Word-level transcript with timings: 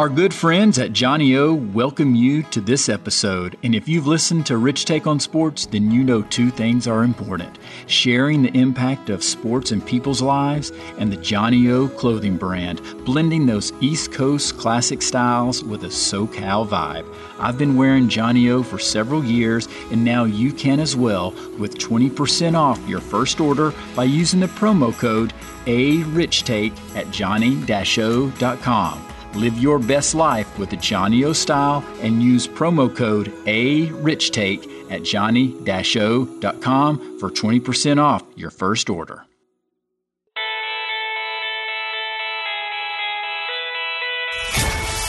Our 0.00 0.08
good 0.08 0.32
friends 0.32 0.78
at 0.78 0.94
johnnie-O 0.94 1.52
welcome 1.52 2.14
you 2.14 2.42
to 2.44 2.62
this 2.62 2.88
episode. 2.88 3.58
And 3.62 3.74
if 3.74 3.86
you've 3.86 4.06
listened 4.06 4.46
to 4.46 4.56
Rich 4.56 4.86
Take 4.86 5.06
on 5.06 5.20
Sports, 5.20 5.66
then 5.66 5.90
you 5.90 6.02
know 6.02 6.22
two 6.22 6.50
things 6.50 6.86
are 6.86 7.04
important 7.04 7.58
sharing 7.86 8.40
the 8.40 8.56
impact 8.56 9.10
of 9.10 9.22
sports 9.22 9.72
in 9.72 9.82
people's 9.82 10.22
lives 10.22 10.72
and 10.96 11.12
the 11.12 11.18
johnnie-O 11.18 11.88
clothing 11.88 12.38
brand, 12.38 12.80
blending 13.04 13.44
those 13.44 13.74
East 13.82 14.10
Coast 14.10 14.56
classic 14.56 15.02
styles 15.02 15.62
with 15.62 15.84
a 15.84 15.88
SoCal 15.88 16.66
vibe. 16.66 17.04
I've 17.38 17.58
been 17.58 17.76
wearing 17.76 18.08
johnnie-O 18.08 18.62
for 18.62 18.78
several 18.78 19.22
years, 19.22 19.68
and 19.90 20.02
now 20.02 20.24
you 20.24 20.50
can 20.50 20.80
as 20.80 20.96
well 20.96 21.32
with 21.58 21.76
20% 21.76 22.54
off 22.54 22.80
your 22.88 23.02
first 23.02 23.38
order 23.38 23.74
by 23.94 24.04
using 24.04 24.40
the 24.40 24.46
promo 24.46 24.98
code 24.98 25.34
ARichTake 25.66 26.96
at 26.96 27.10
johnnie-o.com. 27.10 29.09
Live 29.34 29.58
your 29.58 29.78
best 29.78 30.14
life 30.14 30.58
with 30.58 30.70
the 30.70 30.76
johnnie-O 30.76 31.32
style 31.32 31.84
and 32.02 32.22
use 32.22 32.46
promo 32.48 32.94
code 32.94 33.28
ARichTake 33.46 34.90
at 34.90 35.02
johnnie-o.com 35.02 37.18
for 37.18 37.30
20% 37.30 37.98
off 38.02 38.22
your 38.36 38.50
first 38.50 38.90
order. 38.90 39.24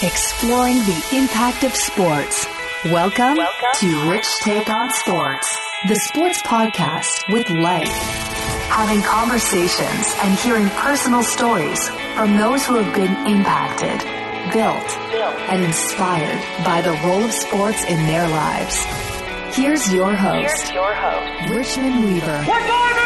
Exploring 0.04 0.78
the 0.78 1.06
impact 1.14 1.64
of 1.64 1.76
sports. 1.76 2.48
Welcome, 2.86 3.38
Welcome 3.38 3.70
to 3.76 4.10
Rich 4.10 4.28
Take 4.42 4.68
on 4.68 4.90
Sports, 4.90 5.56
the 5.88 5.96
sports 5.96 6.42
podcast 6.42 7.32
with 7.32 7.48
life. 7.52 8.41
Having 8.72 9.04
conversations 9.04 10.16
and 10.24 10.38
hearing 10.40 10.70
personal 10.70 11.24
stories 11.24 11.90
from 12.16 12.38
those 12.38 12.66
who 12.66 12.76
have 12.76 12.96
been 12.96 13.14
impacted, 13.28 14.00
built, 14.52 14.90
and 15.50 15.64
inspired 15.64 16.40
by 16.66 16.82
the 16.82 16.92
role 17.06 17.24
of 17.24 17.32
sports 17.32 17.84
in 17.84 17.98
their 18.08 18.28
lives. 18.28 18.76
Here's 19.56 19.94
your 19.94 20.16
host, 20.16 20.64
Here's 20.64 20.72
your 20.72 20.94
host. 20.96 21.52
Richmond 21.52 22.04
Weaver. 22.06 22.46
We're 22.48 22.68
going 22.68 22.96
to 22.96 23.02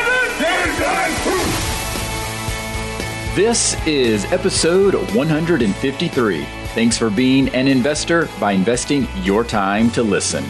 this 3.36 3.76
is 3.86 4.24
episode 4.32 4.96
153. 5.14 6.46
Thanks 6.74 6.98
for 6.98 7.10
being 7.10 7.50
an 7.50 7.68
investor 7.68 8.30
by 8.40 8.54
investing 8.54 9.10
your 9.24 9.44
time 9.44 9.92
to 9.92 10.04
listen. 10.04 10.46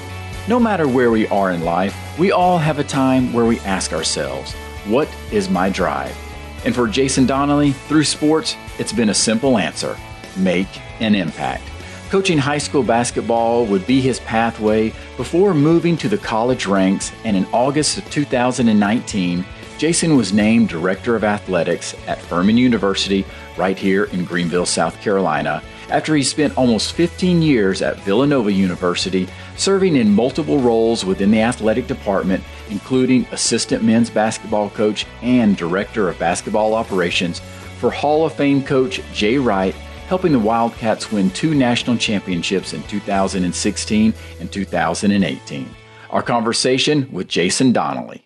No 0.47 0.59
matter 0.59 0.87
where 0.87 1.09
we 1.09 1.27
are 1.29 1.49
in 1.49 1.61
life, 1.61 1.97
we 2.19 2.31
all 2.31 2.59
have 2.59 2.77
a 2.77 2.83
time 2.83 3.33
where 3.33 3.45
we 3.45 3.59
ask 3.61 3.91
ourselves, 3.91 4.55
What 4.87 5.09
is 5.31 5.49
my 5.49 5.71
drive? 5.71 6.15
And 6.63 6.75
for 6.75 6.87
Jason 6.87 7.25
Donnelly, 7.25 7.71
through 7.71 8.03
sports, 8.03 8.55
it's 8.77 8.93
been 8.93 9.09
a 9.09 9.15
simple 9.15 9.57
answer 9.57 9.97
make 10.37 10.67
an 10.99 11.15
impact. 11.15 11.63
Coaching 12.09 12.37
high 12.37 12.59
school 12.59 12.83
basketball 12.83 13.65
would 13.65 13.87
be 13.87 13.99
his 13.99 14.19
pathway 14.19 14.93
before 15.17 15.53
moving 15.53 15.97
to 15.97 16.09
the 16.09 16.17
college 16.17 16.67
ranks, 16.67 17.11
and 17.23 17.35
in 17.35 17.45
August 17.47 17.97
of 17.97 18.09
2019, 18.11 19.43
Jason 19.77 20.15
was 20.15 20.33
named 20.33 20.69
Director 20.69 21.15
of 21.15 21.23
Athletics 21.23 21.95
at 22.05 22.21
Furman 22.21 22.57
University 22.57 23.25
right 23.57 23.77
here 23.77 24.05
in 24.05 24.23
Greenville, 24.23 24.65
South 24.65 25.01
Carolina, 25.01 25.63
after 25.89 26.15
he 26.15 26.23
spent 26.23 26.57
almost 26.57 26.93
15 26.93 27.41
years 27.41 27.81
at 27.81 27.99
Villanova 28.01 28.51
University, 28.51 29.27
serving 29.57 29.95
in 29.95 30.11
multiple 30.11 30.59
roles 30.59 31.05
within 31.05 31.31
the 31.31 31.41
athletic 31.41 31.87
department, 31.87 32.43
including 32.69 33.25
assistant 33.31 33.83
men's 33.83 34.09
basketball 34.09 34.69
coach 34.69 35.05
and 35.21 35.55
director 35.57 36.09
of 36.09 36.19
basketball 36.19 36.73
operations 36.73 37.41
for 37.79 37.91
Hall 37.91 38.25
of 38.25 38.33
Fame 38.33 38.63
coach 38.63 39.01
Jay 39.13 39.37
Wright, 39.37 39.75
helping 40.07 40.31
the 40.31 40.39
Wildcats 40.39 41.11
win 41.11 41.29
two 41.31 41.53
national 41.53 41.97
championships 41.97 42.73
in 42.73 42.83
2016 42.83 44.13
and 44.39 44.51
2018. 44.51 45.75
Our 46.09 46.23
conversation 46.23 47.11
with 47.11 47.27
Jason 47.27 47.71
Donnelly. 47.71 48.24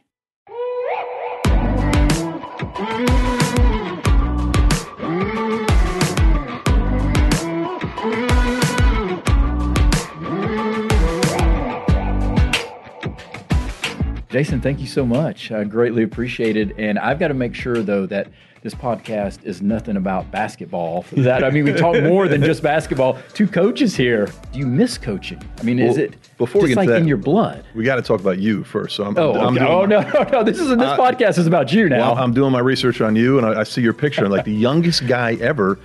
Jason, 14.39 14.61
thank 14.61 14.79
you 14.79 14.87
so 14.87 15.05
much. 15.05 15.51
I 15.51 15.65
greatly 15.65 16.01
appreciate 16.01 16.55
it. 16.55 16.73
And 16.77 16.97
I've 16.97 17.19
got 17.19 17.27
to 17.27 17.33
make 17.33 17.53
sure, 17.53 17.83
though, 17.83 18.05
that 18.05 18.29
this 18.61 18.73
podcast 18.73 19.43
is 19.43 19.61
nothing 19.61 19.97
about 19.97 20.31
basketball. 20.31 21.03
That 21.11 21.43
I 21.43 21.49
mean, 21.49 21.65
we 21.65 21.73
talk 21.73 22.01
more 22.01 22.29
than 22.29 22.41
just 22.41 22.63
basketball. 22.63 23.19
Two 23.33 23.47
coaches 23.47 23.97
here. 23.97 24.29
Do 24.53 24.59
you 24.59 24.65
miss 24.65 24.97
coaching? 24.97 25.43
I 25.59 25.63
mean, 25.63 25.79
well, 25.79 25.89
is 25.89 25.97
it 25.97 26.15
before 26.37 26.61
just 26.61 26.77
like 26.77 26.87
that, 26.87 27.01
in 27.01 27.05
your 27.05 27.17
blood? 27.17 27.65
We 27.75 27.83
got 27.83 27.97
to 27.97 28.01
talk 28.01 28.21
about 28.21 28.39
you 28.39 28.63
first. 28.63 28.95
So 28.95 29.03
I'm, 29.03 29.17
oh, 29.17 29.33
I'm 29.33 29.57
okay. 29.57 29.65
oh 29.67 29.85
no, 29.85 29.99
no, 30.13 30.23
no. 30.31 30.43
This 30.45 30.57
is 30.57 30.69
this 30.69 30.79
uh, 30.79 30.97
podcast 30.97 31.37
is 31.37 31.45
about 31.45 31.73
you 31.73 31.89
now. 31.89 32.13
Well, 32.13 32.23
I'm 32.23 32.33
doing 32.33 32.53
my 32.53 32.61
research 32.61 33.01
on 33.01 33.17
you, 33.17 33.39
and 33.39 33.45
I, 33.45 33.59
I 33.59 33.63
see 33.63 33.81
your 33.81 33.91
picture. 33.91 34.23
And 34.23 34.33
like 34.33 34.45
the 34.45 34.53
youngest 34.53 35.05
guy 35.05 35.33
ever. 35.41 35.77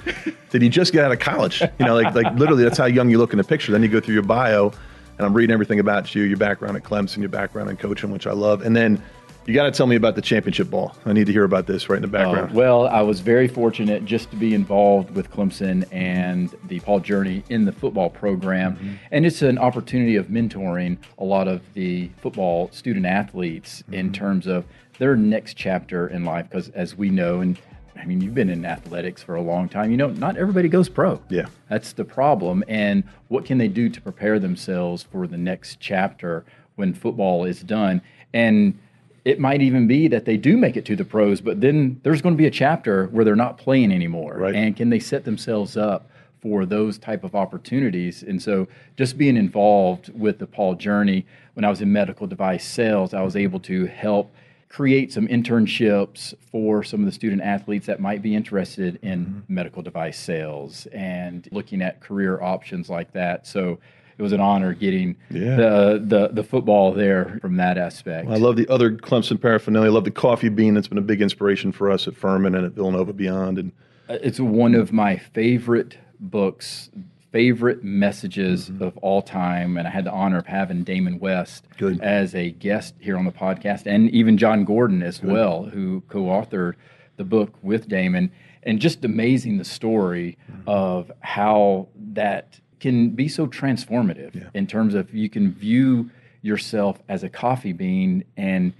Did 0.50 0.62
he 0.62 0.68
just 0.68 0.92
get 0.92 1.04
out 1.04 1.10
of 1.10 1.18
college? 1.18 1.60
You 1.60 1.86
know, 1.86 1.96
like 1.96 2.14
like 2.14 2.32
literally, 2.36 2.62
that's 2.62 2.78
how 2.78 2.86
young 2.86 3.10
you 3.10 3.18
look 3.18 3.32
in 3.32 3.38
the 3.38 3.44
picture. 3.44 3.72
Then 3.72 3.82
you 3.82 3.88
go 3.88 3.98
through 3.98 4.14
your 4.14 4.22
bio 4.22 4.72
and 5.18 5.26
I'm 5.26 5.34
reading 5.34 5.52
everything 5.52 5.80
about 5.80 6.14
you, 6.14 6.22
your 6.22 6.36
background 6.36 6.76
at 6.76 6.82
Clemson, 6.82 7.18
your 7.18 7.28
background 7.28 7.70
in 7.70 7.76
coaching, 7.76 8.10
which 8.10 8.26
I 8.26 8.32
love. 8.32 8.62
And 8.62 8.74
then 8.74 9.02
you 9.46 9.54
got 9.54 9.64
to 9.64 9.70
tell 9.70 9.86
me 9.86 9.96
about 9.96 10.14
the 10.14 10.22
championship 10.22 10.70
ball. 10.70 10.96
I 11.04 11.12
need 11.12 11.26
to 11.26 11.32
hear 11.32 11.44
about 11.44 11.66
this 11.66 11.88
right 11.88 11.96
in 11.96 12.02
the 12.02 12.08
background. 12.08 12.52
Uh, 12.52 12.54
well, 12.54 12.88
I 12.88 13.02
was 13.02 13.20
very 13.20 13.46
fortunate 13.46 14.04
just 14.04 14.30
to 14.30 14.36
be 14.36 14.54
involved 14.54 15.14
with 15.14 15.30
Clemson 15.30 15.86
and 15.92 16.54
the 16.64 16.80
PAW 16.80 16.98
Journey 17.00 17.44
in 17.50 17.66
the 17.66 17.72
football 17.72 18.08
program. 18.08 18.76
Mm-hmm. 18.76 18.94
And 19.10 19.26
it's 19.26 19.42
an 19.42 19.58
opportunity 19.58 20.16
of 20.16 20.28
mentoring 20.28 20.96
a 21.18 21.24
lot 21.24 21.46
of 21.46 21.60
the 21.74 22.08
football 22.22 22.70
student 22.72 23.04
athletes 23.04 23.82
mm-hmm. 23.82 23.94
in 23.94 24.12
terms 24.12 24.46
of 24.46 24.64
their 24.98 25.14
next 25.14 25.54
chapter 25.54 26.08
in 26.08 26.24
life. 26.24 26.48
Because 26.48 26.70
as 26.70 26.96
we 26.96 27.10
know, 27.10 27.40
and 27.40 27.58
I 27.96 28.04
mean, 28.06 28.20
you've 28.20 28.34
been 28.34 28.50
in 28.50 28.64
athletics 28.64 29.22
for 29.22 29.34
a 29.34 29.42
long 29.42 29.68
time. 29.68 29.90
You 29.90 29.96
know, 29.96 30.08
not 30.08 30.36
everybody 30.36 30.68
goes 30.68 30.88
pro. 30.88 31.20
Yeah. 31.28 31.46
That's 31.68 31.92
the 31.92 32.04
problem. 32.04 32.64
And 32.68 33.04
what 33.28 33.44
can 33.44 33.58
they 33.58 33.68
do 33.68 33.88
to 33.88 34.00
prepare 34.00 34.38
themselves 34.38 35.02
for 35.02 35.26
the 35.26 35.38
next 35.38 35.80
chapter 35.80 36.44
when 36.76 36.94
football 36.94 37.44
is 37.44 37.60
done? 37.62 38.02
And 38.32 38.78
it 39.24 39.40
might 39.40 39.62
even 39.62 39.86
be 39.86 40.08
that 40.08 40.26
they 40.26 40.36
do 40.36 40.56
make 40.56 40.76
it 40.76 40.84
to 40.86 40.96
the 40.96 41.04
pros, 41.04 41.40
but 41.40 41.60
then 41.60 42.00
there's 42.02 42.20
going 42.20 42.34
to 42.34 42.38
be 42.38 42.46
a 42.46 42.50
chapter 42.50 43.06
where 43.06 43.24
they're 43.24 43.36
not 43.36 43.56
playing 43.56 43.90
anymore. 43.90 44.36
Right. 44.36 44.54
And 44.54 44.76
can 44.76 44.90
they 44.90 45.00
set 45.00 45.24
themselves 45.24 45.76
up 45.76 46.10
for 46.42 46.66
those 46.66 46.98
type 46.98 47.24
of 47.24 47.34
opportunities? 47.34 48.22
And 48.22 48.42
so 48.42 48.68
just 48.96 49.16
being 49.16 49.36
involved 49.36 50.10
with 50.18 50.38
the 50.38 50.46
PAW 50.46 50.74
Journey 50.74 51.24
when 51.54 51.64
I 51.64 51.70
was 51.70 51.80
in 51.80 51.90
medical 51.90 52.26
device 52.26 52.66
sales, 52.66 53.14
I 53.14 53.22
was 53.22 53.34
able 53.34 53.60
to 53.60 53.86
help 53.86 54.34
create 54.74 55.12
some 55.12 55.28
internships 55.28 56.34
for 56.50 56.82
some 56.82 56.98
of 56.98 57.06
the 57.06 57.12
student 57.12 57.40
athletes 57.40 57.86
that 57.86 58.00
might 58.00 58.20
be 58.20 58.34
interested 58.34 58.98
in 59.02 59.24
mm-hmm. 59.24 59.54
medical 59.54 59.82
device 59.82 60.18
sales 60.18 60.86
and 60.86 61.48
looking 61.52 61.80
at 61.80 62.00
career 62.00 62.42
options 62.42 62.90
like 62.90 63.12
that. 63.12 63.46
So 63.46 63.78
it 64.18 64.22
was 64.22 64.32
an 64.32 64.40
honor 64.40 64.74
getting 64.74 65.14
yeah. 65.30 65.54
the, 65.54 66.02
the 66.04 66.28
the 66.32 66.42
football 66.42 66.92
there 66.92 67.38
from 67.40 67.56
that 67.58 67.78
aspect. 67.78 68.26
Well, 68.26 68.36
I 68.36 68.40
love 68.40 68.56
the 68.56 68.68
other 68.68 68.90
Clemson 68.90 69.40
paraphernalia. 69.40 69.90
I 69.90 69.94
love 69.94 70.04
the 70.04 70.10
coffee 70.10 70.48
bean 70.48 70.74
that's 70.74 70.88
been 70.88 70.98
a 70.98 71.02
big 71.02 71.22
inspiration 71.22 71.70
for 71.70 71.88
us 71.88 72.08
at 72.08 72.16
Furman 72.16 72.56
and 72.56 72.66
at 72.66 72.72
Villanova 72.72 73.12
Beyond. 73.12 73.58
And 73.58 73.72
uh, 74.08 74.18
it's 74.22 74.40
one 74.40 74.74
of 74.74 74.92
my 74.92 75.18
favorite 75.18 75.98
books 76.18 76.90
favorite 77.34 77.82
messages 77.82 78.70
mm-hmm. 78.70 78.84
of 78.84 78.96
all 78.98 79.20
time, 79.20 79.76
and 79.76 79.88
I 79.88 79.90
had 79.90 80.04
the 80.04 80.12
honor 80.12 80.38
of 80.38 80.46
having 80.46 80.84
Damon 80.84 81.18
West 81.18 81.66
Good. 81.76 82.00
as 82.00 82.32
a 82.32 82.52
guest 82.52 82.94
here 83.00 83.18
on 83.18 83.24
the 83.24 83.32
podcast, 83.32 83.86
and 83.86 84.08
even 84.10 84.38
Jon 84.38 84.64
Gordon 84.64 85.02
as 85.02 85.18
Good. 85.18 85.32
well, 85.32 85.64
who 85.64 86.04
co-authored 86.08 86.74
the 87.16 87.24
book 87.24 87.52
with 87.60 87.88
Damon, 87.88 88.30
and 88.62 88.78
just 88.78 89.04
amazing 89.04 89.58
the 89.58 89.64
story 89.64 90.38
mm-hmm. 90.48 90.68
of 90.68 91.10
how 91.22 91.88
that 92.12 92.60
can 92.78 93.10
be 93.10 93.26
so 93.26 93.48
transformative 93.48 94.36
yeah. 94.36 94.50
in 94.54 94.68
terms 94.68 94.94
of 94.94 95.12
you 95.12 95.28
can 95.28 95.52
view 95.52 96.10
yourself 96.40 97.02
as 97.08 97.24
a 97.24 97.28
coffee 97.28 97.72
bean 97.72 98.22
and 98.36 98.72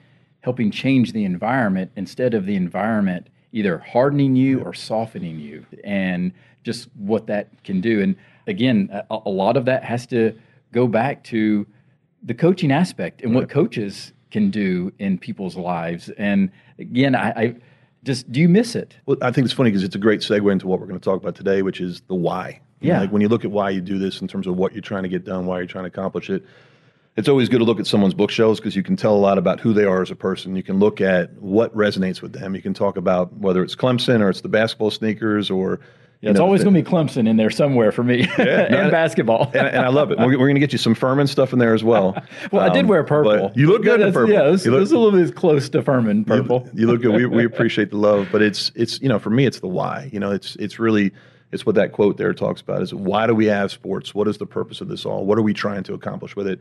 helping 0.43 0.71
change 0.71 1.13
the 1.13 1.25
environment 1.25 1.91
instead 1.97 2.35
of 2.35 2.47
the 2.47 2.55
environment 2.55 3.27
either 3.51 3.79
hardening 3.79 4.37
you 4.37 4.61
or 4.61 4.73
softening 4.73 5.41
you 5.41 5.67
and 5.83 6.33
just 6.63 6.89
what 6.97 7.27
that 7.27 7.49
can 7.65 7.81
do 7.81 8.01
and 8.01 8.15
again, 8.47 8.89
a, 9.11 9.19
a, 9.27 9.31
lot 9.31 9.57
of 9.57 9.65
that 9.67 9.85
has 9.85 10.07
to 10.09 10.39
go 10.73 10.87
back 10.87 11.25
to 11.25 11.67
the 12.23 12.35
coaching 12.35 12.73
aspect 12.73 13.23
and 13.23 13.33
right. 13.33 13.41
what 13.41 13.49
coaches 13.49 14.13
can 14.31 14.51
do 14.51 14.93
in 14.99 15.19
people's 15.19 15.57
lives. 15.57 16.09
And 16.11 16.51
again, 16.79 17.15
I, 17.15 17.31
I 17.31 17.57
just 18.03 18.31
do 18.31 18.41
you 18.41 18.49
miss 18.49 18.75
it? 18.75 18.97
Well, 19.07 19.17
I 19.23 19.31
think 19.31 19.45
it's 19.45 19.55
funny 19.55 19.71
because 19.71 19.85
it's 19.85 19.95
a 19.95 19.99
great 19.99 20.21
segue 20.21 20.51
into 20.51 20.67
what 20.67 20.81
we're 20.81 20.87
going 20.87 20.99
to 20.99 21.05
talk 21.05 21.21
about 21.21 21.35
today, 21.35 21.63
which 21.63 21.81
is 21.81 22.03
the 22.03 22.15
why. 22.15 22.61
Yeah. 22.81 23.01
like 23.01 23.11
when 23.13 23.23
you 23.23 23.29
look 23.29 23.47
at 23.47 23.51
why 23.51 23.71
you 23.71 23.81
do 23.81 23.99
this 23.99 24.21
in 24.21 24.29
terms 24.29 24.47
of 24.47 24.57
what 24.57 24.73
you're 24.73 24.83
trying 24.83 25.05
to 25.05 25.09
get 25.09 25.25
done, 25.25 25.47
why 25.47 25.59
you're 25.59 25.67
trying 25.67 25.85
to 25.85 25.89
accomplish 25.89 26.29
it, 26.29 26.45
it's 27.17 27.29
always 27.29 27.49
good 27.49 27.59
to 27.59 27.65
look 27.65 27.79
at 27.79 27.87
someone's 27.87 28.15
bookshelves 28.15 28.59
because 28.59 28.75
you 28.75 28.83
can 28.83 28.97
tell 28.97 29.15
a 29.15 29.19
lot 29.19 29.39
about 29.39 29.61
who 29.61 29.73
they 29.73 29.85
are 29.85 30.03
as 30.03 30.11
a 30.11 30.17
person. 30.17 30.57
You 30.57 30.63
can 30.63 30.79
look 30.79 31.01
at 31.01 31.33
what 31.41 31.75
resonates 31.75 32.21
with 32.21 32.33
them. 32.33 32.55
You 32.55 32.63
can 32.63 32.75
talk 32.75 32.97
about 32.97 33.33
whether 33.35 33.63
it's 33.63 33.77
Clemson 33.77 34.21
or 34.21 34.31
it's 34.31 34.41
the 34.41 34.49
basketball 34.49 34.91
sneakers 34.91 35.51
or 35.51 35.81
Yeah, 36.25 36.31
it's 36.31 36.39
know, 36.39 36.47
always 36.47 36.65
going 36.65 36.75
to 36.75 36.83
be 36.83 36.89
Clemson 36.89 37.29
in 37.29 37.37
there 37.37 37.51
somewhere 37.51 37.93
for 37.93 38.03
me, 38.03 38.21
yeah, 38.39 38.63
and 38.63 38.73
no, 38.73 38.91
basketball. 38.91 39.51
and, 39.53 39.67
and, 39.67 39.85
I 39.85 39.89
love 39.89 40.11
it. 40.11 40.19
We're, 40.19 40.39
we're 40.39 40.47
going 40.47 40.55
to 40.55 40.61
get 40.61 40.73
you 40.73 40.79
some 40.79 40.95
Furman 40.95 41.27
stuff 41.27 41.53
in 41.53 41.59
there 41.59 41.75
as 41.75 41.85
well. 41.85 42.13
well, 42.51 42.65
um, 42.65 42.71
I 42.71 42.73
did 42.73 42.85
um, 42.85 42.89
wear 42.89 43.05
purple. 43.05 43.53
You 43.55 43.67
look 43.67 43.83
good 43.83 44.01
in 44.01 44.11
purple. 44.11 44.33
Yeah, 44.33 44.51
it's, 44.51 44.65
look, 44.65 44.81
a 44.81 44.99
little 44.99 45.13
bit 45.13 45.35
close 45.37 45.69
to 45.69 45.83
Furman 45.83 46.25
purple. 46.25 46.67
You, 46.73 46.81
you 46.81 46.87
look 46.87 47.03
good. 47.03 47.15
We, 47.15 47.27
we 47.27 47.45
appreciate 47.53 47.91
the 47.91 47.99
love, 47.99 48.29
but 48.33 48.41
it's 48.41 48.73
it's 48.75 49.01
you 49.03 49.09
know 49.09 49.19
for 49.19 49.29
me 49.29 49.45
it's 49.45 49.61
the 49.61 49.69
why. 49.69 50.09
You 50.15 50.19
know, 50.19 50.31
it's 50.31 50.57
it's 50.57 50.79
really 50.79 51.13
it's 51.53 51.67
what 51.67 51.75
that 51.75 51.93
quote 51.93 52.17
there 52.17 52.33
talks 52.33 52.63
about 52.63 52.81
is 52.81 52.95
why 52.95 53.27
do 53.27 53.35
we 53.35 53.45
have 53.47 53.71
sports? 53.71 54.15
What 54.15 54.27
is 54.27 54.39
the 54.39 54.47
purpose 54.47 54.81
of 54.81 54.89
this 54.89 55.05
all? 55.05 55.27
What 55.27 55.37
are 55.37 55.43
we 55.43 55.53
trying 55.53 55.83
to 55.85 55.95
accomplish 55.95 56.37
with 56.37 56.47
it? 56.47 56.59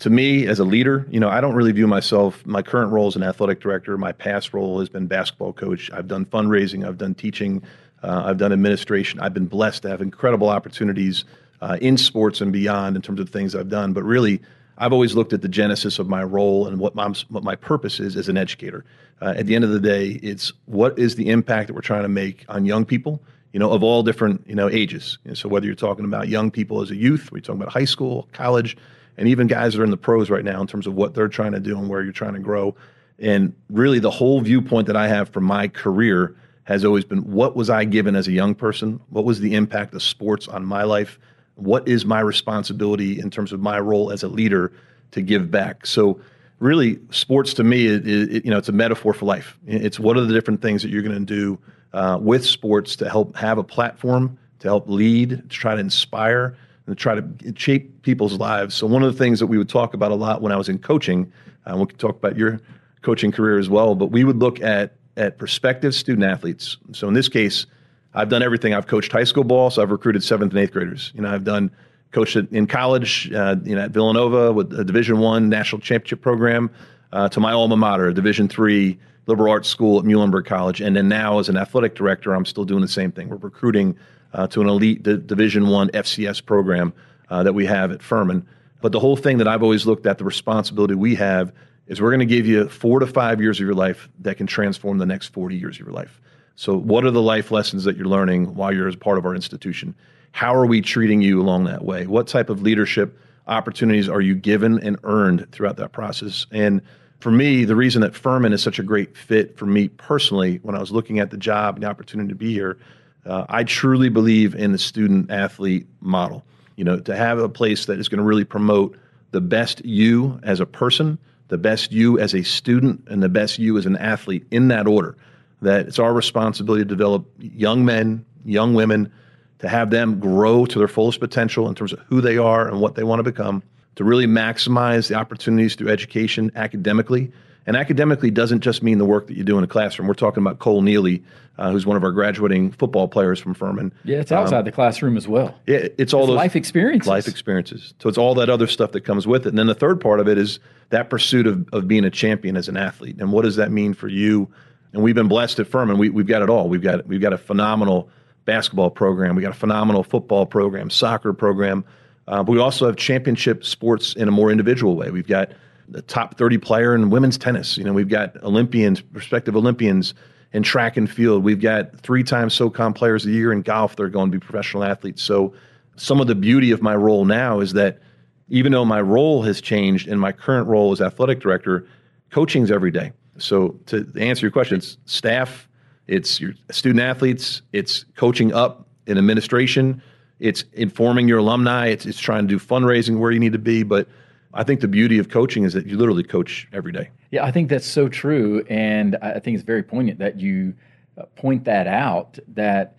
To 0.00 0.10
me, 0.10 0.46
as 0.46 0.60
a 0.60 0.64
leader, 0.64 1.06
you 1.10 1.18
know, 1.18 1.30
I 1.30 1.40
don't 1.40 1.54
really 1.54 1.72
view 1.72 1.88
myself. 1.88 2.46
My 2.46 2.62
current 2.62 2.92
role 2.92 3.08
as 3.08 3.16
an 3.16 3.24
athletic 3.24 3.60
director. 3.60 3.96
My 3.96 4.12
past 4.12 4.52
role 4.52 4.78
has 4.80 4.90
been 4.90 5.06
basketball 5.06 5.54
coach. 5.54 5.90
I've 5.92 6.06
done 6.06 6.26
fundraising. 6.26 6.86
I've 6.86 6.98
done 6.98 7.14
teaching. 7.14 7.62
Uh, 8.02 8.22
I've 8.26 8.38
done 8.38 8.52
administration. 8.52 9.20
I've 9.20 9.34
been 9.34 9.46
blessed 9.46 9.82
to 9.82 9.88
have 9.88 10.00
incredible 10.00 10.48
opportunities 10.48 11.24
uh, 11.60 11.78
in 11.80 11.96
sports 11.96 12.40
and 12.40 12.52
beyond 12.52 12.96
in 12.96 13.02
terms 13.02 13.20
of 13.20 13.30
things 13.30 13.54
I've 13.54 13.68
done. 13.68 13.92
But 13.92 14.04
really, 14.04 14.40
I've 14.76 14.92
always 14.92 15.14
looked 15.14 15.32
at 15.32 15.42
the 15.42 15.48
genesis 15.48 15.98
of 15.98 16.08
my 16.08 16.22
role 16.22 16.68
and 16.68 16.78
what 16.78 16.94
my, 16.94 17.12
what 17.28 17.42
my 17.42 17.56
purpose 17.56 17.98
is 17.98 18.16
as 18.16 18.28
an 18.28 18.36
educator. 18.36 18.84
Uh, 19.20 19.34
at 19.36 19.46
the 19.46 19.56
end 19.56 19.64
of 19.64 19.70
the 19.70 19.80
day, 19.80 20.20
it's 20.22 20.52
what 20.66 20.98
is 20.98 21.16
the 21.16 21.28
impact 21.30 21.66
that 21.66 21.74
we're 21.74 21.80
trying 21.80 22.02
to 22.02 22.08
make 22.08 22.44
on 22.48 22.64
young 22.64 22.84
people, 22.84 23.20
you 23.52 23.58
know, 23.58 23.72
of 23.72 23.82
all 23.82 24.04
different, 24.04 24.46
you 24.46 24.54
know, 24.54 24.68
ages. 24.68 25.18
And 25.24 25.36
so 25.36 25.48
whether 25.48 25.66
you're 25.66 25.74
talking 25.74 26.04
about 26.04 26.28
young 26.28 26.52
people 26.52 26.80
as 26.80 26.92
a 26.92 26.96
youth, 26.96 27.32
we're 27.32 27.40
talking 27.40 27.60
about 27.60 27.72
high 27.72 27.84
school, 27.84 28.28
college, 28.32 28.76
and 29.16 29.26
even 29.26 29.48
guys 29.48 29.74
that 29.74 29.80
are 29.80 29.84
in 29.84 29.90
the 29.90 29.96
pros 29.96 30.30
right 30.30 30.44
now 30.44 30.60
in 30.60 30.68
terms 30.68 30.86
of 30.86 30.94
what 30.94 31.14
they're 31.14 31.26
trying 31.26 31.52
to 31.52 31.60
do 31.60 31.76
and 31.76 31.88
where 31.88 32.02
you're 32.04 32.12
trying 32.12 32.34
to 32.34 32.40
grow. 32.40 32.76
And 33.18 33.56
really, 33.68 33.98
the 33.98 34.12
whole 34.12 34.40
viewpoint 34.40 34.86
that 34.86 34.96
I 34.96 35.08
have 35.08 35.30
from 35.30 35.42
my 35.42 35.66
career 35.66 36.36
has 36.68 36.84
always 36.84 37.04
been 37.04 37.20
what 37.20 37.56
was 37.56 37.70
I 37.70 37.84
given 37.84 38.14
as 38.14 38.28
a 38.28 38.32
young 38.32 38.54
person? 38.54 39.00
What 39.08 39.24
was 39.24 39.40
the 39.40 39.54
impact 39.54 39.94
of 39.94 40.02
sports 40.02 40.46
on 40.48 40.66
my 40.66 40.82
life? 40.82 41.18
What 41.54 41.88
is 41.88 42.04
my 42.04 42.20
responsibility 42.20 43.18
in 43.18 43.30
terms 43.30 43.54
of 43.54 43.60
my 43.60 43.80
role 43.80 44.12
as 44.12 44.22
a 44.22 44.28
leader 44.28 44.70
to 45.12 45.22
give 45.22 45.50
back? 45.50 45.86
So, 45.86 46.20
really, 46.58 47.00
sports 47.08 47.54
to 47.54 47.64
me, 47.64 47.86
it, 47.86 48.06
it, 48.06 48.44
you 48.44 48.50
know, 48.50 48.58
it's 48.58 48.68
a 48.68 48.72
metaphor 48.72 49.14
for 49.14 49.24
life. 49.24 49.58
It's 49.66 49.98
what 49.98 50.18
are 50.18 50.20
the 50.20 50.34
different 50.34 50.60
things 50.60 50.82
that 50.82 50.90
you're 50.90 51.02
going 51.02 51.18
to 51.18 51.24
do 51.24 51.58
uh, 51.94 52.18
with 52.20 52.44
sports 52.44 52.96
to 52.96 53.08
help 53.08 53.34
have 53.34 53.56
a 53.56 53.64
platform, 53.64 54.38
to 54.58 54.68
help 54.68 54.86
lead, 54.90 55.30
to 55.30 55.48
try 55.48 55.74
to 55.74 55.80
inspire, 55.80 56.54
and 56.84 56.94
to 56.94 57.02
try 57.02 57.14
to 57.14 57.24
shape 57.56 58.02
people's 58.02 58.34
lives. 58.34 58.74
So, 58.74 58.86
one 58.86 59.02
of 59.02 59.10
the 59.10 59.18
things 59.18 59.40
that 59.40 59.46
we 59.46 59.56
would 59.56 59.70
talk 59.70 59.94
about 59.94 60.12
a 60.12 60.16
lot 60.16 60.42
when 60.42 60.52
I 60.52 60.56
was 60.56 60.68
in 60.68 60.78
coaching, 60.80 61.32
uh, 61.64 61.78
we 61.78 61.86
could 61.86 61.98
talk 61.98 62.16
about 62.16 62.36
your 62.36 62.60
coaching 63.00 63.32
career 63.32 63.58
as 63.58 63.70
well, 63.70 63.94
but 63.94 64.10
we 64.10 64.22
would 64.22 64.36
look 64.36 64.60
at 64.60 64.97
at 65.18 65.38
prospective 65.38 65.94
student 65.94 66.24
athletes. 66.24 66.76
So 66.92 67.08
in 67.08 67.14
this 67.14 67.28
case, 67.28 67.66
I've 68.14 68.28
done 68.28 68.42
everything. 68.42 68.72
I've 68.72 68.86
coached 68.86 69.12
high 69.12 69.24
school 69.24 69.44
ball, 69.44 69.70
so 69.70 69.82
I've 69.82 69.90
recruited 69.90 70.24
seventh 70.24 70.52
and 70.52 70.60
eighth 70.60 70.72
graders. 70.72 71.12
You 71.14 71.22
know, 71.22 71.32
I've 71.32 71.44
done 71.44 71.70
coached 72.12 72.36
in 72.36 72.66
college, 72.66 73.30
uh, 73.32 73.56
you 73.64 73.74
know, 73.76 73.82
at 73.82 73.90
Villanova 73.90 74.52
with 74.52 74.72
a 74.72 74.84
Division 74.84 75.18
One 75.18 75.48
national 75.48 75.80
championship 75.80 76.22
program, 76.22 76.70
uh, 77.12 77.28
to 77.28 77.40
my 77.40 77.52
alma 77.52 77.76
mater, 77.76 78.12
Division 78.12 78.48
Three 78.48 78.98
liberal 79.26 79.52
arts 79.52 79.68
school 79.68 79.98
at 79.98 80.06
Muhlenberg 80.06 80.46
College, 80.46 80.80
and 80.80 80.96
then 80.96 81.06
now 81.08 81.38
as 81.38 81.50
an 81.50 81.56
athletic 81.58 81.94
director, 81.94 82.32
I'm 82.32 82.46
still 82.46 82.64
doing 82.64 82.80
the 82.80 82.88
same 82.88 83.12
thing. 83.12 83.28
We're 83.28 83.36
recruiting 83.36 83.96
uh, 84.32 84.46
to 84.48 84.62
an 84.62 84.68
elite 84.68 85.02
D- 85.02 85.18
Division 85.18 85.68
One 85.68 85.90
FCS 85.90 86.44
program 86.44 86.94
uh, 87.28 87.42
that 87.42 87.52
we 87.52 87.66
have 87.66 87.92
at 87.92 88.02
Furman. 88.02 88.46
But 88.80 88.92
the 88.92 89.00
whole 89.00 89.16
thing 89.16 89.38
that 89.38 89.48
I've 89.48 89.62
always 89.62 89.86
looked 89.86 90.06
at, 90.06 90.18
the 90.18 90.24
responsibility 90.24 90.94
we 90.94 91.14
have 91.16 91.52
is 91.88 92.00
we're 92.00 92.10
going 92.10 92.20
to 92.20 92.26
give 92.26 92.46
you 92.46 92.68
four 92.68 93.00
to 93.00 93.06
five 93.06 93.40
years 93.40 93.58
of 93.58 93.66
your 93.66 93.74
life 93.74 94.08
that 94.20 94.36
can 94.36 94.46
transform 94.46 94.98
the 94.98 95.06
next 95.06 95.28
40 95.32 95.56
years 95.56 95.76
of 95.76 95.86
your 95.86 95.94
life. 95.94 96.20
So, 96.54 96.76
what 96.76 97.04
are 97.04 97.10
the 97.10 97.22
life 97.22 97.50
lessons 97.50 97.84
that 97.84 97.96
you're 97.96 98.06
learning 98.06 98.54
while 98.54 98.72
you're 98.72 98.88
as 98.88 98.96
part 98.96 99.18
of 99.18 99.24
our 99.24 99.34
institution? 99.34 99.94
How 100.32 100.54
are 100.54 100.66
we 100.66 100.80
treating 100.80 101.22
you 101.22 101.40
along 101.40 101.64
that 101.64 101.84
way? 101.84 102.06
What 102.06 102.26
type 102.26 102.50
of 102.50 102.62
leadership 102.62 103.18
opportunities 103.46 104.08
are 104.08 104.20
you 104.20 104.34
given 104.34 104.78
and 104.80 104.98
earned 105.04 105.50
throughout 105.52 105.76
that 105.78 105.92
process? 105.92 106.46
And 106.52 106.82
for 107.20 107.30
me, 107.30 107.64
the 107.64 107.74
reason 107.74 108.02
that 108.02 108.14
Furman 108.14 108.52
is 108.52 108.62
such 108.62 108.78
a 108.78 108.82
great 108.82 109.16
fit 109.16 109.56
for 109.56 109.66
me 109.66 109.88
personally, 109.88 110.60
when 110.62 110.74
I 110.74 110.80
was 110.80 110.92
looking 110.92 111.18
at 111.18 111.30
the 111.30 111.36
job 111.36 111.76
and 111.76 111.82
the 111.82 111.88
opportunity 111.88 112.28
to 112.28 112.34
be 112.34 112.52
here, 112.52 112.78
uh, 113.26 113.46
I 113.48 113.64
truly 113.64 114.08
believe 114.08 114.54
in 114.54 114.72
the 114.72 114.78
student 114.78 115.30
athlete 115.30 115.86
model. 116.00 116.44
You 116.76 116.84
know, 116.84 117.00
to 117.00 117.16
have 117.16 117.38
a 117.38 117.48
place 117.48 117.86
that 117.86 117.98
is 117.98 118.08
going 118.08 118.18
to 118.18 118.24
really 118.24 118.44
promote 118.44 118.96
the 119.32 119.40
best 119.40 119.84
you 119.84 120.38
as 120.42 120.60
a 120.60 120.66
person, 120.66 121.18
the 121.48 121.58
best 121.58 121.92
you 121.92 122.18
as 122.18 122.34
a 122.34 122.42
student 122.42 123.06
and 123.08 123.22
the 123.22 123.28
best 123.28 123.58
you 123.58 123.76
as 123.78 123.86
an 123.86 123.96
athlete 123.96 124.46
in 124.50 124.68
that 124.68 124.86
order. 124.86 125.16
That 125.62 125.88
it's 125.88 125.98
our 125.98 126.12
responsibility 126.12 126.84
to 126.84 126.88
develop 126.88 127.26
young 127.38 127.84
men, 127.84 128.24
young 128.44 128.74
women, 128.74 129.12
to 129.58 129.68
have 129.68 129.90
them 129.90 130.20
grow 130.20 130.66
to 130.66 130.78
their 130.78 130.88
fullest 130.88 131.20
potential 131.20 131.68
in 131.68 131.74
terms 131.74 131.92
of 131.92 131.98
who 132.00 132.20
they 132.20 132.38
are 132.38 132.68
and 132.68 132.80
what 132.80 132.94
they 132.94 133.02
want 133.02 133.18
to 133.18 133.24
become, 133.24 133.62
to 133.96 134.04
really 134.04 134.26
maximize 134.26 135.08
the 135.08 135.14
opportunities 135.14 135.74
through 135.74 135.88
education 135.88 136.52
academically. 136.54 137.32
And 137.66 137.76
academically 137.76 138.30
doesn't 138.30 138.60
just 138.60 138.82
mean 138.82 138.96
the 138.96 139.04
work 139.04 139.26
that 139.26 139.36
you 139.36 139.44
do 139.44 139.58
in 139.58 139.64
a 139.64 139.66
classroom. 139.66 140.08
We're 140.08 140.14
talking 140.14 140.42
about 140.42 140.58
Cole 140.58 140.80
Neely, 140.80 141.22
uh, 141.58 141.70
who's 141.70 141.84
one 141.84 141.98
of 141.98 142.04
our 142.04 142.12
graduating 142.12 142.70
football 142.70 143.08
players 143.08 143.40
from 143.40 143.52
Furman. 143.52 143.92
Yeah, 144.04 144.20
it's 144.20 144.32
outside 144.32 144.60
um, 144.60 144.64
the 144.64 144.72
classroom 144.72 145.18
as 145.18 145.28
well. 145.28 145.54
Yeah, 145.66 145.88
it's 145.98 146.14
all 146.14 146.22
it's 146.22 146.28
those 146.28 146.36
life 146.36 146.56
experiences. 146.56 147.08
Life 147.08 147.28
experiences. 147.28 147.92
So 147.98 148.08
it's 148.08 148.16
all 148.16 148.34
that 148.36 148.48
other 148.48 148.68
stuff 148.68 148.92
that 148.92 149.02
comes 149.02 149.26
with 149.26 149.44
it. 149.44 149.50
And 149.50 149.58
then 149.58 149.66
the 149.66 149.74
third 149.74 150.00
part 150.00 150.18
of 150.20 150.28
it 150.28 150.38
is 150.38 150.60
that 150.90 151.10
pursuit 151.10 151.46
of, 151.46 151.68
of 151.72 151.86
being 151.86 152.04
a 152.04 152.10
champion 152.10 152.56
as 152.56 152.68
an 152.68 152.76
athlete. 152.76 153.16
And 153.18 153.32
what 153.32 153.42
does 153.42 153.56
that 153.56 153.70
mean 153.70 153.94
for 153.94 154.08
you? 154.08 154.48
And 154.92 155.02
we've 155.02 155.14
been 155.14 155.28
blessed 155.28 155.58
at 155.60 155.66
Furman. 155.66 155.98
We, 155.98 156.10
we've 156.10 156.26
got 156.26 156.42
it 156.42 156.48
all. 156.48 156.68
We've 156.68 156.82
got 156.82 157.06
we've 157.06 157.20
got 157.20 157.32
a 157.32 157.38
phenomenal 157.38 158.08
basketball 158.46 158.90
program. 158.90 159.36
We 159.36 159.42
got 159.42 159.50
a 159.50 159.58
phenomenal 159.58 160.02
football 160.02 160.46
program, 160.46 160.88
soccer 160.88 161.32
program. 161.32 161.84
Uh, 162.26 162.42
but 162.42 162.52
we 162.52 162.58
also 162.58 162.86
have 162.86 162.96
championship 162.96 163.64
sports 163.64 164.14
in 164.14 164.28
a 164.28 164.30
more 164.30 164.50
individual 164.50 164.96
way. 164.96 165.10
We've 165.10 165.26
got 165.26 165.52
the 165.88 166.02
top 166.02 166.36
30 166.36 166.58
player 166.58 166.94
in 166.94 167.10
women's 167.10 167.38
tennis. 167.38 167.78
You 167.78 167.84
know, 167.84 167.92
we've 167.92 168.08
got 168.08 168.36
Olympians, 168.42 169.00
prospective 169.00 169.56
Olympians 169.56 170.14
in 170.52 170.62
track 170.62 170.96
and 170.96 171.10
field. 171.10 171.42
We've 171.44 171.60
got 171.60 171.98
three 172.00 172.22
times 172.22 172.54
SOCON 172.54 172.94
players 172.94 173.24
a 173.26 173.30
year 173.30 173.52
in 173.52 173.62
golf. 173.62 173.96
They're 173.96 174.08
going 174.08 174.30
to 174.30 174.38
be 174.38 174.44
professional 174.44 174.84
athletes. 174.84 175.22
So 175.22 175.54
some 175.96 176.20
of 176.20 176.26
the 176.26 176.34
beauty 176.34 176.70
of 176.70 176.82
my 176.82 176.94
role 176.94 177.24
now 177.24 177.60
is 177.60 177.72
that 177.74 178.00
even 178.48 178.72
though 178.72 178.84
my 178.84 179.00
role 179.00 179.42
has 179.42 179.60
changed 179.60 180.08
in 180.08 180.18
my 180.18 180.32
current 180.32 180.66
role 180.68 180.92
as 180.92 181.00
athletic 181.00 181.40
director, 181.40 181.86
coaching's 182.30 182.70
every 182.70 182.90
day. 182.90 183.12
So 183.38 183.78
to 183.86 184.10
answer 184.18 184.44
your 184.44 184.50
question, 184.50 184.78
it's 184.78 184.98
staff, 185.04 185.68
it's 186.06 186.40
your 186.40 186.52
student 186.70 187.00
athletes, 187.00 187.62
it's 187.72 188.04
coaching 188.16 188.52
up 188.52 188.86
in 189.06 189.18
administration, 189.18 190.02
it's 190.40 190.64
informing 190.72 191.28
your 191.28 191.38
alumni, 191.38 191.88
it's, 191.88 192.06
it's 192.06 192.18
trying 192.18 192.48
to 192.48 192.58
do 192.58 192.64
fundraising 192.64 193.18
where 193.18 193.30
you 193.30 193.40
need 193.40 193.52
to 193.52 193.58
be. 193.58 193.82
But 193.82 194.08
I 194.54 194.64
think 194.64 194.80
the 194.80 194.88
beauty 194.88 195.18
of 195.18 195.28
coaching 195.28 195.64
is 195.64 195.72
that 195.74 195.86
you 195.86 195.96
literally 195.96 196.22
coach 196.22 196.68
every 196.72 196.92
day. 196.92 197.10
Yeah, 197.30 197.44
I 197.44 197.50
think 197.50 197.68
that's 197.68 197.86
so 197.86 198.08
true. 198.08 198.64
And 198.68 199.16
I 199.22 199.38
think 199.38 199.54
it's 199.54 199.64
very 199.64 199.82
poignant 199.82 200.18
that 200.18 200.40
you 200.40 200.74
uh, 201.16 201.24
point 201.36 201.64
that 201.64 201.86
out 201.86 202.38
that 202.48 202.97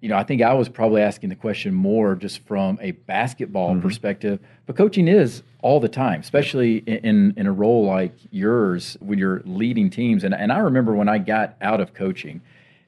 you 0.00 0.08
know, 0.08 0.16
I 0.16 0.22
think 0.22 0.42
I 0.42 0.54
was 0.54 0.68
probably 0.68 1.02
asking 1.02 1.30
the 1.30 1.36
question 1.36 1.74
more 1.74 2.14
just 2.14 2.40
from 2.46 2.78
a 2.80 2.92
basketball 2.92 3.72
mm-hmm. 3.72 3.80
perspective, 3.80 4.38
but 4.66 4.76
coaching 4.76 5.08
is 5.08 5.42
all 5.60 5.80
the 5.80 5.88
time, 5.88 6.20
especially 6.20 6.78
in, 6.78 7.34
in 7.36 7.46
a 7.46 7.52
role 7.52 7.84
like 7.84 8.14
yours 8.30 8.96
when 9.00 9.18
you're 9.18 9.42
leading 9.44 9.90
teams. 9.90 10.22
And, 10.22 10.34
and 10.34 10.52
I 10.52 10.58
remember 10.58 10.94
when 10.94 11.08
I 11.08 11.18
got 11.18 11.56
out 11.60 11.80
of 11.80 11.94
coaching 11.94 12.40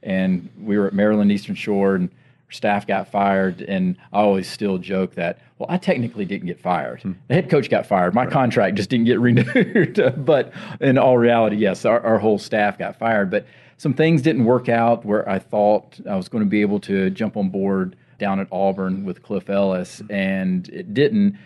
and 0.02 0.49
we 0.61 0.79
were 0.79 0.87
at 0.87 0.93
Maryland 0.93 1.33
Eastern 1.33 1.57
Shore 1.57 1.97
and 1.97 2.11
staff 2.50 2.87
got 2.87 3.11
fired. 3.11 3.61
And 3.61 3.97
I 4.12 4.21
always 4.21 4.49
still 4.49 4.79
joke 4.79 5.14
that, 5.17 5.38
well, 5.59 5.67
I 5.69 5.79
technically 5.79 6.25
didn't 6.25 6.47
get 6.47 6.61
fired. 6.61 7.02
Hmm. 7.02 7.12
The 7.26 7.35
head 7.35 7.50
coach 7.50 7.69
got 7.69 7.87
fired. 7.87 8.14
My 8.14 8.25
right. 8.25 8.33
contract 8.33 8.76
just 8.76 8.88
didn't 8.88 9.07
get 9.07 9.19
renewed. 9.21 10.25
but 10.25 10.52
in 10.81 10.97
all 10.97 11.19
reality, 11.19 11.57
yes, 11.57 11.85
our, 11.85 12.00
our 12.00 12.19
whole 12.19 12.38
staff 12.38 12.79
got 12.79 12.99
fired. 12.99 13.31
But 13.31 13.47
some 13.80 13.94
things 13.94 14.20
didn't 14.20 14.44
work 14.44 14.68
out 14.68 15.06
where 15.06 15.26
I 15.26 15.38
thought 15.38 15.99
I 16.06 16.14
was 16.14 16.28
going 16.28 16.44
to 16.44 16.50
be 16.50 16.60
able 16.60 16.80
to 16.80 17.08
jump 17.08 17.38
on 17.38 17.49
board 17.49 17.96
down 18.18 18.38
at 18.38 18.46
Auburn 18.52 19.06
with 19.06 19.22
Cliff 19.22 19.49
Ellis, 19.49 20.02
and 20.10 20.68
it 20.68 20.92
didn't. 20.92 21.38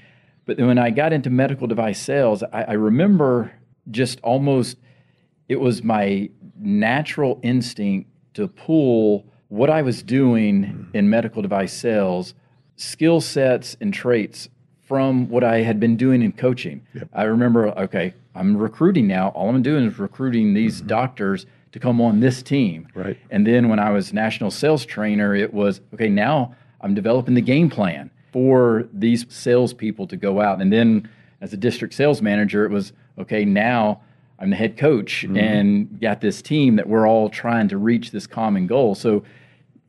But 0.44 0.56
then 0.56 0.66
when 0.66 0.76
I 0.76 0.90
got 0.90 1.12
into 1.12 1.30
medical 1.30 1.68
device 1.68 2.00
sales, 2.00 2.42
I, 2.52 2.64
I 2.64 2.72
remember 2.72 3.52
just 3.88 4.20
almost 4.22 4.78
it 5.48 5.60
was 5.60 5.84
my 5.84 6.28
natural 6.58 7.38
instinct 7.44 8.10
to 8.34 8.48
pull 8.48 9.26
what 9.46 9.70
I 9.70 9.82
was 9.82 10.02
doing 10.02 10.64
mm-hmm. 10.64 10.96
in 10.96 11.08
medical 11.08 11.40
device 11.40 11.72
sales, 11.72 12.34
skill 12.74 13.20
sets 13.20 13.76
and 13.80 13.94
traits 13.94 14.48
from 14.82 15.28
what 15.28 15.44
I 15.44 15.58
had 15.58 15.78
been 15.78 15.96
doing 15.96 16.20
in 16.20 16.32
coaching. 16.32 16.84
Yep. 16.94 17.10
I 17.12 17.22
remember, 17.22 17.68
okay, 17.78 18.12
I'm 18.34 18.56
recruiting 18.56 19.06
now. 19.06 19.28
All 19.28 19.48
I'm 19.48 19.62
doing 19.62 19.84
is 19.84 20.00
recruiting 20.00 20.52
these 20.52 20.78
mm-hmm. 20.78 20.88
doctors 20.88 21.46
to 21.74 21.80
come 21.80 22.00
on 22.00 22.20
this 22.20 22.40
team. 22.40 22.86
Right. 22.94 23.18
And 23.30 23.44
then 23.44 23.68
when 23.68 23.80
I 23.80 23.90
was 23.90 24.12
national 24.12 24.52
sales 24.52 24.86
trainer, 24.86 25.34
it 25.34 25.52
was 25.52 25.80
okay. 25.92 26.08
Now 26.08 26.54
I'm 26.80 26.94
developing 26.94 27.34
the 27.34 27.40
game 27.40 27.68
plan 27.68 28.12
for 28.32 28.88
these 28.92 29.26
salespeople 29.28 30.06
to 30.06 30.16
go 30.16 30.40
out. 30.40 30.62
And 30.62 30.72
then 30.72 31.10
as 31.40 31.52
a 31.52 31.56
district 31.56 31.94
sales 31.94 32.22
manager, 32.22 32.64
it 32.64 32.70
was 32.70 32.92
okay. 33.18 33.44
Now 33.44 34.00
I'm 34.38 34.50
the 34.50 34.56
head 34.56 34.76
coach 34.76 35.24
mm-hmm. 35.24 35.36
and 35.36 36.00
got 36.00 36.20
this 36.20 36.40
team 36.40 36.76
that 36.76 36.88
we're 36.88 37.08
all 37.08 37.28
trying 37.28 37.66
to 37.70 37.76
reach 37.76 38.12
this 38.12 38.28
common 38.28 38.68
goal. 38.68 38.94
So 38.94 39.24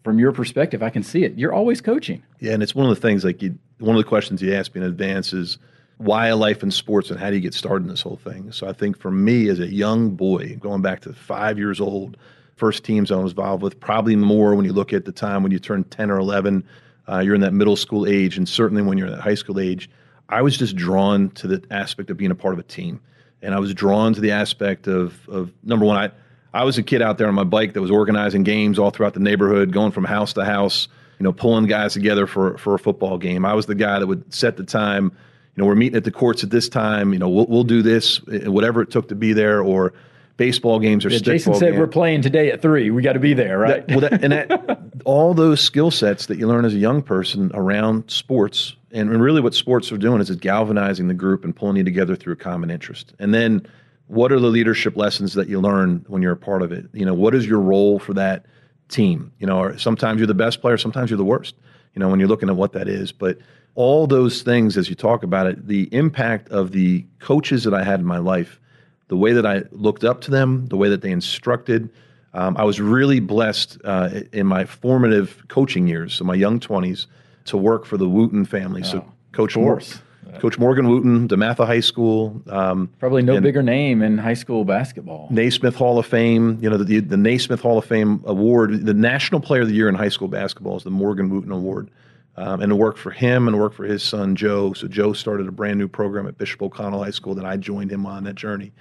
from 0.04 0.18
your 0.18 0.32
perspective, 0.32 0.82
I 0.82 0.90
can 0.90 1.04
see 1.04 1.24
it. 1.24 1.38
You're 1.38 1.54
always 1.54 1.82
coaching. 1.82 2.24
Yeah, 2.40 2.54
and 2.54 2.64
it's 2.64 2.74
one 2.74 2.90
of 2.90 2.96
the 2.96 3.02
things 3.02 3.24
like 3.24 3.44
you, 3.44 3.60
one 3.78 3.96
of 3.96 4.02
the 4.02 4.10
questions 4.10 4.42
you 4.42 4.56
asked 4.56 4.74
me 4.74 4.82
in 4.82 4.88
advance 4.88 5.34
is 5.34 5.60
why 5.98 6.32
life 6.34 6.62
in 6.62 6.72
sports 6.72 7.10
and 7.10 7.20
how 7.20 7.30
do 7.30 7.36
you 7.36 7.42
get 7.42 7.54
started 7.54 7.86
in 7.86 7.90
this 7.90 8.02
whole 8.02 8.18
thing? 8.18 8.52
So 8.52 8.68
I 8.68 8.74
think 8.74 9.00
for 9.00 9.12
me 9.12 9.48
as 9.48 9.60
a 9.60 9.68
young 9.68 10.12
boy, 10.12 10.58
going 10.60 10.82
back 10.82 11.02
to 11.02 11.14
five 11.14 11.58
years 11.58 11.80
old, 11.80 12.18
first 12.56 12.84
teams 12.84 13.12
I 13.12 13.18
was 13.18 13.32
involved 13.32 13.64
with, 13.64 13.80
probably 13.80 14.16
more 14.16 14.56
when 14.56 14.66
you 14.66 14.74
look 14.74 14.94
at 14.94 15.06
the 15.06 15.12
time 15.12 15.44
when 15.44 15.52
you 15.52 15.60
turn 15.60 15.84
10 15.86 16.12
or 16.12 16.20
11, 16.20 16.64
uh, 17.08 17.20
you're 17.20 17.36
in 17.36 17.42
that 17.42 17.54
middle 17.54 17.76
school 17.76 18.08
age, 18.08 18.38
and 18.38 18.48
certainly 18.48 18.82
when 18.82 18.98
you're 18.98 19.08
in 19.08 19.14
that 19.14 19.22
high 19.22 19.36
school 19.36 19.60
age, 19.60 19.90
I 20.28 20.42
was 20.42 20.58
just 20.58 20.76
drawn 20.76 21.30
to 21.32 21.48
the 21.48 21.64
aspect 21.72 22.10
of 22.10 22.18
being 22.18 22.32
a 22.32 22.36
part 22.36 22.54
of 22.54 22.60
a 22.60 22.64
team. 22.64 23.00
And 23.42 23.54
I 23.54 23.60
was 23.60 23.74
drawn 23.74 24.14
to 24.16 24.22
the 24.22 24.32
aspect 24.32 24.88
of, 24.88 25.28
of 25.30 25.52
number 25.64 25.86
one, 25.86 25.98
I, 25.98 26.12
I 26.60 26.64
was 26.64 26.78
a 26.78 26.84
kid 26.84 27.02
out 27.02 27.18
there 27.18 27.28
on 27.28 27.36
my 27.36 27.44
bike 27.44 27.74
that 27.74 27.82
was 27.82 27.92
organizing 27.92 28.44
games 28.44 28.80
all 28.80 28.90
throughout 28.90 29.14
the 29.14 29.20
neighborhood, 29.20 29.72
going 29.72 29.92
from 29.92 30.04
house 30.04 30.34
to 30.34 30.46
house, 30.46 30.88
you 31.20 31.24
know, 31.24 31.32
pulling 31.32 31.68
guys 31.68 31.94
together 31.94 32.26
for, 32.26 32.58
for 32.58 32.74
a 32.74 32.80
football 32.80 33.18
game. 33.18 33.46
I 33.46 33.54
was 33.54 33.68
the 33.68 33.76
guy 33.76 34.00
that 34.00 34.08
would 34.08 34.34
set 34.34 34.58
the 34.58 34.64
time 34.64 35.12
you 35.56 35.64
know, 35.64 35.68
we're 35.68 35.76
meeting 35.76 35.96
at 35.96 36.04
the 36.04 36.12
courts 36.12 36.44
at 36.44 36.50
this 36.50 36.68
time. 36.68 37.14
You 37.14 37.20
know, 37.20 37.30
we'll, 37.30 37.46
we'll 37.48 37.64
do 37.64 37.82
this, 37.82 38.20
eh, 38.32 38.48
whatever 38.48 38.82
it 38.82 38.92
took 38.92 39.08
to 39.10 39.16
be 39.16 39.34
there, 39.34 39.62
or 39.62 39.94
baseball 40.38 40.80
games 40.80 41.06
or 41.06 41.10
yeah, 41.10 41.20
Jason 41.20 41.54
said 41.56 41.78
we're 41.78 41.88
playing 41.88 42.22
today 42.22 42.52
at 42.52 42.62
three. 42.62 42.92
We 42.92 43.02
got 43.02 43.14
to 43.14 43.20
be 43.20 43.34
there, 43.34 43.58
right? 43.58 43.88
That, 43.88 43.96
well, 43.96 44.00
that, 44.02 44.24
and 44.24 44.34
that, 44.34 44.80
all 45.06 45.34
those 45.34 45.62
skill 45.62 45.92
sets 45.92 46.26
that 46.26 46.38
you 46.38 46.48
learn 46.48 46.66
as 46.66 46.74
a 46.74 46.78
young 46.78 47.02
person 47.02 47.52
around 47.54 48.10
sports, 48.10 48.76
and 48.92 49.10
really 49.22 49.42
what 49.42 49.54
sports 49.54 49.92
are 49.92 49.98
doing 49.98 50.22
is 50.22 50.30
it's 50.30 50.40
galvanizing 50.40 51.08
the 51.08 51.14
group 51.14 51.44
and 51.44 51.56
pulling 51.56 51.78
you 51.78 51.84
together 51.84 52.16
through 52.16 52.34
a 52.34 52.38
common 52.38 52.70
interest. 52.70 53.14
And 53.20 53.34
then, 53.34 53.66
what 54.08 54.32
are 54.32 54.40
the 54.40 54.48
leadership 54.48 54.98
lessons 54.98 55.34
that 55.36 55.48
you 55.48 55.60
learn 55.60 56.06
when 56.08 56.22
you're 56.22 56.34
a 56.34 56.38
part 56.38 56.62
of 56.62 56.72
it? 56.72 56.86
You 56.94 57.06
know, 57.06 57.14
what 57.14 57.34
is 57.34 57.48
your 57.48 57.60
role 57.60 57.98
for 58.00 58.14
that 58.16 58.46
team? 58.90 59.32
You 59.40 59.48
know, 59.48 59.76
sometimes 59.78 60.20
you're 60.20 60.28
the 60.28 60.34
best 60.34 60.62
player, 60.62 60.78
sometimes 60.78 61.10
you're 61.10 61.18
the 61.18 61.24
worst. 61.24 61.56
You 61.96 62.02
know, 62.02 62.10
when 62.10 62.20
you're 62.20 62.30
looking 62.30 62.50
at 62.50 62.56
what 62.56 62.74
that 62.74 62.88
is, 62.88 63.12
but 63.12 63.38
all 63.76 64.08
those 64.08 64.42
things 64.42 64.78
as 64.78 64.90
you 64.90 64.96
talk 64.96 65.24
about 65.24 65.48
it, 65.48 65.68
the 65.68 65.94
impact 65.94 66.50
of 66.50 66.72
the 66.72 67.06
coaches 67.20 67.64
that 67.64 67.74
I 67.74 67.84
had 67.84 68.00
in 68.00 68.06
my 68.06 68.18
life, 68.18 68.60
the 69.08 69.18
way 69.18 69.34
that 69.34 69.46
I 69.46 69.64
looked 69.72 70.04
up 70.04 70.22
to 70.22 70.32
them, 70.32 70.68
the 70.68 70.78
way 70.78 70.90
that 70.90 71.02
they 71.02 71.12
instructed. 71.12 71.90
Um, 72.34 72.58
I 72.58 72.64
was 72.64 72.82
really 72.82 73.20
blessed 73.20 73.78
uh, 73.84 74.10
in 74.34 74.46
my 74.46 74.66
formative 74.66 75.46
coaching 75.48 75.88
years, 75.88 76.14
so 76.14 76.26
my 76.26 76.36
young 76.36 76.60
20s, 76.60 77.06
to 77.46 77.58
work 77.58 77.86
for 77.86 77.98
the 77.98 78.10
Wooten 78.10 78.46
family. 78.46 78.82
Oh, 78.86 78.90
so 78.90 79.12
Coach 79.32 79.56
Morse. 79.56 80.00
Coach 80.40 80.58
Morgan 80.58 80.88
Wooten, 80.88 81.28
DeMatha 81.28 81.66
High 81.66 81.80
School. 81.80 82.42
Um, 82.48 82.90
Probably 83.00 83.22
no 83.22 83.40
bigger 83.42 83.64
name 83.64 84.02
in 84.02 84.18
high 84.18 84.34
school 84.34 84.66
basketball. 84.66 85.28
Naismith 85.30 85.76
Hall 85.76 86.00
of 86.00 86.06
Fame. 86.06 86.58
You 86.62 86.70
know 86.70 86.78
the, 86.78 87.00
the 87.00 87.18
Naismith 87.18 87.62
Hall 87.62 87.78
of 87.78 87.86
Fame 87.86 88.22
award. 88.26 88.86
The 88.86 88.94
National 88.94 89.42
Player 89.42 89.62
of 89.62 89.68
the 89.68 89.74
Year 89.74 89.90
in 89.90 89.96
high 89.96 90.10
school 90.10 90.28
basketball 90.28 90.78
is 90.78 90.84
the 90.84 90.92
Morgan 90.92 91.30
Wooten 91.30 91.52
Award 91.52 91.90
um, 92.38 92.62
and 92.62 92.70
to 92.70 92.76
work 92.76 92.98
for 92.98 93.12
him 93.12 93.48
and 93.48 93.60
work 93.60 93.74
for 93.74 93.86
his 93.86 94.04
son 94.04 94.36
Joe. 94.36 94.74
So 94.74 94.88
Joe 94.88 95.14
started 95.14 95.48
a 95.48 95.52
brand 95.52 95.80
new 95.80 95.88
program 95.88 96.28
at 96.28 96.38
Bishop 96.38 96.62
O'Connell 96.62 97.04
High 97.04 97.12
School 97.12 97.36
that 97.36 97.46
I 97.46 97.58
joined 97.58 97.92
him 97.92 98.06
on 98.06 98.24
that 98.26 98.36
journey. 98.36 98.72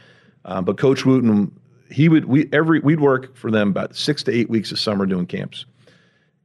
Um, 0.44 0.64
but 0.64 0.76
Coach 0.76 1.04
Wooten, 1.04 1.52
he 1.90 2.08
would 2.08 2.24
we 2.24 2.48
every 2.52 2.80
we'd 2.80 3.00
work 3.00 3.36
for 3.36 3.50
them 3.50 3.68
about 3.68 3.96
six 3.96 4.22
to 4.24 4.32
eight 4.32 4.50
weeks 4.50 4.72
of 4.72 4.78
summer 4.78 5.06
doing 5.06 5.26
camps, 5.26 5.66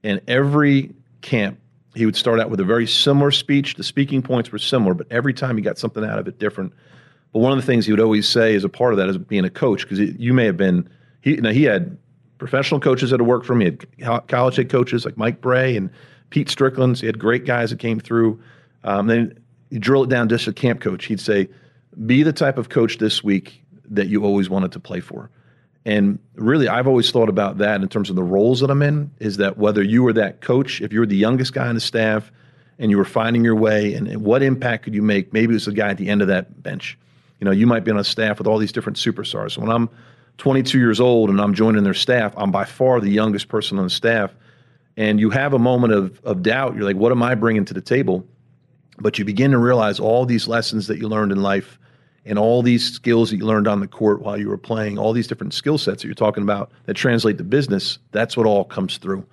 and 0.04 0.22
every 0.28 0.94
camp 1.22 1.60
he 1.96 2.06
would 2.06 2.16
start 2.16 2.40
out 2.40 2.50
with 2.50 2.60
a 2.60 2.64
very 2.64 2.88
similar 2.88 3.32
speech. 3.32 3.76
The 3.76 3.84
speaking 3.84 4.22
points 4.22 4.52
were 4.52 4.60
similar, 4.60 4.94
but 4.94 5.08
every 5.12 5.34
time 5.34 5.58
he 5.58 5.64
got 5.64 5.78
something 5.78 6.04
out 6.04 6.20
of 6.20 6.28
it 6.28 6.40
different. 6.40 6.74
But 7.34 7.40
one 7.40 7.52
of 7.52 7.58
the 7.58 7.66
things 7.66 7.86
he 7.86 7.92
would 7.92 8.02
always 8.02 8.28
say 8.28 8.56
as 8.56 8.64
a 8.64 8.70
part 8.70 8.94
of 8.94 8.98
that 8.98 9.10
is 9.10 9.18
being 9.18 9.46
a 9.46 9.50
coach 9.50 9.84
because 9.84 10.00
you 10.00 10.34
may 10.34 10.46
have 10.46 10.58
been 10.58 10.90
he 11.22 11.36
now 11.36 11.52
he 11.52 11.64
had 11.64 11.98
professional 12.38 12.80
coaches 12.80 13.12
that 13.12 13.20
had 13.20 13.28
worked 13.28 13.46
for 13.46 13.60
him. 13.60 13.78
He 13.98 14.04
had 14.04 14.20
college 14.28 14.56
head 14.56 14.70
coaches 14.70 15.06
like 15.06 15.18
Mike 15.18 15.42
Brey 15.42 15.76
and 15.76 15.90
Pete 16.30 16.50
Strickland's. 16.50 17.02
He 17.02 17.08
had 17.08 17.20
great 17.20 17.46
guys 17.46 17.70
that 17.72 17.80
came 17.80 18.00
through. 18.00 18.42
Um, 18.84 19.08
then 19.08 19.38
you 19.70 19.80
drill 19.80 20.04
it 20.04 20.10
down 20.10 20.30
just 20.30 20.48
a 20.48 20.54
camp 20.54 20.82
coach. 20.82 21.06
He'd 21.06 21.20
say, 21.20 21.50
"Be 22.06 22.24
the 22.24 22.34
type 22.34 22.58
of 22.58 22.70
coach 22.70 22.98
this 22.98 23.24
week 23.24 23.64
that 23.90 24.08
you 24.08 24.24
always 24.24 24.50
wanted 24.50 24.72
to 24.72 24.80
play 24.80 25.00
for." 25.00 25.30
And 25.86 26.20
really, 26.36 26.68
I've 26.68 26.88
always 26.88 27.10
thought 27.10 27.30
about 27.30 27.60
that 27.60 27.82
in 27.82 27.88
terms 27.88 28.10
of 28.10 28.16
the 28.16 28.24
roles 28.24 28.60
that 28.60 28.70
I'm 28.70 28.82
in. 28.82 29.12
Is 29.20 29.38
that 29.38 29.58
whether 29.58 29.82
you 29.82 30.04
were 30.04 30.14
that 30.14 30.42
coach, 30.42 30.82
if 30.82 30.92
you 30.92 31.00
were 31.00 31.06
the 31.06 31.16
youngest 31.16 31.54
guy 31.54 31.68
on 31.68 31.76
the 31.76 31.82
staff, 31.82 32.32
and 32.78 32.92
you 32.92 32.98
were 32.98 33.06
finding 33.06 33.44
your 33.44 33.56
way, 33.56 33.94
and, 33.94 34.08
and 34.08 34.24
what 34.24 34.42
impact 34.42 34.84
could 34.84 34.94
you 34.94 35.02
make? 35.02 35.34
Maybe 35.34 35.52
it 35.52 35.56
was 35.56 35.66
the 35.66 35.74
guy 35.74 35.90
at 35.90 35.98
the 35.98 36.10
end 36.10 36.22
of 36.22 36.30
that 36.30 36.64
bench. 36.64 36.98
You 37.40 37.46
know, 37.46 37.52
you 37.52 37.68
might 37.68 37.84
be 37.84 37.92
on 37.92 37.98
a 37.98 38.04
staff 38.04 38.38
with 38.38 38.48
all 38.48 38.58
these 38.58 38.72
different 38.72 38.98
superstars. 38.98 39.52
So 39.52 39.62
when 39.62 39.70
I'm 39.70 39.90
22 40.38 40.78
years 40.78 41.00
old 41.00 41.30
and 41.30 41.42
I'm 41.42 41.54
joining 41.54 41.84
their 41.84 41.94
staff, 41.94 42.34
I'm 42.38 42.52
by 42.52 42.66
far 42.66 43.02
the 43.02 43.10
youngest 43.10 43.50
person 43.50 43.78
on 43.78 43.86
the 43.86 43.90
staff 43.90 44.34
and 45.00 45.18
you 45.18 45.30
have 45.30 45.54
a 45.54 45.60
moment 45.60 45.94
of, 45.94 46.20
of 46.26 46.44
doubt. 46.44 46.76
You're 46.76 46.84
like, 46.84 46.98
what 46.98 47.14
am 47.14 47.24
I 47.24 47.34
bringing 47.34 47.64
to 47.64 47.74
the 47.74 47.82
table? 47.82 48.28
But 48.98 49.18
you 49.18 49.24
begin 49.24 49.52
to 49.52 49.58
realize 49.58 49.98
all 49.98 50.26
these 50.26 50.46
lessons 50.46 50.88
that 50.88 50.98
you 50.98 51.08
learned 51.08 51.32
in 51.32 51.42
life 51.42 51.80
and 52.26 52.38
all 52.38 52.62
these 52.62 52.92
skills 52.94 53.30
that 53.30 53.38
you 53.38 53.46
learned 53.46 53.68
on 53.68 53.80
the 53.80 53.88
court 53.88 54.22
while 54.22 54.38
you 54.38 54.50
were 54.50 54.58
playing, 54.58 54.98
all 54.98 55.14
these 55.14 55.28
different 55.28 55.54
skill 55.54 55.78
sets 55.78 56.02
that 56.02 56.08
you're 56.08 56.16
talking 56.16 56.44
about 56.44 56.72
that 56.86 56.96
translate 56.96 57.38
to 57.38 57.44
business, 57.44 58.00
that's 58.12 58.36
what 58.36 58.46
all 58.46 58.64
comes 58.64 58.98
through. 58.98 59.26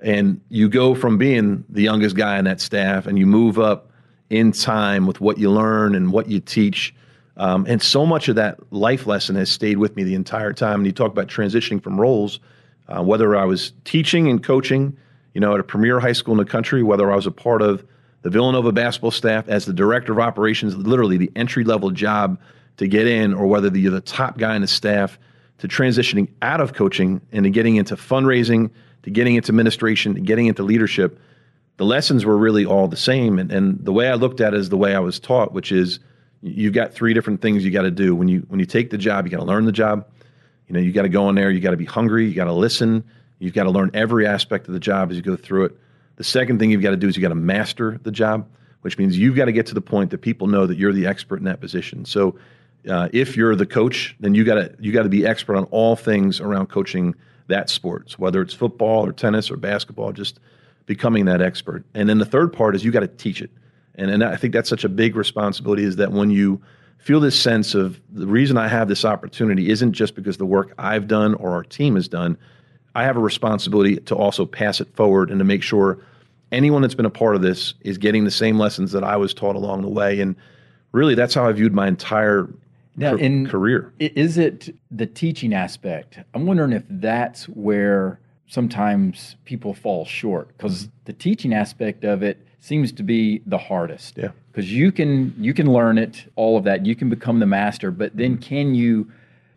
And 0.00 0.40
you 0.48 0.68
go 0.68 0.94
from 0.94 1.16
being 1.16 1.64
the 1.68 1.82
youngest 1.82 2.16
guy 2.16 2.38
on 2.38 2.44
that 2.44 2.60
staff 2.60 3.06
and 3.06 3.18
you 3.18 3.26
move 3.26 3.58
up 3.58 3.90
in 4.30 4.50
time 4.50 5.06
with 5.06 5.20
what 5.20 5.38
you 5.38 5.50
learn 5.50 5.94
and 5.94 6.12
what 6.12 6.28
you 6.28 6.40
teach. 6.40 6.94
Um, 7.36 7.64
and 7.68 7.80
so 7.80 8.04
much 8.04 8.28
of 8.28 8.36
that 8.36 8.72
life 8.72 9.06
lesson 9.06 9.36
has 9.36 9.50
stayed 9.50 9.78
with 9.78 9.94
me 9.94 10.02
the 10.02 10.14
entire 10.14 10.52
time. 10.52 10.76
And 10.76 10.86
you 10.86 10.92
talk 10.92 11.12
about 11.12 11.28
transitioning 11.28 11.82
from 11.82 12.00
roles, 12.00 12.40
uh, 12.88 13.02
whether 13.02 13.36
I 13.36 13.44
was 13.44 13.72
teaching 13.84 14.28
and 14.28 14.42
coaching, 14.42 14.96
you 15.34 15.40
know, 15.40 15.54
at 15.54 15.60
a 15.60 15.64
premier 15.64 16.00
high 16.00 16.12
school 16.12 16.32
in 16.32 16.38
the 16.38 16.50
country, 16.50 16.82
whether 16.82 17.10
I 17.12 17.16
was 17.16 17.26
a 17.26 17.30
part 17.30 17.62
of 17.62 17.84
the 18.22 18.30
Villanova 18.30 18.72
basketball 18.72 19.10
staff 19.10 19.48
as 19.48 19.64
the 19.64 19.72
director 19.72 20.12
of 20.12 20.18
operations, 20.18 20.76
literally 20.76 21.16
the 21.16 21.30
entry 21.36 21.64
level 21.64 21.90
job 21.90 22.40
to 22.78 22.86
get 22.86 23.06
in, 23.06 23.34
or 23.34 23.46
whether 23.46 23.68
you're 23.76 23.92
the 23.92 24.00
top 24.00 24.38
guy 24.38 24.56
in 24.56 24.62
the 24.62 24.68
staff, 24.68 25.18
to 25.58 25.68
transitioning 25.68 26.28
out 26.40 26.60
of 26.60 26.72
coaching 26.72 27.20
and 27.30 27.44
to 27.44 27.50
getting 27.50 27.76
into 27.76 27.94
fundraising, 27.96 28.70
to 29.02 29.10
getting 29.10 29.36
into 29.36 29.50
administration, 29.50 30.14
to 30.14 30.20
getting 30.20 30.46
into 30.46 30.62
leadership, 30.62 31.20
the 31.76 31.84
lessons 31.84 32.24
were 32.24 32.36
really 32.36 32.64
all 32.64 32.88
the 32.88 32.96
same. 32.96 33.38
And, 33.38 33.50
and 33.50 33.84
the 33.84 33.92
way 33.92 34.08
I 34.08 34.14
looked 34.14 34.40
at 34.40 34.54
it 34.54 34.60
is 34.60 34.68
the 34.68 34.76
way 34.76 34.94
I 34.94 35.00
was 35.00 35.18
taught, 35.18 35.52
which 35.52 35.72
is 35.72 35.98
you've 36.42 36.74
got 36.74 36.92
three 36.92 37.14
different 37.14 37.42
things 37.42 37.64
you 37.64 37.70
got 37.70 37.82
to 37.82 37.90
do 37.90 38.14
when 38.14 38.28
you 38.28 38.44
when 38.48 38.60
you 38.60 38.66
take 38.66 38.90
the 38.90 38.98
job. 38.98 39.24
You 39.24 39.30
got 39.30 39.38
to 39.38 39.44
learn 39.44 39.64
the 39.64 39.72
job. 39.72 40.06
You 40.68 40.74
know, 40.74 40.80
you 40.80 40.92
got 40.92 41.02
to 41.02 41.08
go 41.08 41.28
in 41.28 41.34
there. 41.34 41.50
You 41.50 41.60
got 41.60 41.72
to 41.72 41.76
be 41.76 41.84
hungry. 41.84 42.26
You 42.26 42.34
got 42.34 42.44
to 42.44 42.52
listen. 42.52 43.04
You've 43.38 43.54
got 43.54 43.64
to 43.64 43.70
learn 43.70 43.90
every 43.94 44.26
aspect 44.26 44.68
of 44.68 44.74
the 44.74 44.80
job 44.80 45.10
as 45.10 45.16
you 45.16 45.22
go 45.22 45.36
through 45.36 45.66
it. 45.66 45.78
The 46.16 46.24
second 46.24 46.58
thing 46.58 46.70
you've 46.70 46.82
got 46.82 46.90
to 46.90 46.96
do 46.96 47.08
is 47.08 47.16
you've 47.16 47.22
got 47.22 47.30
to 47.30 47.34
master 47.34 47.98
the 48.02 48.10
job, 48.10 48.46
which 48.82 48.98
means 48.98 49.18
you've 49.18 49.36
got 49.36 49.46
to 49.46 49.52
get 49.52 49.66
to 49.66 49.74
the 49.74 49.80
point 49.80 50.10
that 50.10 50.18
people 50.18 50.46
know 50.46 50.66
that 50.66 50.76
you're 50.76 50.92
the 50.92 51.06
expert 51.06 51.38
in 51.38 51.44
that 51.44 51.60
position. 51.60 52.04
So, 52.04 52.36
uh, 52.88 53.08
if 53.12 53.36
you're 53.36 53.54
the 53.54 53.66
coach, 53.66 54.16
then 54.18 54.34
you 54.34 54.44
got 54.44 54.56
to 54.56 54.74
you 54.80 54.92
got 54.92 55.04
to 55.04 55.08
be 55.08 55.24
expert 55.26 55.56
on 55.56 55.64
all 55.64 55.94
things 55.94 56.40
around 56.40 56.66
coaching 56.66 57.14
that 57.46 57.70
sport, 57.70 58.10
so 58.10 58.16
whether 58.18 58.42
it's 58.42 58.54
football 58.54 59.06
or 59.06 59.12
tennis 59.12 59.50
or 59.50 59.56
basketball. 59.56 60.12
Just 60.12 60.40
becoming 60.86 61.26
that 61.26 61.40
expert. 61.40 61.84
And 61.94 62.08
then 62.08 62.18
the 62.18 62.24
third 62.24 62.52
part 62.52 62.74
is 62.74 62.84
you 62.84 62.90
got 62.90 63.00
to 63.00 63.08
teach 63.08 63.40
it. 63.40 63.50
And 63.94 64.10
and 64.10 64.24
I 64.24 64.36
think 64.36 64.52
that's 64.52 64.68
such 64.68 64.84
a 64.84 64.88
big 64.88 65.16
responsibility 65.16 65.84
is 65.84 65.96
that 65.96 66.12
when 66.12 66.30
you 66.30 66.60
feel 66.98 67.20
this 67.20 67.38
sense 67.38 67.74
of 67.74 68.00
the 68.10 68.26
reason 68.26 68.56
I 68.56 68.68
have 68.68 68.88
this 68.88 69.04
opportunity 69.04 69.70
isn't 69.70 69.92
just 69.92 70.14
because 70.14 70.36
the 70.36 70.46
work 70.46 70.72
I've 70.78 71.08
done 71.08 71.34
or 71.34 71.50
our 71.52 71.64
team 71.64 71.96
has 71.96 72.08
done, 72.08 72.38
I 72.94 73.04
have 73.04 73.16
a 73.16 73.20
responsibility 73.20 73.96
to 73.96 74.14
also 74.14 74.44
pass 74.44 74.80
it 74.80 74.94
forward 74.94 75.30
and 75.30 75.38
to 75.38 75.44
make 75.44 75.62
sure 75.62 75.98
anyone 76.50 76.82
that's 76.82 76.94
been 76.94 77.06
a 77.06 77.10
part 77.10 77.34
of 77.34 77.42
this 77.42 77.74
is 77.80 77.98
getting 77.98 78.24
the 78.24 78.30
same 78.30 78.58
lessons 78.58 78.92
that 78.92 79.02
I 79.02 79.16
was 79.16 79.32
taught 79.34 79.56
along 79.56 79.82
the 79.82 79.88
way. 79.88 80.20
And 80.20 80.36
really, 80.92 81.14
that's 81.14 81.34
how 81.34 81.46
I 81.46 81.52
viewed 81.52 81.72
my 81.72 81.88
entire 81.88 82.48
now, 82.96 83.16
in, 83.16 83.46
career. 83.46 83.92
Is 83.98 84.38
it 84.38 84.74
the 84.90 85.06
teaching 85.06 85.54
aspect? 85.54 86.18
I'm 86.34 86.46
wondering 86.46 86.72
if 86.72 86.84
that's 86.88 87.48
where 87.48 88.20
sometimes 88.46 89.36
people 89.44 89.72
fall 89.72 90.04
short 90.04 90.48
because 90.56 90.88
the 91.06 91.12
teaching 91.14 91.54
aspect 91.54 92.04
of 92.04 92.22
it 92.22 92.46
seems 92.60 92.92
to 92.92 93.02
be 93.02 93.40
the 93.46 93.58
hardest. 93.58 94.18
Yeah. 94.18 94.32
Because 94.52 94.70
you 94.70 94.92
can 94.92 95.34
you 95.38 95.54
can 95.54 95.72
learn 95.72 95.96
it, 95.96 96.30
all 96.36 96.58
of 96.58 96.64
that. 96.64 96.84
You 96.84 96.94
can 96.94 97.08
become 97.08 97.40
the 97.40 97.46
master, 97.46 97.90
but 97.90 98.14
then 98.14 98.32
mm-hmm. 98.32 98.42
can 98.42 98.74
you 98.74 99.10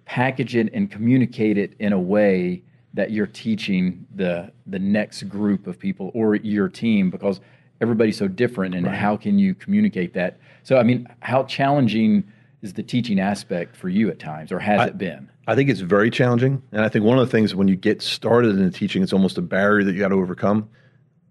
package 0.06 0.56
it 0.56 0.72
and 0.74 0.90
communicate 0.90 1.58
it 1.58 1.74
in 1.80 1.92
a 1.92 2.00
way 2.00 2.62
that 2.96 3.12
you're 3.12 3.28
teaching 3.28 4.08
the 4.16 4.52
the 4.66 4.80
next 4.80 5.24
group 5.24 5.68
of 5.68 5.78
people 5.78 6.12
or 6.14 6.36
your 6.36 6.68
team 6.68 7.12
because 7.12 7.40
everybody's 7.82 8.18
so 8.18 8.28
different 8.28 8.74
and 8.74 8.88
right. 8.88 8.96
how 8.96 9.16
can 9.16 9.38
you 9.38 9.54
communicate 9.54 10.14
that? 10.14 10.40
So 10.64 10.78
i 10.78 10.84
mean 10.84 11.08
how 11.20 11.44
challenging 11.44 12.24
is 12.62 12.74
the 12.74 12.84
teaching 12.84 13.20
aspect 13.20 13.76
for 13.76 13.90
you 13.90 14.10
at 14.10 14.18
times 14.18 14.52
or 14.52 14.60
has 14.60 14.80
I, 14.80 14.88
it 14.88 14.98
been? 14.98 15.30
I 15.46 15.54
think 15.54 15.70
it's 15.70 15.82
very 15.82 16.10
challenging 16.10 16.64
and 16.72 16.82
i 16.82 16.90
think 16.90 17.06
one 17.06 17.20
of 17.20 17.26
the 17.28 17.32
things 17.32 17.54
when 17.54 17.68
you 17.68 17.76
get 17.76 18.02
started 18.02 18.58
in 18.58 18.72
teaching 18.72 19.04
it's 19.04 19.14
almost 19.14 19.38
a 19.38 19.42
barrier 19.44 19.84
that 19.84 19.94
you 19.94 20.00
got 20.00 20.10
to 20.10 20.16
overcome. 20.16 20.68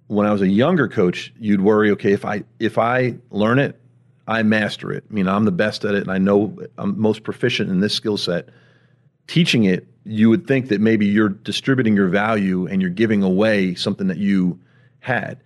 When 0.09 0.26
i 0.26 0.33
was 0.33 0.42
a 0.42 0.49
younger 0.49 0.87
coach 0.87 1.33
you'd 1.40 1.62
worry 1.62 1.90
okay 1.92 2.12
if 2.12 2.25
i 2.26 2.44
if 2.61 2.76
i 2.76 3.16
learn 3.30 3.59
it 3.59 3.80
i 4.28 4.42
master 4.42 4.92
it. 4.92 5.04
I 5.11 5.14
mean 5.14 5.26
i'm 5.26 5.47
the 5.47 5.52
best 5.52 5.85
at 5.87 5.94
it 5.94 6.02
and 6.02 6.11
i 6.11 6.18
know 6.18 6.59
i'm 6.76 7.00
most 7.00 7.23
proficient 7.23 7.71
in 7.71 7.80
this 7.80 7.94
skill 7.94 8.18
set. 8.18 8.50
Teaching 9.26 9.64
it 9.64 9.88
you 10.04 10.28
would 10.28 10.46
think 10.46 10.68
that 10.68 10.80
maybe 10.80 11.06
you're 11.06 11.30
distributing 11.30 11.96
your 11.96 12.08
value 12.08 12.66
and 12.66 12.82
you're 12.82 12.90
giving 12.90 13.23
away 13.23 13.75
something 13.75 14.06
that 14.08 14.18
you 14.18 14.58
had. 15.00 15.38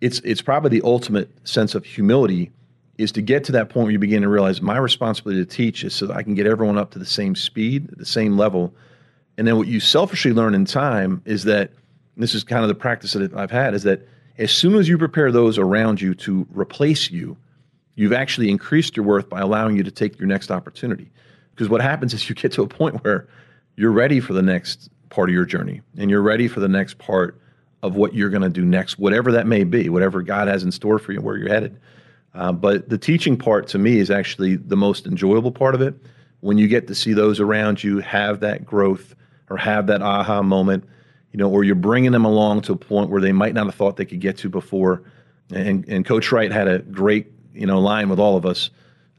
It's 0.00 0.20
it's 0.20 0.42
probably 0.42 0.70
the 0.70 0.86
ultimate 0.86 1.30
sense 1.46 1.74
of 1.74 1.84
humility 1.84 2.52
is 2.98 3.10
to 3.12 3.22
get 3.22 3.44
to 3.44 3.52
that 3.52 3.70
point 3.70 3.84
where 3.84 3.92
you 3.92 3.98
begin 3.98 4.22
to 4.22 4.28
realize 4.28 4.62
my 4.62 4.76
responsibility 4.76 5.44
to 5.44 5.50
teach 5.50 5.82
is 5.82 5.94
so 5.94 6.06
that 6.06 6.16
I 6.16 6.22
can 6.22 6.34
get 6.34 6.46
everyone 6.46 6.78
up 6.78 6.92
to 6.92 6.98
the 6.98 7.06
same 7.06 7.34
speed, 7.34 7.88
the 7.96 8.06
same 8.06 8.36
level. 8.36 8.72
And 9.36 9.46
then 9.46 9.56
what 9.56 9.66
you 9.66 9.80
selfishly 9.80 10.32
learn 10.32 10.54
in 10.54 10.64
time 10.64 11.20
is 11.24 11.44
that 11.44 11.72
this 12.16 12.34
is 12.34 12.44
kind 12.44 12.62
of 12.62 12.68
the 12.68 12.74
practice 12.74 13.14
that 13.14 13.34
I've 13.34 13.50
had 13.50 13.74
is 13.74 13.82
that 13.82 14.06
as 14.38 14.52
soon 14.52 14.74
as 14.76 14.88
you 14.88 14.98
prepare 14.98 15.32
those 15.32 15.58
around 15.58 16.00
you 16.00 16.14
to 16.14 16.46
replace 16.52 17.10
you, 17.10 17.36
you've 17.96 18.12
actually 18.12 18.50
increased 18.50 18.96
your 18.96 19.04
worth 19.04 19.28
by 19.28 19.40
allowing 19.40 19.76
you 19.76 19.82
to 19.82 19.90
take 19.90 20.18
your 20.18 20.28
next 20.28 20.50
opportunity. 20.50 21.10
Because 21.50 21.68
what 21.68 21.80
happens 21.80 22.14
is 22.14 22.28
you 22.28 22.34
get 22.34 22.52
to 22.52 22.62
a 22.62 22.68
point 22.68 23.02
where 23.04 23.28
you're 23.76 23.92
ready 23.92 24.20
for 24.20 24.32
the 24.32 24.42
next 24.42 24.90
part 25.10 25.28
of 25.28 25.34
your 25.34 25.44
journey 25.44 25.80
and 25.96 26.10
you're 26.10 26.22
ready 26.22 26.48
for 26.48 26.60
the 26.60 26.68
next 26.68 26.98
part 26.98 27.40
of 27.82 27.96
what 27.96 28.14
you're 28.14 28.30
going 28.30 28.42
to 28.42 28.48
do 28.48 28.64
next, 28.64 28.98
whatever 28.98 29.32
that 29.32 29.46
may 29.46 29.62
be, 29.62 29.88
whatever 29.88 30.22
God 30.22 30.48
has 30.48 30.62
in 30.62 30.72
store 30.72 30.98
for 30.98 31.12
you, 31.12 31.20
where 31.20 31.36
you're 31.36 31.48
headed. 31.48 31.78
Uh, 32.34 32.50
but 32.50 32.88
the 32.88 32.98
teaching 32.98 33.36
part 33.36 33.68
to 33.68 33.78
me 33.78 33.98
is 33.98 34.10
actually 34.10 34.56
the 34.56 34.76
most 34.76 35.06
enjoyable 35.06 35.52
part 35.52 35.74
of 35.74 35.82
it. 35.82 35.94
When 36.40 36.58
you 36.58 36.66
get 36.66 36.88
to 36.88 36.94
see 36.94 37.12
those 37.12 37.40
around 37.40 37.84
you 37.84 37.98
have 37.98 38.40
that 38.40 38.64
growth 38.64 39.14
or 39.48 39.56
have 39.56 39.86
that 39.88 40.02
aha 40.02 40.42
moment, 40.42 40.84
you 41.32 41.38
know, 41.38 41.50
or 41.50 41.64
you're 41.64 41.74
bringing 41.74 42.12
them 42.12 42.24
along 42.24 42.62
to 42.62 42.72
a 42.72 42.76
point 42.76 43.10
where 43.10 43.20
they 43.20 43.32
might 43.32 43.54
not 43.54 43.66
have 43.66 43.74
thought 43.74 43.96
they 43.96 44.04
could 44.04 44.20
get 44.20 44.38
to 44.38 44.48
before. 44.48 45.02
And, 45.50 45.86
and 45.88 46.04
Coach 46.04 46.32
Wright 46.32 46.50
had 46.50 46.68
a 46.68 46.78
great, 46.78 47.26
you 47.52 47.66
know, 47.66 47.80
line 47.80 48.08
with 48.08 48.18
all 48.18 48.36
of 48.36 48.46
us. 48.46 48.70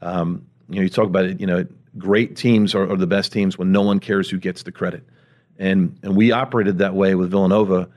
Um, 0.02 0.46
you 0.68 0.76
know, 0.76 0.82
you 0.82 0.88
talk 0.88 1.06
about 1.06 1.24
it, 1.24 1.40
you 1.40 1.46
know, 1.46 1.66
great 1.98 2.36
teams 2.36 2.74
are, 2.74 2.90
are 2.90 2.96
the 2.96 3.06
best 3.06 3.32
teams 3.32 3.58
when 3.58 3.72
no 3.72 3.82
one 3.82 4.00
cares 4.00 4.30
who 4.30 4.38
gets 4.38 4.62
the 4.62 4.72
credit. 4.72 5.02
And, 5.58 5.98
and 6.02 6.16
we 6.16 6.32
operated 6.32 6.78
that 6.78 6.94
way 6.94 7.14
with 7.14 7.30
Villanova 7.30 7.88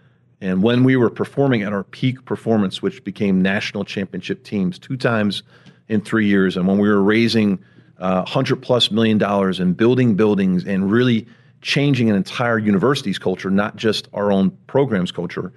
and 0.42 0.64
when 0.64 0.84
we 0.84 0.96
were 0.96 1.10
performing 1.10 1.64
at 1.64 1.74
our 1.74 1.84
peak 1.84 2.24
performance, 2.26 2.82
which 2.82 3.04
became 3.04 3.42
national 3.42 3.84
championship 3.84 4.44
teams 4.44 4.80
two 4.80 4.96
times 4.96 5.44
in 5.90 6.02
three 6.02 6.28
years, 6.28 6.56
and 6.56 6.68
when 6.68 6.78
we 6.78 6.88
were 6.88 7.02
raising 7.02 7.60
uh, 7.98 8.22
100 8.22 8.58
plus 8.58 8.92
million 8.92 9.18
dollars 9.18 9.60
and 9.60 9.76
building 9.76 10.16
buildings 10.16 10.64
and 10.64 10.90
really 10.90 11.28
changing 11.62 12.10
an 12.10 12.16
entire 12.16 12.58
university's 12.58 13.20
culture, 13.20 13.50
not 13.50 13.76
just 13.76 14.08
our 14.14 14.32
own 14.32 14.52
program's 14.68 15.12
culture, 15.12 15.52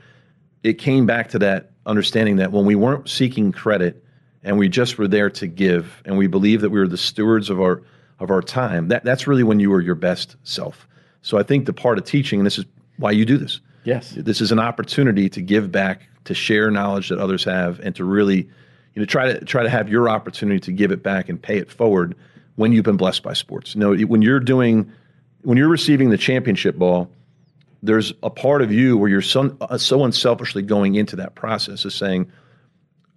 it 0.64 0.74
came 0.74 1.06
back 1.06 1.28
to 1.28 1.38
that 1.38 1.70
understanding 1.86 2.36
that 2.36 2.50
when 2.50 2.66
we 2.66 2.74
weren't 2.74 3.08
seeking 3.08 3.52
credit 3.52 4.04
and 4.42 4.58
we 4.58 4.68
just 4.68 4.98
were 4.98 5.06
there 5.06 5.30
to 5.30 5.46
give 5.46 6.02
and 6.04 6.18
we 6.18 6.26
believed 6.26 6.62
that 6.62 6.70
we 6.70 6.80
were 6.80 6.88
the 6.88 6.96
stewards 6.96 7.50
of 7.50 7.60
our 7.60 7.82
of 8.22 8.30
our 8.30 8.42
time, 8.42 8.88
that, 8.88 9.04
that's 9.04 9.26
really 9.26 9.42
when 9.42 9.60
you 9.60 9.72
are 9.72 9.80
your 9.80 9.94
best 9.94 10.36
self. 10.44 10.86
So 11.22 11.38
I 11.38 11.42
think 11.42 11.66
the 11.66 11.72
part 11.72 11.98
of 11.98 12.04
teaching, 12.04 12.40
and 12.40 12.46
this 12.46 12.58
is 12.58 12.64
why 12.96 13.10
you 13.10 13.24
do 13.24 13.36
this, 13.36 13.60
Yes. 13.84 14.10
This 14.16 14.40
is 14.40 14.52
an 14.52 14.58
opportunity 14.58 15.28
to 15.30 15.40
give 15.40 15.72
back, 15.72 16.08
to 16.24 16.34
share 16.34 16.70
knowledge 16.70 17.08
that 17.08 17.18
others 17.18 17.44
have, 17.44 17.80
and 17.80 17.94
to 17.96 18.04
really, 18.04 18.48
you 18.94 19.00
know, 19.00 19.04
try 19.04 19.32
to 19.32 19.44
try 19.44 19.62
to 19.62 19.70
have 19.70 19.88
your 19.88 20.08
opportunity 20.08 20.60
to 20.60 20.72
give 20.72 20.92
it 20.92 21.02
back 21.02 21.28
and 21.28 21.40
pay 21.42 21.58
it 21.58 21.70
forward 21.70 22.14
when 22.56 22.72
you've 22.72 22.84
been 22.84 22.96
blessed 22.96 23.22
by 23.22 23.32
sports. 23.32 23.74
You 23.74 23.80
know, 23.80 23.96
when 24.06 24.22
you're 24.22 24.40
doing, 24.40 24.90
when 25.42 25.58
you're 25.58 25.68
receiving 25.68 26.10
the 26.10 26.18
championship 26.18 26.76
ball, 26.76 27.10
there's 27.82 28.12
a 28.22 28.30
part 28.30 28.62
of 28.62 28.70
you 28.70 28.96
where 28.96 29.08
you're 29.08 29.22
so, 29.22 29.56
uh, 29.60 29.78
so 29.78 30.04
unselfishly 30.04 30.62
going 30.62 30.94
into 30.94 31.16
that 31.16 31.34
process 31.34 31.84
of 31.84 31.92
saying, 31.92 32.30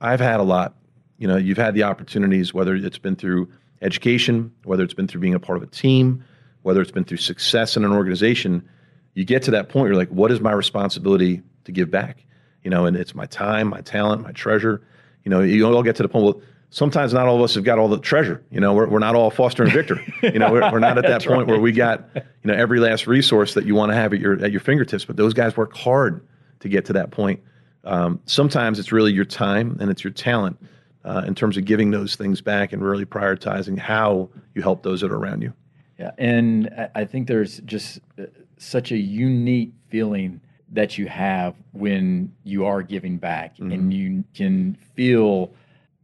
I've 0.02 0.20
had 0.20 0.40
a 0.40 0.44
lot. 0.44 0.76
You 1.20 1.28
know, 1.28 1.38
you've 1.38 1.58
had 1.58 1.76
the 1.76 1.84
opportunities, 1.84 2.54
whether 2.54 2.76
it's 2.76 2.98
been 2.98 3.16
through 3.16 3.50
education, 3.86 4.52
whether 4.64 4.84
it's 4.84 4.94
been 4.94 5.08
through 5.08 5.22
being 5.22 5.36
a 5.36 5.40
part 5.40 5.58
of 5.58 5.64
a 5.64 5.68
team, 5.68 6.24
whether 6.64 6.82
it's 6.82 6.92
been 6.92 7.06
through 7.06 7.18
success 7.18 7.78
in 7.78 7.86
an 7.86 7.92
organization 7.92 8.68
you 9.16 9.24
get 9.24 9.44
to 9.44 9.52
that 9.52 9.70
point, 9.70 9.88
you're 9.88 9.96
like, 9.96 10.10
what 10.10 10.32
is 10.32 10.40
my 10.40 10.52
responsibility 10.52 11.42
to 11.64 11.72
give 11.72 11.90
back? 11.90 12.26
You 12.64 12.70
know, 12.70 12.86
and 12.86 12.96
it's 12.96 13.16
my 13.16 13.26
time, 13.26 13.70
my 13.70 13.82
talent, 13.82 14.22
my 14.22 14.34
treasure. 14.34 14.82
You 15.24 15.32
know, 15.32 15.42
you 15.42 15.66
all 15.66 15.82
get 15.82 15.96
to 15.96 16.04
the 16.04 16.10
point, 16.10 16.26
well, 16.26 16.42
sometimes 16.70 17.14
not 17.14 17.26
all 17.26 17.38
of 17.38 17.42
us 17.42 17.56
have 17.56 17.64
got 17.64 17.80
all 17.80 17.88
the 17.88 17.98
treasure. 17.98 18.44
You 18.52 18.60
know, 18.60 18.74
we're, 18.74 18.90
we're 18.90 19.00
not 19.00 19.16
all 19.16 19.32
Foster 19.32 19.64
and 19.64 19.72
Victor. 19.72 20.02
You 20.22 20.38
know, 20.38 20.52
we're, 20.52 20.70
we're 20.72 20.80
not 20.80 20.98
at 20.98 21.04
that 21.08 21.26
point 21.26 21.40
right. 21.40 21.48
where 21.48 21.60
we 21.60 21.72
got, 21.72 22.10
you 22.14 22.22
know, 22.44 22.54
every 22.54 22.80
last 22.80 23.08
resource 23.08 23.54
that 23.54 23.66
you 23.66 23.74
want 23.74 23.92
to 23.92 23.96
have 23.96 24.14
at 24.14 24.20
your, 24.20 24.44
at 24.44 24.52
your 24.52 24.60
fingertips. 24.60 25.06
But 25.06 25.16
those 25.16 25.34
guys 25.34 25.56
work 25.56 25.76
hard 25.76 26.28
to 26.60 26.70
get 26.70 26.86
to 26.86 26.94
that 26.94 27.12
point. 27.12 27.40
Um, 27.86 28.20
sometimes 28.26 28.80
it's 28.80 28.92
really 28.92 29.14
your 29.14 29.26
time 29.26 29.78
and 29.80 29.90
it's 29.90 30.04
your 30.04 30.12
talent 30.12 30.60
uh, 31.06 31.24
in 31.26 31.36
terms 31.36 31.56
of 31.56 31.66
giving 31.66 31.92
those 31.92 32.16
things 32.16 32.42
back 32.42 32.74
and 32.74 32.84
really 32.84 33.06
prioritizing 33.06 33.78
how 33.78 34.30
you 34.56 34.62
help 34.62 34.84
those 34.84 35.02
that 35.02 35.12
are 35.12 35.18
around 35.18 35.42
you. 35.42 35.54
Yeah, 36.00 36.12
and 36.18 36.90
I 36.94 37.06
think 37.06 37.28
there's 37.28 37.60
just 37.60 38.00
uh, 38.20 38.24
such 38.58 38.92
a 38.92 38.98
unique 38.98 39.72
feeling 39.88 40.42
that 40.72 40.98
you 40.98 41.08
have 41.08 41.56
when 41.72 42.34
you 42.44 42.66
are 42.66 42.82
giving 42.82 43.18
back 43.18 43.54
mm-hmm. 43.56 43.72
and 43.72 43.94
you 43.94 44.24
can 44.34 44.78
feel 44.96 45.54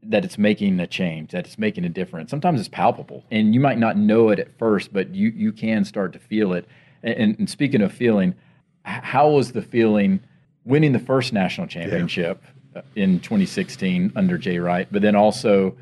that 0.03 0.23
it's 0.23 0.37
making 0.37 0.79
a 0.79 0.87
change, 0.87 1.31
that 1.31 1.45
it's 1.45 1.57
making 1.57 1.83
a 1.83 1.89
difference. 1.89 2.29
Sometimes 2.29 2.59
it's 2.59 2.69
palpable 2.69 3.25
and 3.31 3.53
you 3.53 3.59
might 3.59 3.77
not 3.77 3.97
know 3.97 4.29
it 4.29 4.39
at 4.39 4.57
first, 4.57 4.93
but 4.93 5.13
you, 5.13 5.29
you 5.29 5.51
can 5.51 5.83
start 5.83 6.13
to 6.13 6.19
feel 6.19 6.53
it. 6.53 6.67
And, 7.03 7.37
and 7.39 7.49
speaking 7.49 7.81
of 7.81 7.91
feeling, 7.91 8.35
how 8.83 9.29
was 9.29 9.51
the 9.51 9.61
feeling 9.61 10.21
winning 10.63 10.93
the 10.93 10.99
first 10.99 11.33
national 11.33 11.67
championship 11.67 12.41
yeah. 12.43 12.49
In 12.95 13.19
2016 13.19 14.13
under 14.15 14.37
Jay 14.37 14.59
Wright, 14.59 14.87
but 14.91 15.01
then 15.01 15.15
also, 15.15 15.75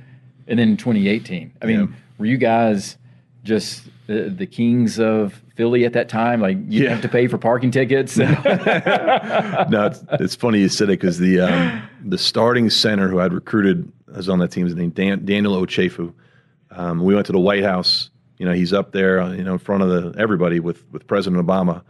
and 0.47 0.59
then 0.59 0.77
2018? 0.77 1.53
I 1.61 1.65
mean, 1.65 1.79
yeah. 1.79 1.87
were 2.17 2.25
you 2.25 2.37
guys 2.37 2.97
just 3.43 3.83
the, 4.07 4.29
the 4.29 4.45
kings 4.45 4.99
of 4.99 5.41
Philly 5.55 5.85
at 5.85 5.93
that 5.93 6.09
time? 6.09 6.41
Like 6.41 6.57
you 6.67 6.83
yeah. 6.83 6.89
have 6.89 7.01
to 7.01 7.09
pay 7.09 7.27
for 7.27 7.37
parking 7.37 7.71
tickets. 7.71 8.17
no, 8.17 8.35
it's, 8.45 10.03
it's, 10.11 10.35
funny 10.35 10.59
you 10.59 10.69
said 10.69 10.89
it 10.89 10.99
because 10.99 11.19
the 11.19 11.41
um, 11.41 11.83
the 12.03 12.17
starting 12.17 12.69
center 12.69 13.07
who 13.07 13.19
I'd 13.19 13.33
recruited 13.33 13.91
was 14.07 14.29
on 14.29 14.39
that 14.39 14.51
team. 14.51 14.65
His 14.65 14.75
name 14.75 14.89
Dan, 14.89 15.25
Daniel 15.25 15.55
Ochefu. 15.55 16.13
Um, 16.71 17.03
we 17.03 17.13
went 17.13 17.25
to 17.27 17.31
the 17.31 17.39
White 17.39 17.63
House. 17.63 18.09
You 18.37 18.45
know, 18.45 18.53
he's 18.53 18.71
up 18.71 18.93
there, 18.93 19.19
uh, 19.19 19.33
you 19.33 19.43
know, 19.43 19.53
in 19.53 19.59
front 19.59 19.83
of 19.83 19.89
the 19.89 20.19
everybody 20.19 20.59
with 20.59 20.83
with 20.91 21.07
President 21.07 21.45
Obama. 21.45 21.83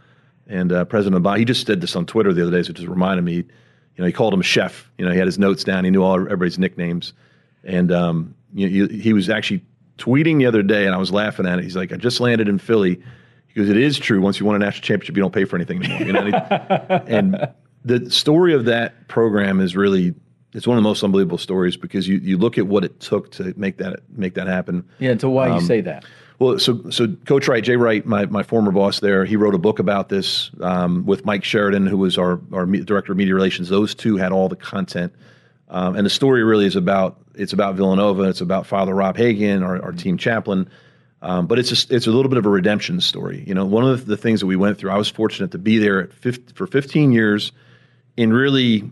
And 0.46 0.72
uh, 0.72 0.84
President 0.84 1.22
Obama, 1.22 1.38
he 1.38 1.44
just 1.44 1.64
said 1.64 1.80
this 1.80 1.94
on 1.94 2.06
Twitter 2.06 2.32
the 2.32 2.42
other 2.42 2.50
day, 2.50 2.62
so 2.62 2.70
it 2.70 2.76
just 2.76 2.88
reminded 2.88 3.24
me. 3.24 3.44
You 4.00 4.04
know, 4.04 4.06
he 4.06 4.14
called 4.14 4.32
him 4.32 4.40
a 4.40 4.44
chef. 4.44 4.90
You 4.96 5.04
know, 5.04 5.12
he 5.12 5.18
had 5.18 5.26
his 5.26 5.38
notes 5.38 5.62
down. 5.62 5.84
He 5.84 5.90
knew 5.90 6.02
all 6.02 6.14
everybody's 6.14 6.58
nicknames, 6.58 7.12
and 7.64 7.92
um, 7.92 8.34
you 8.54 8.86
know, 8.86 8.88
he 8.88 9.12
was 9.12 9.28
actually 9.28 9.62
tweeting 9.98 10.38
the 10.38 10.46
other 10.46 10.62
day, 10.62 10.86
and 10.86 10.94
I 10.94 10.98
was 10.98 11.12
laughing 11.12 11.46
at 11.46 11.58
it. 11.58 11.64
He's 11.64 11.76
like, 11.76 11.92
"I 11.92 11.96
just 11.96 12.18
landed 12.18 12.48
in 12.48 12.58
Philly." 12.58 13.02
because 13.52 13.68
it 13.68 13.76
is 13.76 13.98
true. 13.98 14.20
Once 14.20 14.38
you 14.38 14.46
win 14.46 14.54
a 14.56 14.58
national 14.60 14.82
championship, 14.82 15.16
you 15.16 15.22
don't 15.22 15.34
pay 15.34 15.44
for 15.44 15.56
anything 15.56 15.84
anymore. 15.84 16.06
You 16.06 16.12
know? 16.12 17.02
and 17.06 17.48
the 17.84 18.08
story 18.08 18.54
of 18.54 18.66
that 18.66 19.08
program 19.08 19.60
is 19.60 19.74
really 19.74 20.14
it's 20.52 20.66
one 20.66 20.76
of 20.76 20.82
the 20.82 20.88
most 20.88 21.02
unbelievable 21.02 21.38
stories 21.38 21.76
because 21.76 22.08
you, 22.08 22.18
you 22.18 22.36
look 22.36 22.58
at 22.58 22.66
what 22.66 22.84
it 22.84 22.98
took 23.00 23.30
to 23.32 23.54
make 23.56 23.76
that 23.78 24.00
make 24.16 24.34
that 24.34 24.46
happen. 24.46 24.88
Yeah, 24.98 25.10
and 25.10 25.20
so 25.20 25.30
why 25.30 25.48
um, 25.48 25.60
you 25.60 25.66
say 25.66 25.80
that? 25.82 26.04
Well, 26.38 26.58
so 26.58 26.88
so 26.90 27.08
Coach 27.26 27.48
Wright, 27.48 27.62
Jay 27.62 27.76
Wright, 27.76 28.04
my, 28.06 28.24
my 28.26 28.42
former 28.42 28.72
boss 28.72 29.00
there, 29.00 29.24
he 29.26 29.36
wrote 29.36 29.54
a 29.54 29.58
book 29.58 29.78
about 29.78 30.08
this 30.08 30.50
um, 30.62 31.04
with 31.04 31.24
Mike 31.24 31.44
Sheridan, 31.44 31.86
who 31.86 31.98
was 31.98 32.18
our 32.18 32.40
our 32.52 32.66
director 32.66 33.12
of 33.12 33.18
media 33.18 33.34
relations. 33.34 33.68
Those 33.68 33.94
two 33.94 34.16
had 34.16 34.32
all 34.32 34.48
the 34.48 34.56
content, 34.56 35.12
um, 35.68 35.96
and 35.96 36.04
the 36.04 36.10
story 36.10 36.42
really 36.42 36.66
is 36.66 36.76
about 36.76 37.18
it's 37.34 37.52
about 37.52 37.74
Villanova, 37.74 38.22
it's 38.24 38.40
about 38.40 38.66
Father 38.66 38.94
Rob 38.94 39.16
Hagan, 39.16 39.62
our, 39.62 39.80
our 39.82 39.92
team 39.92 40.16
chaplain. 40.16 40.68
Um, 41.22 41.46
but 41.46 41.58
it's 41.58 41.70
a, 41.70 41.94
it's 41.94 42.06
a 42.06 42.10
little 42.10 42.30
bit 42.30 42.38
of 42.38 42.46
a 42.46 42.48
redemption 42.48 42.98
story. 43.02 43.44
You 43.46 43.52
know, 43.52 43.66
one 43.66 43.84
of 43.84 44.06
the 44.06 44.16
things 44.16 44.40
that 44.40 44.46
we 44.46 44.56
went 44.56 44.78
through, 44.78 44.90
I 44.90 44.96
was 44.96 45.10
fortunate 45.10 45.50
to 45.50 45.58
be 45.58 45.76
there 45.76 46.06
50, 46.06 46.54
for 46.54 46.66
15 46.66 47.12
years 47.12 47.52
in 48.16 48.32
really 48.32 48.90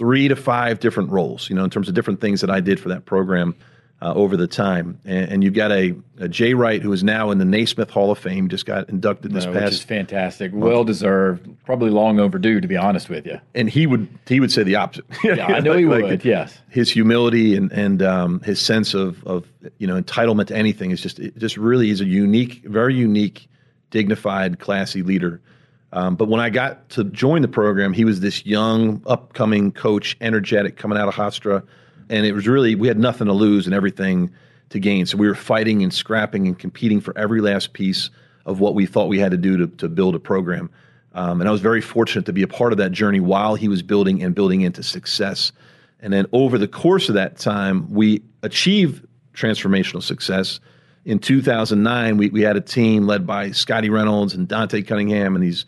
three 0.00 0.28
to 0.28 0.34
five 0.34 0.80
different 0.80 1.10
roles, 1.10 1.50
you 1.50 1.54
know, 1.54 1.62
in 1.62 1.68
terms 1.68 1.86
of 1.86 1.94
different 1.94 2.22
things 2.22 2.40
that 2.40 2.48
I 2.48 2.60
did 2.60 2.80
for 2.80 2.88
that 2.88 3.04
program 3.04 3.54
uh, 4.00 4.14
over 4.14 4.34
the 4.34 4.46
time. 4.46 4.98
And, 5.04 5.30
and, 5.30 5.44
you've 5.44 5.52
got 5.52 5.70
a, 5.70 5.94
a 6.16 6.26
Jay 6.26 6.54
Wright 6.54 6.80
who 6.80 6.90
is 6.90 7.04
now 7.04 7.30
in 7.30 7.36
the 7.36 7.44
Naismith 7.44 7.90
Hall 7.90 8.10
of 8.10 8.18
Fame, 8.18 8.48
just 8.48 8.64
got 8.64 8.88
inducted 8.88 9.32
this 9.32 9.44
no, 9.44 9.52
past. 9.52 9.64
Which 9.66 9.74
is 9.74 9.82
fantastic, 9.82 10.52
well 10.54 10.84
deserved, 10.84 11.46
probably 11.66 11.90
long 11.90 12.18
overdue, 12.18 12.62
to 12.62 12.66
be 12.66 12.78
honest 12.78 13.10
with 13.10 13.26
you. 13.26 13.38
And 13.54 13.68
he 13.68 13.86
would 13.86 14.08
he 14.26 14.40
would 14.40 14.50
say 14.50 14.62
the 14.62 14.76
opposite. 14.76 15.04
yeah, 15.22 15.44
I 15.48 15.60
know 15.60 15.76
he 15.76 15.84
like, 15.84 16.02
would. 16.02 16.24
Yes, 16.24 16.58
his 16.70 16.90
humility 16.90 17.54
and 17.54 17.70
and 17.72 18.02
um, 18.02 18.40
his 18.40 18.58
sense 18.58 18.94
of 18.94 19.22
of 19.24 19.46
you 19.76 19.86
know 19.86 20.00
entitlement 20.00 20.46
to 20.46 20.56
anything 20.56 20.92
is 20.92 21.02
just 21.02 21.18
it 21.18 21.36
just 21.36 21.58
really 21.58 21.90
is 21.90 22.00
a 22.00 22.06
unique, 22.06 22.62
very 22.64 22.94
unique, 22.94 23.50
dignified, 23.90 24.60
classy 24.60 25.02
leader. 25.02 25.42
Um, 25.92 26.14
but 26.14 26.28
when 26.28 26.40
I 26.40 26.50
got 26.50 26.88
to 26.90 27.04
join 27.04 27.42
the 27.42 27.48
program, 27.48 27.92
he 27.92 28.04
was 28.04 28.20
this 28.20 28.46
young, 28.46 29.02
upcoming 29.06 29.72
coach, 29.72 30.16
energetic, 30.20 30.76
coming 30.76 30.96
out 30.96 31.08
of 31.08 31.14
Hofstra 31.14 31.64
and 32.10 32.26
it 32.26 32.32
was 32.32 32.46
really 32.46 32.74
we 32.74 32.88
had 32.88 32.98
nothing 32.98 33.28
to 33.28 33.32
lose 33.32 33.66
and 33.66 33.74
everything 33.74 34.30
to 34.70 34.78
gain. 34.78 35.06
So 35.06 35.16
we 35.16 35.26
were 35.26 35.34
fighting 35.34 35.82
and 35.82 35.94
scrapping 35.94 36.46
and 36.46 36.58
competing 36.58 37.00
for 37.00 37.16
every 37.16 37.40
last 37.40 37.72
piece 37.72 38.10
of 38.44 38.60
what 38.60 38.74
we 38.74 38.84
thought 38.84 39.06
we 39.06 39.18
had 39.18 39.30
to 39.30 39.36
do 39.36 39.56
to, 39.56 39.66
to 39.78 39.88
build 39.88 40.14
a 40.14 40.18
program. 40.18 40.68
Um, 41.14 41.40
and 41.40 41.48
I 41.48 41.52
was 41.52 41.60
very 41.60 41.80
fortunate 41.80 42.26
to 42.26 42.32
be 42.32 42.42
a 42.42 42.48
part 42.48 42.72
of 42.72 42.78
that 42.78 42.92
journey 42.92 43.20
while 43.20 43.54
he 43.54 43.68
was 43.68 43.82
building 43.82 44.22
and 44.22 44.34
building 44.34 44.60
into 44.60 44.82
success. 44.82 45.52
And 46.00 46.12
then 46.12 46.26
over 46.32 46.58
the 46.58 46.68
course 46.68 47.08
of 47.08 47.14
that 47.14 47.38
time, 47.38 47.92
we 47.92 48.22
achieved 48.42 49.06
transformational 49.34 50.02
success. 50.02 50.60
in 51.04 51.18
2009, 51.18 52.16
we, 52.16 52.28
we 52.28 52.42
had 52.42 52.56
a 52.56 52.60
team 52.60 53.06
led 53.06 53.26
by 53.26 53.50
Scottie 53.52 53.90
Reynolds 53.90 54.34
and 54.34 54.46
Dante 54.46 54.82
Cunningham 54.82 55.34
and 55.34 55.44
these 55.44 55.64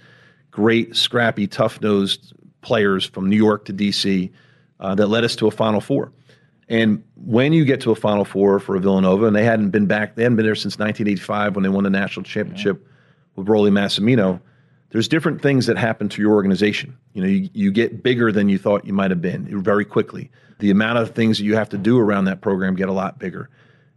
great, 0.52 0.94
scrappy, 0.94 1.48
tough 1.48 1.80
nosed 1.80 2.32
players 2.60 3.04
from 3.04 3.28
New 3.28 3.36
York 3.36 3.64
to 3.64 3.72
DC 3.72 4.30
uh, 4.78 4.94
that 4.94 5.08
led 5.08 5.24
us 5.24 5.34
to 5.36 5.48
a 5.48 5.50
Final 5.50 5.80
Four. 5.80 6.12
And 6.68 7.02
when 7.16 7.52
you 7.52 7.64
get 7.64 7.80
to 7.82 7.90
a 7.90 7.96
Final 7.96 8.24
Four 8.24 8.60
for 8.60 8.76
a 8.76 8.80
Villanova, 8.80 9.26
and 9.26 9.34
they 9.34 9.44
hadn't 9.44 9.70
been 9.70 9.86
back, 9.86 10.14
they 10.14 10.22
hadn't 10.22 10.36
been 10.36 10.46
there 10.46 10.54
since 10.54 10.78
1985 10.78 11.56
when 11.56 11.64
they 11.64 11.68
won 11.68 11.84
the 11.84 11.90
national 11.90 12.22
championship 12.22 12.80
yeah. 12.80 12.92
with 13.34 13.48
Rollie 13.48 13.72
Massimino. 13.72 14.40
There's 14.90 15.08
different 15.08 15.40
things 15.40 15.66
that 15.66 15.78
happen 15.78 16.08
to 16.10 16.22
your 16.22 16.32
organization. 16.32 16.96
You 17.14 17.22
know, 17.22 17.28
you, 17.28 17.48
you 17.54 17.72
get 17.72 18.02
bigger 18.02 18.30
than 18.30 18.48
you 18.48 18.58
thought 18.58 18.84
you 18.84 18.92
might 18.92 19.10
have 19.10 19.22
been 19.22 19.62
very 19.62 19.86
quickly. 19.86 20.30
The 20.58 20.70
amount 20.70 20.98
of 20.98 21.10
things 21.10 21.38
that 21.38 21.44
you 21.44 21.56
have 21.56 21.70
to 21.70 21.78
do 21.78 21.98
around 21.98 22.26
that 22.26 22.42
program 22.42 22.76
get 22.76 22.88
a 22.88 22.92
lot 22.92 23.18
bigger. 23.18 23.48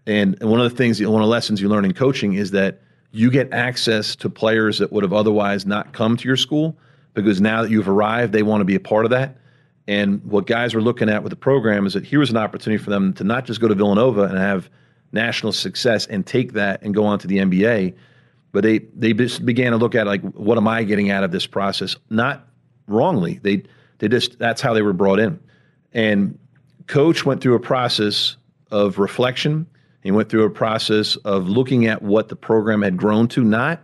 And, 0.07 0.37
and 0.39 0.49
one 0.49 0.61
of 0.61 0.69
the 0.69 0.75
things, 0.75 1.01
one 1.01 1.21
of 1.21 1.27
the 1.27 1.31
lessons 1.31 1.59
you 1.59 1.67
learn 1.67 1.83
in 1.83 1.93
coaching 1.93 2.33
is 2.33 2.51
that 2.51 2.79
you 3.15 3.31
get 3.31 3.53
access 3.53 4.13
to 4.17 4.29
players 4.29 4.79
that 4.79 4.91
would 4.91 5.03
have 5.03 5.13
otherwise 5.13 5.65
not 5.65 5.93
come 5.93 6.17
to 6.17 6.27
your 6.27 6.35
school 6.35 6.77
because 7.13 7.39
now 7.39 7.61
that 7.61 7.71
you've 7.71 7.87
arrived, 7.87 8.33
they 8.33 8.43
want 8.43 8.59
to 8.59 8.65
be 8.65 8.75
a 8.75 8.79
part 8.79 9.05
of 9.05 9.11
that. 9.11 9.37
And 9.87 10.21
what 10.25 10.47
guys 10.47 10.73
were 10.73 10.81
looking 10.81 11.07
at 11.07 11.23
with 11.23 11.29
the 11.29 11.37
program 11.37 11.85
is 11.85 11.93
that 11.93 12.03
here 12.03 12.19
was 12.19 12.29
an 12.29 12.35
opportunity 12.35 12.83
for 12.83 12.89
them 12.89 13.13
to 13.13 13.23
not 13.23 13.45
just 13.45 13.61
go 13.61 13.69
to 13.69 13.75
Villanova 13.75 14.23
and 14.23 14.37
have 14.37 14.69
national 15.13 15.53
success 15.53 16.05
and 16.07 16.25
take 16.25 16.53
that 16.53 16.81
and 16.83 16.93
go 16.93 17.05
on 17.05 17.17
to 17.19 17.27
the 17.27 17.37
NBA, 17.37 17.95
but 18.51 18.63
they 18.63 18.79
they 18.93 19.13
just 19.13 19.45
began 19.45 19.71
to 19.71 19.77
look 19.77 19.95
at 19.95 20.07
like 20.07 20.21
what 20.33 20.57
am 20.57 20.67
I 20.67 20.83
getting 20.83 21.09
out 21.09 21.23
of 21.23 21.31
this 21.31 21.47
process? 21.47 21.95
Not 22.09 22.45
wrongly. 22.87 23.39
They 23.41 23.63
they 23.99 24.09
just 24.09 24.37
that's 24.39 24.61
how 24.61 24.73
they 24.73 24.81
were 24.81 24.93
brought 24.93 25.19
in. 25.19 25.39
And 25.93 26.37
coach 26.87 27.25
went 27.25 27.41
through 27.41 27.55
a 27.55 27.59
process 27.61 28.35
of 28.71 28.99
reflection. 28.99 29.67
He 30.05 30.11
went 30.11 30.29
through 30.29 30.43
a 30.43 30.51
process 30.51 31.15
of 31.15 31.49
looking 31.49 31.87
at 31.87 32.03
what 32.03 32.29
the 32.29 32.35
program 32.35 32.83
had 32.83 32.95
grown 32.95 33.27
to, 33.29 33.43
not 33.43 33.81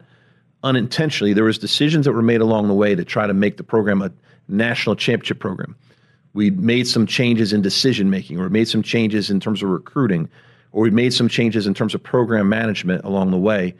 unintentionally. 0.61 1.33
There 1.33 1.45
was 1.45 1.57
decisions 1.57 2.05
that 2.05 2.11
were 2.13 2.21
made 2.21 2.41
along 2.41 2.67
the 2.67 2.75
way 2.75 2.93
to 2.93 3.03
try 3.03 3.25
to 3.25 3.33
make 3.33 3.57
the 3.57 3.63
program 3.63 4.03
a 4.03 4.11
national 4.47 4.95
championship 4.95 5.39
program. 5.39 5.75
We 6.35 6.51
made 6.51 6.87
some 6.87 7.07
changes 7.07 7.53
in 7.53 7.63
decision 7.63 8.11
making, 8.11 8.39
or 8.39 8.47
made 8.49 8.67
some 8.67 8.83
changes 8.83 9.31
in 9.31 9.39
terms 9.39 9.63
of 9.63 9.69
recruiting, 9.69 10.29
or 10.73 10.83
we 10.83 10.91
made 10.91 11.11
some 11.11 11.27
changes 11.27 11.65
in 11.65 11.73
terms 11.73 11.95
of 11.95 12.03
program 12.03 12.47
management 12.47 13.03
along 13.03 13.31
the 13.31 13.39
way. 13.39 13.73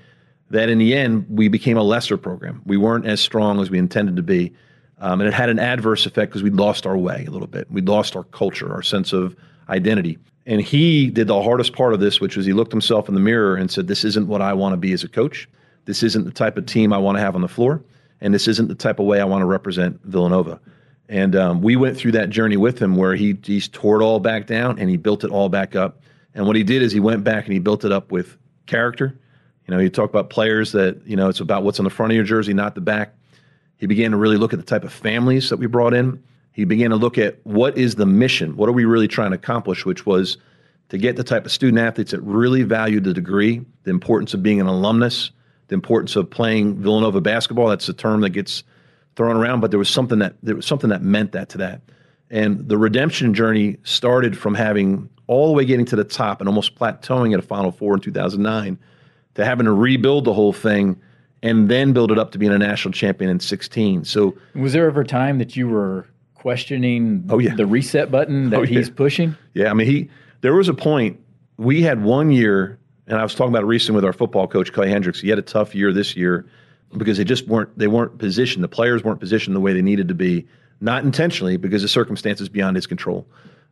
That 0.50 0.68
in 0.68 0.80
the 0.80 0.96
end, 0.96 1.28
we 1.30 1.48
became 1.48 1.78
a 1.78 1.84
lesser 1.84 2.18
program. 2.18 2.64
We 2.66 2.76
weren't 2.76 3.06
as 3.06 3.22
strong 3.22 3.62
as 3.62 3.70
we 3.70 3.78
intended 3.78 4.16
to 4.16 4.24
be. 4.24 4.52
Um, 4.98 5.22
and 5.22 5.28
it 5.28 5.34
had 5.36 5.50
an 5.50 5.60
adverse 5.60 6.08
effect 6.08 6.32
because 6.32 6.42
we'd 6.42 6.56
lost 6.56 6.88
our 6.88 6.98
way 6.98 7.24
a 7.28 7.32
little 7.32 7.48
bit. 7.48 7.70
We'd 7.70 7.88
lost 7.88 8.16
our 8.16 8.24
culture, 8.24 8.74
our 8.74 8.82
sense 8.82 9.14
of 9.14 9.36
identity. 9.70 10.18
And 10.46 10.62
he 10.62 11.10
did 11.10 11.28
the 11.28 11.42
hardest 11.42 11.74
part 11.74 11.94
of 11.94 12.00
this, 12.00 12.20
which 12.20 12.36
was 12.36 12.46
he 12.46 12.54
looked 12.54 12.72
himself 12.72 13.08
in 13.08 13.14
the 13.14 13.22
mirror 13.22 13.56
and 13.56 13.70
said, 13.70 13.88
This 13.88 14.04
isn't 14.04 14.28
what 14.28 14.42
I 14.42 14.54
want 14.54 14.74
to 14.74 14.78
be 14.78 14.92
as 14.94 15.04
a 15.04 15.08
coach. 15.08 15.48
This 15.86 16.04
isn't 16.04 16.26
the 16.26 16.32
type 16.32 16.58
of 16.58 16.66
team 16.66 16.94
I 16.94 16.98
want 16.98 17.18
to 17.18 17.22
have 17.22 17.36
on 17.36 17.42
the 17.42 17.48
floor. 17.48 17.84
And 18.22 18.34
this 18.34 18.48
isn't 18.48 18.68
the 18.68 18.76
type 18.76 19.00
of 19.00 19.06
way 19.06 19.20
I 19.20 19.26
want 19.26 19.42
to 19.42 19.48
represent 19.48 20.00
Villanova. 20.04 20.60
And 21.10 21.36
um, 21.36 21.62
we 21.62 21.76
went 21.76 21.98
through 21.98 22.14
that 22.14 22.30
journey 22.30 22.58
with 22.58 22.80
him 22.80 22.96
where 22.96 23.16
he 23.16 23.38
he's 23.44 23.68
tore 23.68 24.02
it 24.02 24.04
all 24.04 24.20
back 24.20 24.48
down 24.48 24.80
and 24.80 24.90
he 24.90 24.98
built 24.98 25.24
it 25.24 25.32
all 25.32 25.50
back 25.50 25.76
up. 25.76 26.02
And 26.34 26.48
what 26.48 26.56
he 26.56 26.64
did 26.64 26.82
is 26.82 26.92
he 26.92 27.00
went 27.00 27.24
back 27.24 27.46
and 27.46 27.54
he 27.54 27.60
built 27.60 27.84
it 27.84 27.92
up 27.92 28.12
with 28.12 28.38
character. 28.66 29.20
You 29.68 29.76
know, 29.76 29.80
you 29.80 29.90
talk 29.90 30.10
about 30.10 30.30
players 30.30 30.72
that, 30.72 31.02
you 31.06 31.16
know, 31.16 31.30
it's 31.30 31.40
about 31.40 31.64
what's 31.64 31.80
on 31.80 31.84
the 31.84 31.90
front 31.90 32.12
of 32.12 32.16
your 32.16 32.24
jersey, 32.24 32.54
not 32.54 32.76
the 32.76 32.82
back. 32.82 33.14
He 33.78 33.88
began 33.88 34.12
to 34.12 34.18
really 34.18 34.38
look 34.38 34.54
at 34.54 34.60
the 34.60 34.66
type 34.66 34.84
of 34.84 34.94
families 34.94 35.50
that 35.50 35.58
we 35.58 35.68
brought 35.68 35.94
in. 35.94 36.24
He 36.52 36.66
began 36.66 36.90
to 36.90 36.96
look 36.96 37.18
at 37.18 37.40
what 37.44 37.78
is 37.78 37.96
the 37.96 38.06
mission? 38.06 38.56
What 38.58 38.68
are 38.68 38.74
we 38.74 38.86
really 38.86 39.08
trying 39.08 39.32
to 39.32 39.36
accomplish? 39.36 39.86
Which 39.86 40.06
was 40.06 40.38
to 40.90 40.98
get 40.98 41.16
the 41.16 41.24
type 41.24 41.46
of 41.46 41.52
student 41.52 41.80
athletes 41.80 42.12
that 42.12 42.22
really 42.22 42.64
valued 42.64 43.06
the 43.06 43.14
degree, 43.14 43.66
the 43.84 43.92
importance 43.92 44.34
of 44.34 44.44
being 44.44 44.60
an 44.60 44.68
alumnus, 44.68 45.32
the 45.70 45.76
importance 45.76 46.18
of 46.18 46.30
playing 46.30 46.76
Villanova 46.76 47.22
basketball. 47.22 47.68
That's 47.70 47.88
a 47.88 47.94
term 47.94 48.22
that 48.22 48.32
gets 48.32 48.64
thrown 49.16 49.38
around, 49.38 49.62
but 49.62 49.72
there 49.72 49.80
was 49.80 49.90
something 49.90 50.20
that 50.20 50.36
there 50.44 50.56
was 50.56 50.66
something 50.66 50.90
that 50.90 51.02
meant 51.02 51.32
that 51.32 51.50
to 51.50 51.58
that. 51.60 51.82
And 52.30 52.68
the 52.68 52.78
redemption 52.78 53.34
journey 53.34 53.78
started 53.84 54.38
from 54.38 54.56
having 54.56 55.10
all 55.28 55.48
the 55.48 55.54
way 55.54 55.64
getting 55.64 55.86
to 55.86 55.96
the 55.96 56.04
top 56.04 56.42
and 56.42 56.50
almost 56.50 56.76
plateauing 56.76 57.34
at 57.34 57.40
a 57.40 57.42
Final 57.42 57.72
Four 57.72 57.94
in 57.94 58.02
2009 58.02 58.78
to 59.36 59.46
having 59.46 59.66
to 59.66 59.72
rebuild 59.72 60.26
the 60.26 60.34
whole 60.34 60.52
thing 60.54 61.00
and 61.42 61.70
then 61.70 61.94
build 61.94 62.12
it 62.12 62.20
up 62.20 62.32
to 62.32 62.38
being 62.38 62.52
a 62.52 62.58
national 62.58 62.92
champion 62.92 63.32
in 63.32 63.40
16. 63.40 64.04
So, 64.04 64.36
was 64.56 64.74
there 64.74 64.88
ever 64.88 65.02
a 65.02 65.08
time 65.08 65.38
that 65.40 65.56
you 65.56 65.70
were 65.70 66.06
questioning 66.42 67.24
oh, 67.30 67.38
yeah. 67.38 67.54
the 67.54 67.68
reset 67.68 68.10
button 68.10 68.50
that 68.50 68.60
oh, 68.60 68.64
yeah. 68.64 68.80
he's 68.80 68.90
pushing? 68.90 69.36
Yeah, 69.54 69.70
I 69.70 69.74
mean, 69.74 69.88
he 69.88 70.10
there 70.42 70.56
was 70.56 70.68
a 70.68 70.74
point 70.74 71.20
we 71.58 71.84
had 71.84 72.04
one 72.04 72.32
year, 72.32 72.80
and 73.06 73.20
I 73.20 73.24
was 73.24 73.36
talking 73.36 73.54
about 73.54 73.64
it 73.64 73.68
recently 73.68 73.98
with 73.98 74.06
our 74.06 74.14
football 74.14 74.48
coach 74.48 74.74
Clay 74.74 74.90
Hendrix. 74.90 75.22
He 75.22 75.30
had 75.30 75.38
a 75.38 75.44
tough 75.44 75.76
year 75.76 75.94
this 75.94 76.16
year 76.16 76.48
because 76.98 77.18
they 77.18 77.24
just 77.24 77.48
weren't 77.48 77.78
they 77.78 77.88
weren't 77.88 78.18
positioned. 78.18 78.64
The 78.64 78.68
players 78.68 79.04
weren't 79.04 79.20
positioned 79.20 79.56
the 79.56 79.60
way 79.60 79.74
they 79.74 79.84
needed 79.84 80.08
to 80.08 80.16
be, 80.16 80.48
not 80.80 81.04
intentionally 81.04 81.58
because 81.58 81.84
the 81.84 81.88
circumstances 81.88 82.50
beyond 82.50 82.76
his 82.76 82.88
control. 82.88 83.28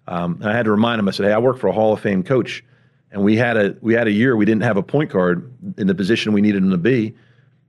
Um, 0.08 0.40
I 0.44 0.54
had 0.54 0.66
to 0.66 0.72
remind 0.72 1.00
him. 1.00 1.08
I 1.08 1.12
said, 1.12 1.26
"Hey, 1.26 1.34
I 1.34 1.40
work 1.40 1.58
for 1.58 1.68
a 1.68 1.72
Hall 1.72 1.92
of 1.92 2.00
Fame 2.00 2.22
coach, 2.22 2.64
and 3.12 3.24
we 3.24 3.36
had 3.36 3.58
a 3.58 3.76
we 3.82 3.96
had 3.96 4.08
a 4.08 4.12
year 4.12 4.36
we 4.36 4.46
didn't 4.46 4.64
have 4.64 4.78
a 4.78 4.84
point 4.84 5.10
guard 5.10 5.52
in 5.78 5.88
the 5.88 5.96
position 5.96 6.34
we 6.34 6.42
needed 6.42 6.64
him 6.64 6.70
to 6.70 6.78
be, 6.78 7.16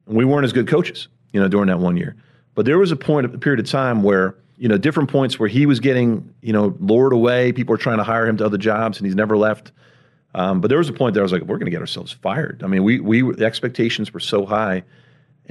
and 0.06 0.16
we 0.16 0.26
weren't 0.26 0.44
as 0.44 0.52
good 0.52 0.68
coaches, 0.68 1.08
you 1.32 1.40
know, 1.40 1.48
during 1.48 1.68
that 1.68 1.78
one 1.78 1.96
year. 1.96 2.16
But 2.54 2.66
there 2.66 2.78
was 2.78 2.92
a 2.92 2.96
point, 2.96 3.24
a 3.26 3.38
period 3.38 3.60
of 3.60 3.66
time 3.66 4.02
where." 4.02 4.36
You 4.60 4.68
know, 4.68 4.78
different 4.78 5.10
points 5.10 5.38
where 5.38 5.48
he 5.48 5.64
was 5.64 5.80
getting, 5.80 6.34
you 6.42 6.52
know, 6.52 6.76
lured 6.78 7.14
away. 7.14 7.50
People 7.50 7.72
were 7.72 7.78
trying 7.78 7.96
to 7.96 8.04
hire 8.04 8.26
him 8.26 8.36
to 8.36 8.44
other 8.44 8.58
jobs, 8.58 8.98
and 8.98 9.06
he's 9.06 9.16
never 9.16 9.36
left. 9.36 9.72
Um, 10.34 10.60
but 10.60 10.68
there 10.68 10.78
was 10.78 10.88
a 10.88 10.92
point 10.92 11.14
there 11.14 11.22
I 11.22 11.24
was 11.24 11.32
like, 11.32 11.42
we're 11.42 11.56
going 11.56 11.66
to 11.66 11.72
get 11.72 11.80
ourselves 11.80 12.12
fired. 12.12 12.62
I 12.62 12.68
mean, 12.68 12.84
we 12.84 13.00
we 13.00 13.22
the 13.22 13.44
expectations 13.44 14.14
were 14.14 14.20
so 14.20 14.46
high 14.46 14.84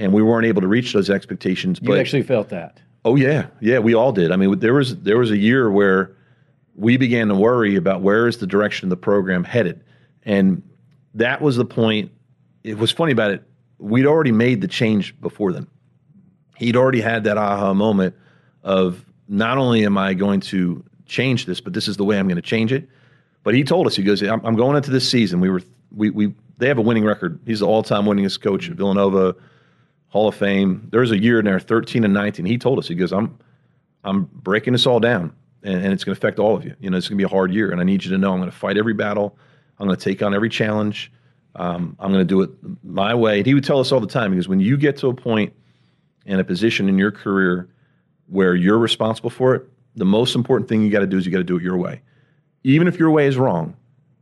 and 0.00 0.14
we 0.14 0.22
weren't 0.22 0.46
able 0.46 0.62
to 0.62 0.66
reach 0.66 0.92
those 0.94 1.10
expectations. 1.10 1.78
But, 1.78 1.92
you 1.92 1.98
actually 1.98 2.22
felt 2.22 2.48
that. 2.48 2.80
Oh 3.04 3.16
yeah, 3.16 3.46
yeah, 3.60 3.78
we 3.78 3.94
all 3.94 4.12
did. 4.12 4.32
I 4.32 4.36
mean, 4.36 4.58
there 4.58 4.74
was 4.74 4.96
there 4.98 5.18
was 5.18 5.30
a 5.30 5.36
year 5.36 5.70
where 5.70 6.16
we 6.74 6.96
began 6.96 7.28
to 7.28 7.34
worry 7.34 7.76
about 7.76 8.00
where 8.00 8.26
is 8.26 8.38
the 8.38 8.46
direction 8.46 8.86
of 8.86 8.90
the 8.90 8.96
program 8.96 9.44
headed, 9.44 9.84
and 10.24 10.62
that 11.14 11.40
was 11.40 11.56
the 11.56 11.64
point. 11.64 12.10
It 12.64 12.78
was 12.78 12.90
funny 12.90 13.12
about 13.12 13.30
it. 13.30 13.42
We'd 13.78 14.06
already 14.06 14.32
made 14.32 14.60
the 14.60 14.68
change 14.68 15.18
before 15.20 15.52
then. 15.52 15.66
He'd 16.56 16.76
already 16.76 17.00
had 17.00 17.24
that 17.24 17.38
aha 17.38 17.72
moment 17.72 18.14
of 18.62 19.04
not 19.28 19.58
only 19.58 19.84
am 19.84 19.96
I 19.96 20.14
going 20.14 20.40
to 20.40 20.84
change 21.06 21.46
this, 21.46 21.60
but 21.60 21.72
this 21.72 21.88
is 21.88 21.96
the 21.96 22.04
way 22.04 22.18
I'm 22.18 22.26
going 22.26 22.36
to 22.36 22.42
change 22.42 22.72
it. 22.72 22.88
But 23.42 23.54
he 23.54 23.64
told 23.64 23.86
us, 23.86 23.96
he 23.96 24.02
goes, 24.02 24.22
I'm, 24.22 24.44
I'm 24.44 24.56
going 24.56 24.76
into 24.76 24.90
this 24.90 25.08
season. 25.08 25.40
We 25.40 25.50
were, 25.50 25.62
we, 25.94 26.10
we, 26.10 26.34
they 26.58 26.68
have 26.68 26.78
a 26.78 26.82
winning 26.82 27.04
record. 27.04 27.40
He's 27.46 27.60
the 27.60 27.66
all-time 27.66 28.04
winningest 28.04 28.40
coach 28.42 28.68
at 28.68 28.76
Villanova. 28.76 29.34
Hall 30.10 30.28
of 30.28 30.34
Fame. 30.34 30.88
There's 30.90 31.12
a 31.12 31.18
year 31.18 31.38
in 31.38 31.44
there, 31.44 31.60
13 31.60 32.04
and 32.04 32.12
19. 32.12 32.44
He 32.44 32.58
told 32.58 32.78
us, 32.78 32.88
he 32.88 32.94
goes, 32.94 33.12
I'm, 33.12 33.38
I'm 34.04 34.24
breaking 34.24 34.72
this 34.72 34.86
all 34.86 35.00
down, 35.00 35.32
and, 35.62 35.82
and 35.82 35.92
it's 35.92 36.04
going 36.04 36.14
to 36.14 36.18
affect 36.18 36.38
all 36.38 36.56
of 36.56 36.64
you. 36.64 36.74
You 36.80 36.90
know, 36.90 36.96
it's 36.96 37.08
going 37.08 37.16
to 37.16 37.22
be 37.22 37.26
a 37.26 37.28
hard 37.28 37.52
year, 37.52 37.70
and 37.70 37.80
I 37.80 37.84
need 37.84 38.04
you 38.04 38.10
to 38.10 38.18
know 38.18 38.32
I'm 38.32 38.40
going 38.40 38.50
to 38.50 38.56
fight 38.56 38.76
every 38.76 38.92
battle. 38.92 39.38
I'm 39.78 39.86
going 39.86 39.96
to 39.96 40.04
take 40.04 40.20
on 40.20 40.34
every 40.34 40.48
challenge. 40.48 41.12
Um, 41.54 41.96
I'm 41.98 42.12
going 42.12 42.26
to 42.26 42.28
do 42.28 42.42
it 42.42 42.50
my 42.82 43.14
way. 43.14 43.38
And 43.38 43.46
he 43.46 43.54
would 43.54 43.64
tell 43.64 43.78
us 43.78 43.92
all 43.92 44.00
the 44.00 44.06
time, 44.06 44.32
because 44.32 44.48
when 44.48 44.60
you 44.60 44.76
get 44.76 44.96
to 44.98 45.08
a 45.08 45.14
point 45.14 45.52
and 46.26 46.40
a 46.40 46.44
position 46.44 46.88
in 46.88 46.98
your 46.98 47.12
career 47.12 47.68
where 48.30 48.54
you're 48.54 48.78
responsible 48.78 49.30
for 49.30 49.54
it, 49.54 49.68
the 49.96 50.04
most 50.04 50.34
important 50.34 50.68
thing 50.68 50.82
you 50.82 50.90
got 50.90 51.00
to 51.00 51.06
do 51.06 51.18
is 51.18 51.26
you 51.26 51.32
got 51.32 51.38
to 51.38 51.44
do 51.44 51.56
it 51.56 51.62
your 51.62 51.76
way. 51.76 52.00
Even 52.64 52.88
if 52.88 52.98
your 52.98 53.10
way 53.10 53.26
is 53.26 53.36
wrong, 53.36 53.76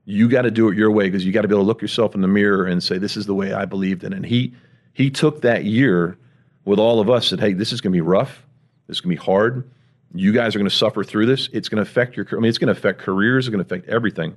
you 0.05 0.29
got 0.29 0.42
to 0.42 0.51
do 0.51 0.68
it 0.68 0.77
your 0.77 0.90
way 0.90 1.05
because 1.05 1.25
you 1.25 1.33
got 1.33 1.42
to 1.42 1.49
be 1.49 1.55
able 1.55 1.64
to 1.64 1.66
look 1.66 1.83
yourself 1.83 2.14
in 2.14 2.23
the 2.23 2.29
mirror 2.29 2.66
and 2.66 2.83
say, 2.83 2.99
"This 2.99 3.16
is 3.16 3.27
the 3.27 3.35
way 3.35 3.53
I 3.53 3.66
believed 3.66 4.05
in." 4.05 4.12
And 4.12 4.25
he 4.25 4.55
he 4.99 5.11
took 5.11 5.42
that 5.42 5.64
year 5.64 6.18
with 6.64 6.81
all 6.81 7.01
of 7.01 7.09
us 7.09 7.29
said, 7.29 7.40
hey, 7.40 7.55
this 7.55 7.73
is 7.73 7.81
going 7.81 7.92
to 7.92 7.97
be 7.97 8.03
rough. 8.03 8.44
This 8.88 8.99
is 8.99 9.01
going 9.01 9.16
to 9.16 9.21
be 9.21 9.25
hard. 9.25 9.71
You 10.12 10.33
guys 10.33 10.55
are 10.55 10.59
going 10.59 10.68
to 10.68 10.75
suffer 10.75 11.05
through 11.05 11.25
this. 11.27 11.49
It's 11.53 11.68
going 11.68 11.83
to 11.83 11.88
affect 11.88 12.16
your, 12.16 12.27
I 12.33 12.35
mean, 12.35 12.47
it's 12.47 12.59
going 12.59 12.66
to 12.66 12.79
affect 12.79 12.99
careers. 12.99 13.47
It's 13.47 13.51
going 13.51 13.64
to 13.64 13.75
affect 13.75 13.88
everything. 13.88 14.37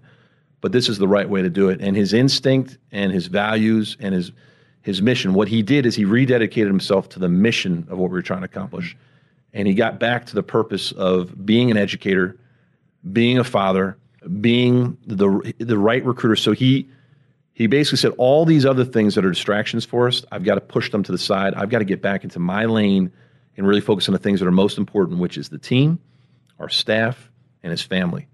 But 0.61 0.71
this 0.71 0.87
is 0.87 0.97
the 0.97 1.07
right 1.07 1.27
way 1.27 1.41
to 1.41 1.49
do 1.49 1.69
it. 1.69 1.81
And 1.81 1.93
his 1.97 2.13
instinct 2.13 2.77
and 2.91 3.11
his 3.11 3.27
values 3.27 3.97
and 3.99 4.13
his, 4.13 4.31
his 4.81 5.01
mission, 5.01 5.33
what 5.33 5.47
he 5.47 5.61
did 5.61 5.85
is 5.85 5.95
he 5.95 6.05
rededicated 6.05 6.67
himself 6.67 7.09
to 7.09 7.19
the 7.19 7.27
mission 7.27 7.87
of 7.89 7.97
what 7.97 8.09
we 8.09 8.13
were 8.13 8.21
trying 8.21 8.41
to 8.41 8.45
accomplish. 8.45 8.95
And 9.53 9.67
he 9.67 9.73
got 9.73 9.99
back 9.99 10.25
to 10.27 10.35
the 10.35 10.43
purpose 10.43 10.91
of 10.91 11.45
being 11.45 11.71
an 11.71 11.77
educator, 11.77 12.37
being 13.11 13.37
a 13.37 13.43
father, 13.43 13.97
being 14.39 14.97
the, 15.05 15.53
the 15.59 15.77
right 15.77 16.03
recruiter. 16.05 16.35
So 16.35 16.51
he, 16.51 16.87
he 17.53 17.67
basically 17.67 17.97
said 17.97 18.13
all 18.17 18.45
these 18.45 18.65
other 18.65 18.85
things 18.85 19.15
that 19.15 19.25
are 19.25 19.29
distractions 19.29 19.83
for 19.83 20.07
us, 20.07 20.23
I've 20.31 20.43
got 20.43 20.55
to 20.55 20.61
push 20.61 20.91
them 20.91 21.03
to 21.03 21.11
the 21.11 21.17
side. 21.17 21.53
I've 21.55 21.69
got 21.69 21.79
to 21.79 21.85
get 21.85 22.01
back 22.01 22.23
into 22.23 22.39
my 22.39 22.65
lane 22.65 23.11
and 23.57 23.67
really 23.67 23.81
focus 23.81 24.07
on 24.07 24.13
the 24.13 24.19
things 24.19 24.39
that 24.39 24.47
are 24.47 24.51
most 24.51 24.77
important, 24.77 25.19
which 25.19 25.37
is 25.37 25.49
the 25.49 25.57
team, 25.57 25.99
our 26.59 26.69
staff, 26.69 27.29
and 27.63 27.71
his 27.71 27.81
family. 27.81 28.27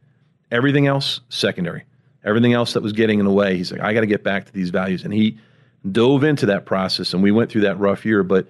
Everything 0.51 0.88
else, 0.88 1.21
secondary. 1.30 1.84
Everything 2.23 2.53
else 2.53 2.73
that 2.73 2.84
was 2.84 2.93
getting 2.93 3.19
in 3.19 3.25
the 3.25 3.32
way, 3.32 3.58
he's 3.58 3.71
like, 3.71 3.82
I 3.82 3.93
got 3.93 4.01
to 4.01 4.08
get 4.08 4.23
back 4.23 4.45
to 4.45 4.53
these 4.53 4.69
values. 4.69 5.03
And 5.03 5.13
he 5.13 5.38
dove 5.89 6.23
into 6.23 6.47
that 6.47 6.65
process, 6.65 7.13
and 7.13 7.23
we 7.23 7.32
went 7.32 7.51
through 7.51 7.62
that 7.62 7.80
rough 7.80 8.06
year. 8.06 8.23
But 8.23 8.47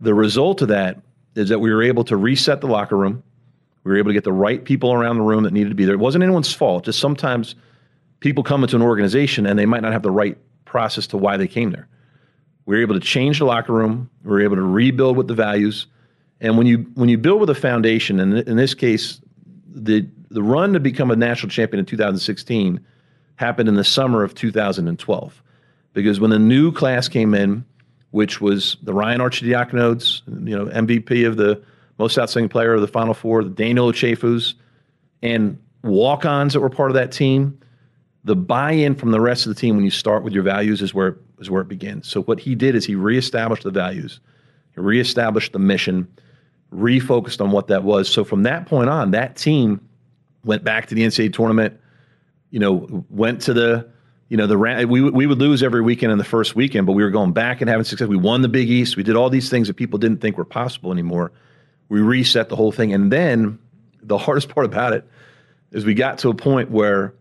the 0.00 0.14
result 0.14 0.62
of 0.62 0.68
that 0.68 1.00
is 1.38 1.48
that 1.50 1.60
we 1.60 1.72
were 1.72 1.82
able 1.82 2.04
to 2.04 2.16
reset 2.16 2.60
the 2.60 2.66
locker 2.66 2.96
room. 2.96 3.22
We 3.84 3.92
were 3.92 3.98
able 3.98 4.10
to 4.10 4.14
get 4.14 4.24
the 4.24 4.32
right 4.32 4.62
people 4.62 4.92
around 4.92 5.16
the 5.16 5.22
room 5.22 5.44
that 5.44 5.52
needed 5.52 5.70
to 5.70 5.74
be 5.74 5.84
there. 5.84 5.94
It 5.94 5.98
wasn't 5.98 6.24
anyone's 6.24 6.52
fault. 6.52 6.84
Just 6.84 6.98
sometimes– 6.98 7.54
people 8.20 8.42
come 8.42 8.62
into 8.62 8.76
an 8.76 8.82
organization 8.82 9.46
and 9.46 9.58
they 9.58 9.66
might 9.66 9.82
not 9.82 9.92
have 9.92 10.02
the 10.02 10.10
right 10.10 10.36
process 10.64 11.06
to 11.08 11.16
why 11.16 11.36
they 11.36 11.48
came 11.48 11.70
there. 11.70 11.88
We 12.66 12.76
were 12.76 12.82
able 12.82 12.94
to 12.94 13.00
change 13.00 13.38
the 13.38 13.44
locker 13.44 13.72
room. 13.72 14.10
We 14.22 14.30
were 14.30 14.42
able 14.42 14.56
to 14.56 14.62
rebuild 14.62 15.16
with 15.16 15.28
the 15.28 15.34
values. 15.34 15.86
And 16.40 16.58
when 16.58 16.66
you 16.66 16.78
when 16.94 17.08
you 17.08 17.18
build 17.18 17.40
with 17.40 17.50
a 17.50 17.54
foundation, 17.54 18.20
and 18.20 18.38
in 18.38 18.56
this 18.56 18.74
case, 18.74 19.20
the 19.72 20.06
the 20.30 20.42
run 20.42 20.74
to 20.74 20.80
become 20.80 21.10
a 21.10 21.16
national 21.16 21.50
champion 21.50 21.80
in 21.80 21.86
2016 21.86 22.80
happened 23.36 23.68
in 23.68 23.76
the 23.76 23.84
summer 23.84 24.22
of 24.22 24.34
2012, 24.34 25.42
because 25.94 26.20
when 26.20 26.30
the 26.30 26.38
new 26.38 26.70
class 26.70 27.08
came 27.08 27.34
in, 27.34 27.64
which 28.10 28.40
was 28.40 28.76
the 28.82 28.92
Ryan 28.92 29.20
Arcidiaconos, 29.20 30.22
you 30.46 30.56
know, 30.56 30.66
MVP 30.66 31.26
of 31.26 31.36
the 31.36 31.62
most 31.98 32.18
outstanding 32.18 32.48
player 32.48 32.74
of 32.74 32.80
the 32.80 32.88
Final 32.88 33.14
Four, 33.14 33.44
the 33.44 33.50
Daniel 33.50 33.90
Ochefus, 33.90 34.54
and 35.22 35.58
walk-ons 35.82 36.52
that 36.52 36.60
were 36.60 36.70
part 36.70 36.90
of 36.90 36.94
that 36.94 37.12
team. 37.12 37.58
The 38.24 38.36
buy-in 38.36 38.94
from 38.94 39.10
the 39.10 39.20
rest 39.20 39.46
of 39.46 39.54
the 39.54 39.60
team 39.60 39.76
when 39.76 39.84
you 39.84 39.90
start 39.90 40.22
with 40.22 40.32
your 40.32 40.42
values 40.42 40.82
is 40.82 40.94
where 40.94 41.18
is 41.38 41.50
where 41.50 41.62
it 41.62 41.68
begins. 41.68 42.08
So 42.08 42.22
what 42.22 42.40
he 42.40 42.54
did 42.54 42.74
is 42.74 42.84
he 42.84 42.94
reestablished 42.94 43.62
the 43.62 43.70
values, 43.70 44.20
he 44.74 44.80
reestablished 44.80 45.52
the 45.52 45.58
mission, 45.58 46.08
refocused 46.72 47.40
on 47.40 47.50
what 47.50 47.68
that 47.68 47.84
was. 47.84 48.08
So 48.08 48.24
from 48.24 48.42
that 48.42 48.66
point 48.66 48.90
on, 48.90 49.12
that 49.12 49.36
team 49.36 49.80
went 50.44 50.64
back 50.64 50.86
to 50.86 50.94
the 50.94 51.02
NCAA 51.02 51.32
tournament. 51.32 51.78
You 52.50 52.60
know, 52.60 53.04
went 53.10 53.42
to 53.42 53.52
the 53.52 53.88
you 54.28 54.36
know 54.36 54.46
the 54.46 54.58
we 54.86 55.00
we 55.10 55.26
would 55.26 55.38
lose 55.38 55.62
every 55.62 55.80
weekend 55.80 56.12
in 56.12 56.18
the 56.18 56.24
first 56.24 56.54
weekend, 56.54 56.86
but 56.86 56.92
we 56.92 57.02
were 57.02 57.10
going 57.10 57.32
back 57.32 57.60
and 57.60 57.70
having 57.70 57.84
success. 57.84 58.08
We 58.08 58.16
won 58.16 58.42
the 58.42 58.48
Big 58.48 58.68
East. 58.70 58.96
We 58.96 59.02
did 59.02 59.16
all 59.16 59.30
these 59.30 59.48
things 59.48 59.68
that 59.68 59.74
people 59.74 59.98
didn't 59.98 60.20
think 60.20 60.36
were 60.36 60.44
possible 60.44 60.92
anymore. 60.92 61.32
We 61.88 62.00
reset 62.00 62.50
the 62.50 62.56
whole 62.56 62.72
thing, 62.72 62.92
and 62.92 63.10
then 63.10 63.58
the 64.02 64.18
hardest 64.18 64.48
part 64.54 64.66
about 64.66 64.92
it 64.92 65.08
is 65.70 65.84
we 65.84 65.94
got 65.94 66.18
to 66.18 66.28
a 66.28 66.34
point 66.34 66.70
where 66.70 67.14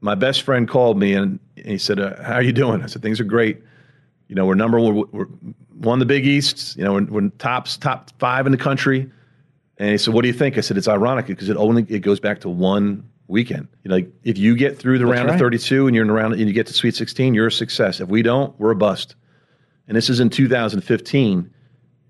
my 0.00 0.14
best 0.14 0.42
friend 0.42 0.68
called 0.68 0.98
me 0.98 1.14
and 1.14 1.38
he 1.54 1.78
said, 1.78 2.00
uh, 2.00 2.20
"How 2.22 2.34
are 2.34 2.42
you 2.42 2.52
doing?" 2.52 2.82
I 2.82 2.86
said, 2.86 3.02
"Things 3.02 3.20
are 3.20 3.24
great. 3.24 3.62
You 4.26 4.34
know, 4.34 4.46
we're 4.46 4.54
number 4.54 4.80
one. 4.80 5.08
We're 5.12 5.26
won 5.76 6.00
the 6.00 6.06
Big 6.06 6.26
East. 6.26 6.76
You 6.76 6.84
know, 6.84 6.94
we're, 6.94 7.04
we're 7.04 7.28
tops 7.38 7.76
top 7.76 8.10
five 8.18 8.46
in 8.46 8.52
the 8.52 8.58
country." 8.58 9.08
And 9.78 9.90
he 9.90 9.98
said, 9.98 10.14
"What 10.14 10.22
do 10.22 10.28
you 10.28 10.34
think?" 10.34 10.58
I 10.58 10.62
said, 10.62 10.76
"It's 10.76 10.88
ironic 10.88 11.26
because 11.26 11.48
it 11.48 11.56
only 11.56 11.86
it 11.88 12.00
goes 12.00 12.18
back 12.18 12.40
to 12.40 12.48
one 12.48 13.08
weekend. 13.30 13.68
You 13.84 13.88
know, 13.88 13.94
like 13.94 14.10
if 14.24 14.36
you 14.36 14.56
get 14.56 14.78
through 14.78 14.98
the 14.98 15.06
That's 15.06 15.16
round 15.16 15.28
right. 15.28 15.34
of 15.34 15.40
32 15.40 15.86
and 15.86 15.94
you're 15.94 16.02
in 16.02 16.08
the 16.08 16.14
round 16.14 16.34
and 16.34 16.46
you 16.46 16.52
get 16.52 16.66
to 16.66 16.74
Sweet 16.74 16.94
16, 16.94 17.32
you're 17.32 17.46
a 17.46 17.52
success. 17.52 18.00
If 18.00 18.08
we 18.08 18.22
don't, 18.22 18.58
we're 18.58 18.72
a 18.72 18.76
bust. 18.76 19.14
And 19.88 19.96
this 19.96 20.10
is 20.10 20.20
in 20.20 20.30
2015, 20.30 21.50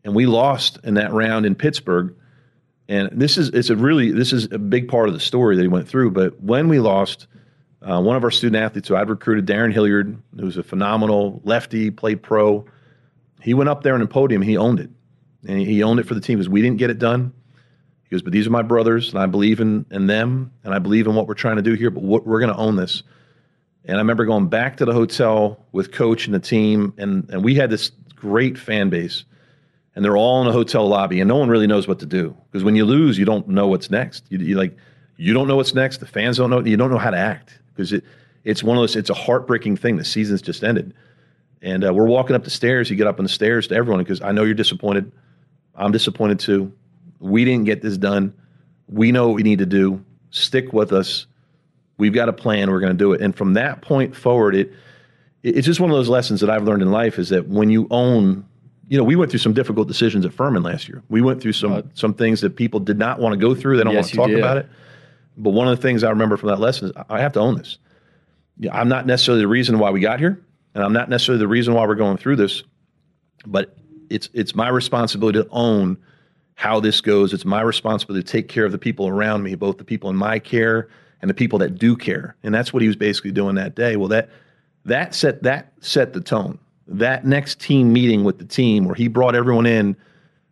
and 0.04 0.14
we 0.14 0.26
lost 0.26 0.78
in 0.85 0.94
that 0.94 1.12
round 1.12 1.46
in 1.46 1.54
Pittsburgh. 1.54 2.14
And 2.88 3.09
this 3.12 3.38
is 3.38 3.48
it's 3.50 3.70
a 3.70 3.76
really 3.76 4.11
this 4.11 4.33
is 4.33 4.46
a 4.50 4.59
big 4.59 4.88
part 4.88 5.09
of 5.09 5.14
the 5.14 5.20
story 5.20 5.56
that 5.56 5.62
he 5.62 5.68
went 5.68 5.88
through. 5.88 6.11
But 6.11 6.42
when 6.42 6.68
we 6.68 6.78
lost, 6.78 7.26
uh, 7.80 8.02
one 8.02 8.16
of 8.16 8.24
our 8.24 8.30
student 8.30 8.62
athletes 8.62 8.88
who 8.88 8.96
I'd 8.96 9.09
recruited, 9.09 9.46
Darrun 9.46 9.72
Hilliard, 9.72 10.20
who's 10.38 10.56
a 10.56 10.62
phenomenal 10.62 11.40
lefty, 11.44 11.90
played 11.90 12.22
pro. 12.22 12.66
He 13.40 13.54
went 13.54 13.70
up 13.70 13.83
there 13.83 13.94
on 13.94 14.00
the 14.00 14.06
podium. 14.06 14.42
He 14.42 14.56
owned 14.56 14.80
it, 14.80 14.90
and 15.46 15.59
he 15.59 15.83
owned 15.83 16.00
it 16.00 16.06
for 16.06 16.14
the 16.14 16.20
team 16.20 16.38
because 16.38 16.48
we 16.48 16.61
didn't 16.61 16.78
get 16.78 16.90
it 16.90 16.98
done. 16.98 17.33
He 18.10 18.16
goes, 18.16 18.22
but 18.22 18.32
these 18.32 18.48
are 18.48 18.50
my 18.50 18.62
brothers, 18.62 19.10
and 19.10 19.22
I 19.22 19.26
believe 19.26 19.60
in, 19.60 19.86
in 19.92 20.08
them, 20.08 20.52
and 20.64 20.74
I 20.74 20.80
believe 20.80 21.06
in 21.06 21.14
what 21.14 21.28
we're 21.28 21.34
trying 21.34 21.56
to 21.56 21.62
do 21.62 21.74
here, 21.74 21.90
but 21.90 22.02
what, 22.02 22.26
we're 22.26 22.40
going 22.40 22.52
to 22.52 22.58
own 22.58 22.74
this. 22.74 23.04
And 23.84 23.96
I 23.96 24.00
remember 24.00 24.24
going 24.24 24.48
back 24.48 24.78
to 24.78 24.84
the 24.84 24.92
hotel 24.92 25.64
with 25.70 25.92
coach 25.92 26.26
and 26.26 26.34
the 26.34 26.40
team, 26.40 26.92
and, 26.98 27.30
and 27.30 27.44
we 27.44 27.54
had 27.54 27.70
this 27.70 27.92
great 28.16 28.58
fan 28.58 28.90
base, 28.90 29.24
and 29.94 30.04
they're 30.04 30.16
all 30.16 30.42
in 30.42 30.48
a 30.48 30.52
hotel 30.52 30.88
lobby, 30.88 31.20
and 31.20 31.28
no 31.28 31.36
one 31.36 31.48
really 31.48 31.68
knows 31.68 31.86
what 31.86 32.00
to 32.00 32.06
do. 32.06 32.36
Because 32.50 32.64
when 32.64 32.74
you 32.74 32.84
lose, 32.84 33.16
you 33.16 33.24
don't 33.24 33.46
know 33.46 33.68
what's 33.68 33.92
next. 33.92 34.24
You, 34.28 34.38
you 34.38 34.56
like, 34.56 34.76
you 35.16 35.32
don't 35.32 35.46
know 35.46 35.56
what's 35.56 35.74
next. 35.74 35.98
The 35.98 36.06
fans 36.06 36.38
don't 36.38 36.50
know. 36.50 36.64
You 36.64 36.76
don't 36.76 36.90
know 36.90 36.98
how 36.98 37.10
to 37.10 37.16
act 37.16 37.60
because 37.68 37.92
it, 37.92 38.02
it's 38.42 38.64
one 38.64 38.76
of 38.76 38.82
those. 38.82 38.96
It's 38.96 39.10
a 39.10 39.14
heartbreaking 39.14 39.76
thing. 39.76 39.96
The 39.96 40.04
season's 40.04 40.42
just 40.42 40.64
ended, 40.64 40.94
and 41.62 41.86
uh, 41.86 41.94
we're 41.94 42.06
walking 42.06 42.34
up 42.34 42.42
the 42.42 42.50
stairs. 42.50 42.90
You 42.90 42.96
get 42.96 43.06
up 43.06 43.20
on 43.20 43.24
the 43.24 43.30
stairs 43.30 43.68
to 43.68 43.76
everyone 43.76 44.02
because 44.02 44.20
I 44.20 44.32
know 44.32 44.42
you're 44.42 44.54
disappointed. 44.54 45.12
I'm 45.76 45.92
disappointed 45.92 46.40
too. 46.40 46.72
We 47.20 47.44
didn't 47.44 47.64
get 47.64 47.83
this 47.83 47.96
done. 47.96 48.35
We 48.88 49.12
know 49.12 49.28
what 49.28 49.37
we 49.37 49.42
need 49.42 49.61
to 49.61 49.66
do. 49.66 50.04
Stick 50.30 50.72
with 50.72 50.92
us. 50.92 51.26
We've 51.98 52.12
got 52.12 52.28
a 52.28 52.33
plan. 52.33 52.70
We're 52.70 52.80
going 52.80 52.92
to 52.92 52.98
do 52.98 53.12
it. 53.12 53.20
And 53.20 53.37
from 53.37 53.54
that 53.54 53.83
point 53.83 54.16
forward, 54.16 54.56
it 54.56 54.72
it's 55.42 55.66
just 55.66 55.80
one 55.80 55.90
of 55.90 55.96
those 55.96 56.09
lessons 56.09 56.40
that 56.40 56.50
I've 56.50 56.64
learned 56.64 56.83
in 56.83 56.90
life 56.90 57.18
is 57.18 57.30
that 57.30 57.48
when 57.48 57.70
you 57.70 57.87
own, 57.90 58.44
you 58.88 58.98
know, 58.98 59.04
we 59.04 59.16
went 59.16 59.30
through 59.30 59.40
some 59.40 59.54
difficult 59.54 59.88
decisions 59.88 60.26
at 60.26 60.35
Furman 60.35 60.62
last 60.62 60.88
year. 60.88 61.02
We 61.09 61.22
went 61.22 61.40
through 61.40 61.52
some 61.52 61.72
uh, 61.72 61.83
some 61.94 62.14
things 62.14 62.40
that 62.42 62.56
people 62.56 62.80
did 62.80 62.98
not 62.98 63.20
want 63.20 63.33
to 63.33 63.38
go 63.38 63.54
through. 63.54 63.78
They 63.78 63.85
don't 63.85 63.94
yes, 63.94 64.04
want 64.04 64.11
to 64.11 64.16
talk 64.16 64.28
did. 64.28 64.38
about 64.38 64.56
it. 64.59 64.66
But 65.37 65.50
one 65.50 65.68
of 65.68 65.76
the 65.76 65.83
things 65.83 66.04
I 66.04 66.11
remember 66.11 66.37
from 66.37 66.50
that 66.50 66.61
lesson 66.61 66.88
is 66.88 66.92
I 67.09 67.20
have 67.20 67.33
to 67.35 67.40
own 67.40 67.56
this. 67.56 67.78
I'm 68.70 68.88
not 68.88 69.06
necessarily 69.06 69.42
the 69.42 69.48
reason 69.48 69.78
why 69.78 69.90
we 69.90 70.00
got 70.00 70.18
here, 70.18 70.42
and 70.74 70.85
I'm 70.85 70.92
not 70.92 71.09
necessarily 71.09 71.38
the 71.38 71.48
reason 71.48 71.72
why 71.72 71.87
we're 71.87 71.94
going 71.94 72.18
through 72.18 72.37
this, 72.37 72.62
but 73.46 73.76
it's 74.11 74.28
it's 74.35 74.54
my 74.54 74.68
responsibility 74.68 75.42
to 75.42 75.48
own 75.50 75.96
how 76.60 76.78
this 76.78 77.00
goes. 77.00 77.32
It's 77.32 77.46
my 77.46 77.62
responsibility 77.62 78.22
to 78.22 78.30
take 78.30 78.48
care 78.48 78.66
of 78.66 78.72
the 78.72 78.76
people 78.76 79.08
around 79.08 79.42
me, 79.42 79.54
both 79.54 79.78
the 79.78 79.84
people 79.84 80.10
in 80.10 80.16
my 80.16 80.38
care 80.38 80.90
and 81.22 81.30
the 81.30 81.34
people 81.34 81.58
that 81.60 81.78
do 81.78 81.96
care. 81.96 82.36
And 82.42 82.54
that's 82.54 82.70
what 82.70 82.82
he 82.82 82.86
was 82.86 82.96
basically 82.96 83.30
doing 83.30 83.54
that 83.54 83.74
day. 83.74 83.96
Well, 83.96 84.08
that 84.08 84.28
that 84.84 85.14
set 85.14 85.42
that 85.44 85.72
set 85.80 86.12
the 86.12 86.20
tone. 86.20 86.58
That 86.86 87.24
next 87.24 87.60
team 87.60 87.94
meeting 87.94 88.24
with 88.24 88.38
the 88.38 88.44
team 88.44 88.84
where 88.84 88.94
he 88.94 89.08
brought 89.08 89.34
everyone 89.34 89.64
in 89.64 89.96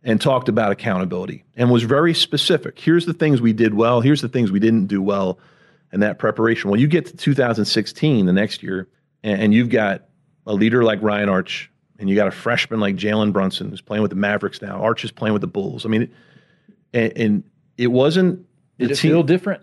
and 0.02 0.18
talked 0.18 0.48
about 0.48 0.72
accountability 0.72 1.44
and 1.56 1.70
was 1.70 1.82
very 1.82 2.14
specific. 2.14 2.80
Here's 2.80 3.04
the 3.04 3.12
things 3.12 3.42
we 3.42 3.52
did 3.52 3.74
well, 3.74 4.00
here's 4.00 4.22
the 4.22 4.30
things 4.30 4.50
we 4.50 4.60
didn't 4.60 4.86
do 4.86 5.02
well 5.02 5.38
in 5.92 6.00
that 6.00 6.18
preparation. 6.18 6.70
Well, 6.70 6.80
you 6.80 6.86
get 6.86 7.04
to 7.04 7.16
2016 7.18 8.24
the 8.24 8.32
next 8.32 8.62
year 8.62 8.88
and, 9.22 9.42
and 9.42 9.52
you've 9.52 9.68
got 9.68 10.04
a 10.46 10.54
leader 10.54 10.82
like 10.82 11.02
Ryan 11.02 11.28
Arch 11.28 11.70
and 11.98 12.08
you 12.08 12.14
got 12.14 12.28
a 12.28 12.32
freshman 12.32 12.80
like 12.80 12.96
Jalen 12.96 13.32
Brunson 13.32 13.70
who's 13.70 13.80
playing 13.80 14.02
with 14.02 14.11
the 14.11 14.16
Mavericks 14.16 14.62
now. 14.62 14.80
Arch 14.80 15.04
is 15.04 15.11
playing 15.11 15.32
with 15.32 15.42
the 15.42 15.48
Bulls. 15.48 15.84
I 15.84 15.88
mean, 15.88 16.11
and, 16.92 17.12
and 17.16 17.44
it 17.76 17.88
wasn't. 17.88 18.46
Did 18.78 18.92
it 18.92 18.96
team, 18.96 19.11
feel 19.11 19.22
different? 19.22 19.62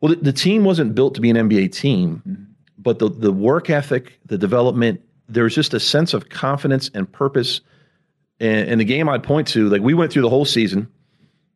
Well, 0.00 0.14
the, 0.14 0.20
the, 0.20 0.32
team 0.32 0.64
wasn't 0.64 0.94
built 0.94 1.14
to 1.14 1.20
be 1.20 1.30
an 1.30 1.36
NBA 1.36 1.72
team, 1.72 2.22
mm-hmm. 2.26 2.42
but 2.78 2.98
the 2.98 3.08
the 3.08 3.32
work 3.32 3.70
ethic, 3.70 4.18
the 4.26 4.36
development, 4.36 5.00
there 5.28 5.44
was 5.44 5.54
just 5.54 5.72
a 5.72 5.80
sense 5.80 6.12
of 6.14 6.28
confidence 6.28 6.90
and 6.94 7.10
purpose. 7.10 7.60
And, 8.40 8.68
and 8.68 8.80
the 8.80 8.84
game 8.84 9.08
I'd 9.08 9.22
point 9.22 9.46
to, 9.48 9.68
like 9.68 9.82
we 9.82 9.94
went 9.94 10.12
through 10.12 10.22
the 10.22 10.30
whole 10.30 10.44
season, 10.44 10.88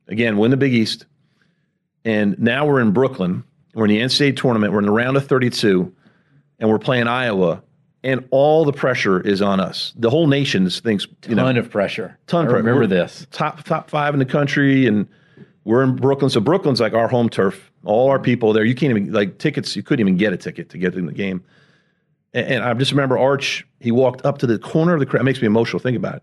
again, 0.06 0.36
win 0.36 0.50
the 0.50 0.56
Big 0.56 0.74
East, 0.74 1.06
and 2.04 2.38
now 2.38 2.66
we're 2.66 2.80
in 2.80 2.92
Brooklyn. 2.92 3.42
We're 3.74 3.86
in 3.86 3.90
the 3.90 4.00
NCAA 4.00 4.36
tournament. 4.36 4.72
We're 4.72 4.78
in 4.78 4.86
the 4.86 4.92
round 4.92 5.16
of 5.16 5.26
32, 5.26 5.92
and 6.60 6.70
we're 6.70 6.78
playing 6.78 7.08
Iowa 7.08 7.62
and 8.04 8.28
all 8.30 8.66
the 8.66 8.72
pressure 8.72 9.20
is 9.22 9.40
on 9.40 9.58
us. 9.58 9.94
The 9.96 10.10
whole 10.10 10.26
nation 10.26 10.68
thinks 10.68 11.06
you 11.26 11.34
ton 11.34 11.54
know, 11.54 11.60
of 11.60 11.70
pressure. 11.70 12.16
Ton 12.26 12.44
of 12.44 12.50
pressure. 12.50 12.58
Remember 12.58 12.82
we're 12.82 12.86
this 12.86 13.26
top 13.32 13.64
top 13.64 13.90
five 13.90 14.14
in 14.14 14.18
the 14.20 14.26
country, 14.26 14.86
and 14.86 15.08
we're 15.64 15.82
in 15.82 15.96
Brooklyn. 15.96 16.30
So 16.30 16.40
Brooklyn's 16.40 16.80
like 16.80 16.92
our 16.92 17.08
home 17.08 17.30
turf. 17.30 17.72
All 17.84 18.10
our 18.10 18.18
people 18.18 18.52
there. 18.52 18.64
You 18.64 18.74
can't 18.74 18.90
even 18.90 19.12
like 19.12 19.38
tickets. 19.38 19.74
You 19.74 19.82
couldn't 19.82 20.00
even 20.00 20.16
get 20.16 20.32
a 20.32 20.36
ticket 20.36 20.68
to 20.70 20.78
get 20.78 20.94
in 20.94 21.06
the 21.06 21.12
game. 21.12 21.42
And, 22.34 22.46
and 22.46 22.64
I 22.64 22.74
just 22.74 22.92
remember 22.92 23.18
Arch. 23.18 23.66
He 23.80 23.90
walked 23.90 24.24
up 24.24 24.38
to 24.38 24.46
the 24.46 24.58
corner 24.58 24.94
of 24.94 25.00
the 25.00 25.06
crowd. 25.06 25.22
It 25.22 25.24
makes 25.24 25.40
me 25.40 25.46
emotional. 25.46 25.80
Think 25.80 25.96
about 25.96 26.16
it. 26.16 26.22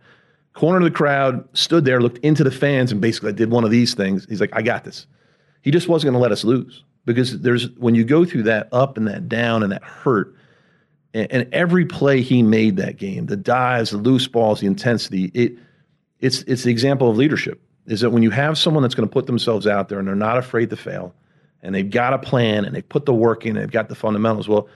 Corner 0.54 0.78
of 0.78 0.84
the 0.84 0.92
crowd, 0.92 1.48
stood 1.58 1.86
there, 1.86 2.02
looked 2.02 2.18
into 2.20 2.44
the 2.44 2.52
fans, 2.52 2.92
and 2.92 3.02
basically 3.02 3.34
did 3.34 3.50
one 3.50 3.64
of 3.64 3.72
these 3.72 3.96
things. 3.96 4.28
He's 4.30 4.42
like, 4.42 4.52
"I 4.54 4.62
got 4.62 4.84
this." 4.84 5.08
He 5.64 5.72
just 5.72 5.88
wasn't 5.88 6.12
going 6.12 6.20
to 6.20 6.22
let 6.22 6.32
us 6.32 6.44
lose 6.44 6.84
because 7.06 7.40
there's 7.40 7.72
when 7.78 7.96
you 7.96 8.04
go 8.04 8.26
through 8.26 8.44
that 8.44 8.68
up 8.72 8.98
and 8.98 9.08
that 9.08 9.28
down 9.30 9.64
and 9.64 9.72
that 9.72 9.84
hurt 9.84 10.36
and, 11.14 11.32
and 11.32 11.54
every 11.54 11.86
play 11.86 12.22
he 12.22 12.44
made 12.44 12.78
that 12.78 12.98
game, 12.98 13.26
the 13.26 13.38
dives, 13.38 13.92
the 13.92 13.98
loose 13.98 14.28
balls, 14.28 14.62
the 14.62 14.68
intensity, 14.68 15.26
it 15.34 15.54
it's 16.20 16.44
it's 16.44 16.64
the 16.64 16.72
example 16.72 17.10
of 17.10 17.18
leadership. 17.18 17.62
Is 17.88 18.02
that 18.02 18.12
when 18.12 18.24
you 18.24 18.30
have 18.30 18.58
someone 18.58 18.84
that's 18.84 18.96
going 18.96 19.08
to 19.08 19.12
put 19.12 19.26
themselves 19.26 19.66
out 19.66 19.90
there 19.90 20.00
and 20.00 20.08
they're 20.08 20.16
not 20.16 20.38
afraid 20.38 20.70
to 20.70 20.78
fail, 20.78 21.14
and 21.64 21.74
they've 21.74 21.90
got 21.90 22.14
a 22.14 22.20
plan 22.20 22.64
and 22.66 22.76
they 22.76 22.82
put 22.82 23.06
the 23.06 23.14
work 23.14 23.46
in, 23.46 23.58
and 23.58 23.64
they've 23.64 23.72
got 23.72 23.90
the 23.90 23.96
fundamentals. 23.96 24.48
Well, 24.48 24.68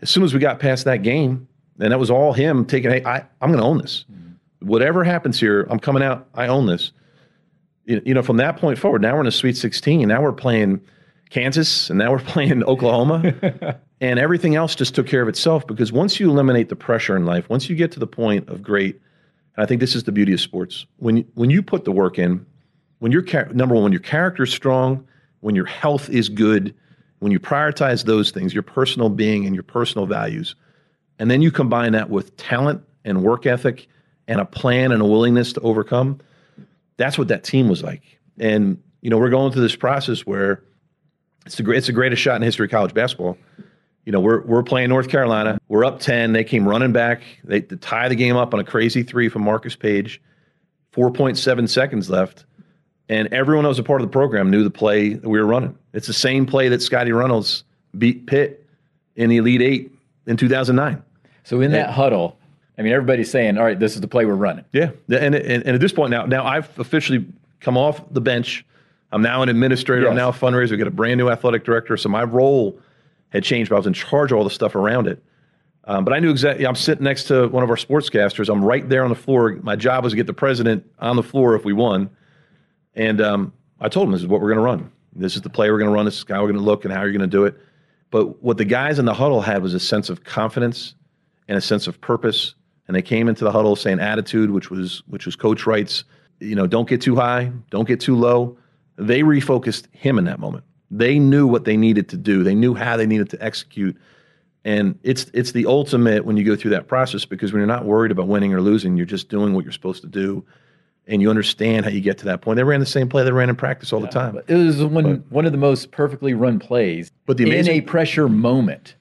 as 0.00 0.10
soon 0.10 0.22
as 0.22 0.32
we 0.32 0.40
got 0.40 0.60
past 0.60 0.84
that 0.84 1.02
game, 1.02 1.48
and 1.78 1.92
that 1.92 1.98
was 1.98 2.10
all 2.10 2.32
him 2.32 2.64
taking, 2.64 2.90
hey, 2.90 3.04
I, 3.04 3.24
I'm 3.40 3.48
going 3.50 3.58
to 3.58 3.64
own 3.64 3.78
this. 3.78 4.04
Mm-hmm. 4.10 4.66
Whatever 4.66 5.04
happens 5.04 5.40
here, 5.40 5.66
I'm 5.70 5.80
coming 5.80 6.02
out. 6.02 6.28
I 6.34 6.46
own 6.46 6.66
this. 6.66 6.92
You, 7.84 8.00
you 8.04 8.14
know, 8.14 8.22
from 8.22 8.36
that 8.36 8.56
point 8.56 8.78
forward, 8.78 9.02
now 9.02 9.14
we're 9.14 9.22
in 9.22 9.26
a 9.26 9.32
Sweet 9.32 9.56
16. 9.56 10.06
Now 10.06 10.22
we're 10.22 10.32
playing 10.32 10.80
Kansas, 11.32 11.88
and 11.88 11.98
now 11.98 12.12
we're 12.12 12.18
playing 12.34 12.62
Oklahoma. 12.64 13.80
and 14.00 14.18
everything 14.18 14.54
else 14.54 14.74
just 14.74 14.94
took 14.94 15.06
care 15.06 15.22
of 15.22 15.28
itself 15.28 15.66
because 15.66 15.90
once 15.90 16.20
you 16.20 16.30
eliminate 16.30 16.68
the 16.68 16.76
pressure 16.76 17.16
in 17.16 17.24
life, 17.24 17.48
once 17.48 17.68
you 17.68 17.74
get 17.74 17.90
to 17.92 18.00
the 18.00 18.06
point 18.06 18.48
of 18.48 18.62
great, 18.62 19.00
and 19.56 19.64
I 19.64 19.66
think 19.66 19.80
this 19.80 19.94
is 19.94 20.04
the 20.04 20.12
beauty 20.12 20.34
of 20.34 20.40
sports. 20.40 20.86
When 20.98 21.24
when 21.34 21.50
you 21.50 21.62
put 21.62 21.84
the 21.84 21.92
work 21.92 22.18
in, 22.18 22.44
when 22.98 23.12
your 23.12 23.24
number 23.52 23.74
one, 23.74 23.84
when 23.84 23.92
your 23.92 24.00
character 24.00 24.42
is 24.42 24.52
strong, 24.52 25.06
when 25.40 25.54
your 25.54 25.64
health 25.64 26.10
is 26.10 26.28
good, 26.28 26.74
when 27.20 27.32
you 27.32 27.40
prioritize 27.40 28.04
those 28.04 28.30
things, 28.30 28.52
your 28.52 28.62
personal 28.62 29.08
being 29.08 29.46
and 29.46 29.54
your 29.54 29.64
personal 29.64 30.06
values, 30.06 30.54
and 31.18 31.30
then 31.30 31.40
you 31.40 31.50
combine 31.50 31.92
that 31.92 32.10
with 32.10 32.36
talent 32.36 32.82
and 33.04 33.22
work 33.22 33.46
ethic 33.46 33.88
and 34.28 34.40
a 34.40 34.44
plan 34.44 34.92
and 34.92 35.00
a 35.00 35.06
willingness 35.06 35.52
to 35.54 35.60
overcome, 35.60 36.20
that's 36.98 37.16
what 37.16 37.28
that 37.28 37.42
team 37.42 37.68
was 37.68 37.82
like. 37.82 38.02
And 38.38 38.82
you 39.00 39.10
know, 39.10 39.18
we're 39.18 39.30
going 39.30 39.52
through 39.52 39.62
this 39.62 39.76
process 39.76 40.26
where 40.26 40.62
it's 41.46 41.56
the 41.56 41.70
it's 41.70 41.86
the 41.86 41.92
greatest 41.92 42.22
shot 42.22 42.36
in 42.36 42.42
history 42.42 42.66
of 42.66 42.70
college 42.70 42.94
basketball 42.94 43.36
You 44.04 44.12
know, 44.12 44.20
we're 44.20 44.42
we're 44.42 44.62
playing 44.62 44.88
North 44.88 45.08
Carolina. 45.08 45.60
We're 45.68 45.84
up 45.84 46.00
ten. 46.00 46.32
They 46.32 46.44
came 46.44 46.68
running 46.68 46.92
back. 46.92 47.22
They 47.44 47.60
to 47.60 47.76
tie 47.76 48.08
the 48.08 48.16
game 48.16 48.36
up 48.36 48.52
on 48.52 48.60
a 48.60 48.64
crazy 48.64 49.02
three 49.04 49.28
from 49.28 49.42
Marcus 49.42 49.76
Paige. 49.76 50.20
Four 50.90 51.12
point 51.12 51.38
seven 51.38 51.68
seconds 51.68 52.10
left, 52.10 52.44
and 53.08 53.32
everyone 53.32 53.62
that 53.62 53.68
was 53.68 53.78
a 53.78 53.84
part 53.84 54.00
of 54.00 54.08
the 54.08 54.12
program 54.12 54.50
knew 54.50 54.64
the 54.64 54.70
play 54.70 55.14
that 55.14 55.28
we 55.28 55.38
were 55.38 55.46
running. 55.46 55.78
It's 55.92 56.08
the 56.08 56.12
same 56.12 56.46
play 56.46 56.68
that 56.68 56.82
Scottie 56.82 57.12
Reynolds 57.12 57.64
beat 57.96 58.26
Pitt 58.26 58.66
in 59.14 59.30
the 59.30 59.36
Elite 59.36 59.62
Eight 59.62 59.92
in 60.26 60.36
two 60.36 60.48
thousand 60.48 60.76
nine. 60.76 61.02
So 61.44 61.60
in 61.60 61.70
that 61.72 61.90
huddle, 61.90 62.38
I 62.76 62.82
mean, 62.82 62.92
everybody's 62.92 63.30
saying, 63.30 63.56
"All 63.56 63.64
right, 63.64 63.78
this 63.78 63.94
is 63.94 64.00
the 64.00 64.08
play 64.08 64.24
we're 64.24 64.34
running." 64.34 64.64
Yeah, 64.72 64.90
and, 65.08 65.34
and 65.34 65.36
and 65.36 65.68
at 65.68 65.80
this 65.80 65.92
point 65.92 66.10
now, 66.10 66.26
now 66.26 66.44
I've 66.44 66.76
officially 66.78 67.24
come 67.60 67.76
off 67.78 68.02
the 68.12 68.20
bench. 68.20 68.66
I'm 69.12 69.22
now 69.22 69.42
an 69.42 69.48
administrator. 69.50 70.08
I'm 70.08 70.16
now 70.16 70.30
a 70.30 70.32
fundraiser. 70.32 70.70
We 70.70 70.78
got 70.78 70.86
a 70.86 70.90
brand 70.90 71.18
new 71.18 71.28
athletic 71.28 71.64
director. 71.64 71.96
So 71.98 72.08
my 72.08 72.24
role 72.24 72.80
had 73.28 73.44
changed, 73.44 73.68
but 73.68 73.76
I 73.76 73.78
was 73.78 73.86
in 73.86 73.92
charge 73.92 74.32
of 74.32 74.38
all 74.38 74.44
the 74.44 74.50
stuff 74.50 74.74
around 74.74 75.06
it. 75.06 75.22
Um, 75.84 76.04
but 76.04 76.14
I 76.14 76.18
knew 76.18 76.30
exactly. 76.30 76.66
I'm 76.66 76.76
sitting 76.76 77.04
next 77.04 77.24
to 77.24 77.48
one 77.48 77.62
of 77.62 77.70
our 77.70 77.76
sportscasters. 77.76 78.48
I'm 78.48 78.64
right 78.64 78.88
there 78.88 79.04
on 79.04 79.10
the 79.10 79.16
floor. 79.16 79.58
My 79.62 79.76
job 79.76 80.04
was 80.04 80.12
to 80.12 80.16
get 80.16 80.26
the 80.26 80.32
president 80.32 80.90
on 80.98 81.16
the 81.16 81.22
floor 81.22 81.54
if 81.54 81.64
we 81.64 81.72
won. 81.72 82.10
And 82.94 83.20
um, 83.20 83.52
I 83.80 83.88
told 83.88 84.06
him 84.06 84.12
this 84.12 84.22
is 84.22 84.26
what 84.26 84.40
we're 84.40 84.48
going 84.48 84.58
to 84.58 84.64
run. 84.64 84.92
This 85.14 85.36
is 85.36 85.42
the 85.42 85.50
play 85.50 85.70
we're 85.70 85.78
going 85.78 85.90
to 85.90 85.94
run. 85.94 86.04
This 86.04 86.18
is 86.18 86.24
how 86.26 86.40
we're 86.40 86.52
going 86.52 86.58
to 86.58 86.64
look 86.64 86.84
and 86.84 86.94
how 86.94 87.02
you're 87.02 87.12
going 87.12 87.20
to 87.20 87.26
do 87.26 87.44
it. 87.44 87.56
But 88.10 88.42
what 88.42 88.58
the 88.58 88.64
guys 88.64 88.98
in 88.98 89.04
the 89.04 89.14
huddle 89.14 89.40
had 89.40 89.62
was 89.62 89.74
a 89.74 89.80
sense 89.80 90.08
of 90.08 90.24
confidence 90.24 90.94
and 91.48 91.58
a 91.58 91.60
sense 91.60 91.86
of 91.86 92.00
purpose. 92.00 92.54
And 92.86 92.94
they 92.94 93.02
came 93.02 93.28
into 93.28 93.44
the 93.44 93.52
huddle 93.52 93.76
saying 93.76 94.00
attitude, 94.00 94.50
which 94.50 94.70
was 94.70 95.02
which 95.06 95.26
was 95.26 95.36
Coach 95.36 95.66
Wright's. 95.66 96.04
You 96.40 96.56
know, 96.56 96.66
don't 96.66 96.88
get 96.88 97.00
too 97.00 97.14
high, 97.14 97.52
don't 97.70 97.86
get 97.86 98.00
too 98.00 98.16
low. 98.16 98.58
They 98.96 99.20
refocused 99.22 99.86
him 99.92 100.18
in 100.18 100.24
that 100.24 100.38
moment. 100.38 100.64
They 100.90 101.18
knew 101.18 101.46
what 101.46 101.64
they 101.64 101.76
needed 101.76 102.08
to 102.10 102.16
do. 102.16 102.42
They 102.42 102.54
knew 102.54 102.74
how 102.74 102.96
they 102.96 103.06
needed 103.06 103.30
to 103.30 103.42
execute. 103.42 103.96
And 104.64 104.98
it's 105.02 105.26
it's 105.34 105.52
the 105.52 105.66
ultimate 105.66 106.24
when 106.24 106.36
you 106.36 106.44
go 106.44 106.54
through 106.54 106.72
that 106.72 106.86
process 106.86 107.24
because 107.24 107.52
when 107.52 107.60
you're 107.60 107.66
not 107.66 107.84
worried 107.84 108.12
about 108.12 108.28
winning 108.28 108.54
or 108.54 108.60
losing, 108.60 108.96
you're 108.96 109.06
just 109.06 109.28
doing 109.28 109.54
what 109.54 109.64
you're 109.64 109.72
supposed 109.72 110.02
to 110.02 110.08
do, 110.08 110.44
and 111.06 111.20
you 111.20 111.30
understand 111.30 111.84
how 111.84 111.90
you 111.90 112.00
get 112.00 112.18
to 112.18 112.26
that 112.26 112.42
point. 112.42 112.56
They 112.56 112.62
ran 112.62 112.78
the 112.78 112.86
same 112.86 113.08
play 113.08 113.24
they 113.24 113.32
ran 113.32 113.48
in 113.48 113.56
practice 113.56 113.92
all 113.92 114.00
the 114.00 114.06
time. 114.06 114.38
It 114.46 114.54
was 114.54 114.84
one 114.84 115.24
one 115.30 115.46
of 115.46 115.52
the 115.52 115.58
most 115.58 115.90
perfectly 115.90 116.34
run 116.34 116.60
plays, 116.60 117.10
But 117.26 117.38
the 117.38 117.44
amazing, 117.44 117.74
in 117.74 117.82
a 117.82 117.84
pressure 117.84 118.28
moment, 118.28 118.94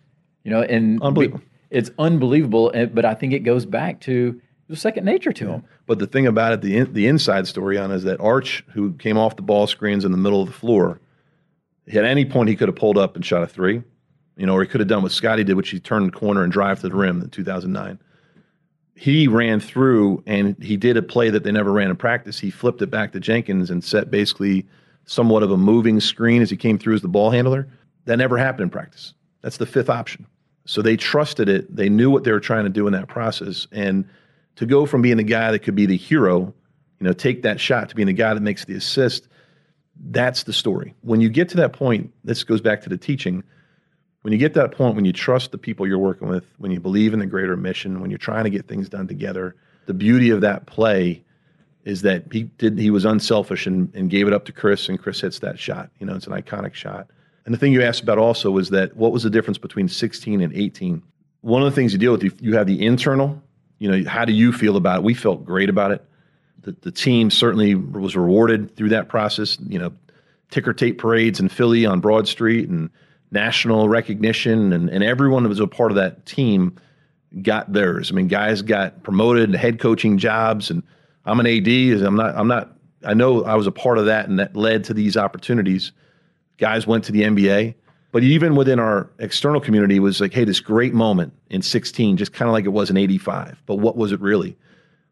you 0.43 0.49
know, 0.49 0.61
and 0.61 1.01
Unbelievable. 1.01 1.41
It's 1.69 1.89
unbelievable, 1.97 2.71
but 2.93 3.05
I 3.05 3.13
think 3.13 3.31
it 3.31 3.39
goes 3.39 3.65
back 3.65 4.01
to 4.01 4.41
was 4.71 4.81
second 4.81 5.05
nature 5.05 5.31
to 5.33 5.47
him. 5.47 5.63
But 5.85 5.99
the 5.99 6.07
thing 6.07 6.25
about 6.25 6.53
it, 6.53 6.61
the 6.61 6.77
in, 6.77 6.93
the 6.93 7.05
inside 7.05 7.47
story 7.47 7.77
on 7.77 7.91
is 7.91 8.03
that 8.03 8.19
Arch, 8.19 8.65
who 8.73 8.93
came 8.93 9.17
off 9.17 9.35
the 9.35 9.41
ball 9.43 9.67
screens 9.67 10.03
in 10.03 10.11
the 10.11 10.17
middle 10.17 10.41
of 10.41 10.47
the 10.47 10.53
floor, 10.53 10.99
at 11.87 12.05
any 12.05 12.25
point 12.25 12.49
he 12.49 12.55
could 12.55 12.67
have 12.67 12.75
pulled 12.75 12.97
up 12.97 13.15
and 13.15 13.25
shot 13.25 13.43
a 13.43 13.47
three, 13.47 13.83
you 14.37 14.45
know, 14.45 14.55
or 14.55 14.61
he 14.61 14.67
could 14.67 14.79
have 14.79 14.87
done 14.87 15.03
what 15.03 15.11
Scottie 15.11 15.43
did, 15.43 15.55
which 15.55 15.69
he 15.69 15.79
turned 15.79 16.07
the 16.07 16.17
corner 16.17 16.41
and 16.41 16.51
drive 16.51 16.79
to 16.81 16.89
the 16.89 16.95
rim 16.95 17.21
in 17.21 17.29
2009. 17.29 17.99
He 18.95 19.27
ran 19.27 19.59
through 19.59 20.23
and 20.25 20.61
he 20.61 20.77
did 20.77 20.95
a 20.95 21.01
play 21.01 21.29
that 21.29 21.43
they 21.43 21.51
never 21.51 21.71
ran 21.71 21.89
in 21.89 21.95
practice. 21.95 22.39
He 22.39 22.51
flipped 22.51 22.81
it 22.81 22.89
back 22.89 23.11
to 23.11 23.19
Jenkins 23.19 23.69
and 23.69 23.83
set 23.83 24.09
basically 24.09 24.67
somewhat 25.05 25.43
of 25.43 25.51
a 25.51 25.57
moving 25.57 25.99
screen 25.99 26.41
as 26.41 26.49
he 26.49 26.57
came 26.57 26.77
through 26.77 26.95
as 26.95 27.01
the 27.01 27.07
ball 27.07 27.31
handler. 27.31 27.67
That 28.05 28.17
never 28.17 28.37
happened 28.37 28.63
in 28.63 28.69
practice. 28.69 29.13
That's 29.41 29.57
the 29.57 29.65
fifth 29.65 29.89
option. 29.89 30.27
So 30.65 30.81
they 30.81 30.95
trusted 30.95 31.49
it. 31.49 31.75
They 31.75 31.89
knew 31.89 32.09
what 32.09 32.23
they 32.23 32.31
were 32.31 32.39
trying 32.39 32.63
to 32.63 32.69
do 32.69 32.87
in 32.87 32.93
that 32.93 33.07
process. 33.07 33.67
And 33.71 34.07
to 34.57 34.65
go 34.65 34.85
from 34.85 35.01
being 35.01 35.17
the 35.17 35.23
guy 35.23 35.51
that 35.51 35.59
could 35.59 35.75
be 35.75 35.85
the 35.85 35.97
hero, 35.97 36.53
you 36.99 37.07
know, 37.07 37.13
take 37.13 37.43
that 37.43 37.59
shot 37.59 37.89
to 37.89 37.95
being 37.95 38.07
the 38.07 38.13
guy 38.13 38.33
that 38.33 38.41
makes 38.41 38.65
the 38.65 38.75
assist, 38.75 39.27
that's 40.09 40.43
the 40.43 40.53
story. 40.53 40.93
When 41.01 41.21
you 41.21 41.29
get 41.29 41.49
to 41.49 41.57
that 41.57 41.73
point, 41.73 42.13
this 42.23 42.43
goes 42.43 42.61
back 42.61 42.81
to 42.81 42.89
the 42.89 42.97
teaching. 42.97 43.43
When 44.21 44.31
you 44.31 44.39
get 44.39 44.53
to 44.53 44.59
that 44.61 44.71
point, 44.71 44.95
when 44.95 45.05
you 45.05 45.13
trust 45.13 45.51
the 45.51 45.57
people 45.57 45.87
you're 45.87 45.97
working 45.97 46.27
with, 46.27 46.45
when 46.57 46.71
you 46.71 46.79
believe 46.79 47.13
in 47.13 47.19
the 47.19 47.25
greater 47.25 47.57
mission, 47.57 48.01
when 48.01 48.11
you're 48.11 48.17
trying 48.17 48.43
to 48.43 48.49
get 48.49 48.67
things 48.67 48.89
done 48.89 49.07
together, 49.07 49.55
the 49.85 49.93
beauty 49.93 50.29
of 50.29 50.41
that 50.41 50.65
play 50.65 51.23
is 51.83 52.03
that 52.03 52.25
he 52.31 52.43
did 52.43 52.77
he 52.77 52.91
was 52.91 53.05
unselfish 53.05 53.65
and, 53.65 53.93
and 53.95 54.09
gave 54.09 54.27
it 54.27 54.33
up 54.33 54.45
to 54.45 54.51
Kris, 54.51 54.87
and 54.87 54.99
Kris 54.99 55.21
hits 55.21 55.39
that 55.39 55.57
shot. 55.57 55.89
You 55.99 56.05
know, 56.05 56.15
it's 56.15 56.27
an 56.27 56.33
iconic 56.33 56.73
shot. 56.73 57.07
And 57.45 57.53
the 57.53 57.57
thing 57.57 57.73
you 57.73 57.81
asked 57.81 58.03
about 58.03 58.19
also 58.19 58.51
was 58.51 58.69
that 58.69 58.95
what 58.95 59.11
was 59.11 59.23
the 59.23 59.29
difference 59.29 59.57
between 59.57 59.87
16 59.87 60.41
and 60.41 60.53
18? 60.53 61.01
One 61.41 61.63
of 61.63 61.69
the 61.69 61.75
things 61.75 61.91
you 61.91 61.97
deal 61.97 62.11
with, 62.11 62.23
you, 62.23 62.31
you 62.39 62.55
have 62.55 62.67
the 62.67 62.85
internal. 62.85 63.41
You 63.81 63.89
know, 63.89 64.07
how 64.07 64.25
do 64.25 64.31
you 64.31 64.53
feel 64.53 64.77
about 64.77 64.97
it? 64.97 65.03
We 65.03 65.15
felt 65.15 65.43
great 65.43 65.67
about 65.67 65.89
it. 65.89 66.05
The, 66.61 66.75
the 66.81 66.91
team 66.91 67.31
certainly 67.31 67.73
was 67.73 68.15
rewarded 68.15 68.75
through 68.75 68.89
that 68.89 69.09
process. 69.09 69.57
You 69.67 69.79
know, 69.79 69.91
ticker 70.51 70.71
tape 70.71 70.99
parades 70.99 71.39
in 71.39 71.49
Philly 71.49 71.83
on 71.87 71.99
Broad 71.99 72.27
Street 72.27 72.69
and 72.69 72.91
national 73.31 73.89
recognition, 73.89 74.71
and, 74.71 74.87
and 74.87 75.03
everyone 75.03 75.41
that 75.41 75.49
was 75.49 75.59
a 75.59 75.65
part 75.65 75.89
of 75.89 75.95
that 75.95 76.27
team 76.27 76.75
got 77.41 77.73
theirs. 77.73 78.11
I 78.11 78.13
mean, 78.13 78.27
guys 78.27 78.61
got 78.61 79.01
promoted 79.01 79.55
head 79.55 79.79
coaching 79.79 80.19
jobs, 80.19 80.69
and 80.69 80.83
I'm 81.25 81.39
an 81.39 81.47
AD. 81.47 81.67
I'm 82.05 82.15
not. 82.15 82.35
I'm 82.35 82.47
not. 82.47 82.77
I 83.03 83.15
know 83.15 83.43
I 83.45 83.55
was 83.55 83.65
a 83.65 83.71
part 83.71 83.97
of 83.97 84.05
that, 84.05 84.29
and 84.29 84.37
that 84.37 84.55
led 84.55 84.83
to 84.83 84.93
these 84.93 85.17
opportunities. 85.17 85.91
Guys 86.59 86.85
went 86.85 87.05
to 87.05 87.11
the 87.11 87.23
NBA, 87.23 87.73
but 88.11 88.23
even 88.23 88.55
within 88.55 88.79
our 88.79 89.09
external 89.19 89.61
community, 89.61 89.97
it 89.97 89.99
was 89.99 90.19
like, 90.19 90.33
hey, 90.33 90.43
this 90.43 90.59
great 90.59 90.93
moment 90.93 91.33
in 91.49 91.61
16, 91.61 92.17
just 92.17 92.33
kind 92.33 92.49
of 92.49 92.53
like 92.53 92.65
it 92.65 92.69
was 92.69 92.89
in 92.89 92.97
85. 92.97 93.61
But 93.65 93.75
what 93.75 93.95
was 93.95 94.11
it 94.11 94.19
really? 94.19 94.57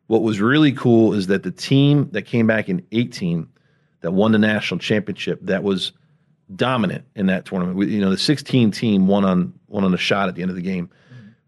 What 0.08 0.22
was 0.22 0.42
really 0.42 0.74
cool 0.74 1.14
is 1.14 1.28
that 1.28 1.44
the 1.44 1.52
team 1.52 2.10
that 2.12 2.24
came 2.24 2.48
back 2.48 2.68
in 2.68 2.86
18 2.92 3.48
that 4.02 4.12
won 4.12 4.32
the 4.32 4.40
national 4.40 4.80
championship 4.80 5.40
that 5.44 5.64
was 5.64 5.94
dominant 6.56 7.06
in 7.16 7.28
that 7.28 7.46
tournament. 7.46 7.78
We, 7.78 7.88
you 7.88 8.02
know, 8.02 8.10
the 8.10 8.18
16 8.18 8.72
team 8.72 9.08
won 9.08 9.24
on 9.24 9.54
won 9.68 9.84
on 9.84 9.94
a 9.94 9.98
shot 9.98 10.30
at 10.30 10.36
the 10.36 10.42
end 10.42 10.50
of 10.50 10.56
the 10.56 10.64
game. 10.64 10.90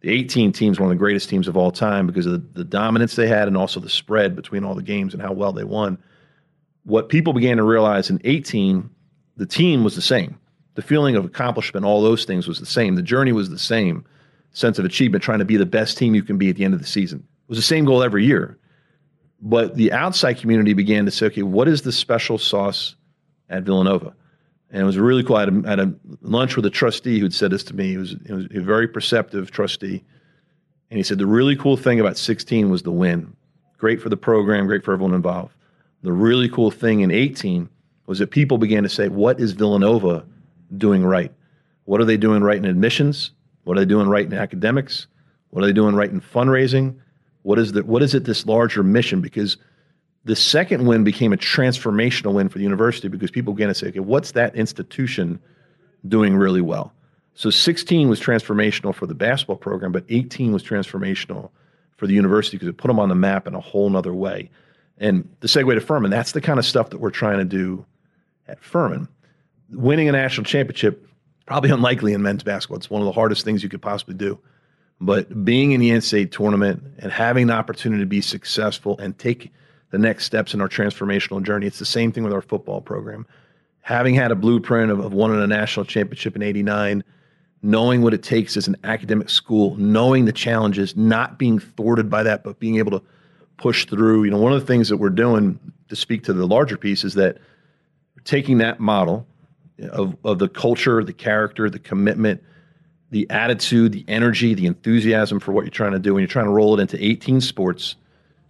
The 0.01 0.09
18 0.09 0.51
teams 0.51 0.79
one 0.79 0.89
of 0.89 0.95
the 0.95 0.99
greatest 0.99 1.29
teams 1.29 1.47
of 1.47 1.57
all 1.57 1.71
time 1.71 2.07
because 2.07 2.25
of 2.25 2.33
the, 2.33 2.59
the 2.59 2.63
dominance 2.63 3.15
they 3.15 3.27
had 3.27 3.47
and 3.47 3.57
also 3.57 3.79
the 3.79 3.89
spread 3.89 4.35
between 4.35 4.63
all 4.63 4.75
the 4.75 4.83
games 4.83 5.13
and 5.13 5.21
how 5.21 5.31
well 5.31 5.53
they 5.53 5.63
won. 5.63 5.97
What 6.83 7.09
people 7.09 7.33
began 7.33 7.57
to 7.57 7.63
realize 7.63 8.09
in 8.09 8.19
18, 8.23 8.89
the 9.37 9.45
team 9.45 9.83
was 9.83 9.95
the 9.95 10.01
same. 10.01 10.39
The 10.75 10.81
feeling 10.81 11.15
of 11.15 11.25
accomplishment, 11.25 11.85
all 11.85 12.01
those 12.01 12.25
things 12.25 12.47
was 12.47 12.59
the 12.59 12.65
same. 12.65 12.95
The 12.95 13.01
journey 13.01 13.31
was 13.31 13.49
the 13.49 13.59
same. 13.59 14.05
Sense 14.53 14.79
of 14.79 14.85
achievement, 14.85 15.23
trying 15.23 15.39
to 15.39 15.45
be 15.45 15.57
the 15.57 15.65
best 15.65 15.97
team 15.97 16.13
you 16.15 16.23
can 16.23 16.37
be 16.37 16.49
at 16.49 16.55
the 16.55 16.65
end 16.65 16.73
of 16.73 16.81
the 16.81 16.87
season. 16.87 17.19
It 17.19 17.49
was 17.49 17.57
the 17.57 17.63
same 17.63 17.85
goal 17.85 18.03
every 18.03 18.25
year. 18.25 18.57
But 19.41 19.75
the 19.75 19.91
outside 19.91 20.37
community 20.37 20.73
began 20.73 21.05
to 21.05 21.11
say, 21.11 21.27
okay, 21.27 21.41
what 21.41 21.67
is 21.67 21.81
the 21.81 21.91
special 21.91 22.37
sauce 22.37 22.95
at 23.49 23.63
Villanova? 23.63 24.13
And 24.69 24.81
it 24.81 24.85
was 24.85 24.97
really 24.97 25.23
cool. 25.23 25.35
I 25.35 25.41
had 25.41 25.49
a, 25.49 25.67
had 25.67 25.79
a 25.79 25.93
lunch 26.21 26.55
with 26.55 26.65
a 26.65 26.69
trustee 26.69 27.19
who'd 27.19 27.33
said 27.33 27.51
this 27.51 27.63
to 27.65 27.75
me. 27.75 27.89
He 27.89 27.97
was, 27.97 28.15
he 28.25 28.33
was 28.33 28.45
a 28.45 28.61
very 28.61 28.87
perceptive 28.87 29.51
trustee. 29.51 30.03
And 30.89 30.97
he 30.97 31.03
said, 31.03 31.17
the 31.17 31.25
really 31.25 31.55
cool 31.55 31.75
thing 31.75 31.99
about 31.99 32.17
16 32.17 32.69
was 32.69 32.83
the 32.83 32.91
win. 32.91 33.35
Great 33.77 34.01
for 34.01 34.09
the 34.09 34.17
program, 34.17 34.67
great 34.67 34.83
for 34.83 34.93
everyone 34.93 35.15
involved. 35.15 35.53
The 36.03 36.11
really 36.11 36.49
cool 36.49 36.71
thing 36.71 37.01
in 37.01 37.11
18 37.11 37.69
was 38.05 38.19
that 38.19 38.31
people 38.31 38.57
began 38.57 38.83
to 38.83 38.89
say, 38.89 39.07
what 39.07 39.39
is 39.39 39.53
Villanova 39.53 40.25
doing 40.77 41.03
right? 41.03 41.31
What 41.85 42.01
are 42.01 42.05
they 42.05 42.17
doing 42.17 42.43
right 42.43 42.57
in 42.57 42.65
admissions? 42.65 43.31
What 43.63 43.77
are 43.77 43.81
they 43.81 43.85
doing 43.85 44.07
right 44.07 44.25
in 44.25 44.33
academics? 44.33 45.07
What 45.49 45.63
are 45.63 45.67
they 45.67 45.73
doing 45.73 45.95
right 45.95 46.09
in 46.09 46.21
fundraising? 46.21 46.95
What 47.43 47.59
is 47.59 47.73
the, 47.73 47.83
what 47.83 48.03
is 48.03 48.15
it 48.15 48.25
this 48.25 48.45
larger 48.45 48.83
mission? 48.83 49.21
Because 49.21 49.57
the 50.23 50.35
second 50.35 50.85
win 50.85 51.03
became 51.03 51.33
a 51.33 51.37
transformational 51.37 52.33
win 52.33 52.49
for 52.49 52.57
the 52.57 52.63
university 52.63 53.07
because 53.07 53.31
people 53.31 53.53
began 53.53 53.67
to 53.67 53.75
say, 53.75 53.87
okay, 53.87 53.99
what's 53.99 54.31
that 54.33 54.55
institution 54.55 55.39
doing 56.07 56.35
really 56.35 56.61
well? 56.61 56.93
So 57.33 57.49
16 57.49 58.09
was 58.09 58.19
transformational 58.19 58.93
for 58.93 59.07
the 59.07 59.15
basketball 59.15 59.55
program, 59.55 59.91
but 59.91 60.05
18 60.09 60.51
was 60.51 60.63
transformational 60.63 61.49
for 61.97 62.07
the 62.07 62.13
university 62.13 62.57
because 62.57 62.67
it 62.67 62.77
put 62.77 62.87
them 62.87 62.99
on 62.99 63.09
the 63.09 63.15
map 63.15 63.47
in 63.47 63.55
a 63.55 63.59
whole 63.59 63.89
nother 63.89 64.13
way. 64.13 64.49
And 64.97 65.27
the 65.39 65.47
segue 65.47 65.73
to 65.73 65.81
Furman, 65.81 66.11
that's 66.11 66.33
the 66.33 66.41
kind 66.41 66.59
of 66.59 66.65
stuff 66.65 66.91
that 66.91 66.99
we're 66.99 67.09
trying 67.09 67.39
to 67.39 67.45
do 67.45 67.85
at 68.47 68.63
Furman. 68.63 69.07
Winning 69.71 70.09
a 70.09 70.11
national 70.11 70.45
championship, 70.45 71.07
probably 71.45 71.69
unlikely 71.69 72.13
in 72.13 72.21
men's 72.21 72.43
basketball. 72.43 72.77
It's 72.77 72.89
one 72.89 73.01
of 73.01 73.05
the 73.05 73.11
hardest 73.11 73.45
things 73.45 73.63
you 73.63 73.69
could 73.69 73.81
possibly 73.81 74.15
do. 74.15 74.39
But 74.99 75.43
being 75.43 75.71
in 75.71 75.81
the 75.81 75.89
NCAA 75.89 76.31
tournament 76.31 76.83
and 76.99 77.11
having 77.11 77.47
the 77.47 77.53
opportunity 77.53 78.03
to 78.03 78.07
be 78.07 78.21
successful 78.21 78.99
and 78.99 79.17
take 79.17 79.51
the 79.89 79.97
next 79.97 80.25
steps 80.25 80.53
in 80.53 80.61
our 80.61 80.69
transformational 80.69 81.41
journey, 81.43 81.65
it's 81.65 81.79
the 81.79 81.85
same 81.85 82.11
thing 82.11 82.23
with 82.23 82.33
our 82.33 82.41
football 82.41 82.81
program. 82.81 83.25
Having 83.81 84.15
had 84.15 84.31
a 84.31 84.35
blueprint 84.35 84.91
of, 84.91 84.99
of 84.99 85.13
winning 85.13 85.41
a 85.41 85.47
national 85.47 85.85
championship 85.85 86.35
in 86.35 86.43
89, 86.43 87.03
knowing 87.63 88.03
what 88.03 88.13
it 88.13 88.21
takes 88.21 88.55
as 88.57 88.67
an 88.67 88.77
academic 88.83 89.29
school, 89.29 89.75
knowing 89.75 90.25
the 90.25 90.31
challenges, 90.31 90.95
not 90.95 91.39
being 91.39 91.57
thwarted 91.57 92.09
by 92.09 92.21
that, 92.21 92.43
but 92.43 92.59
being 92.59 92.77
able 92.77 92.91
to 92.91 93.03
push 93.57 93.85
through. 93.85 94.23
You 94.23 94.31
know, 94.31 94.37
one 94.37 94.53
of 94.53 94.59
the 94.59 94.67
things 94.67 94.89
that 94.89 94.97
we're 94.97 95.09
doing 95.09 95.59
to 95.89 95.95
speak 95.95 96.23
to 96.25 96.33
the 96.33 96.45
larger 96.45 96.77
piece 96.77 97.03
is 97.03 97.15
that 97.15 97.39
taking 98.23 98.59
that 98.59 98.79
model 98.79 99.25
of, 99.89 100.15
of 100.23 100.39
the 100.39 100.47
culture, 100.47 101.03
the 101.03 101.13
character, 101.13 101.69
the 101.69 101.79
commitment, 101.79 102.43
the 103.09 103.29
attitude, 103.29 103.91
the 103.91 104.05
energy, 104.07 104.53
the 104.53 104.65
enthusiasm 104.65 105.39
for 105.39 105.51
what 105.51 105.65
you're 105.65 105.71
trying 105.71 105.91
to 105.91 105.99
do, 105.99 106.11
and 106.11 106.21
you're 106.21 106.27
trying 106.27 106.45
to 106.45 106.51
roll 106.51 106.77
it 106.77 106.81
into 106.81 107.03
18 107.03 107.41
sports 107.41 107.95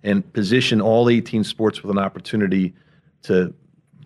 and 0.03 0.31
position 0.33 0.81
all 0.81 1.09
18 1.09 1.43
sports 1.43 1.81
with 1.81 1.91
an 1.91 1.97
opportunity 1.97 2.73
to 3.23 3.53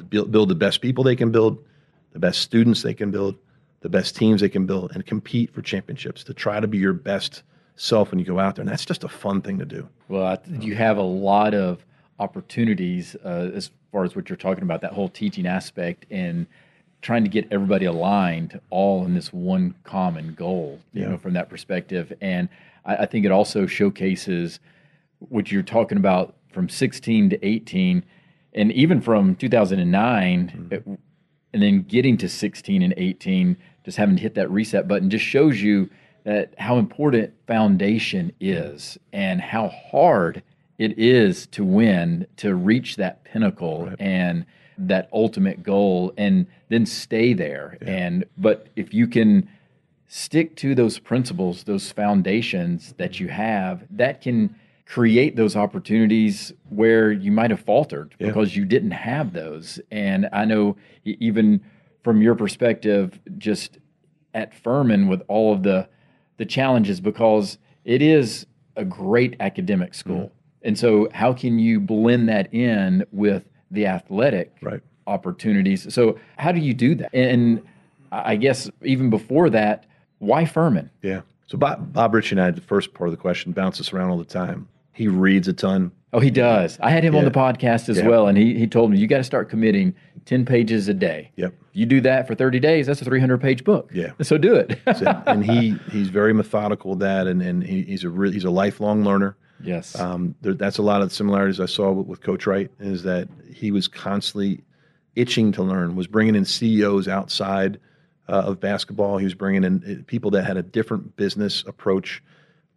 build, 0.10 0.32
build 0.32 0.50
the 0.50 0.56
best 0.56 0.82
people 0.82 1.04
they 1.04 1.16
can 1.16 1.32
build, 1.32 1.64
the 2.12 2.20
best 2.20 2.42
students 2.42 2.82
they 2.82 2.94
can 2.94 3.12
build, 3.12 3.36
the 3.82 3.90
best 3.90 4.16
teams 4.16 4.42
they 4.42 4.50
can 4.50 4.66
build, 4.66 4.92
and 4.94 5.06
compete 5.06 5.54
for 5.54 5.62
championships. 5.62 6.24
To 6.24 6.34
try 6.34 6.60
to 6.60 6.68
be 6.68 6.78
your 6.78 6.94
best 6.94 7.44
self 7.76 8.12
when 8.12 8.20
you 8.20 8.26
go 8.26 8.40
out 8.40 8.56
there, 8.56 8.64
and 8.64 8.70
that's 8.70 8.86
just 8.86 9.04
a 9.04 9.10
fun 9.10 9.42
thing 9.42 9.60
to 9.60 9.66
do. 9.66 9.88
Well, 10.08 10.38
you 10.60 10.76
have 10.76 10.98
a 10.98 11.04
lot 11.04 11.54
of 11.54 11.86
opportunities 12.20 13.16
uh, 13.26 13.52
as 13.54 13.72
far 13.92 14.04
as 14.04 14.16
what 14.16 14.30
you're 14.30 14.38
talking 14.38 14.64
about, 14.64 14.82
that 14.82 14.94
whole 14.94 15.10
teaching 15.10 15.46
aspect 15.46 16.06
and 16.10 16.48
trying 17.06 17.24
to 17.24 17.30
get 17.30 17.48
everybody 17.52 17.86
aligned 17.86 18.60
all 18.72 19.06
in 19.06 19.14
this 19.14 19.32
one 19.32 19.76
common 19.84 20.34
goal, 20.34 20.80
you 20.92 21.04
yeah. 21.04 21.10
know, 21.10 21.18
from 21.20 21.34
that 21.34 21.48
perspective. 21.52 22.12
And 22.20 22.50
I, 22.84 22.96
I, 22.96 23.06
think 23.06 23.28
it 23.28 23.32
also 23.32 23.68
showcases 23.68 24.60
what 25.20 25.52
you're 25.52 25.62
talking 25.62 26.00
about 26.00 26.34
from 26.52 26.68
16 26.68 27.30
to 27.30 27.46
18 27.46 28.04
and 28.56 28.72
even 28.72 29.02
from 29.02 29.36
2009 29.36 30.48
mm-hmm. 30.48 30.74
it, 30.74 31.00
and 31.54 31.62
then 31.62 31.84
getting 31.84 32.18
to 32.18 32.28
16 32.28 32.82
and 32.82 32.94
18 32.98 33.56
just 33.84 33.98
having 33.98 34.16
to 34.16 34.22
hit 34.24 34.34
that 34.34 34.50
reset 34.50 34.88
button 34.88 35.08
just 35.12 35.24
shows 35.24 35.62
you 35.62 35.88
that 36.24 36.56
how 36.58 36.80
important 36.80 37.32
foundation 37.46 38.32
is 38.40 38.98
and 39.14 39.42
how 39.42 39.68
hard 39.68 40.42
it 40.80 40.98
is 40.98 41.46
to 41.48 41.64
win 41.64 42.26
to 42.38 42.56
reach 42.56 42.96
that 42.96 43.24
pinnacle 43.26 43.86
right. 43.86 43.96
and 44.00 44.44
that 44.78 45.10
ultimate 45.14 45.64
goal 45.64 46.14
and 46.18 46.48
then 46.70 46.86
stay 46.86 47.34
there 47.34 47.78
yeah. 47.82 47.90
and 47.90 48.26
but 48.38 48.68
if 48.76 48.94
you 48.94 49.08
can 49.08 49.48
stick 50.08 50.56
to 50.56 50.76
those 50.76 51.00
principles 51.00 51.64
those 51.64 51.92
foundations 51.92 52.94
that 52.98 53.20
you 53.20 53.28
have 53.28 53.86
that 53.90 54.22
can 54.22 54.56
create 54.86 55.36
those 55.36 55.56
opportunities 55.56 56.54
where 56.70 57.12
you 57.12 57.32
might 57.32 57.50
have 57.50 57.60
faltered 57.60 58.14
yeah. 58.20 58.28
because 58.28 58.56
you 58.56 58.66
didn't 58.66 58.92
have 58.92 59.34
those 59.34 59.80
and 59.92 60.28
i 60.32 60.46
know 60.46 60.76
even 61.06 61.62
from 62.04 62.22
your 62.22 62.36
perspective 62.36 63.20
just 63.38 63.80
at 64.34 64.54
furman 64.54 65.08
with 65.08 65.22
all 65.28 65.54
of 65.54 65.64
the 65.64 65.88
the 66.38 66.46
challenges 66.46 67.00
because 67.00 67.58
it 67.86 68.02
is 68.02 68.46
a 68.76 68.84
great 68.84 69.36
academic 69.40 69.94
school 69.94 70.16
mm-hmm. 70.16 70.36
And 70.66 70.78
so, 70.78 71.08
how 71.14 71.32
can 71.32 71.60
you 71.60 71.80
blend 71.80 72.28
that 72.28 72.52
in 72.52 73.06
with 73.12 73.46
the 73.72 73.88
athletic 73.88 74.56
right. 74.62 74.82
opportunities? 75.08 75.94
So, 75.94 76.20
how 76.38 76.52
do 76.52 76.60
you 76.60 76.74
do 76.74 76.96
that? 76.96 77.14
And 77.14 77.62
I 78.12 78.36
guess 78.36 78.70
even 78.84 79.10
before 79.10 79.50
that, 79.52 79.86
why 80.20 80.46
Furman? 80.46 80.90
Yeah. 81.02 81.22
So, 81.48 81.58
Bob, 81.58 81.94
Bob 81.94 82.14
Richey 82.14 82.32
and 82.32 82.42
I, 82.42 82.52
the 82.52 82.62
first 82.62 82.94
part 82.94 83.08
of 83.08 83.12
the 83.12 83.22
question 83.22 83.52
bounces 83.52 83.94
around 83.94 84.10
all 84.10 84.18
the 84.18 84.26
time. 84.26 84.68
He 84.94 85.08
reads 85.08 85.48
a 85.48 85.54
ton. 85.54 85.92
Oh, 86.14 86.20
he 86.22 86.32
does. 86.32 86.80
I 86.80 86.92
had 86.92 87.04
him 87.04 87.14
yeah. 87.14 87.20
on 87.20 87.26
the 87.26 87.32
podcast 87.32 87.90
as 87.90 87.98
yeah. 87.98 88.08
well, 88.08 88.28
and 88.28 88.38
he, 88.38 88.58
he 88.58 88.68
told 88.68 88.90
me 88.90 88.98
you 88.98 89.06
got 89.06 89.18
to 89.18 89.24
start 89.26 89.50
committing 89.50 89.94
10 90.24 90.46
pages 90.46 90.88
a 90.88 90.94
day. 90.94 91.32
Yep. 91.36 91.54
You 91.74 91.86
do 91.86 92.00
that 92.02 92.26
for 92.26 92.36
30 92.36 92.60
days, 92.62 92.88
that's 92.88 93.02
a 93.02 93.06
300 93.06 93.42
page 93.42 93.66
book. 93.66 93.92
Yeah. 93.94 94.12
So 94.24 94.38
do 94.38 94.56
it. 94.56 94.80
so, 94.98 95.22
and 95.28 95.46
he 95.46 95.76
he's 95.92 96.08
very 96.08 96.34
methodical 96.34 96.92
with 96.92 97.00
that, 97.00 97.28
and, 97.28 97.42
and 97.42 97.64
he, 97.64 97.84
he's 97.84 98.06
a 98.06 98.10
re- 98.10 98.32
he's 98.32 98.46
a 98.46 98.50
lifelong 98.50 99.04
learner. 99.04 99.36
Yes. 99.62 99.98
Um, 100.00 100.36
there, 100.42 100.54
that's 100.54 100.78
a 100.78 100.82
lot 100.82 101.02
of 101.02 101.10
the 101.10 101.16
similarities 101.16 101.60
I 101.60 101.66
saw 101.66 101.92
with, 101.92 102.08
with, 102.08 102.22
Coach 102.22 102.46
Wright 102.46 102.70
is 102.80 103.04
that 103.04 103.28
he 103.54 103.72
was 103.72 103.88
constantly 103.88 104.64
itching 105.16 105.52
to 105.54 105.64
learn, 105.64 105.96
was 105.96 106.08
bringing 106.08 106.36
in 106.36 106.46
CEOs 106.46 107.08
outside 107.08 107.80
uh, 108.28 108.44
of 108.46 108.60
basketball. 108.60 109.18
He 109.18 109.24
was 109.24 109.34
bringing 109.34 109.64
in 109.64 110.00
uh, 110.00 110.04
people 110.08 110.32
that 110.32 110.44
had 110.46 110.58
a 110.58 110.64
different 110.64 111.16
business 111.16 111.64
approach 111.68 112.22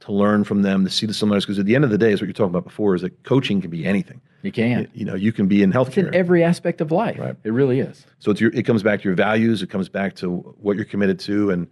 to 0.01 0.13
learn 0.13 0.45
from 0.45 0.63
them, 0.63 0.85
to 0.85 0.91
see 0.91 1.07
the 1.07 1.15
similarities. 1.15 1.47
Because 1.47 1.59
at 1.59 1.67
the 1.67 1.75
end 1.75 1.85
of 1.85 1.91
the 1.91 1.99
day, 1.99 2.13
is 2.13 2.21
what 2.21 2.27
you're 2.27 2.33
talking 2.33 2.51
about 2.51 2.65
before, 2.65 2.95
is 2.95 3.03
that 3.03 3.25
coaching 3.25 3.61
can 3.61 3.71
be 3.71 3.85
anything. 3.85 4.21
You 4.43 4.53
can. 4.53 4.83
You, 4.83 4.89
you 4.95 5.05
know, 5.05 5.17
you 5.17 5.33
can 5.33 5.49
be 5.49 5.63
in 5.63 5.73
healthcare. 5.73 5.89
It's 5.89 6.09
in 6.09 6.15
every 6.15 6.45
aspect 6.45 6.81
of 6.81 6.93
life. 6.93 7.19
Right. 7.19 7.35
It 7.43 7.53
really 7.53 7.81
is. 7.81 8.07
So 8.21 8.31
it's 8.31 8.41
your, 8.41 8.53
it 8.55 8.65
comes 8.65 8.85
back 8.85 9.01
to 9.01 9.05
your 9.05 9.17
values. 9.17 9.63
It 9.63 9.71
comes 9.71 9.89
back 9.89 10.15
to 10.17 10.31
what 10.61 10.77
you're 10.77 10.85
committed 10.85 11.19
to, 11.21 11.51
and 11.51 11.67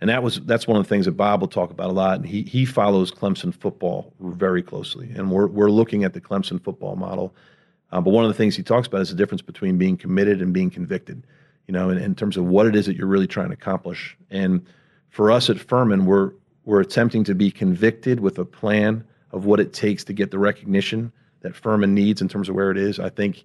and 0.00 0.10
that 0.10 0.22
was 0.22 0.40
that's 0.40 0.66
one 0.66 0.76
of 0.76 0.84
the 0.84 0.88
things 0.88 1.06
that 1.06 1.12
Bob 1.12 1.40
will 1.40 1.48
talk 1.48 1.70
about 1.70 1.90
a 1.90 1.92
lot. 1.92 2.16
And 2.16 2.26
he 2.26 2.42
he 2.42 2.64
follows 2.64 3.10
Clemson 3.10 3.54
football 3.54 4.12
very 4.20 4.62
closely, 4.62 5.10
and 5.14 5.30
we're 5.30 5.46
we're 5.46 5.70
looking 5.70 6.04
at 6.04 6.12
the 6.12 6.20
Clemson 6.20 6.62
football 6.62 6.96
model. 6.96 7.34
Uh, 7.92 8.00
but 8.00 8.10
one 8.10 8.24
of 8.24 8.28
the 8.28 8.36
things 8.36 8.56
he 8.56 8.62
talks 8.62 8.88
about 8.88 9.00
is 9.00 9.10
the 9.10 9.14
difference 9.14 9.42
between 9.42 9.78
being 9.78 9.96
committed 9.96 10.42
and 10.42 10.52
being 10.52 10.70
convicted. 10.70 11.26
You 11.66 11.72
know, 11.72 11.88
in, 11.88 11.98
in 11.98 12.14
terms 12.14 12.36
of 12.36 12.44
what 12.44 12.66
it 12.66 12.76
is 12.76 12.86
that 12.86 12.96
you're 12.96 13.06
really 13.06 13.26
trying 13.26 13.48
to 13.48 13.54
accomplish. 13.54 14.16
And 14.30 14.66
for 15.08 15.30
us 15.30 15.48
at 15.48 15.58
Furman, 15.58 16.04
we're 16.04 16.32
we're 16.64 16.80
attempting 16.80 17.24
to 17.24 17.34
be 17.34 17.50
convicted 17.50 18.20
with 18.20 18.38
a 18.38 18.44
plan 18.44 19.04
of 19.30 19.46
what 19.46 19.60
it 19.60 19.72
takes 19.72 20.04
to 20.04 20.12
get 20.12 20.30
the 20.30 20.38
recognition 20.38 21.12
that 21.40 21.54
Furman 21.54 21.94
needs 21.94 22.20
in 22.20 22.28
terms 22.28 22.48
of 22.48 22.54
where 22.54 22.70
it 22.70 22.78
is. 22.78 22.98
I 22.98 23.10
think 23.10 23.44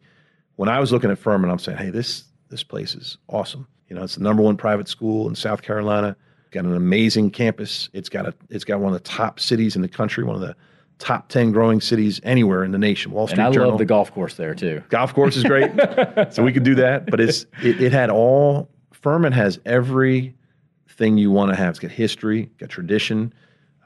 when 0.55 0.67
I 0.67 0.79
was 0.79 0.91
looking 0.91 1.11
at 1.11 1.19
Furman, 1.19 1.49
I'm 1.49 1.59
saying, 1.59 1.77
hey, 1.77 1.89
this 1.89 2.25
this 2.49 2.63
place 2.63 2.95
is 2.95 3.17
awesome. 3.27 3.67
You 3.87 3.95
know, 3.95 4.03
it's 4.03 4.15
the 4.15 4.23
number 4.23 4.41
one 4.41 4.57
private 4.57 4.87
school 4.87 5.29
in 5.29 5.35
South 5.35 5.61
Carolina 5.61 6.15
got 6.51 6.65
an 6.65 6.75
amazing 6.75 7.31
campus. 7.31 7.89
It's 7.93 8.09
got 8.09 8.27
a 8.27 8.33
it's 8.49 8.63
got 8.63 8.79
one 8.79 8.93
of 8.93 9.01
the 9.01 9.07
top 9.07 9.39
cities 9.39 9.75
in 9.75 9.81
the 9.81 9.87
country, 9.87 10.23
one 10.23 10.35
of 10.35 10.41
the 10.41 10.55
top 10.97 11.29
10 11.29 11.51
growing 11.51 11.79
cities 11.79 12.19
anywhere 12.23 12.63
in 12.63 12.71
the 12.71 12.77
nation. 12.77 13.11
Wall 13.11 13.27
Street 13.27 13.39
and 13.39 13.47
I 13.47 13.51
Journal. 13.51 13.69
love 13.69 13.79
the 13.79 13.85
golf 13.85 14.13
course 14.13 14.35
there 14.35 14.53
too. 14.53 14.83
Golf 14.89 15.13
course 15.13 15.37
is 15.37 15.43
great. 15.43 15.71
so 16.31 16.43
we 16.43 16.51
could 16.51 16.63
do 16.63 16.75
that, 16.75 17.09
but 17.09 17.19
it's 17.19 17.45
it, 17.63 17.81
it 17.81 17.91
had 17.93 18.09
all 18.09 18.69
Furman 18.91 19.31
has 19.31 19.59
everything 19.65 21.17
you 21.17 21.31
want 21.31 21.51
to 21.51 21.55
have. 21.55 21.69
It's 21.69 21.79
got 21.79 21.91
history, 21.91 22.49
got 22.57 22.69
tradition. 22.69 23.33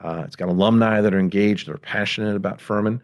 Uh, 0.02 0.22
it's 0.26 0.36
got 0.36 0.48
alumni 0.48 1.00
that 1.00 1.14
are 1.14 1.20
engaged, 1.20 1.68
that 1.68 1.72
are 1.74 1.78
passionate 1.78 2.36
about 2.36 2.60
Furman. 2.60 3.00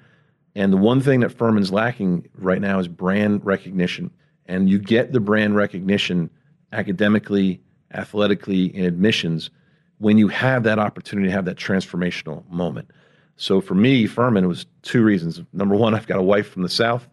And 0.54 0.72
the 0.72 0.76
one 0.76 1.00
thing 1.00 1.20
that 1.20 1.30
Furman's 1.30 1.72
lacking 1.72 2.28
right 2.34 2.60
now 2.60 2.78
is 2.80 2.88
brand 2.88 3.44
recognition. 3.46 4.10
And 4.46 4.68
you 4.68 4.78
get 4.78 5.12
the 5.12 5.20
brand 5.20 5.54
recognition 5.54 6.28
academically 6.72 7.60
athletically 7.92 8.74
in 8.74 8.84
admissions 8.84 9.50
when 9.98 10.16
you 10.16 10.28
have 10.28 10.62
that 10.62 10.78
opportunity 10.78 11.28
to 11.28 11.32
have 11.32 11.44
that 11.44 11.56
transformational 11.56 12.48
moment. 12.50 12.90
So 13.36 13.60
for 13.60 13.74
me, 13.74 14.06
Furman, 14.06 14.44
it 14.44 14.48
was 14.48 14.66
two 14.82 15.02
reasons. 15.02 15.40
Number 15.52 15.74
one, 15.74 15.94
I've 15.94 16.06
got 16.06 16.18
a 16.18 16.22
wife 16.22 16.50
from 16.50 16.62
the 16.62 16.68
South, 16.68 17.08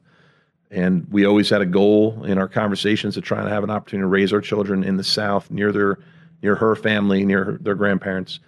and 0.69 1.07
we 1.09 1.25
always 1.25 1.49
had 1.49 1.61
a 1.61 1.65
goal 1.65 2.23
in 2.25 2.38
our 2.38 2.47
conversations 2.47 3.15
to 3.15 3.21
try 3.21 3.39
and 3.39 3.49
have 3.49 3.63
an 3.63 3.69
opportunity 3.69 4.03
to 4.03 4.07
raise 4.07 4.34
our 4.34 4.41
children 4.41 4.84
in 4.84 4.97
the 4.97 5.03
South, 5.03 5.49
near 5.49 5.71
their, 5.71 5.99
near 6.41 6.55
her 6.55 6.75
family, 6.75 7.25
near 7.25 7.43
her, 7.43 7.57
their 7.59 7.75
grandparents. 7.75 8.39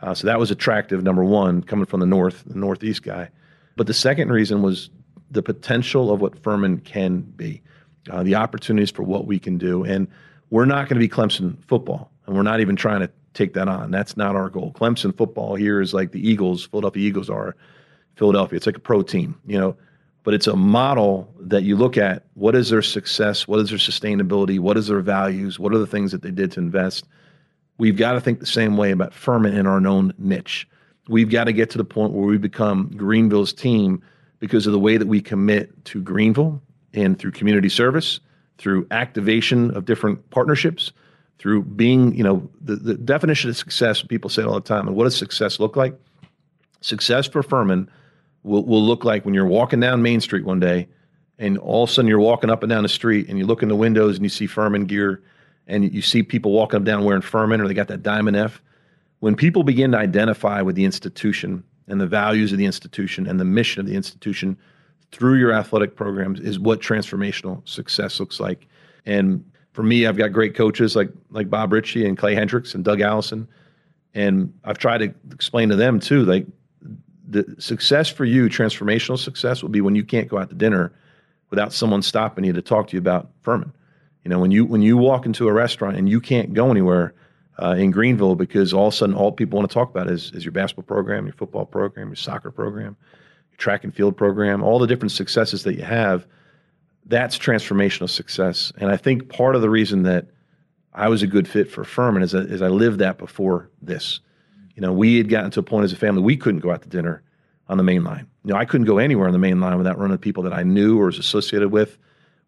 Uh, 0.00 0.14
so 0.14 0.26
that 0.26 0.38
was 0.38 0.50
attractive. 0.50 1.02
Number 1.02 1.24
one, 1.24 1.62
coming 1.62 1.86
from 1.86 2.00
the 2.00 2.06
North, 2.06 2.44
the 2.46 2.58
Northeast 2.58 3.02
guy. 3.02 3.30
But 3.76 3.86
the 3.86 3.94
second 3.94 4.30
reason 4.30 4.62
was 4.62 4.90
the 5.30 5.42
potential 5.42 6.12
of 6.12 6.20
what 6.20 6.42
Furman 6.42 6.78
can 6.78 7.20
be, 7.20 7.62
uh, 8.10 8.22
the 8.22 8.34
opportunities 8.34 8.90
for 8.90 9.02
what 9.02 9.26
we 9.26 9.38
can 9.38 9.58
do, 9.58 9.84
and 9.84 10.08
we're 10.50 10.64
not 10.64 10.88
going 10.88 11.00
to 11.00 11.06
be 11.06 11.08
Clemson 11.08 11.56
football, 11.66 12.10
and 12.26 12.34
we're 12.34 12.42
not 12.42 12.60
even 12.60 12.76
trying 12.76 13.00
to 13.00 13.10
take 13.34 13.54
that 13.54 13.68
on. 13.68 13.90
That's 13.90 14.16
not 14.16 14.34
our 14.34 14.50
goal. 14.50 14.72
Clemson 14.72 15.16
football 15.16 15.54
here 15.54 15.80
is 15.80 15.94
like 15.94 16.12
the 16.12 16.28
Eagles, 16.28 16.66
Philadelphia 16.66 17.06
Eagles 17.06 17.30
are 17.30 17.56
Philadelphia. 18.16 18.56
It's 18.56 18.66
like 18.66 18.76
a 18.76 18.80
pro 18.80 19.02
team, 19.02 19.38
you 19.46 19.58
know, 19.58 19.76
but 20.24 20.34
it's 20.34 20.46
a 20.46 20.56
model 20.56 21.32
that 21.40 21.62
you 21.62 21.76
look 21.76 21.96
at 21.96 22.24
what 22.34 22.54
is 22.54 22.70
their 22.70 22.82
success, 22.82 23.46
what 23.46 23.60
is 23.60 23.70
their 23.70 23.78
sustainability, 23.78 24.58
what 24.58 24.76
is 24.76 24.88
their 24.88 25.00
values, 25.00 25.58
what 25.58 25.72
are 25.72 25.78
the 25.78 25.86
things 25.86 26.12
that 26.12 26.22
they 26.22 26.30
did 26.30 26.52
to 26.52 26.60
invest. 26.60 27.06
We've 27.78 27.96
got 27.96 28.12
to 28.12 28.20
think 28.20 28.40
the 28.40 28.46
same 28.46 28.76
way 28.76 28.90
about 28.90 29.14
Furman 29.14 29.54
in 29.54 29.66
our 29.66 29.80
known 29.80 30.12
niche. 30.18 30.66
We've 31.08 31.30
got 31.30 31.44
to 31.44 31.52
get 31.52 31.70
to 31.70 31.78
the 31.78 31.84
point 31.84 32.12
where 32.12 32.26
we 32.26 32.38
become 32.38 32.90
Greenville's 32.96 33.52
team 33.52 34.02
because 34.40 34.66
of 34.66 34.72
the 34.72 34.78
way 34.78 34.96
that 34.96 35.06
we 35.06 35.20
commit 35.20 35.84
to 35.86 36.02
Greenville 36.02 36.60
and 36.92 37.18
through 37.18 37.30
community 37.32 37.68
service 37.68 38.20
through 38.58 38.86
activation 38.90 39.74
of 39.76 39.84
different 39.84 40.28
partnerships, 40.30 40.92
through 41.38 41.62
being, 41.62 42.14
you 42.14 42.24
know, 42.24 42.48
the, 42.60 42.76
the 42.76 42.94
definition 42.94 43.48
of 43.48 43.56
success, 43.56 44.02
people 44.02 44.28
say 44.28 44.42
it 44.42 44.48
all 44.48 44.54
the 44.54 44.60
time, 44.60 44.86
and 44.88 44.96
what 44.96 45.04
does 45.04 45.16
success 45.16 45.60
look 45.60 45.76
like? 45.76 45.94
Success 46.80 47.26
for 47.26 47.42
Furman 47.42 47.88
will, 48.42 48.64
will 48.64 48.82
look 48.82 49.04
like 49.04 49.24
when 49.24 49.34
you're 49.34 49.46
walking 49.46 49.80
down 49.80 50.02
Main 50.02 50.20
Street 50.20 50.44
one 50.44 50.60
day 50.60 50.88
and 51.38 51.56
all 51.58 51.84
of 51.84 51.90
a 51.90 51.92
sudden 51.92 52.08
you're 52.08 52.18
walking 52.18 52.50
up 52.50 52.62
and 52.62 52.70
down 52.70 52.82
the 52.82 52.88
street 52.88 53.28
and 53.28 53.38
you 53.38 53.46
look 53.46 53.62
in 53.62 53.68
the 53.68 53.76
windows 53.76 54.16
and 54.16 54.24
you 54.24 54.28
see 54.28 54.46
Furman 54.46 54.86
gear 54.86 55.22
and 55.66 55.92
you 55.92 56.02
see 56.02 56.22
people 56.22 56.52
walking 56.52 56.78
up 56.78 56.84
down 56.84 57.04
wearing 57.04 57.22
Furman 57.22 57.60
or 57.60 57.68
they 57.68 57.74
got 57.74 57.88
that 57.88 58.02
Diamond 58.02 58.36
F. 58.36 58.60
When 59.20 59.36
people 59.36 59.62
begin 59.62 59.92
to 59.92 59.98
identify 59.98 60.62
with 60.62 60.76
the 60.76 60.84
institution 60.84 61.64
and 61.86 62.00
the 62.00 62.06
values 62.06 62.52
of 62.52 62.58
the 62.58 62.66
institution 62.66 63.26
and 63.26 63.38
the 63.38 63.44
mission 63.44 63.80
of 63.80 63.86
the 63.86 63.94
institution, 63.94 64.56
through 65.12 65.34
your 65.34 65.52
athletic 65.52 65.96
programs 65.96 66.40
is 66.40 66.58
what 66.58 66.80
transformational 66.80 67.66
success 67.68 68.20
looks 68.20 68.40
like. 68.40 68.66
And 69.06 69.44
for 69.72 69.82
me, 69.82 70.06
I've 70.06 70.16
got 70.16 70.32
great 70.32 70.54
coaches 70.54 70.96
like 70.96 71.10
like 71.30 71.48
Bob 71.48 71.72
Richey 71.72 72.06
and 72.06 72.16
Clay 72.16 72.34
Hendrix 72.34 72.74
and 72.74 72.84
Doug 72.84 73.00
Allison, 73.00 73.48
and 74.14 74.52
I've 74.64 74.78
tried 74.78 74.98
to 74.98 75.14
explain 75.32 75.68
to 75.68 75.76
them 75.76 76.00
too, 76.00 76.24
like 76.24 76.46
the 77.28 77.56
success 77.58 78.08
for 78.08 78.24
you, 78.24 78.48
transformational 78.48 79.18
success, 79.18 79.62
will 79.62 79.68
be 79.68 79.80
when 79.80 79.94
you 79.94 80.04
can't 80.04 80.28
go 80.28 80.38
out 80.38 80.48
to 80.48 80.54
dinner 80.54 80.92
without 81.50 81.72
someone 81.72 82.02
stopping 82.02 82.44
you 82.44 82.52
to 82.52 82.62
talk 82.62 82.88
to 82.88 82.96
you 82.96 82.98
about 82.98 83.30
Furman. 83.42 83.72
You 84.24 84.30
know, 84.30 84.38
when 84.38 84.50
you 84.50 84.64
when 84.64 84.82
you 84.82 84.96
walk 84.96 85.26
into 85.26 85.48
a 85.48 85.52
restaurant 85.52 85.96
and 85.96 86.08
you 86.08 86.20
can't 86.20 86.52
go 86.52 86.70
anywhere 86.70 87.14
uh, 87.62 87.74
in 87.78 87.90
Greenville 87.90 88.34
because 88.34 88.74
all 88.74 88.88
of 88.88 88.94
a 88.94 88.96
sudden 88.96 89.14
all 89.14 89.32
people 89.32 89.58
want 89.58 89.70
to 89.70 89.74
talk 89.74 89.90
about 89.90 90.10
is, 90.10 90.30
is 90.32 90.44
your 90.44 90.52
basketball 90.52 90.84
program, 90.84 91.26
your 91.26 91.34
football 91.34 91.64
program, 91.64 92.08
your 92.08 92.16
soccer 92.16 92.50
program 92.50 92.96
track 93.58 93.84
and 93.84 93.94
field 93.94 94.16
program, 94.16 94.62
all 94.62 94.78
the 94.78 94.86
different 94.86 95.12
successes 95.12 95.64
that 95.64 95.74
you 95.74 95.82
have, 95.82 96.26
that's 97.06 97.38
transformational 97.38 98.08
success. 98.08 98.72
And 98.78 98.90
I 98.90 98.96
think 98.96 99.28
part 99.28 99.56
of 99.56 99.62
the 99.62 99.70
reason 99.70 100.04
that 100.04 100.26
I 100.94 101.08
was 101.08 101.22
a 101.22 101.26
good 101.26 101.46
fit 101.46 101.70
for 101.70 101.84
Furman 101.84 102.22
as, 102.22 102.34
I, 102.34 102.40
as 102.40 102.62
I 102.62 102.68
lived 102.68 103.00
that 103.00 103.18
before 103.18 103.70
this. 103.82 104.20
You 104.74 104.82
know, 104.82 104.92
we 104.92 105.16
had 105.16 105.28
gotten 105.28 105.50
to 105.52 105.60
a 105.60 105.62
point 105.62 105.84
as 105.84 105.92
a 105.92 105.96
family 105.96 106.22
we 106.22 106.36
couldn't 106.36 106.60
go 106.60 106.70
out 106.70 106.82
to 106.82 106.88
dinner 106.88 107.22
on 107.68 107.76
the 107.76 107.84
main 107.84 108.04
line. 108.04 108.26
You 108.44 108.52
know, 108.52 108.58
I 108.58 108.64
couldn't 108.64 108.86
go 108.86 108.98
anywhere 108.98 109.26
on 109.26 109.32
the 109.32 109.38
main 109.38 109.60
line 109.60 109.76
without 109.76 109.98
running 109.98 110.12
into 110.12 110.22
people 110.22 110.42
that 110.44 110.52
I 110.52 110.62
knew 110.62 110.98
or 111.00 111.06
was 111.06 111.18
associated 111.18 111.72
with 111.72 111.98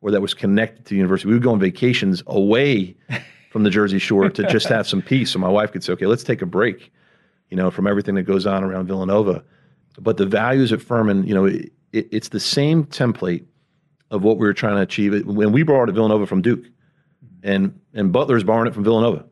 or 0.01 0.11
that 0.13 0.23
was 0.23 0.33
connected 0.35 0.87
to 0.87 0.91
the 0.91 0.97
university. 0.97 1.29
We 1.29 1.35
would 1.35 1.43
go 1.43 1.53
on 1.53 1.61
vacations 1.61 2.23
away 2.27 2.97
from 3.51 3.65
the 3.65 3.71
Jersey 3.71 3.99
Shore 3.99 4.31
to 4.31 4.47
just 4.49 4.69
have 4.69 4.87
some 4.87 5.03
peace. 5.03 5.33
So 5.33 5.39
my 5.39 5.49
wife 5.49 5.73
could 5.73 5.83
say, 5.83 5.93
okay, 5.95 6.07
let's 6.07 6.23
take 6.23 6.41
a 6.41 6.47
break, 6.47 6.93
you 7.51 7.57
know, 7.57 7.71
from 7.71 7.87
everything 7.87 8.15
that 8.15 8.23
goes 8.23 8.47
on 8.47 8.63
around 8.63 8.87
Villanova. 8.87 9.43
But 10.01 10.17
the 10.17 10.27
values 10.27 10.73
at 10.73 10.81
Furman, 10.81 11.27
you 11.27 11.35
know, 11.35 11.45
it, 11.45 11.73
it, 11.93 12.09
it's 12.11 12.29
the 12.31 12.41
same 12.41 12.85
template 12.85 13.45
of 14.11 14.23
what 14.23 14.39
we 14.39 14.47
were 14.47 14.55
trying 14.55 14.77
to 14.77 14.83
achieve. 14.83 15.27
When 15.27 15.53
we 15.53 15.63
it 15.63 15.67
Villanova 15.67 16.27
from 16.27 16.43
Duke, 16.43 16.65
and 17.43 17.79
and 17.95 18.13
Butler's 18.13 18.45
borrowing 18.45 18.67
it 18.67 18.75
from 18.75 18.85
Villanova, 18.85 19.25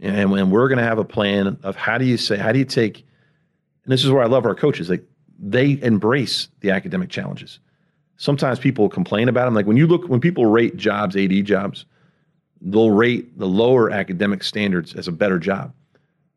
and, 0.00 0.32
and 0.32 0.50
we're 0.50 0.68
going 0.68 0.78
to 0.78 0.84
have 0.84 0.98
a 0.98 1.04
plan 1.04 1.58
of 1.62 1.76
how 1.76 1.98
do 1.98 2.04
you 2.04 2.16
say, 2.16 2.36
how 2.36 2.52
do 2.52 2.58
you 2.58 2.64
take, 2.64 3.06
and 3.84 3.92
this 3.92 4.04
is 4.04 4.10
where 4.10 4.22
I 4.22 4.26
love 4.26 4.46
our 4.46 4.54
coaches. 4.54 4.88
Like 4.88 5.04
they 5.38 5.80
embrace 5.82 6.48
the 6.60 6.70
academic 6.70 7.10
challenges. 7.10 7.60
Sometimes 8.16 8.58
people 8.58 8.88
complain 8.88 9.28
about 9.28 9.44
them. 9.44 9.54
Like 9.54 9.66
when 9.66 9.76
you 9.76 9.86
look, 9.86 10.08
when 10.08 10.20
people 10.20 10.46
rate 10.46 10.76
jobs, 10.76 11.16
AD 11.16 11.44
jobs, 11.44 11.84
they'll 12.60 12.90
rate 12.90 13.38
the 13.38 13.46
lower 13.46 13.90
academic 13.90 14.42
standards 14.42 14.94
as 14.94 15.08
a 15.08 15.12
better 15.12 15.38
job. 15.38 15.72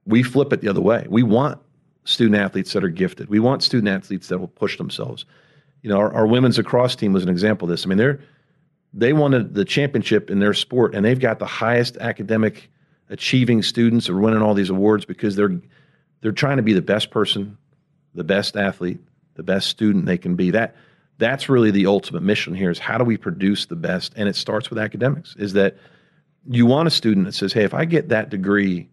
We 0.06 0.24
flip 0.24 0.52
it 0.52 0.62
the 0.62 0.68
other 0.68 0.82
way. 0.82 1.06
We 1.10 1.24
want 1.24 1.60
student 2.04 2.36
athletes 2.36 2.74
that 2.74 2.84
are 2.84 2.90
gifted. 2.90 3.30
We 3.30 3.40
want 3.40 3.64
student 3.64 3.90
athletes 3.90 4.28
that 4.28 4.40
will 4.40 4.48
push 4.48 4.78
themselves. 4.78 5.26
You 5.82 5.90
know, 5.90 5.98
our, 5.98 6.14
our 6.14 6.28
women's 6.28 6.58
lacrosse 6.58 6.96
team 6.96 7.14
was 7.14 7.24
an 7.24 7.30
example 7.30 7.66
of 7.66 7.70
this. 7.70 7.86
I 7.86 7.90
mean, 7.90 7.98
they're 7.98 8.20
they 8.94 9.14
won 9.14 9.54
the 9.54 9.66
championship 9.66 10.32
in 10.32 10.40
their 10.40 10.54
sport, 10.54 10.96
and 10.96 11.06
they've 11.06 11.20
got 11.20 11.38
the 11.38 11.46
highest 11.46 11.98
academic 11.98 12.70
achieving 13.10 13.62
students 13.62 14.10
are 14.10 14.18
winning 14.18 14.42
all 14.42 14.54
these 14.54 14.70
awards 14.70 15.06
because 15.06 15.36
they're 15.36 15.62
they're 16.22 16.32
trying 16.32 16.58
to 16.58 16.64
be 16.64 16.74
the 16.74 16.82
best 16.82 17.12
person, 17.12 17.58
the 18.14 18.24
best 18.24 18.58
athlete, 18.58 19.00
the 19.36 19.44
best 19.44 19.68
student 19.68 20.06
they 20.06 20.18
can 20.18 20.36
be. 20.36 20.52
That 20.52 20.76
that's 21.18 21.50
really 21.50 21.72
the 21.72 21.86
ultimate 21.86 22.24
mission 22.24 22.56
here 22.56 22.72
is 22.72 22.80
how 22.80 22.98
do 22.98 23.04
we 23.04 23.18
produce 23.18 23.66
the 23.66 23.76
best? 23.76 24.14
And 24.16 24.28
it 24.28 24.36
starts 24.36 24.70
with 24.70 24.80
academics. 24.80 25.36
Is 25.38 25.54
that 25.54 25.78
you 26.50 26.66
want 26.66 26.88
a 26.88 26.92
student 26.92 27.26
that 27.26 27.34
says, 27.34 27.54
hey, 27.54 27.64
if 27.64 27.74
I 27.74 27.86
get 27.86 28.10
that 28.10 28.30
degree, 28.30 28.90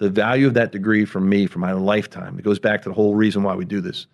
the 0.00 0.10
value 0.10 0.46
of 0.46 0.54
that 0.54 0.72
degree 0.72 1.04
for 1.04 1.20
me 1.20 1.46
for 1.46 1.58
my 1.58 1.72
lifetime, 1.72 2.38
it 2.38 2.42
goes 2.42 2.58
back 2.58 2.82
to 2.82 2.88
the 2.88 2.94
whole 2.94 3.14
reason 3.14 3.42
why 3.42 3.54
we 3.54 3.66
do 3.66 3.82
this. 3.82 4.06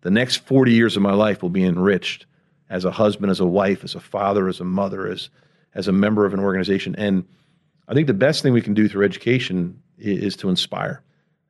The 0.00 0.10
next 0.10 0.36
40 0.36 0.72
years 0.72 0.96
of 0.96 1.02
my 1.02 1.12
life 1.12 1.42
will 1.42 1.50
be 1.50 1.64
enriched 1.64 2.24
as 2.70 2.86
a 2.86 2.90
husband, 2.90 3.30
as 3.30 3.38
a 3.38 3.46
wife, 3.46 3.84
as 3.84 3.94
a 3.94 4.00
father, 4.00 4.48
as 4.48 4.58
a 4.60 4.64
mother, 4.64 5.06
as 5.06 5.28
as 5.74 5.86
a 5.86 5.92
member 5.92 6.24
of 6.24 6.32
an 6.32 6.40
organization. 6.40 6.94
And 6.96 7.26
I 7.88 7.94
think 7.94 8.06
the 8.06 8.14
best 8.14 8.42
thing 8.42 8.54
we 8.54 8.62
can 8.62 8.72
do 8.72 8.88
through 8.88 9.04
education 9.04 9.80
is, 9.98 10.18
is 10.18 10.36
to 10.36 10.48
inspire. 10.48 11.02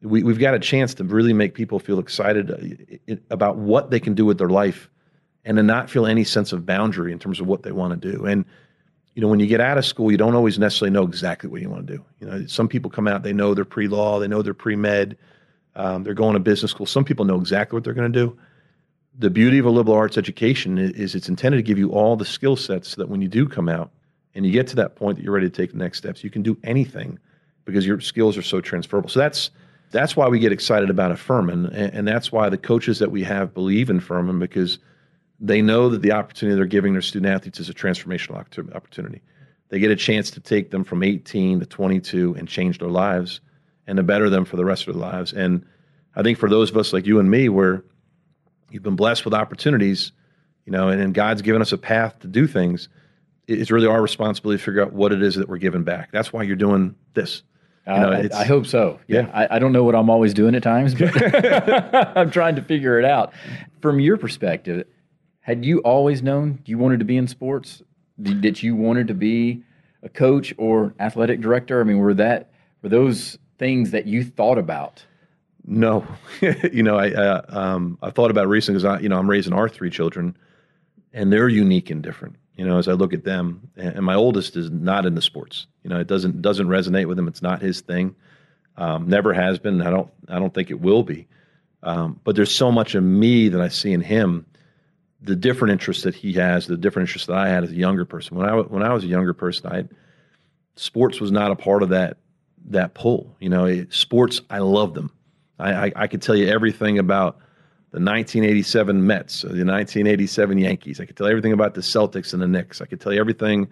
We, 0.03 0.25
we've 0.25 0.41
got 0.41 0.55
a 0.55 0.59
chance 0.59 0.93
to 0.95 1.05
really 1.05 1.33
make 1.33 1.55
people 1.55 1.79
feel 1.79 2.01
excited 2.01 2.51
uh, 3.09 3.15
about 3.31 3.57
what 3.57 3.91
they 3.91 4.01
can 4.01 4.15
do 4.15 4.25
with 4.27 4.39
their 4.39 4.49
life 4.49 4.91
and 5.45 5.57
to 5.57 5.63
not 5.63 5.89
feel 5.89 6.05
any 6.05 6.25
sense 6.25 6.53
of 6.53 6.67
boundary 6.67 7.13
in 7.13 7.19
terms 7.21 7.41
of 7.41 7.47
what 7.47 7.63
they 7.63 7.73
want 7.73 8.01
to 8.01 8.13
do. 8.13 8.27
And 8.27 8.45
you 9.19 9.23
know, 9.23 9.27
when 9.27 9.41
you 9.41 9.49
get 9.49 9.61
out 9.61 9.77
of 9.77 9.85
school, 9.85 10.13
you 10.13 10.17
don't 10.17 10.37
always 10.37 10.61
necessarily 10.61 10.93
know 10.93 11.03
exactly 11.03 11.51
what 11.51 11.61
you 11.61 11.69
want 11.69 11.89
to 11.89 11.97
do. 11.97 12.05
You 12.21 12.27
know, 12.29 12.47
some 12.47 12.69
people 12.69 12.89
come 12.89 13.09
out, 13.09 13.25
they 13.25 13.33
know 13.33 13.53
they're 13.53 13.65
pre-law, 13.65 14.21
they 14.21 14.29
know 14.29 14.43
they're 14.43 14.55
pre-med, 14.55 15.19
um, 15.75 16.05
they're 16.05 16.15
going 16.15 16.35
to 16.35 16.39
business 16.39 16.71
school. 16.71 16.87
Some 16.87 17.05
people 17.05 17.25
know 17.25 17.35
exactly 17.35 17.77
what 17.77 17.83
they're 17.83 17.95
going 17.95 18.13
to 18.13 18.17
do. 18.17 18.39
The 19.19 19.29
beauty 19.29 19.59
of 19.59 19.67
a 19.67 19.71
liberal 19.71 19.97
arts 19.97 20.17
education 20.17 20.79
is, 20.79 20.93
is 20.93 21.15
it's 21.17 21.29
intended 21.29 21.57
to 21.57 21.65
give 21.65 21.79
you 21.79 21.91
all 21.91 22.15
the 22.15 22.25
skill 22.25 22.55
sets 22.55 22.91
so 22.91 23.01
that 23.01 23.09
when 23.09 23.21
you 23.21 23.27
do 23.27 23.49
come 23.49 23.69
out 23.69 23.91
and 24.37 24.47
you 24.47 24.53
get 24.53 24.69
to 24.69 24.77
that 24.77 24.95
point 24.95 25.17
that 25.17 25.25
you're 25.25 25.35
ready 25.35 25.51
to 25.51 25.57
take 25.57 25.73
the 25.73 25.79
next 25.79 25.99
steps, 25.99 26.23
you 26.23 26.31
can 26.31 26.45
do 26.45 26.57
anything 26.63 27.19
because 27.65 27.85
your 27.85 28.01
skills 28.01 28.39
are 28.39 28.43
so 28.43 28.61
transferable. 28.61 29.09
So 29.09 29.19
that's 29.19 29.51
that's 29.91 30.15
why 30.15 30.29
we 30.29 30.39
get 30.39 30.53
excited 30.53 30.91
about 30.91 31.11
a 31.11 31.17
Furman, 31.17 31.67
and, 31.67 31.93
and 31.93 32.07
that's 32.07 32.31
why 32.31 32.51
the 32.51 32.59
coaches 32.59 33.01
that 33.01 33.11
we 33.11 33.25
have 33.25 33.53
believe 33.53 33.91
in 33.91 33.99
Furman 33.99 34.39
because– 34.39 34.79
they 35.41 35.63
know 35.63 35.89
that 35.89 36.03
the 36.03 36.13
opportunity 36.13 36.57
they're 36.57 36.67
giving 36.67 36.93
their 36.93 37.03
student 37.03 37.33
athletes 37.33 37.61
is 37.61 37.69
a 37.69 37.75
transformational 37.75 38.37
opportunity. 38.75 39.23
They 39.69 39.79
get 39.79 39.91
a 39.91 39.97
chance 39.97 40.31
to 40.33 40.41
take 40.41 40.71
them 40.71 40.85
from 40.85 41.03
18 41.03 41.61
to 41.61 41.67
22 41.67 42.35
and 42.39 42.49
change 42.49 42.79
their 42.79 42.89
lives 42.89 43.41
and 43.87 43.97
to 43.97 44.03
better 44.03 44.31
them 44.31 44.45
for 44.45 44.57
the 44.57 44.65
rest 44.65 44.89
of 44.89 44.95
their 44.95 45.03
lives. 45.03 45.33
And 45.33 45.65
I 46.17 46.23
think 46.23 46.39
for 46.39 46.49
those 46.49 46.71
of 46.71 46.77
us 46.77 46.93
like 46.93 47.07
you 47.07 47.21
and 47.21 47.31
me, 47.31 47.49
where 47.49 47.85
you've 48.71 48.83
been 48.83 48.97
blessed 48.97 49.25
with 49.25 49.35
opportunities, 49.35 50.13
you 50.65 50.73
know, 50.73 50.89
and, 50.89 51.01
and 51.01 51.15
God's 51.15 51.43
given 51.43 51.63
us 51.63 51.73
a 51.73 51.79
path 51.79 52.19
to 52.21 52.27
do 52.27 52.47
things, 52.47 52.89
it's 53.47 53.71
really 53.71 53.87
our 53.87 54.03
responsibility 54.03 54.59
to 54.59 54.65
figure 54.65 54.83
out 54.83 54.93
what 54.93 55.13
it 55.13 55.23
is 55.23 55.37
that 55.37 55.49
we're 55.49 55.59
giving 55.59 55.85
back. 55.85 56.11
That's 56.13 56.33
why 56.33 56.43
you're 56.43 56.57
doing 56.57 56.95
this. 57.15 57.43
You 57.87 57.95
know, 57.95 58.13
uh, 58.13 58.29
I, 58.35 58.41
I, 58.41 58.45
hope 58.45 58.67
so. 58.67 59.01
Yeah, 59.07 59.21
yeah. 59.21 59.31
I, 59.33 59.57
I, 59.57 59.59
don't 59.59 59.73
know 59.73 59.83
what 59.83 59.95
I'm 59.95 60.11
always 60.11 60.35
doing 60.35 60.55
at 60.55 60.63
times, 60.63 60.95
but 60.95 61.11
I'm 62.19 62.31
trying 62.31 62.57
to 62.57 62.63
figure 62.63 62.99
it 62.99 63.07
out. 63.07 63.33
From 63.81 63.99
your 63.99 64.19
perspective, 64.19 64.87
had 65.49 65.65
you 65.65 65.79
always 65.79 66.23
known 66.23 66.61
you 66.67 66.77
wanted 66.77 66.99
to 66.99 67.07
be 67.07 67.17
in 67.17 67.27
sports? 67.27 67.83
That 68.19 68.63
you 68.63 68.77
wanted 68.77 69.09
to 69.09 69.15
be 69.15 69.63
a 70.03 70.09
coach 70.11 70.53
or 70.59 70.95
athletic 71.01 71.41
director? 71.41 71.81
I 71.81 71.85
mean, 71.85 71.97
were 71.99 72.13
that 72.15 72.51
were 72.83 72.91
those 72.91 73.39
things 73.59 73.93
that 73.93 74.07
you 74.07 74.25
thought 74.25 74.59
about? 74.59 75.03
No, 75.65 76.07
you 76.41 76.83
know, 76.83 76.99
I 76.99 77.13
uh, 77.13 77.43
um, 77.49 77.97
I 78.03 78.11
thought 78.11 78.31
about 78.31 78.47
recently 78.49 78.81
because 78.81 78.99
I, 78.99 79.01
you 79.01 79.09
know, 79.09 79.19
I'm 79.19 79.31
raising 79.31 79.55
our 79.55 79.71
three 79.71 79.89
children, 79.89 80.37
and 81.15 81.33
they're 81.33 81.49
unique 81.49 81.89
and 81.89 82.03
different. 82.03 82.37
You 82.57 82.67
know, 82.67 82.77
as 82.77 82.87
I 82.87 82.93
look 82.93 83.15
at 83.15 83.25
them, 83.25 83.71
and 83.77 84.05
my 84.05 84.17
oldest 84.17 84.55
is 84.55 84.71
not 84.71 85.07
into 85.07 85.23
sports. 85.23 85.67
You 85.83 85.89
know, 85.89 85.99
it 85.99 86.09
doesn't 86.09 86.43
doesn't 86.43 86.69
resonate 86.69 87.07
with 87.07 87.19
him. 87.19 87.27
It's 87.27 87.43
not 87.43 87.63
his 87.63 87.81
thing. 87.81 88.15
Um, 88.77 89.09
never 89.09 89.33
has 89.33 89.59
been. 89.59 89.81
I 89.81 89.89
don't 89.89 90.11
I 90.29 90.39
don't 90.39 90.53
think 90.53 90.71
it 90.71 90.81
will 90.81 91.05
be. 91.05 91.27
Um, 91.83 92.21
but 92.25 92.37
there's 92.37 92.55
so 92.55 92.71
much 92.71 92.95
of 92.95 93.03
me 93.03 93.49
that 93.49 93.63
I 93.63 93.69
see 93.69 93.93
in 93.93 94.03
him 94.03 94.45
the 95.21 95.37
different 95.37 95.73
interests 95.73 96.05
that 96.05 96.15
he 96.15 96.33
has, 96.35 96.67
the 96.67 96.77
different 96.77 97.09
interests 97.09 97.27
that 97.27 97.37
I 97.37 97.49
had 97.49 97.65
as 97.65 97.71
a 97.71 97.77
younger 97.77 98.05
person. 98.05 98.37
When 98.37 98.49
I 98.49 98.55
when 98.55 98.83
I 98.83 98.93
was 98.93 99.05
a 99.05 99.09
younger 99.09 99.35
person, 99.35 99.71
I 99.71 99.85
sports 100.77 101.21
was 101.21 101.33
not 101.33 101.51
a 101.51 101.57
part 101.57 101.83
of 101.83 101.91
that 101.91 102.19
that 102.67 102.95
pull. 102.95 103.37
You 103.41 103.49
know, 103.49 103.65
it, 103.65 103.93
sports 103.93 104.41
I 104.51 104.59
love 104.59 104.95
them. 104.95 105.13
I, 105.59 105.87
I, 105.87 105.93
I 105.97 106.07
could 106.07 106.23
tell 106.23 106.37
you 106.37 106.47
everything 106.47 106.99
about 106.99 107.39
the 107.91 108.01
1987 108.01 109.07
Mets, 109.07 109.43
the 109.43 109.49
1987 109.49 110.59
Yankees. 110.59 111.01
I 111.01 111.07
could 111.07 111.17
tell 111.17 111.27
you 111.27 111.33
everything 111.33 111.53
about 111.53 111.75
the 111.75 111.81
Celtics 111.81 112.33
and 112.33 112.43
the 112.43 112.47
Knicks. 112.47 112.81
I 112.81 112.85
could 112.85 113.01
tell 113.01 113.13
you 113.13 113.19
everything 113.19 113.69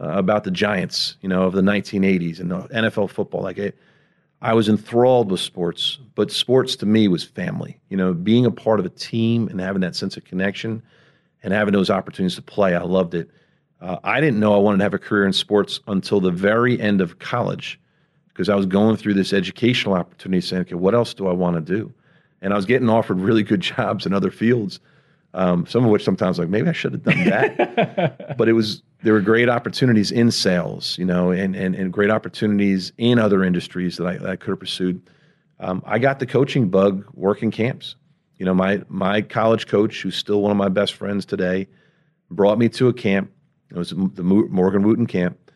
uh, 0.00 0.10
about 0.10 0.44
the 0.44 0.50
Giants, 0.50 1.16
you 1.22 1.28
know, 1.28 1.44
of 1.44 1.54
the 1.54 1.62
1980s 1.62 2.40
and 2.40 2.50
the 2.50 2.58
NFL 2.68 3.10
football. 3.10 3.42
Like 3.42 3.58
it, 3.58 3.76
I 4.42 4.52
was 4.52 4.68
enthralled 4.68 5.30
with 5.30 5.40
sports, 5.40 5.98
but 6.14 6.30
sports 6.30 6.76
to 6.76 6.86
me 6.86 7.08
was 7.08 7.24
family. 7.24 7.80
You 7.88 7.96
know, 7.96 8.12
being 8.12 8.44
a 8.46 8.50
part 8.50 8.78
of 8.78 8.86
a 8.86 8.90
team 8.90 9.48
and 9.48 9.60
having 9.60 9.80
that 9.80 9.96
sense 9.96 10.16
of 10.16 10.24
connection 10.24 10.82
and 11.42 11.52
having 11.52 11.72
those 11.72 11.90
opportunities 11.90 12.36
to 12.36 12.42
play, 12.42 12.74
I 12.74 12.82
loved 12.82 13.14
it. 13.14 13.30
Uh, 13.80 13.98
I 14.04 14.20
didn't 14.20 14.40
know 14.40 14.54
I 14.54 14.58
wanted 14.58 14.78
to 14.78 14.84
have 14.84 14.94
a 14.94 14.98
career 14.98 15.26
in 15.26 15.32
sports 15.32 15.80
until 15.86 16.20
the 16.20 16.30
very 16.30 16.80
end 16.80 17.00
of 17.00 17.18
college 17.18 17.80
because 18.28 18.48
I 18.48 18.54
was 18.54 18.66
going 18.66 18.96
through 18.96 19.14
this 19.14 19.32
educational 19.32 19.94
opportunity 19.94 20.40
saying, 20.40 20.62
okay, 20.62 20.74
what 20.74 20.94
else 20.94 21.14
do 21.14 21.28
I 21.28 21.32
want 21.32 21.54
to 21.56 21.60
do? 21.60 21.92
And 22.42 22.52
I 22.52 22.56
was 22.56 22.66
getting 22.66 22.88
offered 22.88 23.20
really 23.20 23.42
good 23.42 23.60
jobs 23.76 24.06
in 24.06 24.12
other 24.12 24.30
fields, 24.30 24.80
um, 25.34 25.66
some 25.66 25.84
of 25.84 25.90
which 25.90 26.04
sometimes 26.04 26.38
like 26.38 26.48
maybe 26.48 26.68
I 26.68 26.72
should 26.72 26.92
have 26.92 27.02
done 27.02 27.24
that. 27.24 28.36
but 28.38 28.48
it 28.48 28.52
was 28.52 28.82
there 29.02 29.12
were 29.12 29.20
great 29.20 29.48
opportunities 29.48 30.10
in 30.10 30.30
sales, 30.30 30.96
you 30.96 31.04
know, 31.04 31.30
and 31.30 31.54
and, 31.54 31.74
and 31.74 31.92
great 31.92 32.10
opportunities 32.10 32.92
in 32.96 33.18
other 33.18 33.44
industries 33.44 33.96
that 33.96 34.06
I, 34.06 34.16
that 34.18 34.30
I 34.30 34.36
could 34.36 34.50
have 34.50 34.60
pursued. 34.60 35.02
Um, 35.60 35.82
I 35.84 35.98
got 35.98 36.20
the 36.20 36.26
coaching 36.26 36.68
bug 36.68 37.04
working 37.14 37.50
camps. 37.50 37.96
You 38.38 38.46
know, 38.46 38.54
my 38.54 38.82
my 38.88 39.22
college 39.22 39.66
coach, 39.66 40.02
who's 40.02 40.16
still 40.16 40.40
one 40.40 40.50
of 40.50 40.56
my 40.56 40.68
best 40.68 40.94
friends 40.94 41.24
today, 41.24 41.66
brought 42.30 42.58
me 42.58 42.68
to 42.70 42.88
a 42.88 42.92
camp. 42.92 43.30
It 43.70 43.76
was 43.76 43.90
the 43.90 44.22
Morgan 44.22 44.84
Wootten 44.84 45.08
camp, 45.08 45.50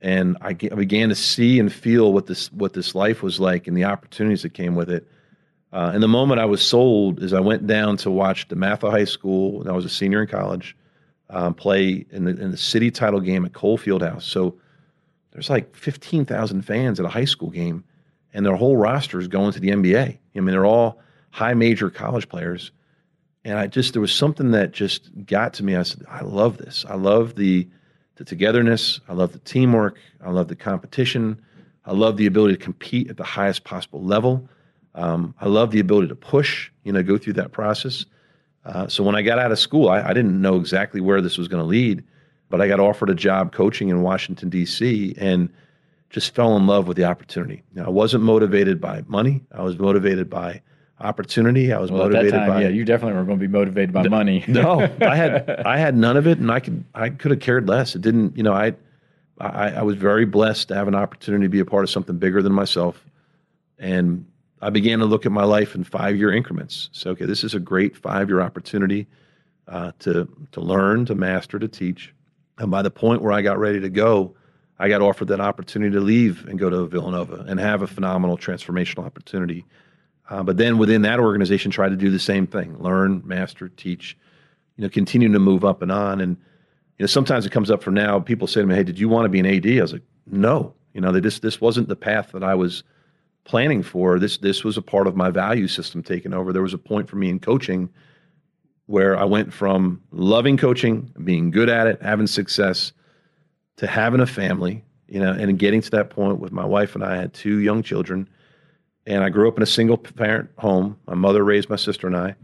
and 0.00 0.36
I, 0.40 0.48
I 0.48 0.74
began 0.74 1.10
to 1.10 1.14
see 1.14 1.60
and 1.60 1.72
feel 1.72 2.12
what 2.12 2.26
this 2.26 2.52
what 2.52 2.72
this 2.72 2.94
life 2.94 3.22
was 3.22 3.38
like 3.38 3.68
and 3.68 3.76
the 3.76 3.84
opportunities 3.84 4.42
that 4.42 4.54
came 4.54 4.74
with 4.74 4.90
it. 4.90 5.08
Uh, 5.72 5.90
and 5.94 6.02
the 6.02 6.08
moment 6.08 6.40
I 6.40 6.44
was 6.44 6.60
sold 6.60 7.22
is 7.22 7.32
I 7.32 7.40
went 7.40 7.66
down 7.66 7.96
to 7.98 8.10
watch 8.10 8.48
DeMatha 8.48 8.90
High 8.90 9.04
School, 9.04 9.60
and 9.60 9.70
I 9.70 9.72
was 9.72 9.84
a 9.84 9.88
senior 9.88 10.22
in 10.22 10.28
college 10.28 10.76
um, 11.30 11.54
play 11.54 12.04
in 12.10 12.24
the, 12.24 12.30
in 12.30 12.50
the 12.50 12.56
city 12.56 12.90
title 12.90 13.20
game 13.20 13.44
at 13.44 13.54
Cole 13.54 13.78
Fieldhouse. 13.78 14.22
So 14.22 14.56
there's 15.32 15.48
like 15.48 15.74
15,000 15.74 16.62
fans 16.62 17.00
at 17.00 17.06
a 17.06 17.08
high 17.08 17.24
school 17.24 17.50
game, 17.50 17.84
and 18.34 18.44
their 18.44 18.54
whole 18.54 18.76
roster 18.76 19.18
is 19.18 19.28
going 19.28 19.52
to 19.52 19.60
the 19.60 19.70
NBA. 19.70 20.18
I 20.36 20.40
mean, 20.40 20.46
they're 20.46 20.66
all 20.66 21.00
high 21.30 21.54
major 21.54 21.88
college 21.88 22.28
players. 22.28 22.70
And 23.44 23.58
I 23.58 23.66
just, 23.66 23.94
there 23.94 24.02
was 24.02 24.14
something 24.14 24.52
that 24.52 24.72
just 24.72 25.10
got 25.26 25.54
to 25.54 25.64
me. 25.64 25.74
I 25.74 25.82
said, 25.82 26.04
I 26.08 26.20
love 26.20 26.58
this. 26.58 26.84
I 26.88 26.94
love 26.94 27.34
the, 27.34 27.66
the 28.16 28.24
togetherness. 28.24 29.00
I 29.08 29.14
love 29.14 29.32
the 29.32 29.40
teamwork. 29.40 29.98
I 30.22 30.30
love 30.30 30.48
the 30.48 30.54
competition. 30.54 31.42
I 31.84 31.92
love 31.92 32.18
the 32.18 32.26
ability 32.26 32.56
to 32.56 32.62
compete 32.62 33.10
at 33.10 33.16
the 33.16 33.24
highest 33.24 33.64
possible 33.64 34.04
level. 34.04 34.48
Um, 34.94 35.34
I 35.40 35.48
love 35.48 35.70
the 35.70 35.80
ability 35.80 36.08
to 36.08 36.14
push, 36.14 36.70
you 36.84 36.92
know, 36.92 37.02
go 37.02 37.18
through 37.18 37.34
that 37.34 37.52
process. 37.52 38.04
Uh, 38.64 38.86
so 38.88 39.02
when 39.02 39.16
I 39.16 39.22
got 39.22 39.38
out 39.38 39.50
of 39.50 39.58
school, 39.58 39.88
I, 39.88 40.02
I 40.02 40.12
didn't 40.12 40.40
know 40.40 40.56
exactly 40.56 41.00
where 41.00 41.20
this 41.20 41.38
was 41.38 41.48
going 41.48 41.62
to 41.62 41.66
lead, 41.66 42.04
but 42.48 42.60
I 42.60 42.68
got 42.68 42.80
offered 42.80 43.10
a 43.10 43.14
job 43.14 43.52
coaching 43.52 43.88
in 43.88 44.02
Washington 44.02 44.48
D.C. 44.50 45.14
and 45.18 45.48
just 46.10 46.34
fell 46.34 46.56
in 46.56 46.66
love 46.66 46.86
with 46.86 46.96
the 46.96 47.04
opportunity. 47.04 47.62
Now, 47.74 47.86
I 47.86 47.90
wasn't 47.90 48.22
motivated 48.22 48.80
by 48.80 49.02
money. 49.08 49.42
I 49.50 49.62
was 49.62 49.78
motivated 49.78 50.28
by 50.28 50.60
opportunity. 51.00 51.72
I 51.72 51.78
was 51.78 51.90
well, 51.90 52.04
motivated 52.04 52.32
time, 52.32 52.48
by 52.48 52.62
yeah. 52.62 52.68
You 52.68 52.84
definitely 52.84 53.18
were 53.18 53.24
going 53.24 53.38
to 53.38 53.46
be 53.46 53.52
motivated 53.52 53.92
by 53.92 54.06
money. 54.06 54.44
no, 54.48 54.80
I 55.00 55.16
had 55.16 55.50
I 55.66 55.78
had 55.78 55.96
none 55.96 56.16
of 56.16 56.26
it, 56.26 56.38
and 56.38 56.50
I 56.50 56.60
could 56.60 56.84
I 56.94 57.08
could 57.08 57.30
have 57.32 57.40
cared 57.40 57.68
less. 57.68 57.94
It 57.94 58.02
didn't, 58.02 58.36
you 58.36 58.42
know. 58.42 58.52
I, 58.52 58.74
I 59.40 59.70
I 59.70 59.82
was 59.82 59.96
very 59.96 60.24
blessed 60.24 60.68
to 60.68 60.74
have 60.74 60.88
an 60.88 60.94
opportunity 60.94 61.46
to 61.46 61.48
be 61.48 61.60
a 61.60 61.64
part 61.64 61.82
of 61.82 61.90
something 61.90 62.18
bigger 62.18 62.42
than 62.42 62.52
myself, 62.52 63.04
and 63.78 64.26
I 64.62 64.70
began 64.70 65.00
to 65.00 65.04
look 65.04 65.26
at 65.26 65.32
my 65.32 65.42
life 65.42 65.74
in 65.74 65.82
five 65.82 66.16
year 66.16 66.32
increments. 66.32 66.88
So, 66.92 67.10
okay, 67.10 67.26
this 67.26 67.42
is 67.42 67.52
a 67.52 67.60
great 67.60 67.96
five 67.96 68.28
year 68.28 68.40
opportunity 68.40 69.08
uh, 69.66 69.90
to 69.98 70.28
to 70.52 70.60
learn, 70.60 71.04
to 71.06 71.16
master, 71.16 71.58
to 71.58 71.68
teach. 71.68 72.14
And 72.58 72.70
by 72.70 72.82
the 72.82 72.90
point 72.90 73.22
where 73.22 73.32
I 73.32 73.42
got 73.42 73.58
ready 73.58 73.80
to 73.80 73.90
go, 73.90 74.36
I 74.78 74.88
got 74.88 75.02
offered 75.02 75.28
that 75.28 75.40
opportunity 75.40 75.92
to 75.92 76.00
leave 76.00 76.46
and 76.46 76.58
go 76.58 76.70
to 76.70 76.86
Villanova 76.86 77.44
and 77.48 77.58
have 77.58 77.82
a 77.82 77.88
phenomenal 77.88 78.38
transformational 78.38 79.04
opportunity. 79.04 79.64
Uh, 80.30 80.44
but 80.44 80.56
then 80.56 80.78
within 80.78 81.02
that 81.02 81.18
organization, 81.18 81.72
try 81.72 81.88
to 81.88 81.96
do 81.96 82.10
the 82.10 82.20
same 82.20 82.46
thing: 82.46 82.78
learn, 82.78 83.20
master, 83.24 83.68
teach. 83.68 84.16
You 84.76 84.84
know, 84.84 84.88
continue 84.88 85.30
to 85.32 85.40
move 85.40 85.64
up 85.64 85.82
and 85.82 85.90
on. 85.90 86.20
And 86.20 86.36
you 86.98 87.02
know, 87.02 87.06
sometimes 87.06 87.44
it 87.46 87.52
comes 87.52 87.70
up 87.70 87.82
for 87.82 87.90
now. 87.90 88.20
People 88.20 88.46
say 88.46 88.60
to 88.60 88.66
me, 88.66 88.76
"Hey, 88.76 88.84
did 88.84 88.98
you 89.00 89.08
want 89.08 89.24
to 89.24 89.28
be 89.28 89.40
an 89.40 89.46
AD?" 89.46 89.66
I 89.66 89.82
was 89.82 89.92
like, 89.92 90.02
"No." 90.24 90.74
You 90.94 91.00
know, 91.00 91.10
this 91.10 91.40
this 91.40 91.60
wasn't 91.60 91.88
the 91.88 91.96
path 91.96 92.30
that 92.32 92.44
I 92.44 92.54
was 92.54 92.84
planning 93.44 93.82
for. 93.82 94.18
This 94.18 94.38
this 94.38 94.64
was 94.64 94.76
a 94.76 94.82
part 94.82 95.06
of 95.06 95.16
my 95.16 95.30
value 95.30 95.68
system 95.68 96.02
taking 96.02 96.32
over. 96.32 96.52
There 96.52 96.62
was 96.62 96.74
a 96.74 96.78
point 96.78 97.08
for 97.08 97.16
me 97.16 97.28
in 97.28 97.40
coaching 97.40 97.90
where 98.86 99.16
I 99.16 99.24
went 99.24 99.52
from 99.52 100.02
loving 100.10 100.56
coaching, 100.56 101.12
being 101.22 101.50
good 101.50 101.68
at 101.68 101.86
it, 101.86 102.02
having 102.02 102.26
success, 102.26 102.92
to 103.76 103.86
having 103.86 104.20
a 104.20 104.26
family, 104.26 104.84
you 105.08 105.20
know, 105.20 105.32
and 105.32 105.58
getting 105.58 105.80
to 105.80 105.90
that 105.90 106.10
point 106.10 106.40
with 106.40 106.52
my 106.52 106.64
wife 106.64 106.94
and 106.94 107.04
I 107.04 107.16
had 107.16 107.32
two 107.32 107.58
young 107.58 107.82
children. 107.82 108.28
And 109.06 109.24
I 109.24 109.30
grew 109.30 109.48
up 109.48 109.56
in 109.56 109.62
a 109.62 109.66
single 109.66 109.96
parent 109.96 110.50
home. 110.58 110.98
My 111.06 111.14
mother 111.14 111.42
raised 111.42 111.68
my 111.68 111.76
sister 111.76 112.06
and 112.06 112.16
I. 112.16 112.36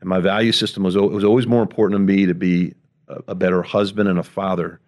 And 0.00 0.08
my 0.08 0.20
value 0.20 0.52
system 0.52 0.82
was, 0.82 0.96
it 0.96 1.00
was 1.00 1.24
always 1.24 1.46
more 1.46 1.62
important 1.62 1.98
to 1.98 2.04
me 2.04 2.26
to 2.26 2.34
be 2.34 2.74
a, 3.08 3.20
a 3.28 3.34
better 3.34 3.62
husband 3.62 4.08
and 4.08 4.18
a 4.18 4.22
father 4.22 4.80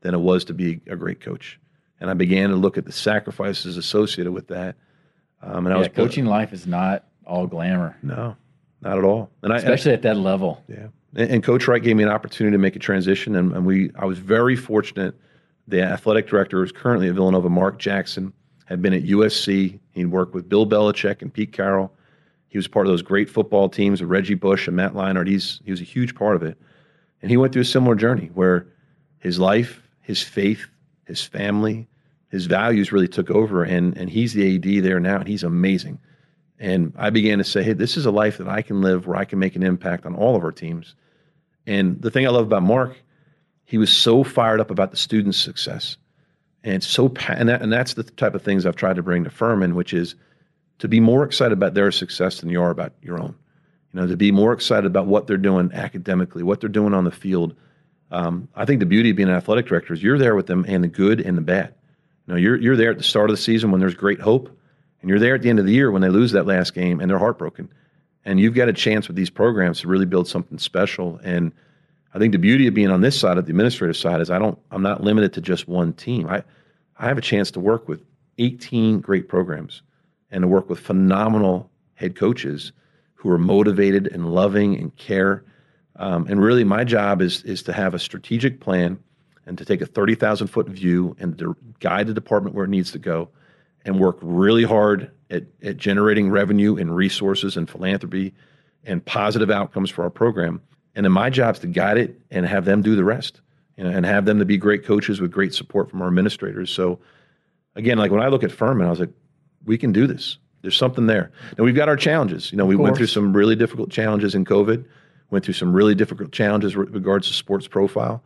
than 0.00 0.14
it 0.14 0.20
was 0.20 0.44
to 0.44 0.54
be 0.54 0.80
a 0.86 0.96
great 0.96 1.20
coach. 1.20 1.60
And 2.00 2.10
I 2.10 2.14
began 2.14 2.50
to 2.50 2.56
look 2.56 2.78
at 2.78 2.86
the 2.86 2.92
sacrifices 2.92 3.76
associated 3.76 4.32
with 4.32 4.48
that. 4.48 4.76
Um, 5.44 5.66
and 5.66 5.72
yeah, 5.72 5.76
I 5.76 5.78
was 5.78 5.88
coaching 5.88 6.26
life 6.26 6.52
is 6.52 6.66
not 6.66 7.04
all 7.26 7.46
glamour. 7.46 7.96
No, 8.02 8.36
not 8.80 8.98
at 8.98 9.04
all. 9.04 9.30
And 9.42 9.52
especially 9.52 9.92
I, 9.92 9.94
at 9.94 10.02
that 10.02 10.16
level. 10.16 10.62
Yeah. 10.68 10.88
And, 11.16 11.30
and, 11.30 11.44
Coach 11.44 11.68
Wright 11.68 11.82
gave 11.82 11.96
me 11.96 12.02
an 12.02 12.08
opportunity 12.08 12.54
to 12.54 12.58
make 12.58 12.76
a 12.76 12.80
transition, 12.80 13.36
and, 13.36 13.52
and 13.52 13.64
we 13.66 13.90
I 13.96 14.04
was 14.04 14.18
very 14.18 14.56
fortunate 14.56 15.14
the 15.66 15.82
athletic 15.82 16.28
director 16.28 16.62
is 16.62 16.72
currently 16.72 17.08
at 17.08 17.14
Villanova, 17.14 17.48
Mark 17.48 17.78
Jackson, 17.78 18.32
had 18.66 18.82
been 18.82 18.92
at 18.92 19.04
USC. 19.04 19.78
He'd 19.92 20.06
worked 20.06 20.34
with 20.34 20.48
Bill 20.48 20.66
Belichick 20.66 21.22
and 21.22 21.32
Pete 21.32 21.52
Carroll. 21.52 21.92
He 22.48 22.58
was 22.58 22.68
part 22.68 22.86
of 22.86 22.92
those 22.92 23.02
great 23.02 23.28
football 23.28 23.68
teams 23.68 24.00
with 24.00 24.10
Reggie 24.10 24.34
Bush 24.34 24.68
and 24.68 24.76
Matt 24.76 24.92
Leinart. 24.92 25.26
He's, 25.26 25.60
he 25.64 25.70
was 25.70 25.80
a 25.80 25.84
huge 25.84 26.14
part 26.14 26.36
of 26.36 26.42
it. 26.42 26.58
And 27.22 27.30
he 27.30 27.36
went 27.36 27.52
through 27.52 27.62
a 27.62 27.66
similar 27.66 27.94
journey 27.94 28.30
where 28.34 28.66
his 29.18 29.38
life, 29.38 29.82
his 30.02 30.22
faith, 30.22 30.66
his 31.06 31.22
family, 31.22 31.88
his 32.34 32.46
values 32.46 32.92
really 32.92 33.08
took 33.08 33.30
over. 33.30 33.62
And, 33.64 33.96
and 33.96 34.10
he's 34.10 34.32
the 34.32 34.56
AD 34.56 34.84
there 34.84 35.00
now, 35.00 35.16
and 35.16 35.28
he's 35.28 35.44
amazing. 35.44 35.98
And 36.58 36.92
I 36.96 37.10
began 37.10 37.38
to 37.38 37.44
say, 37.44 37.62
hey, 37.62 37.72
this 37.72 37.96
is 37.96 38.06
a 38.06 38.10
life 38.10 38.38
that 38.38 38.48
I 38.48 38.62
can 38.62 38.80
live 38.80 39.06
where 39.06 39.16
I 39.16 39.24
can 39.24 39.38
make 39.38 39.56
an 39.56 39.62
impact 39.62 40.06
on 40.06 40.14
all 40.14 40.36
of 40.36 40.44
our 40.44 40.52
teams. 40.52 40.94
And 41.66 42.00
the 42.00 42.10
thing 42.10 42.26
I 42.26 42.30
love 42.30 42.46
about 42.46 42.62
Mark 42.62 42.96
he 43.64 43.78
was 43.78 43.90
so 43.90 44.22
fired 44.22 44.60
up 44.60 44.70
about 44.70 44.90
the 44.90 44.96
students' 44.96 45.40
success, 45.40 45.96
and 46.62 46.82
so 46.82 47.12
and, 47.28 47.48
that, 47.48 47.62
and 47.62 47.72
that's 47.72 47.94
the 47.94 48.02
type 48.02 48.34
of 48.34 48.42
things 48.42 48.66
I've 48.66 48.76
tried 48.76 48.96
to 48.96 49.02
bring 49.02 49.24
to 49.24 49.30
Furman, 49.30 49.74
which 49.74 49.92
is 49.92 50.14
to 50.80 50.88
be 50.88 51.00
more 51.00 51.24
excited 51.24 51.52
about 51.52 51.74
their 51.74 51.90
success 51.90 52.40
than 52.40 52.50
you 52.50 52.60
are 52.60 52.70
about 52.70 52.92
your 53.00 53.20
own. 53.20 53.34
You 53.92 54.00
know, 54.00 54.06
to 54.06 54.16
be 54.16 54.32
more 54.32 54.52
excited 54.52 54.86
about 54.86 55.06
what 55.06 55.26
they're 55.26 55.36
doing 55.36 55.70
academically, 55.72 56.42
what 56.42 56.60
they're 56.60 56.68
doing 56.68 56.94
on 56.94 57.04
the 57.04 57.10
field. 57.10 57.54
Um, 58.10 58.48
I 58.54 58.64
think 58.64 58.80
the 58.80 58.86
beauty 58.86 59.10
of 59.10 59.16
being 59.16 59.28
an 59.28 59.34
athletic 59.34 59.66
director 59.66 59.94
is 59.94 60.02
you're 60.02 60.18
there 60.18 60.34
with 60.34 60.46
them 60.46 60.64
and 60.68 60.84
the 60.84 60.88
good 60.88 61.20
and 61.20 61.36
the 61.36 61.42
bad. 61.42 61.74
Know, 62.26 62.36
you're 62.36 62.56
you're 62.56 62.76
there 62.76 62.90
at 62.90 62.98
the 62.98 63.04
start 63.04 63.30
of 63.30 63.36
the 63.36 63.42
season 63.42 63.70
when 63.70 63.80
there's 63.80 63.94
great 63.94 64.20
hope, 64.20 64.48
and 65.00 65.10
you're 65.10 65.18
there 65.18 65.34
at 65.34 65.42
the 65.42 65.50
end 65.50 65.58
of 65.58 65.66
the 65.66 65.72
year 65.72 65.90
when 65.90 66.02
they 66.02 66.08
lose 66.08 66.32
that 66.32 66.46
last 66.46 66.74
game 66.74 67.00
and 67.00 67.10
they're 67.10 67.18
heartbroken. 67.18 67.68
And 68.24 68.40
you've 68.40 68.54
got 68.54 68.68
a 68.68 68.72
chance 68.72 69.06
with 69.06 69.16
these 69.16 69.28
programs 69.28 69.80
to 69.80 69.88
really 69.88 70.06
build 70.06 70.26
something 70.26 70.58
special. 70.58 71.20
And 71.22 71.52
I 72.14 72.18
think 72.18 72.32
the 72.32 72.38
beauty 72.38 72.66
of 72.66 72.72
being 72.72 72.90
on 72.90 73.02
this 73.02 73.18
side 73.18 73.36
of 73.36 73.44
the 73.44 73.50
administrative 73.50 73.96
side 73.96 74.22
is 74.22 74.30
I 74.30 74.38
don't 74.38 74.58
I'm 74.70 74.82
not 74.82 75.02
limited 75.02 75.34
to 75.34 75.40
just 75.42 75.68
one 75.68 75.92
team. 75.92 76.26
I 76.28 76.42
I 76.98 77.08
have 77.08 77.18
a 77.18 77.22
chance 77.22 77.50
to 77.52 77.60
work 77.60 77.88
with 77.88 78.02
18 78.38 79.00
great 79.00 79.28
programs 79.28 79.82
and 80.30 80.42
to 80.42 80.48
work 80.48 80.70
with 80.70 80.80
phenomenal 80.80 81.70
head 81.94 82.16
coaches 82.16 82.72
who 83.14 83.30
are 83.30 83.38
motivated 83.38 84.06
and 84.06 84.32
loving 84.32 84.78
and 84.78 84.94
care. 84.96 85.44
Um, 85.96 86.26
and 86.28 86.42
really, 86.42 86.64
my 86.64 86.84
job 86.84 87.20
is 87.20 87.42
is 87.42 87.62
to 87.64 87.72
have 87.74 87.92
a 87.92 87.98
strategic 87.98 88.60
plan 88.60 88.98
and 89.46 89.58
to 89.58 89.64
take 89.64 89.80
a 89.80 89.86
30,000 89.86 90.46
foot 90.48 90.68
view 90.68 91.16
and 91.18 91.38
to 91.38 91.56
guide 91.80 92.06
the 92.06 92.14
department 92.14 92.54
where 92.54 92.64
it 92.64 92.70
needs 92.70 92.92
to 92.92 92.98
go 92.98 93.28
and 93.84 94.00
work 94.00 94.18
really 94.22 94.64
hard 94.64 95.10
at, 95.30 95.44
at 95.62 95.76
generating 95.76 96.30
revenue 96.30 96.76
and 96.76 96.94
resources 96.94 97.56
and 97.56 97.68
philanthropy 97.68 98.34
and 98.84 99.04
positive 99.04 99.50
outcomes 99.50 99.90
for 99.90 100.02
our 100.02 100.10
program 100.10 100.60
and 100.94 101.04
then 101.04 101.12
my 101.12 101.30
job 101.30 101.56
is 101.56 101.60
to 101.60 101.66
guide 101.66 101.98
it 101.98 102.20
and 102.30 102.46
have 102.46 102.64
them 102.64 102.82
do 102.82 102.94
the 102.94 103.04
rest, 103.04 103.40
you 103.76 103.84
know, 103.84 103.90
and 103.90 104.06
have 104.06 104.24
them 104.24 104.38
to 104.38 104.44
be 104.44 104.56
great 104.56 104.84
coaches 104.84 105.20
with 105.20 105.32
great 105.32 105.54
support 105.54 105.90
from 105.90 106.02
our 106.02 106.08
administrators. 106.08 106.70
So, 106.70 107.00
again, 107.74 107.98
like 107.98 108.10
when 108.10 108.22
I 108.22 108.28
look 108.28 108.44
at 108.44 108.52
Furman, 108.52 108.86
I 108.86 108.90
was 108.90 109.00
like, 109.00 109.12
we 109.64 109.76
can 109.76 109.92
do 109.92 110.06
this. 110.06 110.38
There's 110.62 110.76
something 110.76 111.06
there. 111.06 111.30
Now 111.58 111.64
we've 111.64 111.74
got 111.74 111.88
our 111.88 111.96
challenges. 111.96 112.50
You 112.50 112.58
know, 112.58 112.64
we 112.64 112.76
went 112.76 112.96
through 112.96 113.08
some 113.08 113.34
really 113.34 113.56
difficult 113.56 113.90
challenges 113.90 114.34
in 114.34 114.44
COVID. 114.44 114.84
Went 115.30 115.44
through 115.44 115.54
some 115.54 115.72
really 115.72 115.94
difficult 115.94 116.32
challenges 116.32 116.76
with 116.76 116.94
regards 116.94 117.28
to 117.28 117.34
sports 117.34 117.66
profile. 117.66 118.22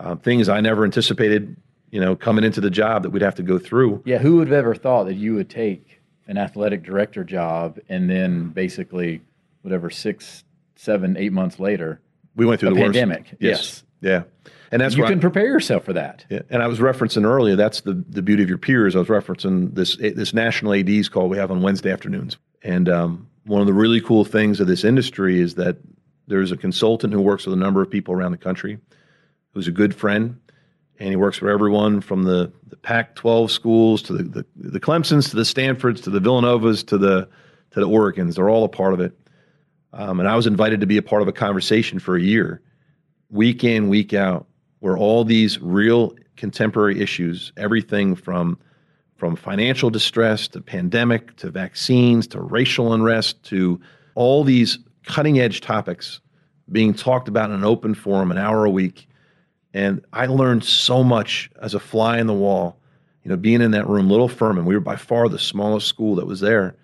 Uh, 0.00 0.16
things 0.16 0.48
I 0.48 0.60
never 0.60 0.84
anticipated. 0.84 1.56
You 1.90 2.00
know, 2.00 2.14
coming 2.14 2.44
into 2.44 2.60
the 2.60 2.70
job 2.70 3.02
that 3.02 3.10
we'd 3.10 3.22
have 3.22 3.34
to 3.34 3.42
go 3.42 3.58
through. 3.58 4.02
Yeah, 4.04 4.18
who 4.18 4.36
would 4.36 4.46
have 4.46 4.56
ever 4.56 4.76
thought 4.76 5.04
that 5.04 5.14
you 5.14 5.34
would 5.34 5.50
take 5.50 6.00
an 6.28 6.38
athletic 6.38 6.84
director 6.84 7.24
job 7.24 7.80
and 7.88 8.08
then 8.08 8.50
basically, 8.50 9.22
whatever 9.62 9.90
six, 9.90 10.44
seven, 10.76 11.16
eight 11.16 11.32
months 11.32 11.58
later, 11.58 12.00
we 12.36 12.46
went 12.46 12.60
through 12.60 12.70
a 12.70 12.74
the 12.74 12.80
pandemic. 12.80 13.22
Worst. 13.22 13.36
Yes. 13.40 13.60
yes. 13.60 13.84
Yeah. 14.00 14.22
And 14.72 14.80
that's 14.80 14.94
you 14.94 15.04
can 15.04 15.18
I, 15.18 15.20
prepare 15.20 15.46
yourself 15.46 15.84
for 15.84 15.92
that. 15.94 16.24
Yeah. 16.30 16.42
And 16.48 16.62
I 16.62 16.68
was 16.68 16.78
referencing 16.78 17.24
earlier. 17.24 17.56
That's 17.56 17.80
the 17.80 18.04
the 18.08 18.22
beauty 18.22 18.42
of 18.42 18.48
your 18.48 18.58
peers. 18.58 18.94
I 18.94 19.00
was 19.00 19.08
referencing 19.08 19.74
this 19.74 19.96
this 19.96 20.32
national 20.32 20.74
ads 20.74 21.08
call 21.08 21.28
we 21.28 21.38
have 21.38 21.50
on 21.50 21.60
Wednesday 21.60 21.90
afternoons. 21.90 22.36
And 22.62 22.88
um, 22.88 23.28
one 23.44 23.60
of 23.60 23.66
the 23.66 23.72
really 23.72 24.00
cool 24.00 24.24
things 24.24 24.60
of 24.60 24.68
this 24.68 24.84
industry 24.84 25.40
is 25.40 25.56
that 25.56 25.76
there's 26.28 26.52
a 26.52 26.56
consultant 26.56 27.12
who 27.12 27.20
works 27.20 27.46
with 27.46 27.54
a 27.54 27.58
number 27.58 27.82
of 27.82 27.90
people 27.90 28.14
around 28.14 28.30
the 28.30 28.38
country, 28.38 28.78
who's 29.52 29.68
a 29.68 29.72
good 29.72 29.94
friend, 29.94 30.38
and 30.98 31.08
he 31.08 31.16
works 31.16 31.38
for 31.38 31.50
everyone 31.50 32.00
from 32.00 32.24
the 32.24 32.52
the 32.66 32.76
Pac-12 32.76 33.50
schools 33.50 34.02
to 34.02 34.12
the, 34.12 34.22
the 34.22 34.46
the 34.56 34.80
Clemson's 34.80 35.30
to 35.30 35.36
the 35.36 35.44
Stanfords 35.44 36.00
to 36.02 36.10
the 36.10 36.20
Villanovas 36.20 36.86
to 36.86 36.98
the 36.98 37.28
to 37.72 37.80
the 37.80 37.88
Oregons. 37.88 38.36
They're 38.36 38.50
all 38.50 38.64
a 38.64 38.68
part 38.68 38.94
of 38.94 39.00
it. 39.00 39.16
Um, 39.92 40.20
and 40.20 40.28
I 40.28 40.36
was 40.36 40.46
invited 40.46 40.80
to 40.80 40.86
be 40.86 40.96
a 40.96 41.02
part 41.02 41.22
of 41.22 41.28
a 41.28 41.32
conversation 41.32 41.98
for 41.98 42.16
a 42.16 42.20
year, 42.20 42.62
week 43.28 43.64
in, 43.64 43.88
week 43.88 44.14
out, 44.14 44.46
where 44.78 44.96
all 44.96 45.24
these 45.24 45.60
real 45.60 46.14
contemporary 46.36 47.00
issues, 47.00 47.52
everything 47.56 48.14
from 48.14 48.58
from 49.16 49.36
financial 49.36 49.90
distress 49.90 50.48
to 50.48 50.62
pandemic 50.62 51.36
to 51.36 51.50
vaccines 51.50 52.26
to 52.26 52.40
racial 52.40 52.94
unrest 52.94 53.42
to 53.42 53.78
all 54.14 54.42
these 54.42 54.78
cutting 55.04 55.38
edge 55.38 55.60
topics 55.60 56.20
being 56.72 56.94
talked 56.94 57.28
about 57.28 57.50
in 57.50 57.56
an 57.56 57.64
open 57.64 57.94
forum 57.94 58.30
an 58.30 58.38
hour 58.38 58.64
a 58.64 58.70
week. 58.70 59.06
And 59.72 60.04
I 60.12 60.26
learned 60.26 60.64
so 60.64 61.04
much 61.04 61.50
as 61.60 61.74
a 61.74 61.80
fly 61.80 62.18
in 62.18 62.26
the 62.26 62.34
wall, 62.34 62.76
you 63.24 63.30
know, 63.30 63.36
being 63.36 63.60
in 63.60 63.70
that 63.72 63.86
room, 63.88 64.08
Little 64.08 64.28
Furman, 64.28 64.64
we 64.64 64.74
were 64.74 64.80
by 64.80 64.96
far 64.96 65.28
the 65.28 65.38
smallest 65.38 65.86
school 65.86 66.16
that 66.16 66.26
was 66.26 66.40
there. 66.40 66.76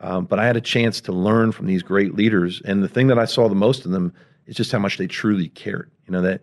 Um, 0.00 0.24
but 0.24 0.38
I 0.38 0.46
had 0.46 0.56
a 0.56 0.60
chance 0.60 1.00
to 1.02 1.12
learn 1.12 1.52
from 1.52 1.66
these 1.66 1.82
great 1.82 2.14
leaders, 2.14 2.60
and 2.64 2.82
the 2.82 2.88
thing 2.88 3.06
that 3.08 3.18
I 3.18 3.24
saw 3.24 3.48
the 3.48 3.54
most 3.54 3.84
in 3.84 3.92
them 3.92 4.12
is 4.46 4.56
just 4.56 4.72
how 4.72 4.78
much 4.78 4.98
they 4.98 5.06
truly 5.06 5.48
cared. 5.48 5.90
You 6.06 6.12
know 6.12 6.22
that, 6.22 6.42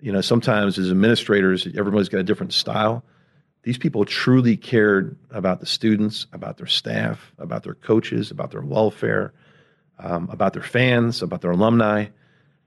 you 0.00 0.12
know, 0.12 0.20
sometimes 0.20 0.78
as 0.78 0.90
administrators, 0.90 1.66
everybody's 1.76 2.08
got 2.08 2.18
a 2.18 2.24
different 2.24 2.52
style. 2.52 3.04
These 3.64 3.78
people 3.78 4.04
truly 4.04 4.56
cared 4.56 5.16
about 5.30 5.60
the 5.60 5.66
students, 5.66 6.26
about 6.32 6.58
their 6.58 6.66
staff, 6.66 7.32
about 7.38 7.62
their 7.62 7.74
coaches, 7.74 8.30
about 8.30 8.50
their 8.50 8.62
welfare, 8.62 9.32
um, 9.98 10.28
about 10.30 10.52
their 10.52 10.62
fans, 10.62 11.22
about 11.22 11.40
their 11.40 11.52
alumni, 11.52 12.06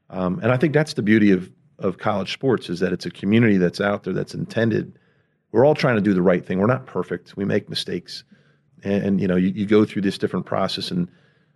um, 0.10 0.40
and 0.42 0.52
I 0.52 0.58
think 0.58 0.74
that's 0.74 0.94
the 0.94 1.02
beauty 1.02 1.32
of 1.32 1.50
of 1.80 1.98
college 1.98 2.34
sports 2.34 2.70
is 2.70 2.80
that 2.80 2.94
it's 2.94 3.06
a 3.06 3.12
community 3.12 3.58
that's 3.58 3.82
out 3.82 4.04
there 4.04 4.14
that's 4.14 4.34
intended. 4.34 4.98
We're 5.52 5.66
all 5.66 5.76
trying 5.76 5.96
to 5.96 6.02
do 6.02 6.14
the 6.14 6.22
right 6.22 6.46
thing. 6.46 6.60
We're 6.60 6.68
not 6.68 6.86
perfect. 6.86 7.38
We 7.38 7.46
make 7.46 7.70
mistakes 7.70 8.24
and, 8.86 9.04
and 9.04 9.22
you 9.22 9.28
know 9.28 9.36
you, 9.36 9.50
you, 9.50 9.66
go 9.66 9.84
through 9.84 10.04
this 10.04 10.18
different 10.18 10.46
process 10.46 10.92
and 10.92 11.10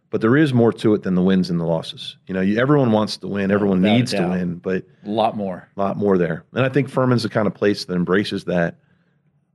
but 0.09 0.21
there 0.21 0.35
is 0.35 0.53
more 0.53 0.73
to 0.73 0.95
it 0.95 1.03
than 1.03 1.13
the 1.15 1.21
wins 1.21 1.49
and 1.49 1.59
the 1.59 1.65
losses 1.65 2.17
you 2.27 2.33
know 2.33 2.41
you, 2.41 2.59
everyone 2.59 2.91
wants 2.91 3.17
to 3.17 3.27
win 3.27 3.51
everyone 3.51 3.81
Without 3.81 3.95
needs 3.95 4.11
to 4.11 4.27
win 4.27 4.55
but 4.55 4.83
a 5.05 5.09
lot 5.09 5.37
more 5.37 5.69
a 5.75 5.79
lot 5.79 5.97
more 5.97 6.17
there 6.17 6.43
and 6.53 6.65
i 6.65 6.69
think 6.69 6.89
furman's 6.89 7.23
the 7.23 7.29
kind 7.29 7.47
of 7.47 7.53
place 7.53 7.85
that 7.85 7.93
embraces 7.93 8.45
that 8.45 8.75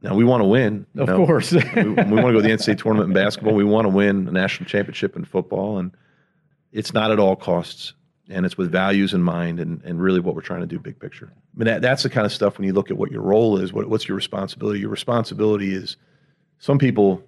Now 0.03 0.15
we 0.15 0.25
want 0.25 0.43
to 0.43 0.47
win. 0.47 0.87
Of 0.99 1.09
know? 1.09 1.25
course, 1.25 1.53
we, 1.53 1.61
we 1.61 1.93
want 1.95 2.27
to 2.27 2.33
go 2.33 2.33
to 2.33 2.43
the 2.43 2.51
NCAA 2.51 2.77
tournament 2.77 3.09
in 3.09 3.15
basketball. 3.15 3.55
We 3.55 3.65
want 3.65 3.87
to 3.87 3.89
win 3.89 4.29
a 4.29 4.33
national 4.33 4.69
championship 4.69 5.17
in 5.17 5.25
football, 5.25 5.79
and 5.79 5.93
it's 6.73 6.93
not 6.93 7.11
at 7.11 7.19
all 7.19 7.37
costs, 7.37 7.95
and 8.29 8.47
it's 8.47 8.57
with 8.57 8.71
values 8.71 9.13
in 9.13 9.23
mind, 9.23 9.61
and, 9.61 9.83
and 9.85 10.01
really 10.01 10.21
what 10.21 10.35
we're 10.35 10.41
trying 10.41 10.61
to 10.61 10.67
do, 10.67 10.79
big 10.79 10.99
picture. 10.99 11.33
I 11.35 11.59
mean, 11.59 11.67
that, 11.67 11.83
that's 11.83 12.03
the 12.03 12.11
kind 12.11 12.25
of 12.25 12.33
stuff 12.33 12.59
when 12.59 12.67
you 12.67 12.73
look 12.73 12.91
at 12.91 12.97
what 12.97 13.11
your 13.11 13.23
role 13.23 13.59
is. 13.59 13.73
What, 13.73 13.89
what's 13.89 14.09
your 14.09 14.17
responsibility? 14.17 14.81
Your 14.81 14.91
responsibility 14.91 15.75
is 15.75 15.97
some 16.59 16.79
people 16.79 17.23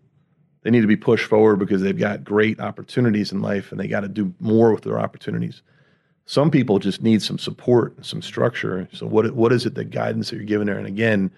they 0.62 0.70
need 0.70 0.80
to 0.80 0.88
be 0.88 0.96
pushed 0.96 1.26
forward 1.26 1.56
because 1.56 1.80
they've 1.80 1.96
got 1.96 2.24
great 2.24 2.58
opportunities 2.58 3.30
in 3.30 3.40
life, 3.40 3.70
and 3.70 3.80
they 3.80 3.86
got 3.86 4.00
to 4.00 4.08
do 4.08 4.34
more 4.40 4.72
with 4.72 4.82
their 4.82 4.98
opportunities. 4.98 5.62
Some 6.24 6.50
people 6.50 6.80
just 6.80 7.02
need 7.02 7.22
some 7.22 7.38
support, 7.38 7.96
and 7.96 8.04
some 8.04 8.20
structure. 8.20 8.88
So 8.92 9.06
what 9.06 9.32
what 9.34 9.52
is 9.52 9.64
it 9.64 9.74
the 9.74 9.84
guidance 9.84 10.30
that 10.30 10.36
you're 10.36 10.44
giving 10.44 10.66
there? 10.66 10.78
And 10.78 10.86
again 10.86 11.30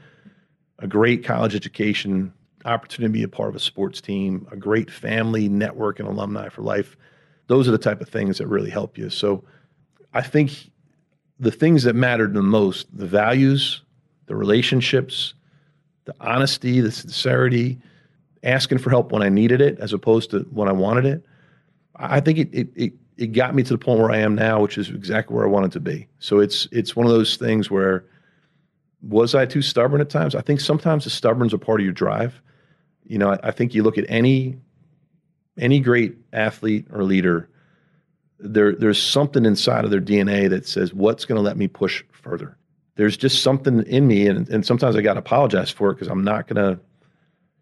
a 0.78 0.86
great 0.86 1.24
college 1.24 1.54
education, 1.54 2.32
opportunity 2.64 3.12
to 3.12 3.18
be 3.18 3.22
a 3.24 3.28
part 3.28 3.48
of 3.48 3.56
a 3.56 3.60
sports 3.60 4.00
team, 4.00 4.46
a 4.50 4.56
great 4.56 4.90
family 4.90 5.48
network 5.48 5.98
and 5.98 6.08
alumni 6.08 6.48
for 6.48 6.62
life. 6.62 6.96
Those 7.48 7.66
are 7.66 7.72
the 7.72 7.78
type 7.78 8.00
of 8.00 8.08
things 8.08 8.38
that 8.38 8.46
really 8.46 8.70
help 8.70 8.96
you. 8.96 9.10
So 9.10 9.44
I 10.14 10.22
think 10.22 10.70
the 11.40 11.50
things 11.50 11.82
that 11.82 11.94
mattered 11.94 12.34
the 12.34 12.42
most, 12.42 12.86
the 12.96 13.06
values, 13.06 13.82
the 14.26 14.36
relationships, 14.36 15.34
the 16.04 16.14
honesty, 16.20 16.80
the 16.80 16.92
sincerity, 16.92 17.78
asking 18.42 18.78
for 18.78 18.90
help 18.90 19.12
when 19.12 19.22
I 19.22 19.28
needed 19.28 19.60
it 19.60 19.78
as 19.78 19.92
opposed 19.92 20.30
to 20.30 20.40
when 20.50 20.68
I 20.68 20.72
wanted 20.72 21.04
it. 21.06 21.24
I 21.96 22.20
think 22.20 22.38
it, 22.38 22.48
it, 22.52 22.68
it, 22.76 22.92
it 23.16 23.26
got 23.32 23.54
me 23.54 23.62
to 23.64 23.72
the 23.72 23.78
point 23.78 24.00
where 24.00 24.10
I 24.10 24.18
am 24.18 24.34
now, 24.34 24.60
which 24.60 24.78
is 24.78 24.90
exactly 24.90 25.34
where 25.34 25.44
I 25.44 25.48
wanted 25.48 25.72
to 25.72 25.80
be. 25.80 26.06
So 26.20 26.38
it's 26.38 26.68
it's 26.70 26.94
one 26.94 27.04
of 27.04 27.12
those 27.12 27.36
things 27.36 27.70
where 27.70 28.04
was 29.02 29.34
I 29.34 29.46
too 29.46 29.62
stubborn 29.62 30.00
at 30.00 30.10
times? 30.10 30.34
I 30.34 30.40
think 30.40 30.60
sometimes 30.60 31.04
the 31.04 31.10
stubborn's 31.10 31.52
a 31.52 31.58
part 31.58 31.80
of 31.80 31.84
your 31.84 31.92
drive. 31.92 32.40
You 33.04 33.18
know, 33.18 33.30
I, 33.30 33.38
I 33.48 33.50
think 33.50 33.74
you 33.74 33.82
look 33.82 33.98
at 33.98 34.04
any 34.08 34.56
any 35.58 35.80
great 35.80 36.16
athlete 36.32 36.86
or 36.92 37.04
leader, 37.04 37.48
there 38.38 38.74
there's 38.74 39.02
something 39.02 39.44
inside 39.44 39.84
of 39.84 39.90
their 39.90 40.00
DNA 40.00 40.48
that 40.50 40.66
says, 40.66 40.94
"What's 40.94 41.24
going 41.24 41.36
to 41.36 41.42
let 41.42 41.56
me 41.56 41.68
push 41.68 42.04
further?" 42.12 42.56
There's 42.96 43.16
just 43.16 43.42
something 43.42 43.82
in 43.84 44.06
me, 44.06 44.26
and 44.26 44.48
and 44.48 44.64
sometimes 44.64 44.96
I 44.96 45.02
got 45.02 45.14
to 45.14 45.20
apologize 45.20 45.70
for 45.70 45.90
it 45.90 45.94
because 45.94 46.08
I'm 46.08 46.24
not 46.24 46.46
going 46.46 46.56
to, 46.56 46.80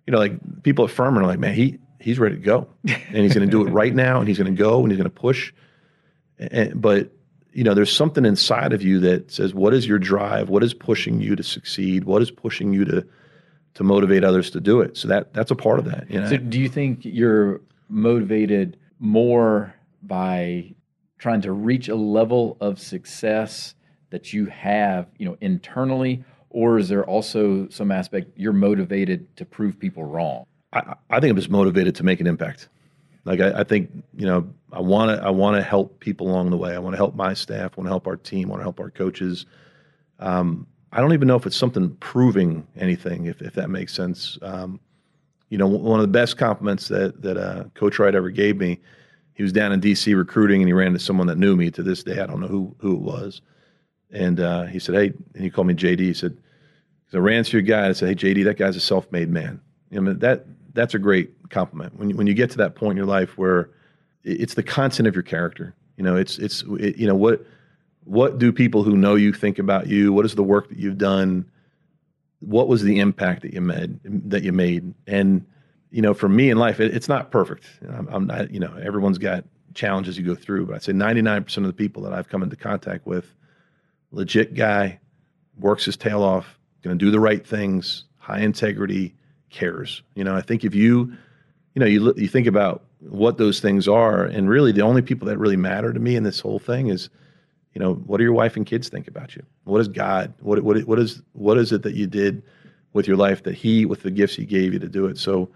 you 0.07 0.12
know, 0.12 0.18
like 0.18 0.62
people 0.62 0.84
at 0.84 0.90
Furman 0.90 1.22
are 1.22 1.26
like, 1.26 1.38
"Man, 1.38 1.55
he 1.55 1.78
he's 2.01 2.18
ready 2.18 2.36
to 2.36 2.42
go, 2.42 2.68
and 2.84 3.16
he's 3.16 3.34
going 3.34 3.47
to 3.47 3.51
do 3.51 3.66
it 3.66 3.70
right 3.70 3.94
now, 3.94 4.18
and 4.18 4.28
he's 4.28 4.38
going 4.38 4.55
to 4.55 4.59
go, 4.59 4.80
and 4.80 4.90
he's 4.90 4.99
going 4.99 5.11
to 5.11 5.20
push." 5.20 5.53
And, 6.38 6.80
but 6.80 7.11
you 7.57 7.64
know, 7.64 7.72
there's 7.72 7.90
something 7.90 8.26
inside 8.26 8.74
of 8.74 8.82
you 8.82 9.01
that 9.01 9.30
says, 9.30 9.55
what 9.55 9.72
is 9.72 9.86
your 9.86 9.99
drive? 9.99 10.51
What 10.51 10.62
is 10.62 10.74
pushing 10.74 11.22
you 11.22 11.34
to 11.36 11.42
succeed? 11.42 12.05
What 12.05 12.20
is 12.20 12.30
pushing 12.30 12.74
you 12.74 12.84
to 12.84 13.07
to 13.74 13.82
motivate 13.82 14.24
others 14.24 14.51
to 14.51 14.61
do 14.61 14.82
it? 14.82 14.99
So 14.99 15.09
that 15.09 15.32
that's 15.32 15.51
a 15.51 15.55
part 15.55 15.78
of 15.78 15.86
that. 15.86 16.11
You 16.11 16.20
know? 16.20 16.28
So 16.28 16.36
do 16.36 16.61
you 16.61 16.68
think 16.68 17.07
you're 17.07 17.62
motivated 17.89 18.78
more 18.99 19.74
by 20.03 20.74
trying 21.18 21.41
to 21.43 21.53
reach 21.53 21.89
a 21.89 21.95
level 21.95 22.57
of 22.61 22.78
success 22.78 23.74
that 24.11 24.32
you 24.32 24.47
have, 24.47 25.09
you 25.18 25.26
know, 25.26 25.37
internally, 25.41 26.24
or 26.51 26.78
is 26.78 26.89
there 26.89 27.05
also 27.05 27.68
some 27.68 27.91
aspect 27.91 28.30
you're 28.37 28.53
motivated 28.53 29.34
to 29.37 29.45
prove 29.45 29.78
people 29.78 30.05
wrong? 30.05 30.47
I, 30.72 30.95
I 31.11 31.20
think 31.20 31.30
I'm 31.30 31.37
just 31.37 31.51
motivated 31.51 31.95
to 31.97 32.05
make 32.05 32.20
an 32.20 32.26
impact. 32.26 32.68
Like 33.24 33.41
I, 33.41 33.61
I 33.61 33.64
think 33.64 33.91
you 34.16 34.24
know 34.24 34.49
I 34.72 34.80
want 34.80 35.11
to 35.11 35.26
I 35.26 35.30
want 35.30 35.57
to 35.57 35.62
help 35.62 35.99
people 36.01 36.28
along 36.28 36.51
the 36.51 36.57
way. 36.57 36.74
I 36.74 36.78
want 36.78 36.95
to 36.95 36.97
help 36.97 37.14
my 37.16 37.34
staff. 37.34 37.72
I 37.72 37.80
want 37.80 37.87
to 37.87 37.91
help 37.91 38.07
our 38.07 38.16
team. 38.16 38.49
I 38.49 38.51
want 38.51 38.61
to 38.61 38.64
help 38.64 38.78
our 38.78 38.91
coaches. 38.91 39.47
Um, 40.20 40.66
I 40.93 41.01
don't 41.01 41.12
even 41.12 41.26
know 41.26 41.37
if 41.37 41.45
it's 41.45 41.57
something 41.57 41.97
proving 41.97 42.66
anything, 42.76 43.26
if 43.26 43.43
if 43.43 43.55
that 43.55 43.68
makes 43.68 43.93
sense. 43.93 44.39
Um, 44.43 44.80
you 45.49 45.59
know, 45.59 45.66
one 45.66 46.01
of 46.01 46.05
the 46.05 46.12
best 46.12 46.36
compliments 46.36 46.88
that 46.88 47.22
that 47.22 47.36
uh, 47.36 47.64
Coach 47.74 47.99
Wright 47.99 48.14
ever 48.14 48.30
gave 48.30 48.57
me. 48.57 48.80
He 49.34 49.42
was 49.42 49.53
down 49.53 49.70
in 49.72 49.80
D.C. 49.80 50.14
recruiting, 50.14 50.62
and 50.62 50.68
he 50.68 50.72
ran 50.72 50.88
into 50.88 50.99
someone 50.99 51.26
that 51.26 51.36
knew 51.36 51.57
me. 51.57 51.70
To 51.70 51.82
this 51.82 52.03
day, 52.03 52.20
I 52.20 52.26
don't 52.26 52.40
know 52.40 52.49
who 52.49 52.74
who 52.78 52.94
it 52.94 53.03
was. 53.03 53.42
And 54.11 54.40
uh, 54.40 54.64
he 54.64 54.78
said, 54.78 54.94
"Hey," 54.94 55.12
and 55.34 55.44
he 55.44 55.51
called 55.51 55.66
me 55.66 55.74
JD. 55.74 56.01
He 56.01 56.14
said, 56.14 56.36
"I 57.12 57.18
ran 57.18 57.44
to 57.44 57.53
your 57.53 57.62
guy." 57.62 57.80
And 57.80 57.88
I 57.88 57.92
said, 57.92 58.09
"Hey, 58.09 58.14
JD, 58.14 58.44
that 58.44 58.57
guy's 58.57 58.76
a 58.76 58.80
self-made 58.80 59.28
man." 59.28 59.61
You 59.90 60.01
know, 60.01 60.14
that 60.14 60.47
that's 60.72 60.94
a 60.94 60.99
great 60.99 61.51
compliment. 61.51 61.97
When 61.99 62.11
you, 62.11 62.16
when 62.16 62.26
you 62.26 62.34
get 62.34 62.51
to 62.53 62.59
that 62.59 62.74
point 62.74 62.92
in 62.92 62.97
your 62.97 63.07
life 63.07 63.36
where 63.36 63.70
it's 64.24 64.55
the 64.55 64.62
content 64.62 65.07
of 65.07 65.14
your 65.14 65.22
character, 65.22 65.74
you 65.97 66.03
know, 66.03 66.16
it's 66.16 66.38
it's 66.38 66.64
it, 66.80 66.97
you 66.97 67.07
know 67.07 67.14
what 67.14 67.44
what 68.05 68.38
do 68.38 68.53
people 68.53 68.84
who 68.84 68.97
know 68.97 69.16
you 69.16 69.32
think 69.32 69.59
about 69.59 69.86
you? 69.86 70.12
What 70.12 70.24
is 70.24 70.34
the 70.34 70.42
work 70.42 70.68
that 70.68 70.78
you've 70.78 70.99
done? 70.99 71.44
What 72.47 72.68
was 72.68 72.82
the 72.82 73.01
impact 73.01 73.42
that 73.42 73.53
you 73.53 73.61
made 73.61 73.99
that 74.30 74.42
you 74.42 74.53
made? 74.53 74.94
And 75.07 75.44
you 75.90 76.03
know, 76.03 76.14
for 76.14 76.28
me 76.28 76.51
in 76.51 76.59
life, 76.59 76.80
it, 76.80 76.94
it's 76.94 77.09
not 77.09 77.30
perfect. 77.30 77.64
I'm, 77.88 78.09
I'm 78.09 78.26
not, 78.26 78.51
you 78.51 78.61
know, 78.61 78.74
everyone's 78.82 79.18
got 79.18 79.44
challenges 79.74 80.18
you 80.18 80.24
go 80.24 80.34
through, 80.34 80.66
but 80.66 80.76
I'd 80.76 80.82
say 80.82 80.92
99% 80.92 81.57
of 81.59 81.64
the 81.64 81.72
people 81.72 82.03
that 82.03 82.12
I've 82.12 82.28
come 82.28 82.42
into 82.42 82.57
contact 82.57 83.07
with, 83.07 83.26
legit 84.11 84.55
guy, 84.55 85.01
works 85.59 85.84
his 85.84 85.97
tail 85.97 86.22
off, 86.22 86.59
going 86.82 86.99
to 86.99 87.05
do 87.05 87.11
the 87.11 87.20
right 87.20 87.47
things, 87.47 88.05
high 88.18 88.40
integrity, 88.40 89.14
cares. 89.51 90.03
You 90.14 90.24
know, 90.24 90.36
I 90.36 90.42
think 90.42 90.64
if 90.64 90.74
you, 90.74 91.12
you 91.74 91.80
know, 91.80 91.86
you 91.86 92.12
you 92.16 92.28
think 92.28 92.47
about 92.47 92.84
what 93.01 93.38
those 93.38 93.61
things 93.61 93.86
are, 93.88 94.24
and 94.24 94.49
really 94.49 94.72
the 94.72 94.82
only 94.82 95.03
people 95.03 95.28
that 95.28 95.38
really 95.38 95.57
matter 95.57 95.92
to 95.92 96.01
me 96.01 96.16
in 96.16 96.24
this 96.24 96.40
whole 96.40 96.59
thing 96.59 96.88
is, 96.88 97.09
you 97.77 97.81
know, 97.81 97.93
what 97.93 98.16
do 98.16 98.24
your 98.24 98.33
wife 98.33 98.57
and 98.57 98.64
kids 98.64 98.89
think 98.89 99.07
about 99.07 99.37
you? 99.37 99.43
What 99.64 99.83
is 99.83 99.89
God? 99.89 100.33
What 100.41 100.62
what 100.64 100.83
what 100.85 100.99
is 100.99 101.20
what 101.35 101.59
is 101.59 101.72
it 101.72 101.83
that 101.83 101.95
you 101.95 102.07
did 102.07 102.43
with 102.95 103.07
your 103.07 103.18
life 103.18 103.43
that 103.43 103.55
He, 103.55 103.85
with 103.85 104.03
the 104.03 104.11
gifts 104.11 104.35
He 104.35 104.47
gave 104.47 104.72
you 104.72 104.79
to 104.79 104.89
do 104.89 105.05
it? 105.05 105.18
So, 105.18 105.51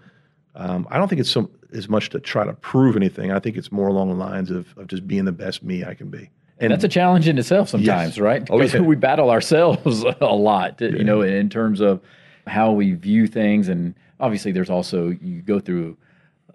um, 0.53 0.87
I 0.91 0.99
don't 0.99 1.07
think 1.07 1.19
it's 1.19 1.31
so 1.31 1.49
as 1.73 1.89
much 1.89 2.11
to 2.11 2.19
try 2.19 2.45
to 2.45 2.53
prove 2.53 2.95
anything. 2.95 3.31
I 3.31 3.39
think 3.39 3.57
it's 3.57 3.71
more 3.71 3.87
along 3.87 4.09
the 4.09 4.23
lines 4.23 4.51
of 4.51 4.77
of 4.77 4.85
just 4.85 5.07
being 5.07 5.25
the 5.25 5.31
best 5.31 5.63
me 5.63 5.83
I 5.83 5.95
can 5.95 6.11
be. 6.11 6.29
And 6.59 6.71
that's 6.71 6.83
a 6.83 6.87
challenge 6.87 7.27
in 7.27 7.39
itself 7.39 7.69
sometimes, 7.69 8.17
yes. 8.17 8.19
right? 8.19 8.45
Because 8.45 8.75
oh, 8.75 8.81
yeah. 8.81 8.83
we 8.83 8.95
battle 8.95 9.31
ourselves 9.31 10.03
a 10.21 10.25
lot, 10.27 10.79
yeah. 10.79 10.89
you 10.89 11.03
know, 11.03 11.21
in 11.21 11.49
terms 11.49 11.81
of 11.81 12.01
how 12.45 12.71
we 12.71 12.93
view 12.93 13.25
things. 13.25 13.67
And 13.67 13.95
obviously, 14.19 14.51
there's 14.51 14.69
also, 14.69 15.07
you 15.09 15.41
go 15.41 15.59
through 15.59 15.97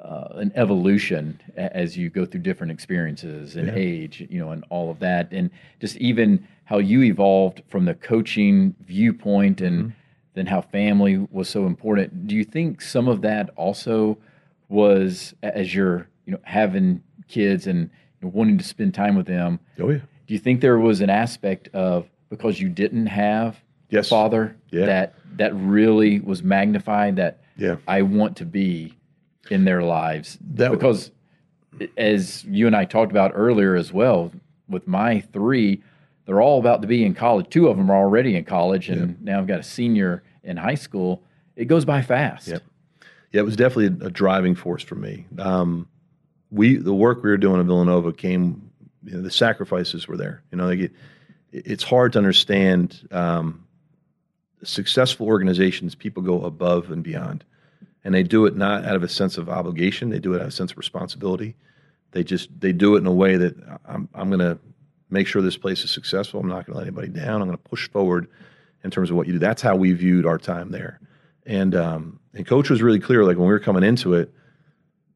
uh, 0.07 0.29
an 0.37 0.53
evolution 0.55 1.41
as 1.57 1.97
you 1.97 2.09
go 2.09 2.25
through 2.25 2.41
different 2.41 2.71
experiences 2.71 3.57
and 3.57 3.69
yeah. 3.69 3.75
age, 3.75 4.27
you 4.31 4.39
know, 4.39 4.51
and 4.53 4.65
all 4.71 4.91
of 4.91 5.01
that. 5.01 5.29
And 5.33 5.51
just 5.81 5.97
even 5.97 6.47
how 6.65 6.79
you 6.79 7.03
evolved 7.03 7.63
from 7.69 7.87
the 7.87 7.95
coaching 7.95 8.75
viewpoint 8.87 9.61
and 9.61 9.79
mm-hmm. 9.79 9.91
then 10.35 10.47
how 10.47 10.61
family 10.61 11.27
was 11.31 11.49
so 11.49 11.67
important. 11.67 12.29
Do 12.29 12.37
you 12.37 12.45
think 12.45 12.81
some 12.81 13.09
of 13.09 13.23
that 13.23 13.51
also 13.57 14.19
was 14.69 15.35
as 15.43 15.75
you're, 15.75 16.09
you 16.25 16.33
know, 16.33 16.41
having 16.45 17.03
kids 17.27 17.67
and 17.67 17.91
you 18.21 18.29
know, 18.29 18.33
wanting 18.33 18.59
to 18.59 18.65
spend 18.65 18.95
time 18.95 19.17
with 19.17 19.27
them? 19.27 19.59
Oh, 19.81 19.91
yeah. 19.91 19.99
Do 20.27 20.35
you 20.35 20.39
think 20.39 20.61
there 20.61 20.79
was 20.79 21.01
an 21.01 21.11
aspect 21.11 21.69
of 21.75 22.09
because 22.29 22.61
you 22.61 22.69
didn't 22.69 23.07
have 23.07 23.57
yes. 23.91 24.07
a 24.07 24.11
father 24.11 24.57
yeah. 24.71 24.87
that 24.87 25.15
that 25.37 25.55
really 25.55 26.21
was 26.21 26.43
magnified 26.43 27.17
that 27.17 27.41
yeah. 27.57 27.77
I 27.87 28.03
want 28.03 28.37
to 28.39 28.45
be 28.45 28.96
in 29.51 29.65
their 29.65 29.83
lives. 29.83 30.39
That 30.55 30.71
because 30.71 31.11
as 31.97 32.45
you 32.45 32.67
and 32.67 32.77
I 32.77 32.85
talked 32.85 33.11
about 33.11 33.33
earlier 33.35 33.75
as 33.75 33.93
well, 33.93 34.33
with 34.69 34.87
my 34.87 35.21
three, 35.21 35.83
they're 36.25 36.41
all 36.41 36.59
about 36.59 36.83
to 36.83 36.89
be 36.89 37.05
in 37.05 37.15
college. 37.15 37.49
Two 37.51 37.69
of 37.69 37.77
them 37.77 37.91
are 37.91 37.97
already 37.97 38.37
in 38.37 38.45
college, 38.45 38.89
and 38.89 39.11
yep. 39.11 39.17
now 39.21 39.39
I've 39.39 39.47
got 39.47 39.61
a 39.61 39.65
senior 39.65 40.23
in 40.43 40.57
high 40.57 40.75
school. 40.75 41.23
It 41.55 41.67
goes 41.67 41.85
by 41.85 42.03
fast. 42.03 42.49
Yep. 42.49 42.63
Yeah, 43.33 43.41
it 43.41 43.45
was 43.45 43.57
definitely 43.57 44.05
a, 44.05 44.09
a 44.09 44.11
driving 44.11 44.55
force 44.55 44.83
for 44.83 44.95
me. 44.95 45.27
Um, 45.39 45.89
we 46.51 46.77
the 46.77 46.95
work 46.95 47.23
we 47.23 47.31
were 47.31 47.37
doing 47.37 47.61
at 47.61 47.67
Villanova 47.67 48.13
came. 48.13 48.71
You 49.05 49.17
know, 49.17 49.23
the 49.23 49.31
sacrifices 49.31 50.09
were 50.09 50.17
there. 50.17 50.43
You 50.51 50.59
know, 50.59 50.67
like 50.67 50.79
it, 50.81 50.93
it's 51.53 51.85
hard 51.85 52.13
to 52.15 52.19
understand 52.19 53.07
um, 53.11 53.67
successful 54.63 55.27
organizations, 55.27 55.95
people 55.95 56.23
go 56.23 56.43
above 56.43 56.91
and 56.91 57.03
beyond. 57.03 57.45
And 58.07 58.15
they 58.15 58.23
do 58.23 58.47
it 58.47 58.57
not 58.57 58.85
out 58.85 58.95
of 58.95 59.03
a 59.03 59.09
sense 59.09 59.37
of 59.37 59.49
obligation, 59.49 60.11
they 60.11 60.21
do 60.21 60.33
it 60.33 60.37
out 60.37 60.43
of 60.43 60.49
a 60.49 60.53
sense 60.53 60.71
of 60.71 60.79
responsibility. 60.79 61.57
They 62.13 62.23
just 62.23 62.49
they 62.61 62.73
do 62.73 62.95
it 62.95 62.99
in 62.99 63.07
a 63.07 63.13
way 63.13 63.37
that 63.37 63.57
I'm 63.85 64.09
I'm 64.15 64.29
going 64.29 64.39
to 64.39 64.61
make 65.11 65.27
sure 65.27 65.43
this 65.43 65.57
place 65.57 65.83
is 65.83 65.91
successful. 65.91 66.39
I'm 66.39 66.47
not 66.47 66.67
going 66.67 66.75
to 66.75 66.79
let 66.79 66.87
anybody 66.87 67.09
down. 67.09 67.43
I'm 67.43 67.49
going 67.49 67.59
to 67.59 67.69
push 67.69 67.91
forward 67.91 68.29
in 68.85 68.93
terms 68.93 69.11
of 69.11 69.17
what 69.17 69.27
you 69.27 69.33
do. 69.33 69.41
That's 69.41 69.61
how 69.61 69.75
we 69.75 69.93
viewed 69.93 70.25
our 70.25 70.39
time 70.39 70.71
there. 70.71 71.01
And 71.47 71.75
um, 71.75 72.21
and 72.33 72.47
coach 72.47 72.71
was 72.71 72.81
really 72.81 73.01
clear. 73.01 73.25
Like 73.25 73.39
when 73.39 73.49
we 73.49 73.53
were 73.53 73.59
coming 73.59 73.83
into 73.83 74.15
it, 74.15 74.33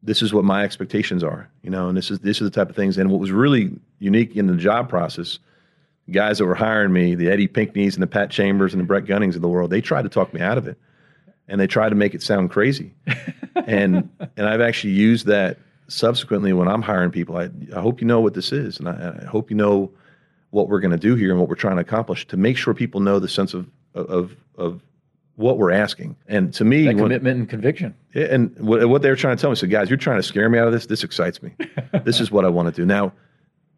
this 0.03 0.21
is 0.21 0.35
what 0.35 0.45
my 0.45 0.65
expectations 0.65 1.23
are. 1.23 1.49
You 1.63 1.71
know, 1.71 1.87
and 1.87 1.97
this 1.97 2.11
is 2.11 2.19
this 2.19 2.41
is 2.41 2.51
the 2.51 2.51
type 2.51 2.71
of 2.71 2.75
things. 2.75 2.99
And 2.99 3.09
what 3.09 3.21
was 3.21 3.31
really 3.31 3.71
unique 4.01 4.35
in 4.35 4.49
the 4.49 4.57
job 4.57 4.89
process 4.89 5.39
guys 6.11 6.39
that 6.39 6.47
were 6.47 6.57
hiring 6.57 6.93
me, 6.93 7.15
the 7.15 7.31
Eddie 7.31 7.47
Pinckneys 7.47 7.95
and 7.95 8.03
the 8.03 8.09
Pat 8.09 8.31
Chambers 8.31 8.75
and 8.75 8.83
the 8.83 8.87
Brett 8.87 9.05
Gunnings 9.05 9.37
of 9.37 9.43
the 9.43 9.49
world, 9.49 9.71
they 9.71 9.81
tried 9.81 10.03
to 10.03 10.09
talk 10.09 10.35
me 10.35 10.41
out 10.41 10.59
of 10.59 10.67
it, 10.67 10.77
and 11.51 11.61
they 11.61 11.67
try 11.67 11.89
to 11.89 11.95
make 11.95 12.15
it 12.15 12.23
sound 12.23 12.51
crazy. 12.51 12.95
and 13.67 14.09
and 14.37 14.47
I've 14.47 14.61
actually 14.61 14.95
used 14.95 15.27
that 15.27 15.59
subsequently 15.89 16.53
when 16.53 16.69
I'm 16.69 16.81
hiring 16.81 17.11
people. 17.11 17.37
I, 17.37 17.51
I 17.77 17.81
hope 17.81 18.01
you 18.01 18.07
know 18.07 18.21
what 18.21 18.35
this 18.35 18.53
is, 18.53 18.79
and 18.79 18.89
I, 18.89 19.19
I 19.23 19.25
hope 19.27 19.51
you 19.51 19.57
know 19.57 19.91
what 20.51 20.69
we're 20.69 20.81
going 20.81 20.93
to 20.93 20.97
do 20.97 21.15
here 21.15 21.31
and 21.31 21.39
what 21.39 21.49
we're 21.49 21.55
trying 21.57 21.77
to 21.77 21.83
accomplish 21.83 22.27
to 22.29 22.37
make 22.37 22.57
sure 22.57 22.73
people 22.73 23.01
know 23.01 23.19
the 23.19 23.29
sense 23.29 23.53
of 23.53 23.69
of 23.95 24.37
of 24.57 24.81
what 25.37 25.59
we're 25.59 25.73
asking. 25.73 26.17
And 26.29 26.55
to 26.55 26.65
me, 26.65 26.87
when- 26.87 26.99
commitment 26.99 27.39
and 27.41 27.49
conviction. 27.49 27.95
And 28.15 28.57
what, 28.59 28.87
what 28.89 29.03
they 29.03 29.09
were 29.09 29.17
trying 29.17 29.37
to 29.37 29.41
tell 29.41 29.51
me, 29.51 29.57
so 29.57 29.67
guys, 29.67 29.89
you're 29.89 29.97
trying 29.97 30.19
to 30.19 30.23
scare 30.23 30.49
me 30.49 30.59
out 30.59 30.67
of 30.67 30.73
this. 30.73 30.87
This 30.87 31.03
excites 31.03 31.43
me. 31.43 31.55
this 32.05 32.21
is 32.21 32.31
what 32.31 32.45
I 32.45 32.49
want 32.49 32.67
to 32.67 32.73
do. 32.73 32.85
Now, 32.85 33.13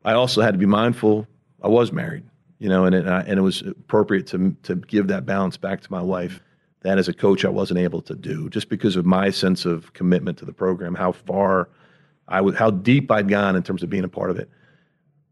I 0.04 0.12
also 0.12 0.42
had 0.42 0.52
to 0.52 0.58
be 0.58 0.66
mindful. 0.66 1.26
I 1.62 1.68
was 1.68 1.92
married, 1.92 2.24
you 2.58 2.68
know, 2.68 2.84
and 2.84 2.94
it, 2.94 3.06
and, 3.06 3.14
I, 3.14 3.20
and 3.20 3.38
it 3.38 3.42
was 3.42 3.62
appropriate 3.62 4.26
to 4.28 4.54
to 4.64 4.76
give 4.76 5.06
that 5.08 5.24
balance 5.24 5.56
back 5.56 5.80
to 5.82 5.92
my 5.92 6.02
wife. 6.02 6.40
That 6.82 6.98
as 6.98 7.08
a 7.08 7.12
coach, 7.12 7.44
I 7.44 7.48
wasn't 7.48 7.78
able 7.78 8.02
to 8.02 8.14
do 8.14 8.48
just 8.50 8.68
because 8.68 8.96
of 8.96 9.06
my 9.06 9.30
sense 9.30 9.64
of 9.64 9.92
commitment 9.92 10.38
to 10.38 10.44
the 10.44 10.52
program, 10.52 10.94
how 10.94 11.12
far 11.12 11.68
I 12.28 12.40
would, 12.40 12.56
how 12.56 12.70
deep 12.70 13.10
I'd 13.10 13.28
gone 13.28 13.56
in 13.56 13.62
terms 13.62 13.82
of 13.82 13.90
being 13.90 14.04
a 14.04 14.08
part 14.08 14.30
of 14.30 14.38
it. 14.38 14.50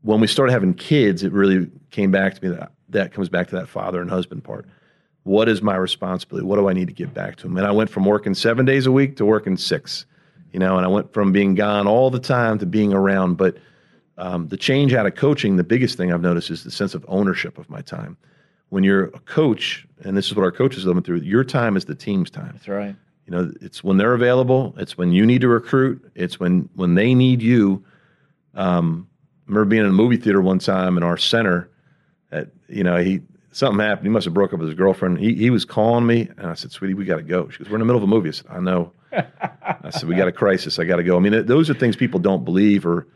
When 0.02 0.20
we 0.20 0.26
started 0.26 0.52
having 0.52 0.74
kids, 0.74 1.22
it 1.22 1.32
really 1.32 1.70
came 1.90 2.10
back 2.10 2.34
to 2.34 2.44
me 2.44 2.56
that 2.56 2.72
that 2.90 3.12
comes 3.12 3.28
back 3.28 3.48
to 3.48 3.56
that 3.56 3.68
father 3.68 4.00
and 4.00 4.10
husband 4.10 4.42
part 4.44 4.66
what 5.24 5.48
is 5.48 5.62
my 5.62 5.76
responsibility? 5.76 6.46
What 6.46 6.56
do 6.56 6.68
I 6.68 6.72
need 6.72 6.88
to 6.88 6.94
give 6.94 7.12
back 7.12 7.36
to 7.36 7.42
them? 7.44 7.56
And 7.56 7.66
I 7.66 7.70
went 7.70 7.90
from 7.90 8.04
working 8.04 8.34
seven 8.34 8.64
days 8.64 8.86
a 8.86 8.92
week 8.92 9.16
to 9.16 9.24
working 9.24 9.56
six, 9.56 10.06
you 10.52 10.58
know, 10.58 10.76
and 10.76 10.84
I 10.84 10.88
went 10.88 11.12
from 11.12 11.32
being 11.32 11.54
gone 11.54 11.86
all 11.86 12.10
the 12.10 12.18
time 12.18 12.58
to 12.58 12.66
being 12.66 12.92
around. 12.92 13.36
But 13.36 13.56
um, 14.16 14.48
the 14.48 14.56
change 14.56 14.94
out 14.94 15.06
of 15.06 15.14
coaching, 15.14 15.56
the 15.56 15.64
biggest 15.64 15.96
thing 15.96 16.12
I've 16.12 16.22
noticed 16.22 16.50
is 16.50 16.64
the 16.64 16.70
sense 16.70 16.94
of 16.94 17.04
ownership 17.08 17.58
of 17.58 17.68
my 17.68 17.82
time. 17.82 18.16
When 18.70 18.84
you're 18.84 19.04
a 19.04 19.20
coach, 19.20 19.86
and 20.04 20.16
this 20.16 20.26
is 20.26 20.34
what 20.34 20.42
our 20.42 20.52
coaches 20.52 20.86
living 20.86 21.02
through, 21.02 21.18
your 21.18 21.44
time 21.44 21.76
is 21.76 21.84
the 21.84 21.94
team's 21.94 22.30
time. 22.30 22.52
That's 22.54 22.68
right. 22.68 22.96
You 23.26 23.32
know, 23.32 23.52
it's 23.60 23.84
when 23.84 23.96
they're 23.96 24.14
available. 24.14 24.74
It's 24.78 24.96
when 24.96 25.12
you 25.12 25.24
need 25.26 25.40
to 25.42 25.48
recruit. 25.48 26.10
It's 26.14 26.40
when 26.40 26.68
when 26.74 26.94
they 26.94 27.14
need 27.14 27.42
you. 27.42 27.84
Um, 28.54 29.08
I 29.46 29.50
remember 29.50 29.70
being 29.70 29.82
in 29.84 29.88
a 29.88 29.92
movie 29.92 30.16
theater 30.16 30.40
one 30.40 30.58
time 30.58 30.96
in 30.96 31.02
our 31.02 31.16
center. 31.16 31.70
At 32.32 32.48
you 32.68 32.82
know, 32.82 32.96
he 32.96 33.20
something 33.52 33.84
happened. 33.84 34.06
He 34.06 34.10
must 34.10 34.24
have 34.24 34.34
broke 34.34 34.52
up 34.52 34.60
with 34.60 34.68
his 34.68 34.76
girlfriend. 34.76 35.18
He 35.18 35.34
he 35.34 35.50
was 35.50 35.64
calling 35.64 36.06
me, 36.06 36.28
and 36.38 36.46
I 36.46 36.54
said, 36.54 36.72
"Sweetie, 36.72 36.94
we 36.94 37.04
got 37.04 37.16
to 37.16 37.22
go." 37.22 37.48
She 37.48 37.58
goes, 37.58 37.68
"We're 37.68 37.76
in 37.76 37.80
the 37.80 37.86
middle 37.86 37.98
of 37.98 38.04
a 38.04 38.08
movie." 38.08 38.28
I 38.28 38.32
said, 38.32 38.46
"I 38.50 38.60
know." 38.60 38.92
I 39.12 39.90
said, 39.90 40.08
"We 40.08 40.14
got 40.14 40.28
a 40.28 40.32
crisis. 40.32 40.78
I 40.78 40.84
got 40.84 40.96
to 40.96 41.04
go." 41.04 41.16
I 41.16 41.20
mean, 41.20 41.46
those 41.46 41.68
are 41.70 41.74
things 41.74 41.96
people 41.96 42.20
don't 42.20 42.44
believe, 42.44 42.86
or 42.86 43.06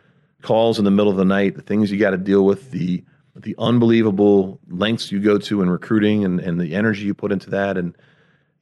calls 0.43 0.79
in 0.79 0.85
the 0.85 0.91
middle 0.91 1.11
of 1.11 1.17
the 1.17 1.25
night, 1.25 1.57
the 1.57 1.63
things 1.63 1.91
you 1.91 1.99
got 1.99 2.11
to 2.11 2.19
deal 2.19 2.45
with, 2.45 2.71
the 2.71 3.03
the 3.37 3.55
unbelievable 3.59 4.61
lengths 4.69 5.11
you 5.11 5.21
go 5.21 5.39
to 5.39 5.63
in 5.63 5.71
recruiting, 5.71 6.25
and 6.25 6.41
and 6.41 6.61
the 6.61 6.75
energy 6.75 7.05
you 7.05 7.15
put 7.15 7.33
into 7.33 7.51
that, 7.51 7.77
and 7.77 7.97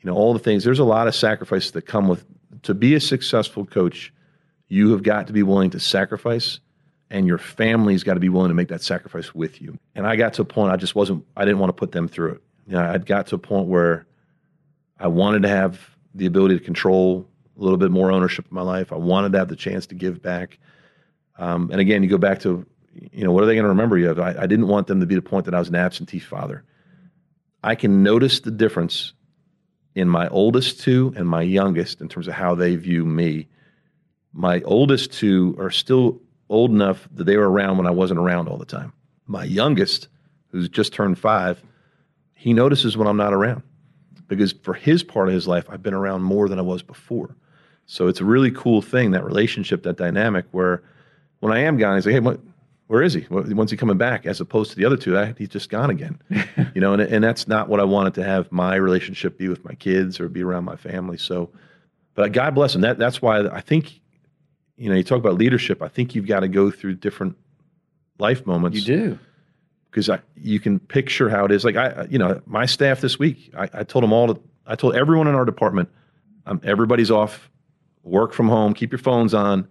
you 0.00 0.10
know 0.10 0.16
all 0.16 0.32
the 0.32 0.38
things. 0.38 0.64
There's 0.64 0.78
a 0.78 0.84
lot 0.84 1.08
of 1.08 1.14
sacrifices 1.14 1.72
that 1.72 1.82
come 1.82 2.08
with 2.08 2.24
to 2.62 2.74
be 2.74 2.94
a 2.94 3.00
successful 3.00 3.64
coach. 3.64 4.12
You 4.68 4.92
have 4.92 5.02
got 5.02 5.26
to 5.26 5.32
be 5.32 5.42
willing 5.42 5.70
to 5.70 5.80
sacrifice 5.80 6.60
and 7.12 7.26
your 7.26 7.38
family's 7.38 8.02
got 8.02 8.14
to 8.14 8.20
be 8.20 8.30
willing 8.30 8.48
to 8.48 8.54
make 8.54 8.68
that 8.68 8.82
sacrifice 8.82 9.34
with 9.34 9.60
you. 9.60 9.78
And 9.94 10.06
I 10.06 10.16
got 10.16 10.32
to 10.34 10.42
a 10.42 10.44
point 10.46 10.72
I 10.72 10.76
just 10.76 10.94
wasn't 10.94 11.24
I 11.36 11.44
didn't 11.44 11.58
want 11.58 11.68
to 11.68 11.74
put 11.74 11.92
them 11.92 12.08
through 12.08 12.32
it. 12.32 12.42
You 12.66 12.72
know, 12.72 12.80
I'd 12.80 13.04
got 13.04 13.26
to 13.28 13.34
a 13.34 13.38
point 13.38 13.68
where 13.68 14.06
I 14.98 15.08
wanted 15.08 15.42
to 15.42 15.48
have 15.48 15.78
the 16.14 16.26
ability 16.26 16.58
to 16.58 16.64
control 16.64 17.28
a 17.58 17.62
little 17.62 17.76
bit 17.76 17.90
more 17.90 18.10
ownership 18.10 18.46
of 18.46 18.52
my 18.52 18.62
life. 18.62 18.92
I 18.92 18.96
wanted 18.96 19.32
to 19.32 19.38
have 19.38 19.48
the 19.48 19.56
chance 19.56 19.86
to 19.88 19.94
give 19.94 20.22
back. 20.22 20.58
Um, 21.38 21.70
and 21.70 21.80
again, 21.80 22.02
you 22.02 22.08
go 22.08 22.18
back 22.18 22.40
to, 22.40 22.66
you 22.95 23.24
know, 23.24 23.32
what 23.32 23.43
are 23.43 23.47
they 23.47 23.55
going 23.55 23.64
to 23.64 23.70
remember 23.70 23.99
you 23.99 24.11
of? 24.11 24.18
I, 24.18 24.34
I 24.38 24.47
didn't 24.47 24.68
want 24.68 24.86
them 24.86 25.01
to 25.01 25.07
be 25.07 25.14
the 25.14 25.22
point 25.22 25.47
that 25.47 25.55
I 25.55 25.59
was 25.59 25.68
an 25.68 25.74
absentee 25.74 26.18
father. 26.18 26.64
I 27.62 27.74
can 27.74 28.03
notice 28.03 28.40
the 28.40 28.51
difference 28.51 29.12
in 29.95 30.09
my 30.09 30.28
oldest 30.28 30.80
two 30.80 31.12
and 31.16 31.28
my 31.28 31.43
youngest 31.43 32.01
in 32.01 32.09
terms 32.09 32.28
of 32.28 32.34
how 32.34 32.55
they 32.55 32.76
view 32.76 33.05
me. 33.05 33.49
My 34.32 34.61
oldest 34.62 35.12
two 35.12 35.57
are 35.59 35.70
still 35.70 36.20
old 36.49 36.70
enough 36.70 37.09
that 37.14 37.24
they 37.24 37.36
were 37.36 37.51
around 37.51 37.76
when 37.76 37.86
I 37.86 37.90
wasn't 37.90 38.20
around 38.20 38.49
all 38.49 38.57
the 38.57 38.64
time. 38.64 38.93
My 39.26 39.45
youngest, 39.45 40.09
who's 40.49 40.68
just 40.68 40.93
turned 40.93 41.18
five, 41.18 41.62
he 42.34 42.53
notices 42.53 42.97
when 42.97 43.07
I'm 43.07 43.16
not 43.16 43.32
around 43.32 43.62
because 44.26 44.53
for 44.53 44.74
his 44.74 45.03
part 45.03 45.28
of 45.28 45.34
his 45.34 45.47
life, 45.47 45.66
I've 45.68 45.82
been 45.82 45.95
around 45.95 46.22
more 46.22 46.49
than 46.49 46.59
I 46.59 46.62
was 46.62 46.82
before. 46.82 47.36
So 47.86 48.09
it's 48.09 48.20
a 48.20 48.24
really 48.24 48.51
cool 48.51 48.80
thing, 48.80 49.11
that 49.11 49.24
relationship, 49.24 49.82
that 49.82 49.97
dynamic 49.97 50.47
where 50.51 50.82
when 51.40 51.53
I 51.53 51.61
am 51.61 51.76
gone, 51.76 51.97
he's 51.97 52.07
like, 52.07 52.14
hey, 52.14 52.20
what, 52.20 52.40
where 52.86 53.02
is 53.02 53.14
he? 53.14 53.20
When's 53.22 53.70
he 53.70 53.76
coming 53.76 53.96
back? 53.96 54.26
As 54.26 54.40
opposed 54.40 54.70
to 54.70 54.76
the 54.76 54.84
other 54.84 54.96
two, 54.96 55.16
I, 55.16 55.34
he's 55.38 55.48
just 55.48 55.70
gone 55.70 55.90
again. 55.90 56.20
you 56.74 56.80
know, 56.80 56.92
and, 56.92 57.02
and 57.02 57.24
that's 57.24 57.48
not 57.48 57.68
what 57.68 57.80
I 57.80 57.84
wanted 57.84 58.14
to 58.14 58.24
have 58.24 58.50
my 58.52 58.74
relationship 58.74 59.38
be 59.38 59.48
with 59.48 59.64
my 59.64 59.74
kids 59.74 60.20
or 60.20 60.28
be 60.28 60.42
around 60.42 60.64
my 60.64 60.76
family. 60.76 61.16
So, 61.16 61.50
but 62.14 62.32
God 62.32 62.54
bless 62.54 62.74
him. 62.74 62.82
That, 62.82 62.98
that's 62.98 63.22
why 63.22 63.46
I 63.46 63.60
think 63.60 64.00
you 64.76 64.88
know, 64.88 64.96
you 64.96 65.04
talk 65.04 65.18
about 65.18 65.34
leadership. 65.34 65.80
I 65.80 65.88
think 65.88 66.14
you've 66.14 66.26
got 66.26 66.40
to 66.40 66.48
go 66.48 66.70
through 66.70 66.94
different 66.94 67.36
life 68.18 68.44
moments. 68.46 68.78
You 68.78 68.84
do. 68.84 69.18
because 69.90 70.10
you 70.36 70.58
can 70.58 70.78
picture 70.80 71.28
how 71.28 71.44
it 71.44 71.52
is. 71.52 71.64
Like 71.64 71.76
I, 71.76 72.06
you 72.10 72.18
know, 72.18 72.40
my 72.46 72.66
staff 72.66 73.00
this 73.00 73.18
week, 73.18 73.52
I, 73.56 73.68
I 73.72 73.84
told 73.84 74.02
them 74.02 74.12
all. 74.12 74.34
To, 74.34 74.40
I 74.66 74.74
told 74.74 74.96
everyone 74.96 75.28
in 75.28 75.34
our 75.34 75.44
department, 75.44 75.88
um, 76.46 76.60
everybody's 76.64 77.10
off, 77.10 77.50
work 78.02 78.32
from 78.32 78.48
home, 78.48 78.74
keep 78.74 78.90
your 78.90 78.98
phones 78.98 79.34
on. 79.34 79.68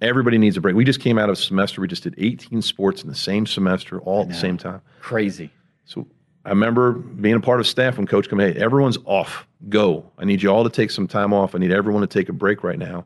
Everybody 0.00 0.38
needs 0.38 0.56
a 0.56 0.60
break. 0.60 0.74
We 0.74 0.84
just 0.84 1.00
came 1.00 1.18
out 1.18 1.28
of 1.28 1.34
a 1.34 1.36
semester. 1.40 1.80
We 1.80 1.88
just 1.88 2.02
did 2.04 2.14
18 2.16 2.62
sports 2.62 3.02
in 3.02 3.08
the 3.08 3.14
same 3.14 3.46
semester, 3.46 4.00
all 4.00 4.22
at 4.22 4.28
the 4.28 4.34
same 4.34 4.56
time. 4.56 4.80
Crazy. 5.00 5.50
So 5.84 6.06
I 6.44 6.50
remember 6.50 6.92
being 6.92 7.34
a 7.34 7.40
part 7.40 7.60
of 7.60 7.66
staff 7.66 7.98
when 7.98 8.06
coach 8.06 8.28
came, 8.30 8.38
hey, 8.38 8.54
everyone's 8.54 8.96
off. 9.04 9.46
Go. 9.68 10.10
I 10.16 10.24
need 10.24 10.42
you 10.42 10.50
all 10.50 10.64
to 10.64 10.70
take 10.70 10.90
some 10.90 11.06
time 11.06 11.34
off. 11.34 11.54
I 11.54 11.58
need 11.58 11.70
everyone 11.70 12.00
to 12.00 12.06
take 12.06 12.30
a 12.30 12.32
break 12.32 12.64
right 12.64 12.78
now. 12.78 13.04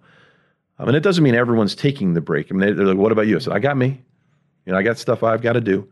I 0.79 0.85
mean, 0.85 0.95
it 0.95 1.03
doesn't 1.03 1.25
mean 1.25 1.35
everyone's 1.35 1.75
taking 1.75 2.15
the 2.15 2.21
break. 2.21 2.51
I 2.51 2.55
mean, 2.55 2.61
they- 2.69 2.73
they're 2.73 2.87
like, 2.87 2.97
what 2.97 3.11
about 3.13 3.27
you? 3.27 3.37
I 3.37 3.39
said, 3.41 3.53
I 3.53 3.59
got 3.59 3.77
me. 3.77 4.01
You 4.67 4.73
know, 4.73 4.79
I 4.79 4.83
got 4.83 4.97
stuff 4.99 5.23
I've 5.25 5.43
got 5.43 5.55
to 5.55 5.61
do. 5.61 5.89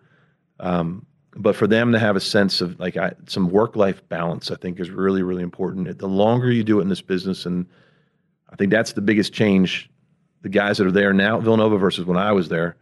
Um, 0.61 1.05
but 1.35 1.57
for 1.57 1.67
them 1.67 1.93
to 1.93 1.99
have 1.99 2.15
a 2.15 2.21
sense 2.21 2.61
of 2.61 2.79
like 2.79 2.97
I, 2.97 3.13
some 3.27 3.51
work 3.51 3.75
life 3.75 4.07
balance, 4.09 4.51
I 4.51 4.57
think 4.57 4.79
is 4.79 4.91
really, 4.91 5.23
really 5.23 5.43
important. 5.43 5.99
The 5.99 6.07
longer 6.07 6.51
you 6.51 6.63
do 6.63 6.79
it 6.79 6.83
in 6.83 6.89
this 6.89 7.01
business, 7.01 7.45
and 7.47 7.67
I 8.51 8.57
think 8.57 8.71
that's 8.71 8.93
the 8.93 9.01
biggest 9.01 9.33
change. 9.33 9.89
The 10.43 10.49
guys 10.49 10.79
that 10.79 10.87
are 10.87 10.93
there 10.93 11.13
now 11.13 11.39
at 11.39 11.45
Villanova 11.45 11.79
versus 11.79 12.05
when 12.05 12.19
I 12.19 12.33
was 12.33 12.49
there, 12.49 12.77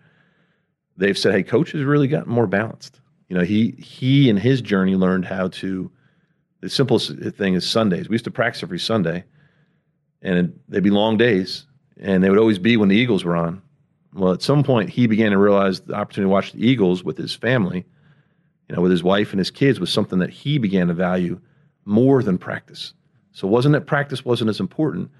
they've 0.97 1.17
said, 1.17 1.33
"Hey, 1.35 1.43
coach 1.43 1.73
has 1.73 1.85
really 1.85 2.09
gotten 2.09 2.33
more 2.33 2.47
balanced." 2.47 3.01
You 3.29 3.37
know, 3.37 3.45
he 3.45 3.73
he 3.73 4.29
in 4.29 4.37
his 4.37 4.61
journey 4.61 4.97
learned 4.97 5.27
how 5.27 5.49
to. 5.49 5.91
The 6.61 6.69
simplest 6.69 7.17
thing 7.37 7.55
is 7.55 7.69
Sundays. 7.69 8.09
We 8.09 8.15
used 8.15 8.25
to 8.25 8.31
practice 8.31 8.63
every 8.63 8.79
Sunday, 8.79 9.25
and 10.21 10.59
they'd 10.69 10.83
be 10.83 10.91
long 10.91 11.17
days, 11.17 11.67
and 11.99 12.23
they 12.23 12.29
would 12.29 12.39
always 12.39 12.59
be 12.59 12.77
when 12.77 12.91
the 12.91 12.97
Eagles 12.97 13.25
were 13.25 13.37
on. 13.37 13.63
Well, 14.13 14.33
at 14.33 14.43
some 14.43 14.63
point, 14.63 14.91
he 14.91 15.07
began 15.07 15.31
to 15.31 15.39
realize 15.39 15.81
the 15.81 15.95
opportunity 15.95 16.27
to 16.27 16.33
watch 16.33 16.53
the 16.53 16.67
Eagles 16.67 17.03
with 17.03 17.17
his 17.17 17.35
family, 17.35 17.87
you 18.69 18.77
know, 18.77 18.83
with 18.83 18.91
his 18.91 19.03
wife 19.03 19.31
and 19.31 19.39
his 19.39 19.51
kids, 19.51 19.81
was 19.81 19.91
something 19.91 20.19
that 20.19 20.31
he 20.31 20.59
began 20.59 20.89
to 20.89 20.95
value 20.95 21.41
more 21.87 22.23
than 22.23 22.37
practice. 22.37 22.93
So 23.33 23.49
wasn't 23.49 23.73
that 23.73 23.87
practice 23.87 24.25
wasn't 24.25 24.51
as 24.51 24.61
important, 24.61 25.11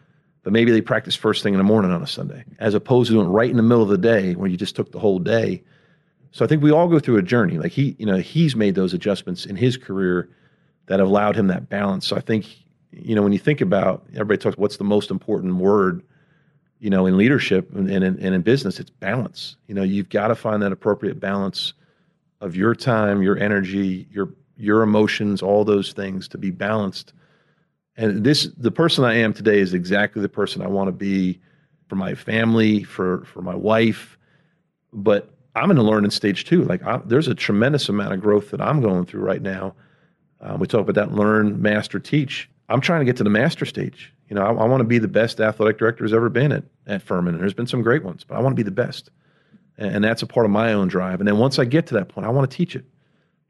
but 0.43 0.53
maybe 0.53 0.71
they 0.71 0.81
practice 0.81 1.15
first 1.15 1.43
thing 1.43 1.55
in 1.55 1.59
the 1.59 1.65
morning 1.65 1.91
on 1.91 2.03
a 2.03 2.07
Sunday, 2.07 2.45
as 2.59 2.75
opposed 2.75 3.09
to 3.09 3.15
doing 3.15 3.27
it 3.27 3.31
right 3.31 3.51
in 3.51 3.57
the 3.57 3.63
middle 3.63 3.83
of 3.83 3.89
the 3.89 3.99
day 3.99 4.35
where 4.35 4.49
you 4.49 4.57
just 4.57 4.77
took 4.77 4.93
the 4.93 4.99
whole 4.99 5.19
day. 5.19 5.63
So 6.33 6.45
I 6.45 6.49
think 6.49 6.63
we 6.63 6.71
all 6.71 6.89
go 6.89 6.99
through 6.99 7.19
a 7.19 7.23
journey. 7.23 7.59
Like 7.59 7.73
he, 7.73 7.97
you 7.99 8.07
know, 8.07 8.17
he's 8.17 8.57
made 8.57 8.75
those 8.75 8.95
adjustments 8.95 9.45
in 9.45 9.57
his 9.57 9.77
career 9.77 10.29
that 10.87 10.99
have 10.99 11.09
allowed 11.09 11.37
him 11.37 11.49
that 11.49 11.69
balance. 11.69 12.07
So 12.07 12.17
I 12.17 12.21
think, 12.21 12.47
you 12.93 13.15
know, 13.15 13.23
when 13.23 13.33
you 13.33 13.39
think 13.39 13.61
about 13.61 14.05
everybody 14.13 14.39
talks, 14.39 14.57
what's 14.57 14.77
the 14.77 14.85
most 14.85 15.11
important 15.11 15.57
word, 15.57 16.03
you 16.79 16.89
know, 16.89 17.07
in 17.07 17.17
leadership 17.17 17.75
and, 17.75 17.91
and, 17.91 18.05
in, 18.05 18.19
and 18.19 18.35
in 18.35 18.43
business, 18.43 18.81
it's 18.81 18.91
balance. 18.91 19.57
You 19.67 19.75
know, 19.75 19.83
you've 19.83 20.09
got 20.09 20.29
to 20.29 20.35
find 20.35 20.63
that 20.63 20.73
appropriate 20.73 21.21
balance 21.21 21.75
of 22.41 22.57
your 22.57 22.75
time, 22.75 23.23
your 23.23 23.37
energy, 23.37 24.09
your 24.11 24.31
your 24.57 24.83
emotions, 24.83 25.43
all 25.43 25.65
those 25.65 25.93
things 25.93 26.29
to 26.29 26.39
be 26.39 26.51
balanced. 26.51 27.15
And 28.01 28.25
this, 28.25 28.49
the 28.57 28.71
person 28.71 29.05
I 29.05 29.17
am 29.17 29.35
today, 29.35 29.59
is 29.59 29.75
exactly 29.75 30.23
the 30.23 30.29
person 30.29 30.63
I 30.63 30.69
want 30.69 30.89
to 30.89 30.93
be 30.93 31.39
for 31.89 31.97
my 31.97 32.15
family, 32.15 32.83
for 32.83 33.25
for 33.27 33.43
my 33.43 33.55
wife. 33.55 34.17
But 34.91 35.35
I'm 35.55 35.71
in 35.71 35.77
a 35.77 35.83
learning 35.83 36.11
stage 36.11 36.47
too. 36.47 36.65
Like 36.65 36.83
I, 36.83 37.03
there's 37.05 37.29
a 37.29 37.35
tremendous 37.35 37.91
amount 37.91 38.15
of 38.15 38.21
growth 38.23 38.53
that 38.53 38.61
I'm 38.63 38.81
going 38.81 39.05
through 39.05 39.21
right 39.21 39.43
now. 39.43 39.75
Uh, 40.41 40.57
we 40.59 40.67
talk 40.67 40.81
about 40.81 40.95
that 40.95 41.13
learn, 41.13 41.61
master, 41.61 41.99
teach. 41.99 42.49
I'm 42.71 42.81
trying 42.81 43.01
to 43.01 43.05
get 43.05 43.19
to 43.19 43.25
the 43.25 43.31
master 43.31 43.67
stage. 43.67 44.15
You 44.31 44.37
know, 44.37 44.43
I, 44.43 44.49
I 44.49 44.65
want 44.65 44.81
to 44.81 44.85
be 44.85 44.99
the 44.99 45.07
best 45.09 45.39
athletic 45.39 45.77
director 45.77 46.03
has 46.05 46.15
ever 46.15 46.31
been 46.31 46.53
at, 46.53 46.65
at 46.87 47.03
Furman. 47.03 47.35
And 47.35 47.43
there's 47.43 47.53
been 47.53 47.67
some 47.67 47.83
great 47.83 48.03
ones, 48.03 48.25
but 48.25 48.37
I 48.37 48.41
want 48.41 48.53
to 48.53 48.57
be 48.57 48.63
the 48.63 48.71
best. 48.71 49.11
And, 49.77 49.97
and 49.97 50.05
that's 50.05 50.23
a 50.23 50.27
part 50.27 50.47
of 50.47 50.53
my 50.53 50.73
own 50.73 50.89
drive. 50.89 51.21
And 51.21 51.29
then 51.29 51.37
once 51.37 51.59
I 51.59 51.67
get 51.67 51.87
to 51.89 51.95
that 51.95 52.09
point, 52.09 52.27
I 52.27 52.31
want 52.31 52.51
to 52.51 52.57
teach 52.57 52.75
it. 52.75 52.87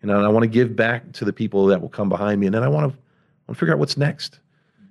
You 0.03 0.09
know, 0.09 0.17
and 0.17 0.27
I 0.27 0.31
want 0.31 0.43
to 0.43 0.49
give 0.49 0.75
back 0.75 1.13
to 1.13 1.25
the 1.25 1.33
people 1.33 1.67
that 1.67 1.81
will 1.81 1.91
come 1.91 2.09
behind 2.09 2.41
me. 2.41 2.47
And 2.47 2.55
then 2.55 2.65
I 2.65 2.69
want 2.69 2.93
to, 2.93 2.99
want 3.51 3.57
to 3.57 3.61
figure 3.61 3.75
out 3.75 3.81
what's 3.81 3.97
next. 3.97 4.39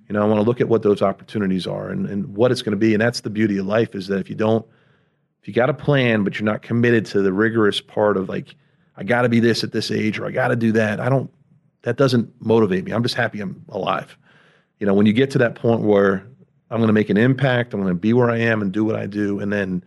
You 0.06 0.12
know, 0.12 0.22
I 0.22 0.26
want 0.26 0.38
to 0.38 0.42
look 0.42 0.60
at 0.60 0.68
what 0.68 0.82
those 0.82 1.00
opportunities 1.00 1.66
are 1.66 1.88
and, 1.88 2.06
and 2.06 2.36
what 2.36 2.52
it's 2.52 2.60
going 2.60 2.72
to 2.72 2.76
be. 2.76 2.92
And 2.92 3.00
that's 3.00 3.20
the 3.20 3.30
beauty 3.30 3.56
of 3.56 3.64
life 3.64 3.94
is 3.94 4.06
that 4.08 4.18
if 4.18 4.28
you 4.28 4.36
don't, 4.36 4.66
if 5.40 5.48
you 5.48 5.54
got 5.54 5.70
a 5.70 5.74
plan, 5.74 6.24
but 6.24 6.38
you're 6.38 6.44
not 6.44 6.60
committed 6.60 7.06
to 7.06 7.22
the 7.22 7.32
rigorous 7.32 7.80
part 7.80 8.18
of 8.18 8.28
like, 8.28 8.54
I 8.96 9.04
got 9.04 9.22
to 9.22 9.30
be 9.30 9.40
this 9.40 9.64
at 9.64 9.72
this 9.72 9.90
age 9.90 10.18
or 10.18 10.26
I 10.26 10.30
got 10.30 10.48
to 10.48 10.56
do 10.56 10.72
that, 10.72 11.00
I 11.00 11.08
don't, 11.08 11.30
that 11.82 11.96
doesn't 11.96 12.30
motivate 12.44 12.84
me. 12.84 12.92
I'm 12.92 13.02
just 13.02 13.14
happy 13.14 13.40
I'm 13.40 13.64
alive. 13.70 14.18
You 14.78 14.86
know, 14.86 14.92
when 14.92 15.06
you 15.06 15.14
get 15.14 15.30
to 15.30 15.38
that 15.38 15.54
point 15.54 15.80
where 15.80 16.26
I'm 16.70 16.78
going 16.78 16.88
to 16.88 16.92
make 16.92 17.08
an 17.08 17.16
impact, 17.16 17.72
I'm 17.72 17.80
going 17.80 17.94
to 17.94 17.98
be 17.98 18.12
where 18.12 18.30
I 18.30 18.38
am 18.38 18.60
and 18.60 18.70
do 18.70 18.84
what 18.84 18.96
I 18.96 19.06
do, 19.06 19.40
and 19.40 19.50
then 19.50 19.82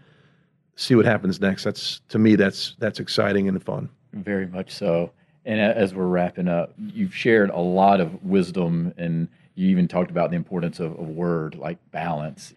see 0.76 0.96
what 0.96 1.06
happens 1.06 1.40
next. 1.40 1.64
That's 1.64 2.02
to 2.10 2.18
me, 2.18 2.36
that's 2.36 2.76
that's 2.80 3.00
exciting 3.00 3.48
and 3.48 3.64
fun. 3.64 3.90
Very 4.14 4.48
much 4.48 4.72
so. 4.72 5.12
And 5.46 5.60
as 5.60 5.94
we're 5.94 6.08
wrapping 6.08 6.48
up, 6.48 6.74
you've 6.78 7.16
shared 7.16 7.50
a 7.50 7.60
lot 7.60 8.00
of 8.00 8.24
wisdom 8.24 8.94
and 8.98 9.28
you 9.56 9.70
even 9.70 9.88
talked 9.88 10.10
about 10.10 10.30
the 10.30 10.36
importance 10.36 10.80
of 10.80 10.98
a 10.98 11.04
word 11.04 11.56
like 11.56 11.78
balance. 11.92 12.54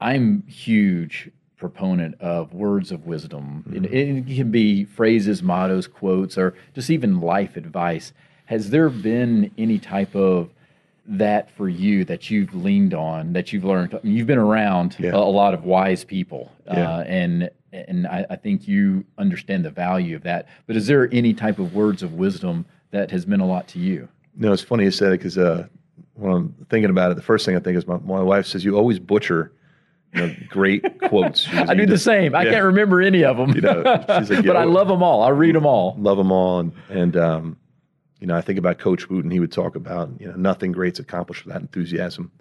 I'm 0.00 0.42
huge 0.46 1.30
proponent 1.60 2.18
of 2.20 2.54
words 2.54 2.90
of 2.90 3.06
wisdom. 3.06 3.64
Mm-hmm. 3.68 3.84
It, 3.84 4.28
it, 4.28 4.36
can 4.36 4.50
be 4.50 4.84
phrases, 4.84 5.42
mottos, 5.42 5.86
quotes, 5.86 6.38
or 6.38 6.54
just 6.74 6.88
even 6.90 7.20
life 7.20 7.56
advice. 7.56 8.12
Has 8.46 8.70
there 8.70 8.88
been 8.88 9.52
any 9.58 9.78
type 9.78 10.16
of 10.16 10.50
that 11.06 11.50
for 11.56 11.68
you 11.68 12.04
that 12.06 12.30
you've 12.30 12.54
leaned 12.54 12.94
on, 12.94 13.34
that 13.34 13.52
you've 13.52 13.64
learned? 13.64 13.94
I 13.94 14.00
mean, 14.02 14.16
you've 14.16 14.26
been 14.26 14.38
around 14.38 14.96
yeah. 14.98 15.10
a, 15.10 15.18
a, 15.18 15.18
lot 15.18 15.52
of 15.52 15.64
wise 15.64 16.02
people, 16.02 16.50
yeah. 16.66 16.96
uh, 16.96 17.02
and 17.02 17.50
and 17.72 18.06
I, 18.06 18.26
I 18.30 18.36
think 18.36 18.66
you 18.66 19.04
understand 19.18 19.64
the 19.64 19.70
value 19.70 20.16
of 20.16 20.22
that. 20.22 20.48
But 20.66 20.76
is 20.76 20.86
there 20.86 21.08
any 21.12 21.34
type 21.34 21.58
of 21.58 21.74
words 21.74 22.02
of 22.02 22.14
wisdom 22.14 22.66
that 22.90 23.10
has 23.10 23.26
meant 23.26 23.42
a 23.42 23.46
lot 23.46 23.68
to 23.68 23.78
you? 23.78 24.08
No, 24.36 24.52
it's 24.52 24.62
funny 24.62 24.84
you 24.84 24.90
said 24.90 25.12
it 25.12 25.18
because 25.18 25.38
uh, 25.38 25.66
when 26.14 26.32
I'm 26.32 26.66
thinking 26.68 26.90
about 26.90 27.10
it, 27.12 27.14
the 27.14 27.22
first 27.22 27.46
thing 27.46 27.56
I 27.56 27.60
think 27.60 27.76
is 27.76 27.86
my, 27.86 27.98
my 27.98 28.22
wife 28.22 28.46
says 28.46 28.64
you 28.64 28.76
always 28.76 28.98
butcher 28.98 29.52
you 30.14 30.26
know, 30.26 30.34
great 30.48 30.98
quotes. 31.08 31.48
I 31.52 31.74
do 31.74 31.86
the 31.86 31.98
same. 31.98 32.34
I 32.34 32.44
can't 32.44 32.64
remember 32.64 33.00
any 33.00 33.24
of 33.24 33.36
them. 33.36 33.54
You 33.54 33.60
know, 33.60 33.82
like, 33.82 34.08
yeah, 34.30 34.40
but 34.42 34.56
I 34.56 34.64
love 34.64 34.88
them 34.88 35.02
all. 35.02 35.22
I 35.22 35.28
read 35.28 35.54
them 35.54 35.66
all. 35.66 35.96
Love 35.98 36.18
them 36.18 36.32
all, 36.32 36.60
and 36.60 36.72
and 36.88 37.16
um, 37.16 37.56
you 38.18 38.26
know, 38.26 38.36
I 38.36 38.40
think 38.40 38.58
about 38.58 38.78
Coach 38.78 39.08
Wootten. 39.08 39.30
He 39.30 39.40
would 39.40 39.52
talk 39.52 39.76
about 39.76 40.10
you 40.18 40.26
know 40.26 40.34
nothing 40.36 40.72
great's 40.72 40.98
accomplished 40.98 41.44
without 41.44 41.60
enthusiasm, 41.60 42.32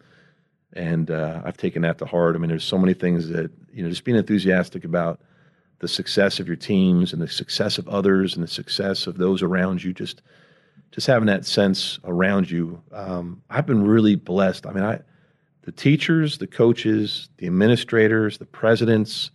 and 0.74 1.10
uh, 1.10 1.42
I've 1.44 1.58
taken 1.58 1.82
that 1.82 1.98
to 2.00 2.06
heart. 2.06 2.36
I 2.36 2.40
mean, 2.40 2.50
there's 2.50 2.64
so 2.64 2.78
many 2.78 2.94
things 2.94 3.30
that 3.30 3.52
you 3.74 3.84
know, 3.84 3.90
just 3.90 4.04
being 4.04 4.18
enthusiastic 4.18 4.84
about 4.84 5.20
the 5.80 5.88
success 5.88 6.40
of 6.40 6.48
your 6.48 6.56
teams 6.56 7.14
and 7.14 7.22
the 7.22 7.28
success 7.28 7.78
of 7.78 7.88
others 7.88 8.36
and 8.36 8.44
the 8.44 8.48
success 8.48 9.08
of 9.08 9.18
those 9.18 9.42
around 9.42 9.84
you. 9.84 9.94
Just 9.94 10.22
just 10.92 11.08
having 11.08 11.28
that 11.28 11.46
sense 11.46 12.00
around 12.04 12.50
you. 12.50 12.82
Um, 12.92 13.44
I've 13.50 13.66
been 13.66 13.86
really 13.86 14.16
blessed. 14.16 14.66
I 14.66 14.74
mean, 14.74 14.84
I 14.84 15.02
the 15.64 15.72
teachers, 15.72 16.38
the 16.38 16.48
coaches, 16.48 17.30
the 17.38 17.48
administrators, 17.48 18.38
the 18.38 18.46
presidents, 18.46 19.32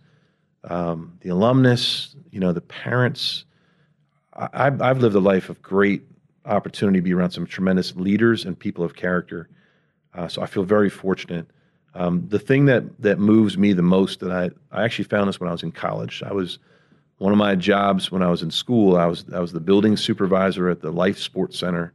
um, 0.65 1.17
the 1.21 1.29
alumnus, 1.29 2.15
you 2.31 2.39
know, 2.39 2.51
the 2.51 2.61
parents. 2.61 3.45
I, 4.33 4.65
have 4.65 4.81
I've 4.81 4.99
lived 4.99 5.15
a 5.15 5.19
life 5.19 5.49
of 5.49 5.61
great 5.61 6.03
opportunity 6.45 6.99
to 6.99 7.03
be 7.03 7.13
around 7.13 7.31
some 7.31 7.45
tremendous 7.45 7.95
leaders 7.95 8.45
and 8.45 8.57
people 8.57 8.83
of 8.83 8.95
character. 8.95 9.49
Uh, 10.15 10.27
so 10.27 10.41
I 10.41 10.45
feel 10.45 10.63
very 10.63 10.89
fortunate. 10.89 11.45
Um, 11.93 12.27
the 12.27 12.39
thing 12.39 12.65
that 12.65 12.83
that 13.01 13.19
moves 13.19 13.57
me 13.57 13.73
the 13.73 13.81
most, 13.81 14.19
that 14.21 14.31
I 14.31 14.49
I 14.71 14.83
actually 14.83 15.05
found 15.05 15.27
this 15.27 15.39
when 15.39 15.49
I 15.49 15.51
was 15.51 15.63
in 15.63 15.71
college. 15.71 16.23
I 16.25 16.33
was 16.33 16.59
one 17.17 17.31
of 17.31 17.37
my 17.37 17.55
jobs 17.55 18.11
when 18.11 18.21
I 18.21 18.29
was 18.29 18.41
in 18.41 18.51
school. 18.51 18.97
I 18.97 19.05
was 19.05 19.25
I 19.33 19.39
was 19.39 19.51
the 19.51 19.59
building 19.59 19.97
supervisor 19.97 20.69
at 20.69 20.81
the 20.81 20.91
Life 20.91 21.17
Sports 21.17 21.59
Center, 21.59 21.93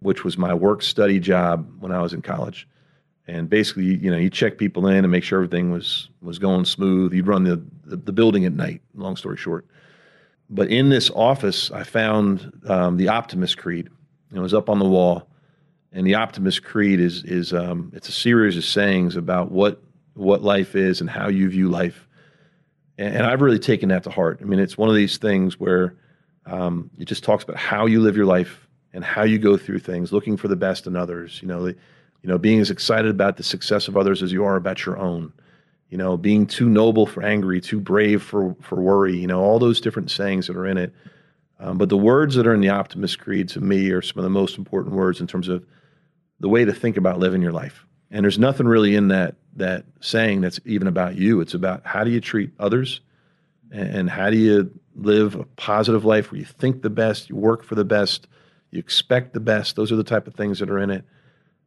which 0.00 0.24
was 0.24 0.38
my 0.38 0.54
work 0.54 0.82
study 0.82 1.18
job 1.18 1.68
when 1.80 1.92
I 1.92 2.00
was 2.00 2.12
in 2.12 2.22
college 2.22 2.66
and 3.26 3.48
basically, 3.48 3.96
you 3.96 4.10
know, 4.10 4.16
you 4.16 4.28
check 4.28 4.58
people 4.58 4.86
in 4.86 4.98
and 5.04 5.10
make 5.10 5.24
sure 5.24 5.38
everything 5.38 5.70
was 5.70 6.08
was 6.20 6.38
going 6.38 6.64
smooth. 6.64 7.12
You'd 7.12 7.26
run 7.26 7.44
the, 7.44 7.62
the, 7.84 7.96
the 7.96 8.12
building 8.12 8.44
at 8.44 8.52
night. 8.52 8.82
Long 8.94 9.16
story 9.16 9.36
short, 9.36 9.66
but 10.50 10.68
in 10.68 10.90
this 10.90 11.10
office, 11.10 11.70
I 11.70 11.84
found 11.84 12.52
um, 12.66 12.96
the 12.96 13.08
Optimist 13.08 13.56
Creed. 13.56 13.88
It 14.32 14.40
was 14.40 14.54
up 14.54 14.68
on 14.68 14.78
the 14.78 14.88
wall, 14.88 15.28
and 15.94 16.06
the 16.06 16.16
Optimist 16.16 16.62
Creed 16.62 17.00
is 17.00 17.24
is 17.24 17.52
um, 17.52 17.90
it's 17.94 18.08
a 18.08 18.12
series 18.12 18.56
of 18.56 18.64
sayings 18.64 19.16
about 19.16 19.50
what 19.50 19.82
what 20.14 20.42
life 20.42 20.76
is 20.76 21.00
and 21.00 21.08
how 21.08 21.28
you 21.28 21.48
view 21.48 21.68
life. 21.68 22.06
And, 22.98 23.16
and 23.16 23.26
I've 23.26 23.40
really 23.40 23.58
taken 23.58 23.88
that 23.88 24.04
to 24.04 24.10
heart. 24.10 24.40
I 24.42 24.44
mean, 24.44 24.60
it's 24.60 24.76
one 24.76 24.88
of 24.88 24.94
these 24.94 25.16
things 25.16 25.58
where 25.58 25.96
um, 26.46 26.90
it 26.98 27.06
just 27.06 27.24
talks 27.24 27.42
about 27.42 27.56
how 27.56 27.86
you 27.86 28.00
live 28.00 28.16
your 28.16 28.26
life 28.26 28.68
and 28.92 29.02
how 29.02 29.22
you 29.22 29.38
go 29.38 29.56
through 29.56 29.78
things, 29.78 30.12
looking 30.12 30.36
for 30.36 30.48
the 30.48 30.56
best 30.56 30.86
in 30.86 30.96
others. 30.96 31.40
You 31.40 31.48
know. 31.48 31.64
The, 31.64 31.76
you 32.24 32.30
know, 32.30 32.38
being 32.38 32.58
as 32.58 32.70
excited 32.70 33.10
about 33.10 33.36
the 33.36 33.42
success 33.42 33.86
of 33.86 33.98
others 33.98 34.22
as 34.22 34.32
you 34.32 34.46
are 34.46 34.56
about 34.56 34.86
your 34.86 34.98
own. 34.98 35.30
You 35.90 35.98
know, 35.98 36.16
being 36.16 36.46
too 36.46 36.70
noble 36.70 37.04
for 37.04 37.22
angry, 37.22 37.60
too 37.60 37.78
brave 37.78 38.22
for 38.22 38.56
for 38.62 38.80
worry. 38.80 39.14
You 39.14 39.26
know, 39.26 39.42
all 39.42 39.58
those 39.58 39.78
different 39.78 40.10
sayings 40.10 40.46
that 40.46 40.56
are 40.56 40.66
in 40.66 40.78
it. 40.78 40.94
Um, 41.60 41.76
but 41.76 41.90
the 41.90 41.98
words 41.98 42.34
that 42.36 42.46
are 42.46 42.54
in 42.54 42.62
the 42.62 42.70
Optimist 42.70 43.18
Creed 43.18 43.50
to 43.50 43.60
me 43.60 43.90
are 43.90 44.00
some 44.00 44.18
of 44.18 44.24
the 44.24 44.30
most 44.30 44.56
important 44.56 44.94
words 44.94 45.20
in 45.20 45.26
terms 45.26 45.48
of 45.48 45.66
the 46.40 46.48
way 46.48 46.64
to 46.64 46.72
think 46.72 46.96
about 46.96 47.18
living 47.18 47.42
your 47.42 47.52
life. 47.52 47.86
And 48.10 48.24
there's 48.24 48.38
nothing 48.38 48.66
really 48.66 48.94
in 48.94 49.08
that 49.08 49.36
that 49.56 49.84
saying 50.00 50.40
that's 50.40 50.60
even 50.64 50.88
about 50.88 51.16
you. 51.16 51.40
It's 51.40 51.54
about 51.54 51.82
how 51.84 52.04
do 52.04 52.10
you 52.10 52.20
treat 52.20 52.50
others, 52.58 53.00
and, 53.70 53.88
and 53.88 54.10
how 54.10 54.30
do 54.30 54.36
you 54.36 54.70
live 54.96 55.34
a 55.36 55.44
positive 55.56 56.04
life 56.04 56.30
where 56.30 56.38
you 56.38 56.44
think 56.44 56.82
the 56.82 56.90
best, 56.90 57.28
you 57.28 57.36
work 57.36 57.64
for 57.64 57.74
the 57.74 57.84
best, 57.84 58.26
you 58.70 58.78
expect 58.78 59.32
the 59.32 59.40
best. 59.40 59.76
Those 59.76 59.92
are 59.92 59.96
the 59.96 60.04
type 60.04 60.26
of 60.26 60.34
things 60.34 60.58
that 60.58 60.70
are 60.70 60.78
in 60.78 60.90
it. 60.90 61.04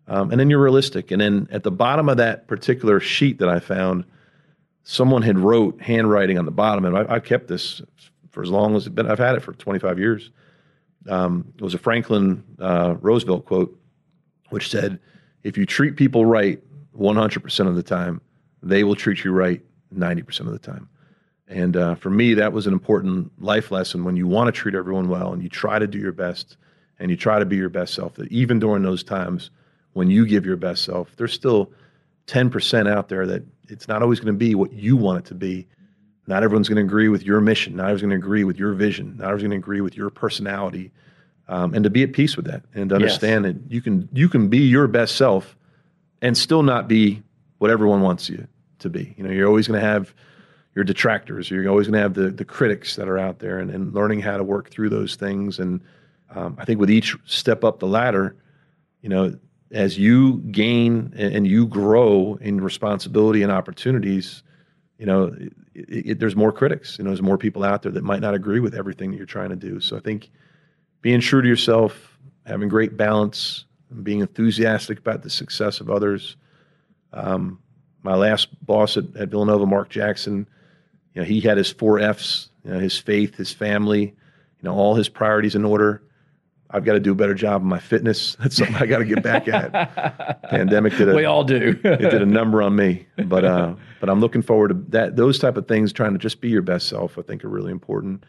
Um, 0.07 0.31
and 0.31 0.39
then 0.39 0.49
you're 0.49 0.61
realistic. 0.61 1.11
And 1.11 1.19
then 1.19 1.47
at 1.51 1.63
the 1.63 1.71
bottom 1.71 2.07
of 2.07 2.17
that 2.17 2.47
particular 2.47 2.99
sheet 2.99 3.39
that 3.39 3.49
I 3.49 3.59
found, 3.59 4.05
someone 4.83 5.21
had 5.21 5.37
wrote 5.37 5.81
handwriting 5.81 6.37
on 6.37 6.45
the 6.45 6.51
bottom, 6.51 6.85
and 6.85 6.97
I, 6.97 7.15
have 7.15 7.25
kept 7.25 7.47
this 7.47 7.81
for 8.31 8.41
as 8.41 8.49
long 8.49 8.75
as 8.75 8.87
it's 8.87 8.95
been. 8.95 9.09
I've 9.09 9.19
had 9.19 9.35
it 9.35 9.41
for 9.41 9.53
25 9.53 9.99
years. 9.99 10.31
Um, 11.09 11.53
it 11.57 11.61
was 11.61 11.73
a 11.73 11.77
Franklin 11.77 12.43
uh, 12.59 12.95
Roosevelt 13.01 13.45
quote, 13.45 13.77
which 14.49 14.69
said, 14.69 14.99
"If 15.43 15.57
you 15.57 15.65
treat 15.65 15.95
people 15.95 16.25
right 16.25 16.61
100% 16.93 17.67
of 17.67 17.75
the 17.75 17.83
time, 17.83 18.21
they 18.63 18.83
will 18.83 18.95
treat 18.95 19.23
you 19.23 19.31
right 19.31 19.61
90% 19.93 20.47
of 20.47 20.53
the 20.53 20.59
time." 20.59 20.89
And 21.47 21.77
uh, 21.77 21.95
for 21.95 22.09
me, 22.09 22.33
that 22.33 22.51
was 22.51 22.67
an 22.67 22.73
important 22.73 23.31
life 23.41 23.71
lesson. 23.71 24.03
When 24.03 24.17
you 24.17 24.27
want 24.27 24.47
to 24.47 24.51
treat 24.51 24.75
everyone 24.75 25.07
well, 25.07 25.31
and 25.31 25.41
you 25.41 25.49
try 25.49 25.79
to 25.79 25.87
do 25.87 25.97
your 25.97 26.11
best, 26.11 26.57
and 26.99 27.09
you 27.09 27.17
try 27.17 27.39
to 27.39 27.45
be 27.45 27.55
your 27.55 27.69
best 27.69 27.93
self, 27.93 28.15
that 28.15 28.31
even 28.31 28.59
during 28.59 28.83
those 28.83 29.03
times 29.03 29.49
when 29.97 30.11
you 30.11 30.27
give 30.27 30.45
your 30.45 30.57
best 30.57 30.83
self. 30.83 31.15
There's 31.17 31.33
still 31.33 31.71
10% 32.27 32.87
out 32.87 33.09
there 33.09 33.25
that 33.25 33.43
it's 33.67 33.87
not 33.87 34.03
always 34.03 34.19
going 34.19 34.33
to 34.33 34.37
be 34.37 34.53
what 34.53 34.71
you 34.71 34.95
want 34.95 35.19
it 35.19 35.25
to 35.29 35.33
be. 35.33 35.65
Not 36.27 36.43
everyone's 36.43 36.69
going 36.69 36.77
to 36.77 36.83
agree 36.83 37.09
with 37.09 37.23
your 37.23 37.41
mission. 37.41 37.75
Not 37.75 37.85
everyone's 37.85 38.01
going 38.01 38.11
to 38.11 38.17
agree 38.17 38.43
with 38.43 38.59
your 38.59 38.73
vision. 38.73 39.17
Not 39.17 39.23
everyone's 39.23 39.41
going 39.41 39.51
to 39.51 39.57
agree 39.57 39.81
with 39.81 39.97
your 39.97 40.11
personality. 40.11 40.91
Um, 41.49 41.73
and 41.73 41.83
to 41.85 41.89
be 41.89 42.03
at 42.03 42.11
peace 42.11 42.35
with 42.35 42.45
that 42.45 42.63
and 42.73 42.89
to 42.89 42.95
understand 42.95 43.45
yes. 43.45 43.53
that 43.53 43.71
you 43.71 43.81
can 43.81 44.09
you 44.11 44.27
can 44.27 44.49
be 44.49 44.59
your 44.59 44.85
best 44.87 45.15
self 45.15 45.55
and 46.21 46.37
still 46.37 46.61
not 46.61 46.89
be 46.89 47.23
what 47.59 47.71
everyone 47.71 48.01
wants 48.01 48.29
you 48.29 48.47
to 48.79 48.89
be. 48.89 49.13
You 49.17 49.23
know, 49.23 49.31
you're 49.31 49.47
always 49.47 49.67
going 49.67 49.79
to 49.79 49.85
have 49.85 50.13
your 50.75 50.83
detractors. 50.83 51.49
You're 51.49 51.69
always 51.69 51.87
going 51.87 51.93
to 51.93 52.01
have 52.01 52.13
the 52.15 52.31
the 52.31 52.45
critics 52.45 52.97
that 52.97 53.07
are 53.07 53.17
out 53.17 53.39
there, 53.39 53.59
and, 53.59 53.71
and 53.71 53.93
learning 53.93 54.19
how 54.19 54.37
to 54.37 54.43
work 54.43 54.69
through 54.69 54.89
those 54.89 55.15
things. 55.15 55.57
And 55.57 55.81
um, 56.35 56.57
I 56.59 56.65
think 56.65 56.79
with 56.79 56.91
each 56.91 57.15
step 57.25 57.63
up 57.63 57.79
the 57.79 57.87
ladder, 57.87 58.35
you 59.01 59.09
know, 59.09 59.37
as 59.71 59.97
you 59.97 60.37
gain 60.51 61.13
and 61.17 61.47
you 61.47 61.65
grow 61.65 62.37
in 62.41 62.61
responsibility 62.61 63.41
and 63.41 63.51
opportunities, 63.51 64.43
you 64.97 65.05
know, 65.05 65.35
it, 65.73 66.09
it, 66.09 66.19
there's 66.19 66.35
more 66.35 66.51
critics. 66.51 66.97
You 66.97 67.05
know, 67.05 67.11
there's 67.11 67.21
more 67.21 67.37
people 67.37 67.63
out 67.63 67.81
there 67.81 67.91
that 67.91 68.03
might 68.03 68.21
not 68.21 68.33
agree 68.33 68.59
with 68.59 68.75
everything 68.75 69.11
that 69.11 69.17
you're 69.17 69.25
trying 69.25 69.49
to 69.49 69.55
do. 69.55 69.79
So 69.79 69.97
I 69.97 69.99
think 69.99 70.29
being 71.01 71.21
true 71.21 71.41
to 71.41 71.47
yourself, 71.47 72.17
having 72.45 72.69
great 72.69 72.97
balance, 72.97 73.65
being 74.03 74.21
enthusiastic 74.21 74.99
about 74.99 75.23
the 75.23 75.29
success 75.29 75.79
of 75.79 75.89
others. 75.89 76.35
Um, 77.13 77.59
my 78.03 78.15
last 78.15 78.47
boss 78.65 78.97
at, 78.97 79.15
at, 79.15 79.29
Villanova, 79.29 79.65
Mark 79.65 79.89
Jackson, 79.89 80.47
you 81.13 81.21
know, 81.21 81.25
he 81.25 81.41
had 81.41 81.57
his 81.57 81.71
four 81.71 81.99
F's: 81.99 82.49
you 82.63 82.71
know, 82.71 82.79
his 82.79 82.97
faith, 82.97 83.35
his 83.35 83.51
family, 83.51 84.01
you 84.01 84.63
know, 84.63 84.73
all 84.73 84.95
his 84.95 85.09
priorities 85.09 85.55
in 85.55 85.65
order. 85.65 86.03
I've 86.69 86.83
got 86.83 86.93
to 86.93 86.99
do 86.99 87.13
a 87.13 87.15
better 87.15 87.33
job 87.33 87.61
of 87.61 87.67
my 87.67 87.79
fitness. 87.79 88.35
That's 88.39 88.57
something 88.57 88.75
I 88.75 88.85
got 88.85 88.99
to 88.99 89.05
get 89.05 89.23
back 89.23 89.47
at. 89.47 90.43
Pandemic 90.49 90.97
did 90.97 91.09
a, 91.09 91.15
we 91.15 91.25
all 91.25 91.43
do. 91.43 91.79
it 91.83 91.97
did 91.97 92.21
a 92.21 92.25
number 92.25 92.61
on 92.61 92.75
me, 92.75 93.07
but 93.25 93.45
uh, 93.45 93.75
but 93.99 94.09
I'm 94.09 94.19
looking 94.19 94.41
forward 94.41 94.69
to 94.69 94.73
that. 94.89 95.15
Those 95.15 95.39
type 95.39 95.57
of 95.57 95.67
things, 95.67 95.93
trying 95.93 96.13
to 96.13 96.19
just 96.19 96.41
be 96.41 96.49
your 96.49 96.61
best 96.61 96.87
self, 96.87 97.17
I 97.17 97.21
think 97.21 97.45
are 97.45 97.49
really 97.49 97.71
important. 97.71 98.25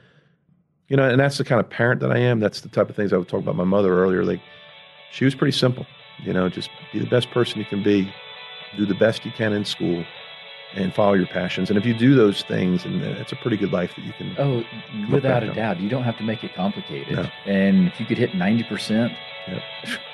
You 0.89 0.97
know, 0.97 1.09
and 1.09 1.21
that's 1.21 1.39
the 1.39 1.45
kind 1.45 1.61
of 1.61 1.69
parent 1.69 2.01
that 2.01 2.11
I 2.11 2.19
am. 2.19 2.41
That's 2.41 2.63
the 2.63 2.69
type 2.69 2.89
of 2.89 2.97
things 2.97 3.13
I 3.13 3.19
would 3.19 3.29
talk 3.29 3.41
about 3.41 3.57
my 3.57 3.65
mother 3.65 3.99
earlier. 3.99 4.25
Like, 4.25 4.41
she 5.13 5.25
was 5.25 5.35
pretty 5.35 5.57
simple. 5.57 5.87
You 6.25 6.33
know, 6.33 6.49
just 6.49 6.71
be 6.93 6.99
the 6.99 7.07
best 7.07 7.31
person 7.31 7.59
you 7.59 7.67
can 7.67 7.83
be, 7.83 8.13
do 8.77 8.87
the 8.87 8.95
best 8.95 9.25
you 9.25 9.31
can 9.31 9.53
in 9.53 9.65
school, 9.65 10.05
and 10.75 10.95
follow 10.95 11.15
your 11.15 11.27
passions. 11.27 11.71
And 11.71 11.79
if 11.79 11.87
you 11.87 11.95
do 11.95 12.15
those 12.15 12.43
things, 12.43 12.85
and 12.85 13.03
it's 13.03 13.33
a 13.33 13.37
pretty 13.37 13.57
good 13.57 13.73
life 13.73 13.95
that 13.97 14.05
you 14.05 14.13
can. 14.15 14.35
Oh, 14.39 14.65
without 15.13 15.43
a 15.43 15.51
on. 15.51 15.57
doubt, 15.57 15.81
you 15.81 15.89
don't 15.89 16.05
have 16.05 16.17
to 16.19 16.25
make 16.25 16.43
it 16.43 16.55
complicated. 16.55 17.17
No. 17.17 17.31
And 17.47 17.89
if 17.89 18.01
you 18.01 18.07
could 18.07 18.19
hit 18.19 18.35
ninety 18.35 18.65
percent, 18.65 19.13
yep. 19.47 19.63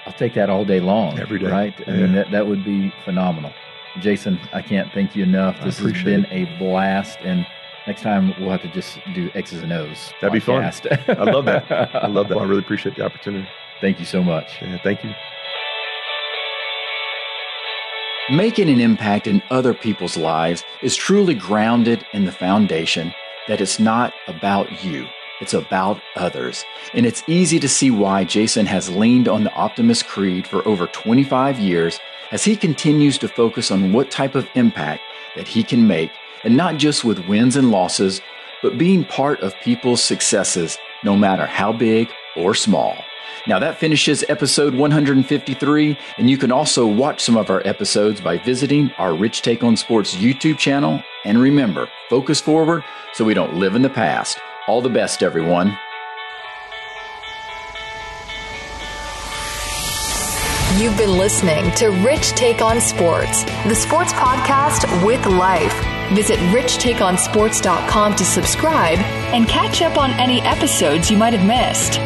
I'll 0.07 0.13
take 0.13 0.35
that 0.35 0.51
all 0.51 0.65
day 0.65 0.81
long. 0.81 1.19
Every 1.19 1.39
day, 1.39 1.47
right? 1.47 1.75
I 1.87 1.93
mean, 1.93 2.13
that 2.15 2.31
that 2.33 2.47
would 2.47 2.65
be 2.65 2.93
phenomenal. 3.05 3.53
Jason, 4.01 4.39
I 4.53 4.61
can't 4.61 4.93
thank 4.93 5.15
you 5.15 5.23
enough. 5.23 5.57
This 5.65 5.79
has 5.79 6.03
been 6.03 6.25
it. 6.27 6.49
a 6.49 6.59
blast, 6.59 7.19
and 7.21 7.47
next 7.87 8.03
time 8.03 8.35
we'll 8.41 8.51
have 8.51 8.63
to 8.63 8.69
just 8.69 8.99
do 9.15 9.31
X's 9.35 9.63
and 9.63 9.73
O's. 9.73 10.13
That'd 10.21 10.43
podcast. 10.43 10.83
be 10.83 11.15
fun. 11.15 11.19
I 11.19 11.31
love 11.31 11.45
that. 11.45 11.95
I 11.95 12.07
love 12.07 12.29
that. 12.29 12.39
I 12.39 12.45
really 12.45 12.61
appreciate 12.61 12.97
the 12.97 13.05
opportunity. 13.05 13.49
Thank 13.81 13.99
you 13.99 14.07
so 14.07 14.23
much. 14.23 14.63
Yeah, 14.63 14.79
thank 14.83 15.05
you. 15.05 15.15
Making 18.31 18.71
an 18.71 18.81
impact 18.81 19.27
in 19.27 19.43
other 19.51 19.75
people's 19.75 20.17
lives 20.17 20.65
is 20.81 20.97
truly 20.97 21.35
grounded 21.35 22.07
in 22.15 22.25
the 22.25 22.33
foundation 22.33 23.13
that 23.49 23.61
it's 23.61 23.79
not 23.79 24.15
about 24.27 24.83
you, 24.83 25.07
it's 25.43 25.53
about 25.53 26.01
others. 26.17 26.65
And 26.95 27.05
it's 27.05 27.23
easy 27.27 27.61
to 27.61 27.69
see 27.69 27.91
why 27.91 28.25
Jason 28.25 28.65
has 28.65 28.89
leaned 28.89 29.29
on 29.29 29.45
the 29.45 29.53
Optimist 29.53 30.07
Creed 30.07 30.47
for 30.47 30.67
over 30.67 30.87
25 30.87 31.61
years 31.61 32.01
as 32.33 32.45
he 32.45 32.57
continues 32.57 33.19
to 33.19 33.29
focus 33.29 33.71
on 33.71 33.93
what 33.93 34.11
type 34.11 34.35
of 34.35 34.49
impact 34.55 35.03
that 35.37 35.47
he 35.47 35.63
can 35.63 35.87
make, 35.87 36.11
and 36.45 36.57
not 36.57 36.77
just 36.77 37.05
with 37.05 37.27
wins 37.27 37.57
and 37.57 37.71
losses, 37.71 38.21
but 38.63 38.79
being 38.79 39.05
part 39.05 39.41
of 39.41 39.55
people's 39.63 40.03
successes, 40.03 40.79
no 41.03 41.17
matter 41.17 41.47
how 41.47 41.73
big 41.73 42.09
or 42.37 42.55
small. 42.55 42.97
Now 43.47 43.59
that 43.59 43.79
finishes 43.79 44.25
episode 44.29 44.75
153, 44.75 45.99
and 46.17 46.31
you 46.31 46.39
can 46.39 46.51
also 46.51 46.87
watch 46.87 47.23
some 47.23 47.37
of 47.37 47.51
our 47.51 47.61
episodes 47.67 48.21
by 48.21 48.39
visiting 48.39 48.91
our 48.93 49.15
Rich 49.15 49.43
Take 49.43 49.63
on 49.63 49.77
Sports 49.77 50.15
YouTube 50.15 50.57
channel. 50.57 51.03
And 51.27 51.39
remember, 51.39 51.91
focus 52.09 52.41
forward 52.41 52.85
so 53.13 53.25
we 53.25 53.35
don't 53.35 53.57
live 53.57 53.75
in 53.75 53.83
the 53.83 53.91
past. 53.91 54.39
All 54.67 54.81
the 54.81 54.89
best, 54.89 55.23
everyone. 55.23 55.77
You've 60.79 60.97
been 60.97 61.19
listening 61.19 61.71
to 61.77 61.91
Rich 62.05 62.31
Take 62.31 62.63
on 62.63 62.81
Sports, 62.81 63.45
the 63.67 63.75
sports 63.75 64.13
podcast 64.15 65.07
with 65.07 65.25
life. 65.27 65.94
Visit 66.15 66.39
richtakeonsports.com 66.39 68.15
to 68.17 68.25
subscribe 68.25 68.99
and 69.35 69.49
catch 69.49 69.83
up 69.83 69.99
on 69.99 70.11
any 70.13 70.41
episodes 70.43 71.11
you 71.11 71.17
might 71.17 71.33
have 71.33 71.47
missed. 71.47 71.99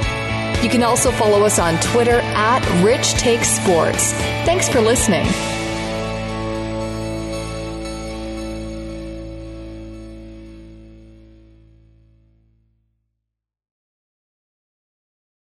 You 0.62 0.70
can 0.70 0.82
also 0.82 1.10
follow 1.12 1.44
us 1.44 1.58
on 1.58 1.78
Twitter 1.80 2.20
at 2.20 2.82
Rich 2.82 3.12
Take 3.14 3.44
Sports. 3.44 4.12
Thanks 4.44 4.68
for 4.68 4.80
listening. 4.80 5.26